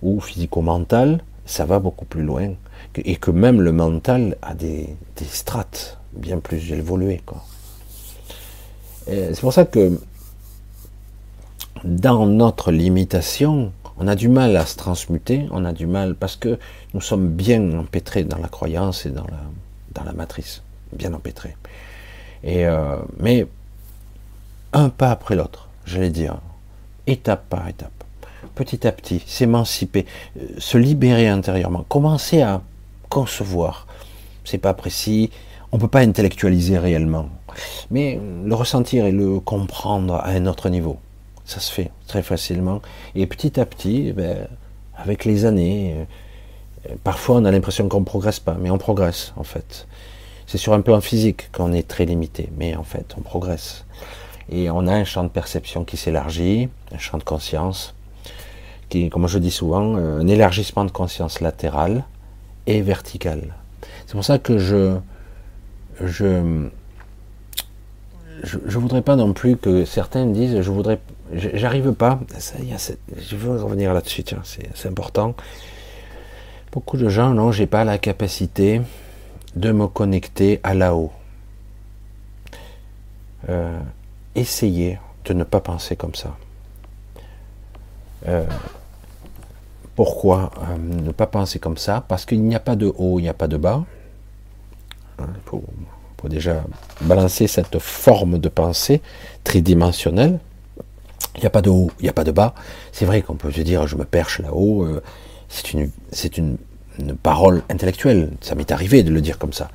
ou 0.02 0.20
physico-mental, 0.20 1.22
ça 1.46 1.64
va 1.64 1.78
beaucoup 1.78 2.04
plus 2.04 2.22
loin. 2.22 2.50
Et 2.96 3.16
que 3.16 3.30
même 3.30 3.60
le 3.60 3.72
mental 3.72 4.36
a 4.42 4.54
des, 4.54 4.96
strates 5.16 5.98
bien 6.12 6.38
plus 6.38 6.72
évoluées. 6.72 7.22
C'est 9.06 9.40
pour 9.40 9.52
ça 9.52 9.64
que 9.64 9.98
dans 11.84 12.26
notre 12.26 12.70
limitation, 12.70 13.72
on 13.98 14.06
a 14.06 14.14
du 14.14 14.28
mal 14.28 14.56
à 14.56 14.66
se 14.66 14.76
transmuter, 14.76 15.46
on 15.50 15.64
a 15.64 15.72
du 15.72 15.86
mal 15.86 16.14
parce 16.14 16.36
que 16.36 16.58
nous 16.94 17.00
sommes 17.00 17.28
bien 17.28 17.78
empêtrés 17.78 18.24
dans 18.24 18.38
la 18.38 18.48
croyance 18.48 19.06
et 19.06 19.10
dans 19.10 19.26
la, 20.04 20.12
matrice, 20.12 20.62
bien 20.92 21.12
empêtrés. 21.12 21.56
Euh, 22.44 22.98
mais 23.18 23.46
un 24.72 24.88
pas 24.88 25.10
après 25.10 25.36
l'autre, 25.36 25.68
j'allais 25.84 26.10
dire, 26.10 26.38
étape 27.06 27.48
par 27.48 27.68
étape, 27.68 28.01
petit 28.54 28.86
à 28.86 28.92
petit, 28.92 29.22
s'émanciper, 29.26 30.06
euh, 30.38 30.46
se 30.58 30.78
libérer 30.78 31.28
intérieurement, 31.28 31.84
commencer 31.88 32.42
à 32.42 32.62
concevoir. 33.08 33.86
C'est 34.44 34.58
pas 34.58 34.74
précis, 34.74 35.30
on 35.70 35.78
peut 35.78 35.88
pas 35.88 36.00
intellectualiser 36.00 36.78
réellement, 36.78 37.28
mais 37.90 38.20
le 38.44 38.54
ressentir 38.54 39.06
et 39.06 39.12
le 39.12 39.40
comprendre 39.40 40.14
à 40.14 40.28
un 40.28 40.46
autre 40.46 40.68
niveau, 40.68 40.98
ça 41.44 41.60
se 41.60 41.72
fait 41.72 41.90
très 42.06 42.22
facilement. 42.22 42.82
Et 43.14 43.26
petit 43.26 43.60
à 43.60 43.66
petit, 43.66 44.06
eh 44.08 44.12
ben, 44.12 44.48
avec 44.96 45.24
les 45.24 45.44
années, 45.44 46.06
euh, 46.88 46.94
parfois 47.04 47.36
on 47.36 47.44
a 47.44 47.50
l'impression 47.50 47.88
qu'on 47.88 48.00
ne 48.00 48.04
progresse 48.04 48.40
pas, 48.40 48.56
mais 48.60 48.70
on 48.70 48.78
progresse 48.78 49.32
en 49.36 49.44
fait. 49.44 49.86
C'est 50.46 50.58
sur 50.58 50.74
un 50.74 50.82
plan 50.82 51.00
physique 51.00 51.50
qu'on 51.52 51.72
est 51.72 51.88
très 51.88 52.04
limité, 52.04 52.50
mais 52.58 52.76
en 52.76 52.82
fait, 52.82 53.14
on 53.16 53.22
progresse. 53.22 53.86
Et 54.50 54.70
on 54.70 54.86
a 54.86 54.92
un 54.92 55.04
champ 55.04 55.24
de 55.24 55.28
perception 55.28 55.84
qui 55.84 55.96
s'élargit, 55.96 56.68
un 56.92 56.98
champ 56.98 57.16
de 57.16 57.22
conscience, 57.22 57.94
comme 59.10 59.26
je 59.26 59.38
dis 59.38 59.50
souvent, 59.50 59.96
euh, 59.96 60.20
un 60.20 60.26
élargissement 60.26 60.84
de 60.84 60.90
conscience 60.90 61.40
latéral 61.40 62.04
et 62.66 62.80
vertical. 62.82 63.54
C'est 64.06 64.12
pour 64.12 64.24
ça 64.24 64.38
que 64.38 64.58
je, 64.58 64.96
je, 66.00 66.68
je, 68.42 68.78
voudrais 68.78 69.02
pas 69.02 69.16
non 69.16 69.32
plus 69.32 69.56
que 69.56 69.84
certains 69.84 70.26
disent, 70.26 70.60
je 70.60 70.70
voudrais, 70.70 71.00
j'arrive 71.32 71.92
pas. 71.92 72.20
Ça, 72.38 72.58
y 72.60 72.72
a, 72.72 72.92
je 73.18 73.36
veux 73.36 73.62
revenir 73.62 73.94
là-dessus, 73.94 74.24
c'est 74.44 74.88
important. 74.88 75.34
Beaucoup 76.72 76.96
de 76.96 77.08
gens, 77.08 77.30
non, 77.30 77.52
j'ai 77.52 77.66
pas 77.66 77.84
la 77.84 77.98
capacité 77.98 78.80
de 79.56 79.72
me 79.72 79.86
connecter 79.86 80.60
à 80.62 80.74
là-haut. 80.74 81.12
Euh, 83.48 83.78
essayez 84.34 84.98
de 85.24 85.34
ne 85.34 85.44
pas 85.44 85.60
penser 85.60 85.96
comme 85.96 86.14
ça. 86.14 86.36
Euh, 88.28 88.46
pourquoi 89.94 90.50
euh, 90.58 90.76
ne 90.78 91.12
pas 91.12 91.26
penser 91.26 91.58
comme 91.58 91.76
ça? 91.76 92.04
Parce 92.06 92.24
qu'il 92.24 92.42
n'y 92.42 92.54
a 92.54 92.60
pas 92.60 92.76
de 92.76 92.92
haut, 92.96 93.18
il 93.18 93.22
n'y 93.22 93.28
a 93.28 93.34
pas 93.34 93.48
de 93.48 93.56
bas. 93.56 93.84
Il 95.18 95.26
faut, 95.46 95.62
déjà 96.28 96.62
balancer 97.00 97.48
cette 97.48 97.78
forme 97.80 98.38
de 98.38 98.48
pensée 98.48 99.02
tridimensionnelle. 99.42 100.38
Il 101.34 101.40
n'y 101.40 101.46
a 101.46 101.50
pas 101.50 101.62
de 101.62 101.70
haut, 101.70 101.90
il 101.98 102.04
n'y 102.04 102.08
a 102.08 102.12
pas 102.12 102.24
de 102.24 102.30
bas. 102.30 102.54
C'est 102.92 103.04
vrai 103.04 103.22
qu'on 103.22 103.34
peut 103.34 103.50
se 103.50 103.60
dire 103.60 103.86
je 103.86 103.96
me 103.96 104.04
perche 104.04 104.38
là-haut. 104.38 104.86
c'est 105.48 105.72
une, 105.72 105.90
c'est 106.12 106.38
une 106.38 106.58
une 106.98 107.16
parole 107.16 107.62
intellectuelle. 107.70 108.30
Ça 108.40 108.54
m'est 108.54 108.70
arrivé 108.70 109.02
de 109.02 109.10
le 109.10 109.20
dire 109.20 109.38
comme 109.38 109.52
ça. 109.52 109.70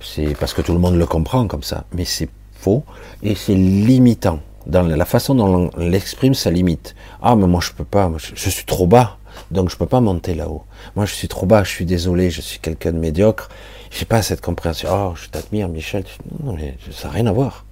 C'est 0.00 0.36
parce 0.38 0.54
que 0.54 0.62
tout 0.62 0.72
le 0.72 0.78
monde 0.78 0.96
le 0.96 1.06
comprend 1.06 1.46
comme 1.46 1.62
ça. 1.62 1.84
Mais 1.92 2.04
c'est 2.04 2.28
faux 2.52 2.84
et 3.22 3.34
c'est 3.34 3.54
limitant. 3.54 4.40
Dans 4.66 4.82
la 4.82 5.04
façon 5.04 5.34
dont 5.34 5.70
on 5.76 5.80
l'exprime, 5.80 6.34
ça 6.34 6.50
limite. 6.50 6.94
Ah, 7.22 7.36
mais 7.36 7.46
moi 7.46 7.60
je 7.62 7.72
peux 7.72 7.84
pas, 7.84 8.10
je, 8.16 8.50
suis 8.50 8.64
trop 8.64 8.86
bas, 8.86 9.18
donc 9.50 9.70
je 9.70 9.76
peux 9.76 9.86
pas 9.86 10.00
monter 10.00 10.34
là-haut. 10.34 10.64
Moi 10.94 11.06
je 11.06 11.14
suis 11.14 11.28
trop 11.28 11.46
bas, 11.46 11.64
je 11.64 11.70
suis 11.70 11.84
désolé, 11.84 12.30
je 12.30 12.40
suis 12.40 12.58
quelqu'un 12.58 12.92
de 12.92 12.98
médiocre. 12.98 13.48
J'ai 13.90 14.04
pas 14.04 14.22
cette 14.22 14.40
compréhension. 14.40 14.88
Oh, 14.92 15.12
je 15.14 15.28
t'admire, 15.28 15.68
Michel. 15.68 16.04
Non, 16.42 16.54
mais 16.54 16.76
ça 16.90 17.08
n'a 17.08 17.14
rien 17.14 17.26
à 17.26 17.32
voir. 17.32 17.64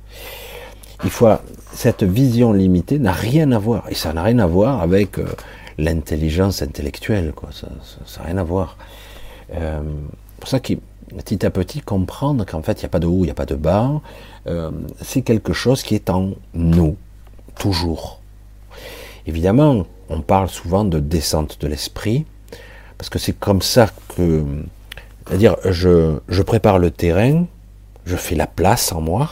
Il 1.03 1.11
faut 1.11 1.29
cette 1.73 2.05
vision 2.05 2.53
limitée 2.53 2.99
n'a 2.99 3.13
rien 3.13 3.51
à 3.53 3.59
voir 3.59 3.85
et 3.91 3.95
ça 3.95 4.13
n'a 4.13 4.23
rien 4.23 4.39
à 4.39 4.47
voir 4.47 4.81
avec 4.81 5.19
euh, 5.19 5.27
l'intelligence 5.77 6.63
intellectuelle, 6.63 7.33
quoi. 7.35 7.51
Ça 7.53 7.69
n'a 7.69 8.27
rien 8.27 8.39
à 8.39 8.45
voir. 8.45 8.79
Euh, 9.55 9.83
pour 10.39 10.49
ça 10.49 10.61
qu'il 10.61 10.79
petit 11.17 11.45
à 11.45 11.51
petit 11.51 11.81
comprendre 11.81 12.45
qu'en 12.47 12.63
fait 12.63 12.81
il 12.81 12.85
n'y 12.85 12.87
a 12.87 12.89
pas 12.89 12.99
de 12.99 13.07
haut, 13.07 13.21
il 13.21 13.25
n'y 13.25 13.31
a 13.31 13.35
pas 13.35 13.47
de 13.47 13.55
bas. 13.55 14.01
Euh, 14.47 14.71
c'est 15.03 15.23
quelque 15.23 15.53
chose 15.53 15.83
qui 15.83 15.95
est 15.95 16.11
en 16.11 16.31
nous, 16.55 16.97
toujours. 17.59 18.21
Évidemment, 19.27 19.87
on 20.09 20.21
parle 20.21 20.49
souvent 20.49 20.85
de 20.85 21.01
descente 21.01 21.61
de 21.61 21.69
l'esprit, 21.69 22.27
parce 22.99 23.09
que 23.09 23.19
c'est 23.19 23.39
comme 23.39 23.63
ça 23.63 23.89
que, 24.17 24.45
c'est-à-dire, 25.27 25.57
je, 25.65 26.19
je 26.29 26.43
prépare 26.43 26.79
le 26.79 26.91
terrain, 26.91 27.47
je 28.05 28.17
fais 28.17 28.35
la 28.35 28.47
place 28.47 28.93
en 28.93 29.01
moi, 29.01 29.31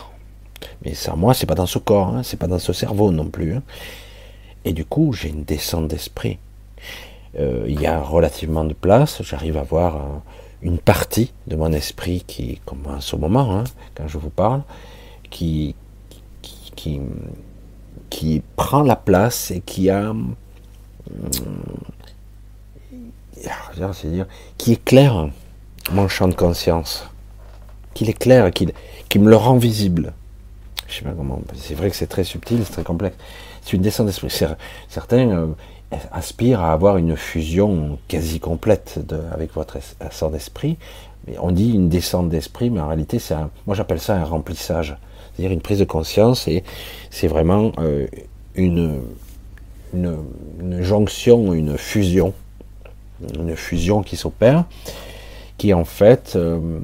mais 0.84 0.94
sans 0.94 1.16
moi, 1.16 1.34
c'est 1.34 1.46
pas 1.46 1.54
dans 1.54 1.66
ce 1.66 1.78
corps, 1.78 2.08
hein, 2.08 2.22
c'est 2.22 2.38
pas 2.38 2.46
dans 2.46 2.58
ce 2.58 2.72
cerveau 2.72 3.10
non 3.10 3.26
plus. 3.26 3.54
Hein. 3.54 3.62
Et 4.64 4.72
du 4.72 4.84
coup, 4.84 5.12
j'ai 5.12 5.28
une 5.28 5.44
descente 5.44 5.88
d'esprit. 5.88 6.38
Euh, 7.38 7.64
il 7.66 7.80
y 7.80 7.86
a 7.86 8.00
relativement 8.00 8.64
de 8.64 8.74
place, 8.74 9.22
j'arrive 9.22 9.56
à 9.56 9.62
voir 9.62 10.22
une 10.62 10.78
partie 10.78 11.32
de 11.46 11.56
mon 11.56 11.72
esprit 11.72 12.22
qui 12.26 12.60
commence 12.64 13.12
au 13.14 13.18
moment, 13.18 13.58
hein, 13.58 13.64
quand 13.94 14.06
je 14.06 14.18
vous 14.18 14.30
parle, 14.30 14.62
qui, 15.30 15.74
qui, 16.40 17.00
qui, 18.10 18.42
prend 18.56 18.82
la 18.82 18.96
place 18.96 19.50
et 19.50 19.60
qui 19.60 19.90
a... 19.90 20.14
Qui 24.58 24.72
éclaire 24.72 25.30
mon 25.92 26.08
champ 26.08 26.28
de 26.28 26.34
conscience, 26.34 27.04
qu'il 27.94 28.08
est 28.08 28.18
clair, 28.18 28.50
qu'il 28.52 29.20
me 29.20 29.30
le 29.30 29.36
rend 29.36 29.56
visible. 29.56 30.12
Je 30.88 30.96
sais 30.96 31.04
pas 31.04 31.12
comment. 31.12 31.40
C'est 31.56 31.74
vrai 31.74 31.90
que 31.90 31.96
c'est 31.96 32.06
très 32.06 32.24
subtil, 32.24 32.62
c'est 32.64 32.72
très 32.72 32.84
complexe. 32.84 33.16
C'est 33.62 33.72
une 33.72 33.82
descente 33.82 34.06
d'esprit. 34.06 34.30
Certains 34.88 35.30
euh, 35.30 35.46
aspirent 36.12 36.60
à 36.60 36.72
avoir 36.72 36.98
une 36.98 37.16
fusion 37.16 37.98
quasi 38.08 38.40
complète 38.40 39.00
avec 39.32 39.54
votre 39.54 39.78
essor 40.00 40.30
d'esprit. 40.30 40.76
On 41.38 41.52
dit 41.52 41.72
une 41.72 41.88
descente 41.88 42.28
d'esprit, 42.28 42.70
mais 42.70 42.80
en 42.80 42.88
réalité, 42.88 43.18
c'est 43.18 43.34
moi 43.66 43.74
j'appelle 43.74 44.00
ça 44.00 44.16
un 44.16 44.24
remplissage. 44.24 44.96
C'est-à-dire 45.34 45.52
une 45.52 45.62
prise 45.62 45.78
de 45.78 45.84
conscience 45.84 46.46
et 46.46 46.62
c'est 47.10 47.28
vraiment 47.28 47.72
euh, 47.78 48.06
une, 48.54 49.00
une, 49.92 50.82
jonction, 50.82 51.52
une 51.52 51.76
fusion, 51.76 52.34
une 53.38 53.56
fusion 53.56 54.02
qui 54.02 54.16
s'opère, 54.16 54.64
qui 55.58 55.74
en 55.74 55.84
fait 55.84 56.34
euh, 56.36 56.80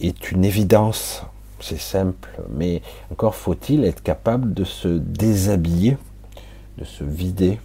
est 0.00 0.30
une 0.30 0.44
évidence. 0.44 1.22
C'est 1.60 1.80
simple, 1.80 2.28
mais 2.50 2.82
encore 3.10 3.34
faut-il 3.34 3.84
être 3.84 4.02
capable 4.02 4.52
de 4.52 4.64
se 4.64 4.88
déshabiller, 4.88 5.96
de 6.78 6.84
se 6.84 7.04
vider 7.04 7.58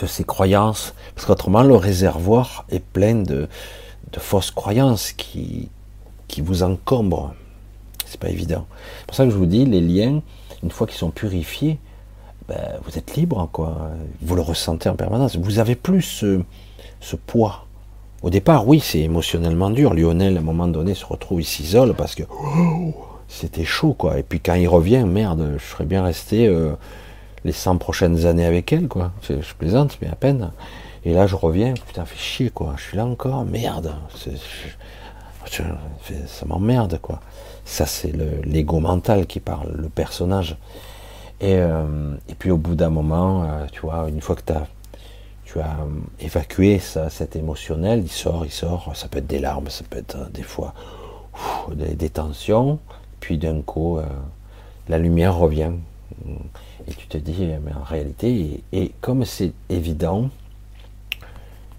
de 0.00 0.06
ses 0.06 0.24
croyances, 0.24 0.94
parce 1.14 1.26
qu'autrement 1.26 1.62
le 1.62 1.76
réservoir 1.76 2.64
est 2.70 2.82
plein 2.84 3.14
de, 3.14 3.48
de 4.12 4.18
fausses 4.20 4.50
croyances 4.50 5.12
qui, 5.12 5.70
qui 6.28 6.40
vous 6.40 6.62
encombrent. 6.62 7.34
C'est 8.06 8.20
pas 8.20 8.30
évident. 8.30 8.66
C'est 9.00 9.06
pour 9.06 9.16
ça 9.16 9.24
que 9.24 9.30
je 9.30 9.36
vous 9.36 9.46
dis, 9.46 9.64
les 9.64 9.80
liens, 9.80 10.22
une 10.62 10.70
fois 10.70 10.86
qu'ils 10.86 10.98
sont 10.98 11.10
purifiés, 11.10 11.78
ben, 12.48 12.78
vous 12.84 12.98
êtes 12.98 13.16
libre, 13.16 13.48
quoi. 13.52 13.90
Vous 14.20 14.34
le 14.34 14.42
ressentez 14.42 14.88
en 14.88 14.96
permanence. 14.96 15.36
Vous 15.36 15.58
avez 15.58 15.74
plus 15.74 16.02
ce, 17.00 17.16
poids. 17.26 17.66
Au 18.22 18.30
départ, 18.30 18.66
oui, 18.66 18.80
c'est 18.80 19.00
émotionnellement 19.00 19.70
dur. 19.70 19.94
Lionel, 19.94 20.36
à 20.36 20.40
un 20.40 20.42
moment 20.42 20.68
donné, 20.68 20.94
se 20.94 21.06
retrouve, 21.06 21.40
il 21.40 21.46
s'isole 21.46 21.94
parce 21.94 22.14
que 22.14 22.22
c'était 23.28 23.64
chaud, 23.64 23.94
quoi. 23.94 24.18
Et 24.18 24.22
puis 24.22 24.40
quand 24.40 24.54
il 24.54 24.68
revient, 24.68 25.04
merde, 25.06 25.54
je 25.58 25.64
serais 25.64 25.84
bien 25.84 26.02
resté 26.02 26.46
euh, 26.46 26.72
les 27.44 27.52
100 27.52 27.78
prochaines 27.78 28.26
années 28.26 28.44
avec 28.44 28.72
elle, 28.72 28.88
quoi. 28.88 29.12
Je, 29.22 29.34
plaisante, 29.58 29.98
mais 30.00 30.08
à 30.08 30.14
peine. 30.14 30.50
Et 31.04 31.12
là, 31.12 31.26
je 31.26 31.36
reviens, 31.36 31.74
putain, 31.74 32.04
fait 32.04 32.18
chier, 32.18 32.50
quoi. 32.50 32.74
Je 32.76 32.82
suis 32.82 32.96
là 32.96 33.06
encore, 33.06 33.44
merde. 33.44 33.94
ça 35.46 36.46
m'emmerde, 36.46 36.98
quoi. 37.00 37.20
Ça, 37.64 37.86
c'est 37.86 38.12
l'ego 38.44 38.80
mental 38.80 39.26
qui 39.26 39.40
parle, 39.40 39.72
le 39.74 39.88
personnage. 39.88 40.56
Et, 41.40 41.56
euh, 41.56 42.14
et 42.28 42.34
puis 42.34 42.50
au 42.50 42.56
bout 42.56 42.74
d'un 42.74 42.90
moment, 42.90 43.44
euh, 43.44 43.66
tu 43.72 43.80
vois, 43.80 44.08
une 44.08 44.20
fois 44.20 44.36
que 44.36 44.52
as, 44.52 44.66
tu 45.44 45.60
as 45.60 45.80
euh, 45.80 46.00
évacué 46.20 46.78
ça, 46.78 47.10
cet 47.10 47.36
émotionnel, 47.36 48.00
il 48.04 48.10
sort, 48.10 48.44
il 48.46 48.52
sort, 48.52 48.92
ça 48.94 49.08
peut 49.08 49.18
être 49.18 49.26
des 49.26 49.40
larmes, 49.40 49.68
ça 49.68 49.84
peut 49.88 49.98
être 49.98 50.30
des 50.30 50.42
fois 50.42 50.74
des, 51.72 52.08
tensions, 52.10 52.78
puis 53.20 53.38
d'un 53.38 53.60
coup, 53.62 53.98
la 54.88 54.98
lumière 54.98 55.36
revient. 55.36 55.72
Et 56.86 56.94
tu 56.94 57.08
te 57.08 57.18
dis, 57.18 57.46
mais 57.46 57.72
en 57.72 57.82
réalité, 57.82 58.62
et, 58.72 58.92
comme 59.00 59.24
c'est 59.24 59.52
évident, 59.68 60.30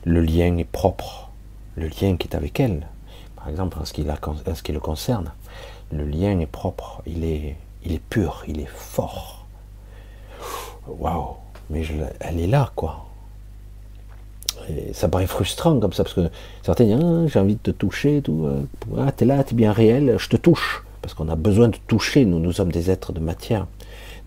le 0.04 0.22
lien 0.22 0.58
est 0.58 0.70
propre, 0.70 1.30
le 1.78 1.88
lien 1.88 2.18
qui 2.18 2.28
est 2.28 2.36
avec 2.36 2.60
elle, 2.60 2.86
par 3.36 3.48
exemple 3.48 3.80
en 3.80 3.86
ce 3.86 3.94
qui, 3.94 4.06
en 4.10 4.56
ce 4.56 4.64
qui 4.64 4.74
le 4.74 4.80
concerne, 4.82 5.32
le 5.92 6.04
lien 6.04 6.40
est 6.40 6.48
propre, 6.48 7.02
il 7.06 7.24
est, 7.24 7.56
il 7.86 7.94
est 7.94 8.02
pur, 8.02 8.44
il 8.48 8.60
est 8.60 8.70
fort. 8.70 9.35
Waouh, 10.88 11.36
mais 11.70 11.84
elle 12.20 12.40
est 12.40 12.48
là, 12.48 12.72
quoi. 12.76 13.06
Ça 14.94 15.10
paraît 15.10 15.28
frustrant 15.28 15.80
comme 15.80 15.94
ça, 15.94 16.04
parce 16.04 16.16
que 16.16 16.30
certains 16.64 16.86
disent 16.86 17.00
ah, 17.02 17.28
j'ai 17.28 17.40
envie 17.40 17.56
de 17.56 17.60
te 17.60 17.72
toucher, 17.72 18.22
tout. 18.22 18.46
Euh, 18.46 18.62
ah, 18.98 19.12
t'es 19.12 19.26
là, 19.26 19.44
t'es 19.44 19.56
bien 19.56 19.72
réel, 19.72 20.16
je 20.18 20.30
te 20.30 20.38
touche. 20.38 20.84
Parce 21.02 21.14
qu'on 21.14 21.30
a 21.30 21.36
besoin 21.36 21.68
de 21.68 21.78
toucher, 21.88 22.26
nous, 22.26 22.40
nous 22.40 22.52
sommes 22.52 22.72
des 22.72 22.90
êtres 22.90 23.14
de 23.14 23.20
matière, 23.20 23.68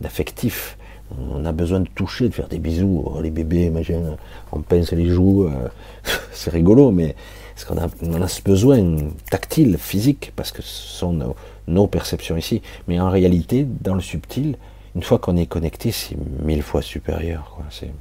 d'affectif. 0.01 0.77
On 1.19 1.45
a 1.45 1.53
besoin 1.53 1.81
de 1.81 1.89
toucher, 1.89 2.29
de 2.29 2.35
faire 2.35 2.49
des 2.49 2.59
bisous. 2.59 3.03
Oh, 3.05 3.21
les 3.21 3.31
bébés, 3.31 3.65
imagine, 3.65 4.17
on 4.53 4.61
pince 4.61 4.93
les 4.93 5.09
joues, 5.09 5.47
euh, 5.47 5.69
c'est 6.33 6.51
rigolo, 6.51 6.93
mais 6.93 7.17
parce 7.55 7.65
qu'on 7.65 7.79
a, 7.79 7.89
on 8.03 8.23
a 8.23 8.29
ce 8.29 8.43
besoin 8.43 8.97
tactile, 9.31 9.77
physique, 9.79 10.33
parce 10.37 10.53
que 10.53 10.63
ce 10.63 10.99
sont 10.99 11.35
nos 11.67 11.87
perceptions 11.89 12.37
ici. 12.37 12.63
Mais 12.87 13.01
en 13.01 13.11
réalité, 13.11 13.67
dans 13.81 13.95
le 13.95 14.01
subtil, 14.01 14.57
une 14.99 15.05
fois 15.05 15.21
qu'on 15.21 15.37
est 15.37 15.47
connecté, 15.47 15.93
c'est 15.93 16.17
mille 16.43 16.65
fois 16.65 16.83
supérieur. 16.83 17.57
C'est 17.71 17.93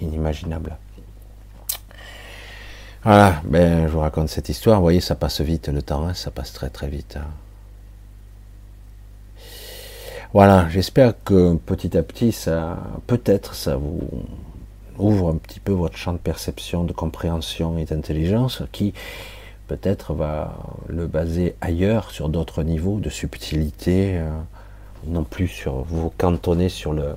inimaginable. 0.00 0.78
Voilà, 3.02 3.42
ben, 3.44 3.86
je 3.86 3.92
vous 3.92 4.00
raconte 4.00 4.30
cette 4.30 4.48
histoire. 4.48 4.78
Vous 4.78 4.82
voyez, 4.82 5.02
ça 5.02 5.14
passe 5.14 5.42
vite 5.42 5.68
le 5.68 5.82
temps, 5.82 6.06
hein, 6.06 6.14
ça 6.14 6.30
passe 6.30 6.54
très 6.54 6.70
très 6.70 6.88
vite. 6.88 7.18
Hein. 7.18 7.26
Voilà, 10.32 10.70
j'espère 10.70 11.12
que 11.22 11.54
petit 11.56 11.98
à 11.98 12.02
petit, 12.02 12.32
ça, 12.32 12.78
peut-être, 13.06 13.54
ça 13.54 13.76
vous 13.76 14.08
ouvre 14.96 15.28
un 15.28 15.36
petit 15.36 15.60
peu 15.60 15.72
votre 15.72 15.98
champ 15.98 16.14
de 16.14 16.18
perception, 16.18 16.84
de 16.84 16.94
compréhension 16.94 17.76
et 17.76 17.84
d'intelligence, 17.84 18.62
qui 18.72 18.94
peut-être 19.66 20.14
va 20.14 20.56
le 20.88 21.06
baser 21.06 21.56
ailleurs, 21.60 22.10
sur 22.10 22.30
d'autres 22.30 22.62
niveaux 22.62 23.00
de 23.00 23.10
subtilité, 23.10 24.16
euh, 24.16 24.30
non 25.06 25.24
plus 25.24 25.48
sur 25.48 25.82
vous 25.82 26.10
cantonner 26.16 26.68
sur 26.68 26.92
le 26.92 27.14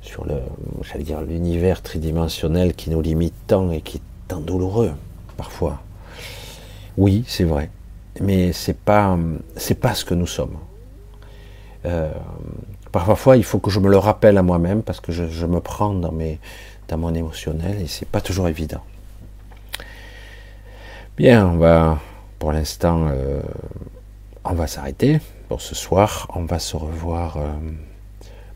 sur 0.00 0.24
le 0.24 0.34
j'allais 0.82 1.04
dire 1.04 1.20
l'univers 1.20 1.82
tridimensionnel 1.82 2.74
qui 2.74 2.90
nous 2.90 3.00
limite 3.00 3.34
tant 3.46 3.70
et 3.70 3.80
qui 3.80 3.98
est 3.98 4.02
tant 4.28 4.40
douloureux 4.40 4.92
parfois. 5.36 5.80
Oui, 6.98 7.24
c'est 7.26 7.44
vrai, 7.44 7.70
mais 8.20 8.52
c'est 8.52 8.76
pas 8.76 9.18
pas 9.80 9.94
ce 9.94 10.04
que 10.04 10.14
nous 10.14 10.26
sommes. 10.26 10.56
Euh, 11.84 12.12
parfois, 12.92 13.36
il 13.36 13.44
faut 13.44 13.58
que 13.58 13.70
je 13.70 13.80
me 13.80 13.88
le 13.88 13.98
rappelle 13.98 14.36
à 14.38 14.42
moi-même 14.42 14.82
parce 14.82 15.00
que 15.00 15.10
je, 15.10 15.46
me 15.46 15.60
prends 15.60 15.94
dans 15.94 16.12
mes 16.12 16.38
dans 16.88 16.98
mon 16.98 17.14
émotionnel 17.14 17.80
et 17.80 17.86
c'est 17.86 18.08
pas 18.08 18.20
toujours 18.20 18.48
évident. 18.48 18.82
Bien, 21.16 21.46
on 21.46 21.56
va 21.56 21.98
pour 22.38 22.52
l'instant 22.52 23.08
euh, 23.08 23.40
on 24.44 24.54
va 24.54 24.66
s'arrêter 24.66 25.20
ce 25.60 25.74
soir. 25.74 26.28
On 26.34 26.44
va 26.44 26.58
se 26.58 26.76
revoir 26.76 27.36
euh, 27.36 27.48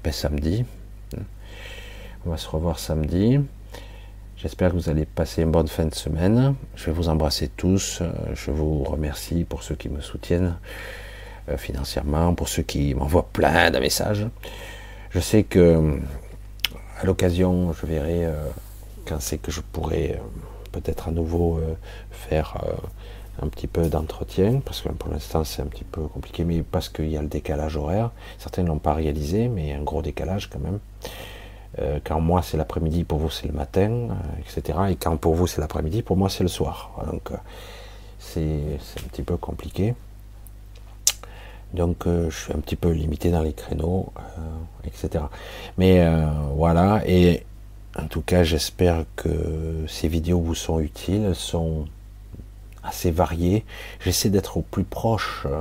ben, 0.04 0.12
samedi. 0.12 0.64
On 2.24 2.30
va 2.30 2.36
se 2.36 2.48
revoir 2.48 2.78
samedi. 2.78 3.40
J'espère 4.36 4.70
que 4.70 4.76
vous 4.76 4.88
allez 4.88 5.06
passer 5.06 5.42
une 5.42 5.50
bonne 5.50 5.68
fin 5.68 5.84
de 5.84 5.94
semaine. 5.94 6.54
Je 6.74 6.86
vais 6.86 6.92
vous 6.92 7.08
embrasser 7.08 7.48
tous. 7.48 8.02
Je 8.34 8.50
vous 8.50 8.82
remercie 8.84 9.44
pour 9.44 9.62
ceux 9.62 9.74
qui 9.74 9.88
me 9.88 10.00
soutiennent 10.00 10.56
euh, 11.48 11.56
financièrement, 11.56 12.34
pour 12.34 12.48
ceux 12.48 12.62
qui 12.62 12.94
m'envoient 12.94 13.28
plein 13.32 13.70
de 13.70 13.78
messages. 13.78 14.26
Je 15.10 15.20
sais 15.20 15.44
que 15.44 16.00
à 17.00 17.04
l'occasion, 17.04 17.72
je 17.72 17.86
verrai 17.86 18.26
euh, 18.26 18.34
quand 19.06 19.20
c'est 19.20 19.38
que 19.38 19.52
je 19.52 19.60
pourrai 19.60 20.20
peut-être 20.72 21.08
à 21.08 21.10
nouveau 21.10 21.60
faire 22.10 22.58
un 23.42 23.48
petit 23.48 23.66
peu 23.66 23.88
d'entretien, 23.88 24.60
parce 24.64 24.80
que 24.80 24.88
pour 24.88 25.10
l'instant 25.10 25.44
c'est 25.44 25.62
un 25.62 25.66
petit 25.66 25.84
peu 25.84 26.02
compliqué, 26.02 26.44
mais 26.44 26.62
parce 26.62 26.88
qu'il 26.88 27.10
y 27.10 27.16
a 27.16 27.22
le 27.22 27.28
décalage 27.28 27.76
horaire. 27.76 28.10
Certains 28.38 28.62
ne 28.62 28.68
l'ont 28.68 28.78
pas 28.78 28.94
réalisé, 28.94 29.48
mais 29.48 29.72
un 29.72 29.82
gros 29.82 30.02
décalage 30.02 30.48
quand 30.48 30.60
même. 30.60 30.78
Euh, 31.78 31.98
quand 32.02 32.20
moi 32.20 32.42
c'est 32.42 32.56
l'après-midi, 32.56 33.04
pour 33.04 33.18
vous 33.18 33.30
c'est 33.30 33.46
le 33.46 33.52
matin, 33.52 33.90
euh, 33.90 34.14
etc. 34.40 34.78
Et 34.90 34.96
quand 34.96 35.16
pour 35.16 35.34
vous 35.34 35.46
c'est 35.46 35.60
l'après-midi, 35.60 36.02
pour 36.02 36.16
moi 36.16 36.30
c'est 36.30 36.42
le 36.42 36.48
soir. 36.48 36.90
Donc 37.12 37.30
euh, 37.30 37.36
c'est 38.18 38.78
un 39.04 39.08
petit 39.08 39.22
peu 39.22 39.36
compliqué. 39.36 39.94
Donc 41.74 42.04
je 42.06 42.30
suis 42.30 42.52
un 42.52 42.60
petit 42.60 42.76
peu 42.76 42.90
limité 42.90 43.30
dans 43.30 43.42
les 43.42 43.52
créneaux, 43.52 44.12
etc. 44.84 45.24
Mais 45.76 46.08
voilà, 46.54 47.02
et 47.06 47.44
en 47.98 48.06
tout 48.06 48.22
cas 48.22 48.44
j'espère 48.44 49.04
que 49.16 49.84
ces 49.88 50.08
vidéos 50.08 50.40
vous 50.40 50.54
sont 50.54 50.80
utiles, 50.80 51.34
sont 51.34 51.86
assez 52.86 53.10
varié. 53.10 53.64
J'essaie 54.00 54.30
d'être 54.30 54.56
au 54.56 54.62
plus 54.62 54.84
proche, 54.84 55.42
euh, 55.46 55.60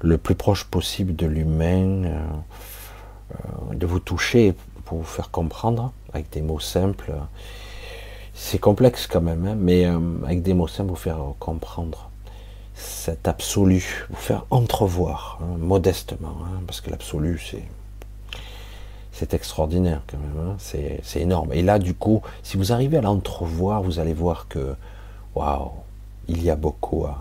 le 0.00 0.18
plus 0.18 0.34
proche 0.34 0.64
possible 0.64 1.14
de 1.16 1.26
l'humain, 1.26 2.04
euh, 2.04 2.26
euh, 3.32 3.74
de 3.74 3.86
vous 3.86 4.00
toucher 4.00 4.54
pour 4.84 4.98
vous 4.98 5.04
faire 5.04 5.30
comprendre 5.30 5.92
avec 6.12 6.30
des 6.30 6.42
mots 6.42 6.60
simples. 6.60 7.12
C'est 8.34 8.58
complexe 8.58 9.06
quand 9.06 9.20
même, 9.20 9.46
hein, 9.46 9.56
mais 9.58 9.84
avec 10.24 10.42
des 10.42 10.54
mots 10.54 10.68
simples, 10.68 10.90
vous 10.90 10.96
faire 10.96 11.18
comprendre 11.38 12.10
cet 12.74 13.28
absolu, 13.28 14.06
vous 14.08 14.16
faire 14.16 14.46
entrevoir 14.50 15.38
hein, 15.42 15.58
modestement, 15.58 16.36
hein, 16.44 16.60
parce 16.66 16.80
que 16.80 16.90
l'absolu, 16.90 17.38
c'est 17.38 17.64
c'est 19.12 19.34
extraordinaire 19.34 20.00
quand 20.06 20.16
même, 20.16 20.56
c'est 20.58 21.20
énorme. 21.20 21.52
Et 21.52 21.60
là, 21.60 21.78
du 21.78 21.92
coup, 21.92 22.22
si 22.42 22.56
vous 22.56 22.72
arrivez 22.72 22.96
à 22.96 23.02
l'entrevoir, 23.02 23.82
vous 23.82 23.98
allez 23.98 24.14
voir 24.14 24.48
que, 24.48 24.74
waouh, 25.34 25.72
il 26.30 26.42
y 26.44 26.50
a 26.50 26.56
beaucoup 26.56 27.04
à. 27.06 27.20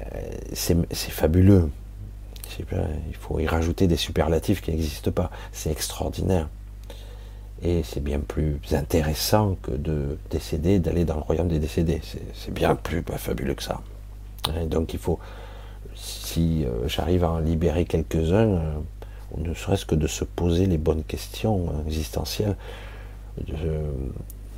Euh, 0.00 0.04
c'est 0.52 1.10
fabuleux. 1.10 1.70
Il 2.58 3.16
faut 3.16 3.38
y 3.38 3.46
rajouter 3.46 3.86
des 3.86 3.96
superlatifs 3.96 4.60
qui 4.60 4.70
n'existent 4.70 5.10
pas. 5.10 5.30
C'est 5.52 5.70
extraordinaire. 5.70 6.48
Et 7.62 7.82
c'est 7.82 8.02
bien 8.02 8.20
plus 8.20 8.58
intéressant 8.72 9.56
que 9.62 9.70
de 9.70 10.18
décéder, 10.30 10.78
d'aller 10.78 11.04
dans 11.04 11.14
le 11.14 11.22
royaume 11.22 11.48
des 11.48 11.58
décédés. 11.58 12.00
C'est 12.34 12.52
bien 12.52 12.74
plus 12.74 13.02
fabuleux 13.16 13.54
que 13.54 13.62
ça. 13.62 13.80
donc 14.66 14.92
il 14.92 14.98
faut, 14.98 15.18
si 15.94 16.64
euh, 16.64 16.88
j'arrive 16.88 17.24
à 17.24 17.30
en 17.30 17.38
libérer 17.38 17.84
quelques-uns, 17.84 18.48
euh, 18.48 18.74
ne 19.38 19.54
serait-ce 19.54 19.86
que 19.86 19.94
de 19.94 20.06
se 20.06 20.24
poser 20.24 20.66
les 20.66 20.78
bonnes 20.78 21.04
questions 21.04 21.72
existentielles, 21.86 22.56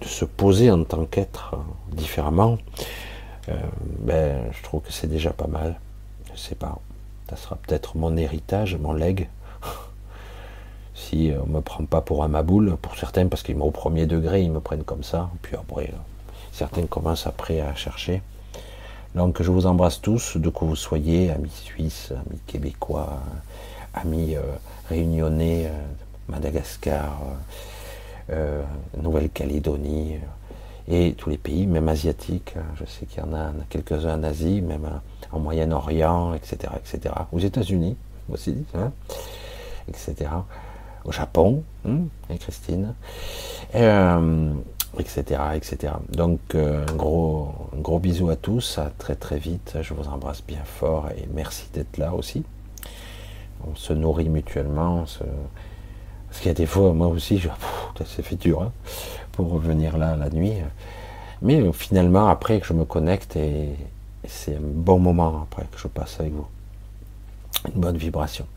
se 0.08 0.24
poser 0.24 0.70
en 0.70 0.84
tant 0.84 1.04
qu'être 1.06 1.56
différemment, 1.92 2.58
euh, 3.48 3.54
ben, 4.00 4.50
je 4.52 4.62
trouve 4.62 4.82
que 4.82 4.92
c'est 4.92 5.06
déjà 5.06 5.30
pas 5.30 5.46
mal. 5.46 5.78
Je 6.34 6.40
sais 6.40 6.54
pas. 6.54 6.78
Ça 7.30 7.36
sera 7.36 7.56
peut-être 7.56 7.96
mon 7.96 8.16
héritage, 8.16 8.76
mon 8.76 8.92
legs. 8.92 9.28
si 10.94 11.32
on 11.42 11.46
me 11.46 11.60
prend 11.60 11.84
pas 11.84 12.00
pour 12.00 12.24
un 12.24 12.28
maboule, 12.28 12.76
pour 12.80 12.96
certains, 12.96 13.26
parce 13.28 13.42
qu'ils 13.42 13.56
m'ont 13.56 13.66
au 13.66 13.70
premier 13.70 14.06
degré, 14.06 14.42
ils 14.42 14.52
me 14.52 14.60
prennent 14.60 14.84
comme 14.84 15.04
ça. 15.04 15.30
Puis 15.42 15.56
après, 15.56 15.92
certains 16.52 16.86
commencent 16.86 17.26
après 17.26 17.60
à 17.60 17.74
chercher. 17.74 18.22
Donc 19.14 19.42
je 19.42 19.50
vous 19.50 19.66
embrasse 19.66 20.00
tous, 20.00 20.36
de 20.36 20.50
que 20.50 20.64
vous 20.64 20.74
soyez, 20.74 21.30
amis 21.30 21.50
suisses, 21.50 22.10
amis 22.10 22.40
québécois, 22.46 23.20
amis 23.94 24.34
euh, 24.34 24.42
réunionnais, 24.88 25.66
euh, 25.66 25.70
Madagascar, 26.28 27.20
euh, 28.30 28.62
Nouvelle-Calédonie, 29.00 30.18
et 30.86 31.14
tous 31.14 31.30
les 31.30 31.38
pays, 31.38 31.66
même 31.66 31.88
asiatiques. 31.88 32.54
Je 32.78 32.84
sais 32.84 33.06
qu'il 33.06 33.20
y 33.20 33.22
en 33.22 33.32
a 33.32 33.52
quelques-uns 33.70 34.18
en 34.18 34.22
Asie, 34.22 34.60
même 34.60 34.86
en 35.32 35.40
Moyen-Orient, 35.40 36.34
etc., 36.34 36.72
etc. 36.76 37.14
Aux 37.32 37.38
États-Unis 37.38 37.96
aussi, 38.30 38.64
hein, 38.74 38.92
etc. 39.88 40.30
Au 41.04 41.12
Japon, 41.12 41.62
hein, 41.86 42.00
et 42.28 42.36
Christine 42.36 42.94
etc., 44.98 45.40
etc. 45.54 45.94
Donc 46.10 46.40
euh, 46.54 46.84
un, 46.88 46.96
gros, 46.96 47.48
un 47.76 47.80
gros 47.80 47.98
bisou 47.98 48.28
à 48.30 48.36
tous, 48.36 48.78
à 48.78 48.90
très 48.96 49.14
très 49.14 49.38
vite, 49.38 49.76
je 49.80 49.94
vous 49.94 50.08
embrasse 50.08 50.42
bien 50.46 50.62
fort 50.64 51.08
et 51.16 51.28
merci 51.32 51.66
d'être 51.72 51.98
là 51.98 52.14
aussi. 52.14 52.44
On 53.66 53.74
se 53.74 53.92
nourrit 53.92 54.28
mutuellement, 54.28 55.04
parce 56.34 56.42
qu'il 56.42 56.48
y 56.48 56.50
a 56.50 56.54
des 56.54 56.66
fois, 56.66 56.92
moi 56.92 57.06
aussi, 57.06 57.38
je... 57.38 57.48
c'est 58.04 58.24
fait 58.24 58.34
dur 58.34 58.62
hein, 58.62 58.72
pour 59.30 59.52
revenir 59.52 59.96
là 59.96 60.16
la 60.16 60.30
nuit. 60.30 60.54
Mais 61.42 61.60
euh, 61.60 61.70
finalement, 61.70 62.26
après 62.26 62.58
que 62.58 62.66
je 62.66 62.72
me 62.72 62.84
connecte, 62.84 63.36
et, 63.36 63.68
c'est 64.26 64.56
un 64.56 64.60
bon 64.60 64.98
moment 64.98 65.42
après 65.44 65.62
que 65.70 65.78
je 65.78 65.86
passe 65.86 66.18
avec 66.18 66.32
vous. 66.32 66.48
Une 67.72 67.80
bonne 67.80 67.96
vibration. 67.96 68.48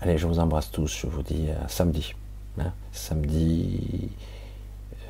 Allez, 0.00 0.16
je 0.16 0.28
vous 0.28 0.38
embrasse 0.38 0.70
tous, 0.70 0.96
je 0.96 1.08
vous 1.08 1.24
dis 1.24 1.48
à 1.50 1.66
samedi. 1.66 2.14
Hein, 2.60 2.70
samedi 2.92 4.08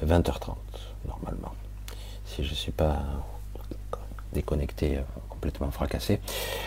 20h30, 0.02 0.54
normalement. 1.06 1.52
Si 2.24 2.42
je 2.42 2.52
ne 2.52 2.56
suis 2.56 2.72
pas 2.72 3.02
déconnecté, 4.32 4.96
euh, 4.96 5.02
complètement 5.28 5.70
fracassé. 5.70 6.20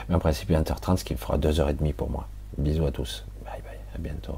Mais 0.07 0.14
en 0.14 0.19
principe, 0.19 0.52
20h30, 0.52 0.97
ce 0.97 1.03
qui 1.03 1.14
me 1.14 1.18
fera 1.18 1.39
2h30 1.39 1.93
pour 1.93 2.11
moi. 2.11 2.27
Bisous 2.60 2.85
à 2.85 2.91
tous. 2.91 3.26
Bye 3.43 3.64
bye. 3.64 3.80
À 3.95 3.97
bientôt. 3.97 4.38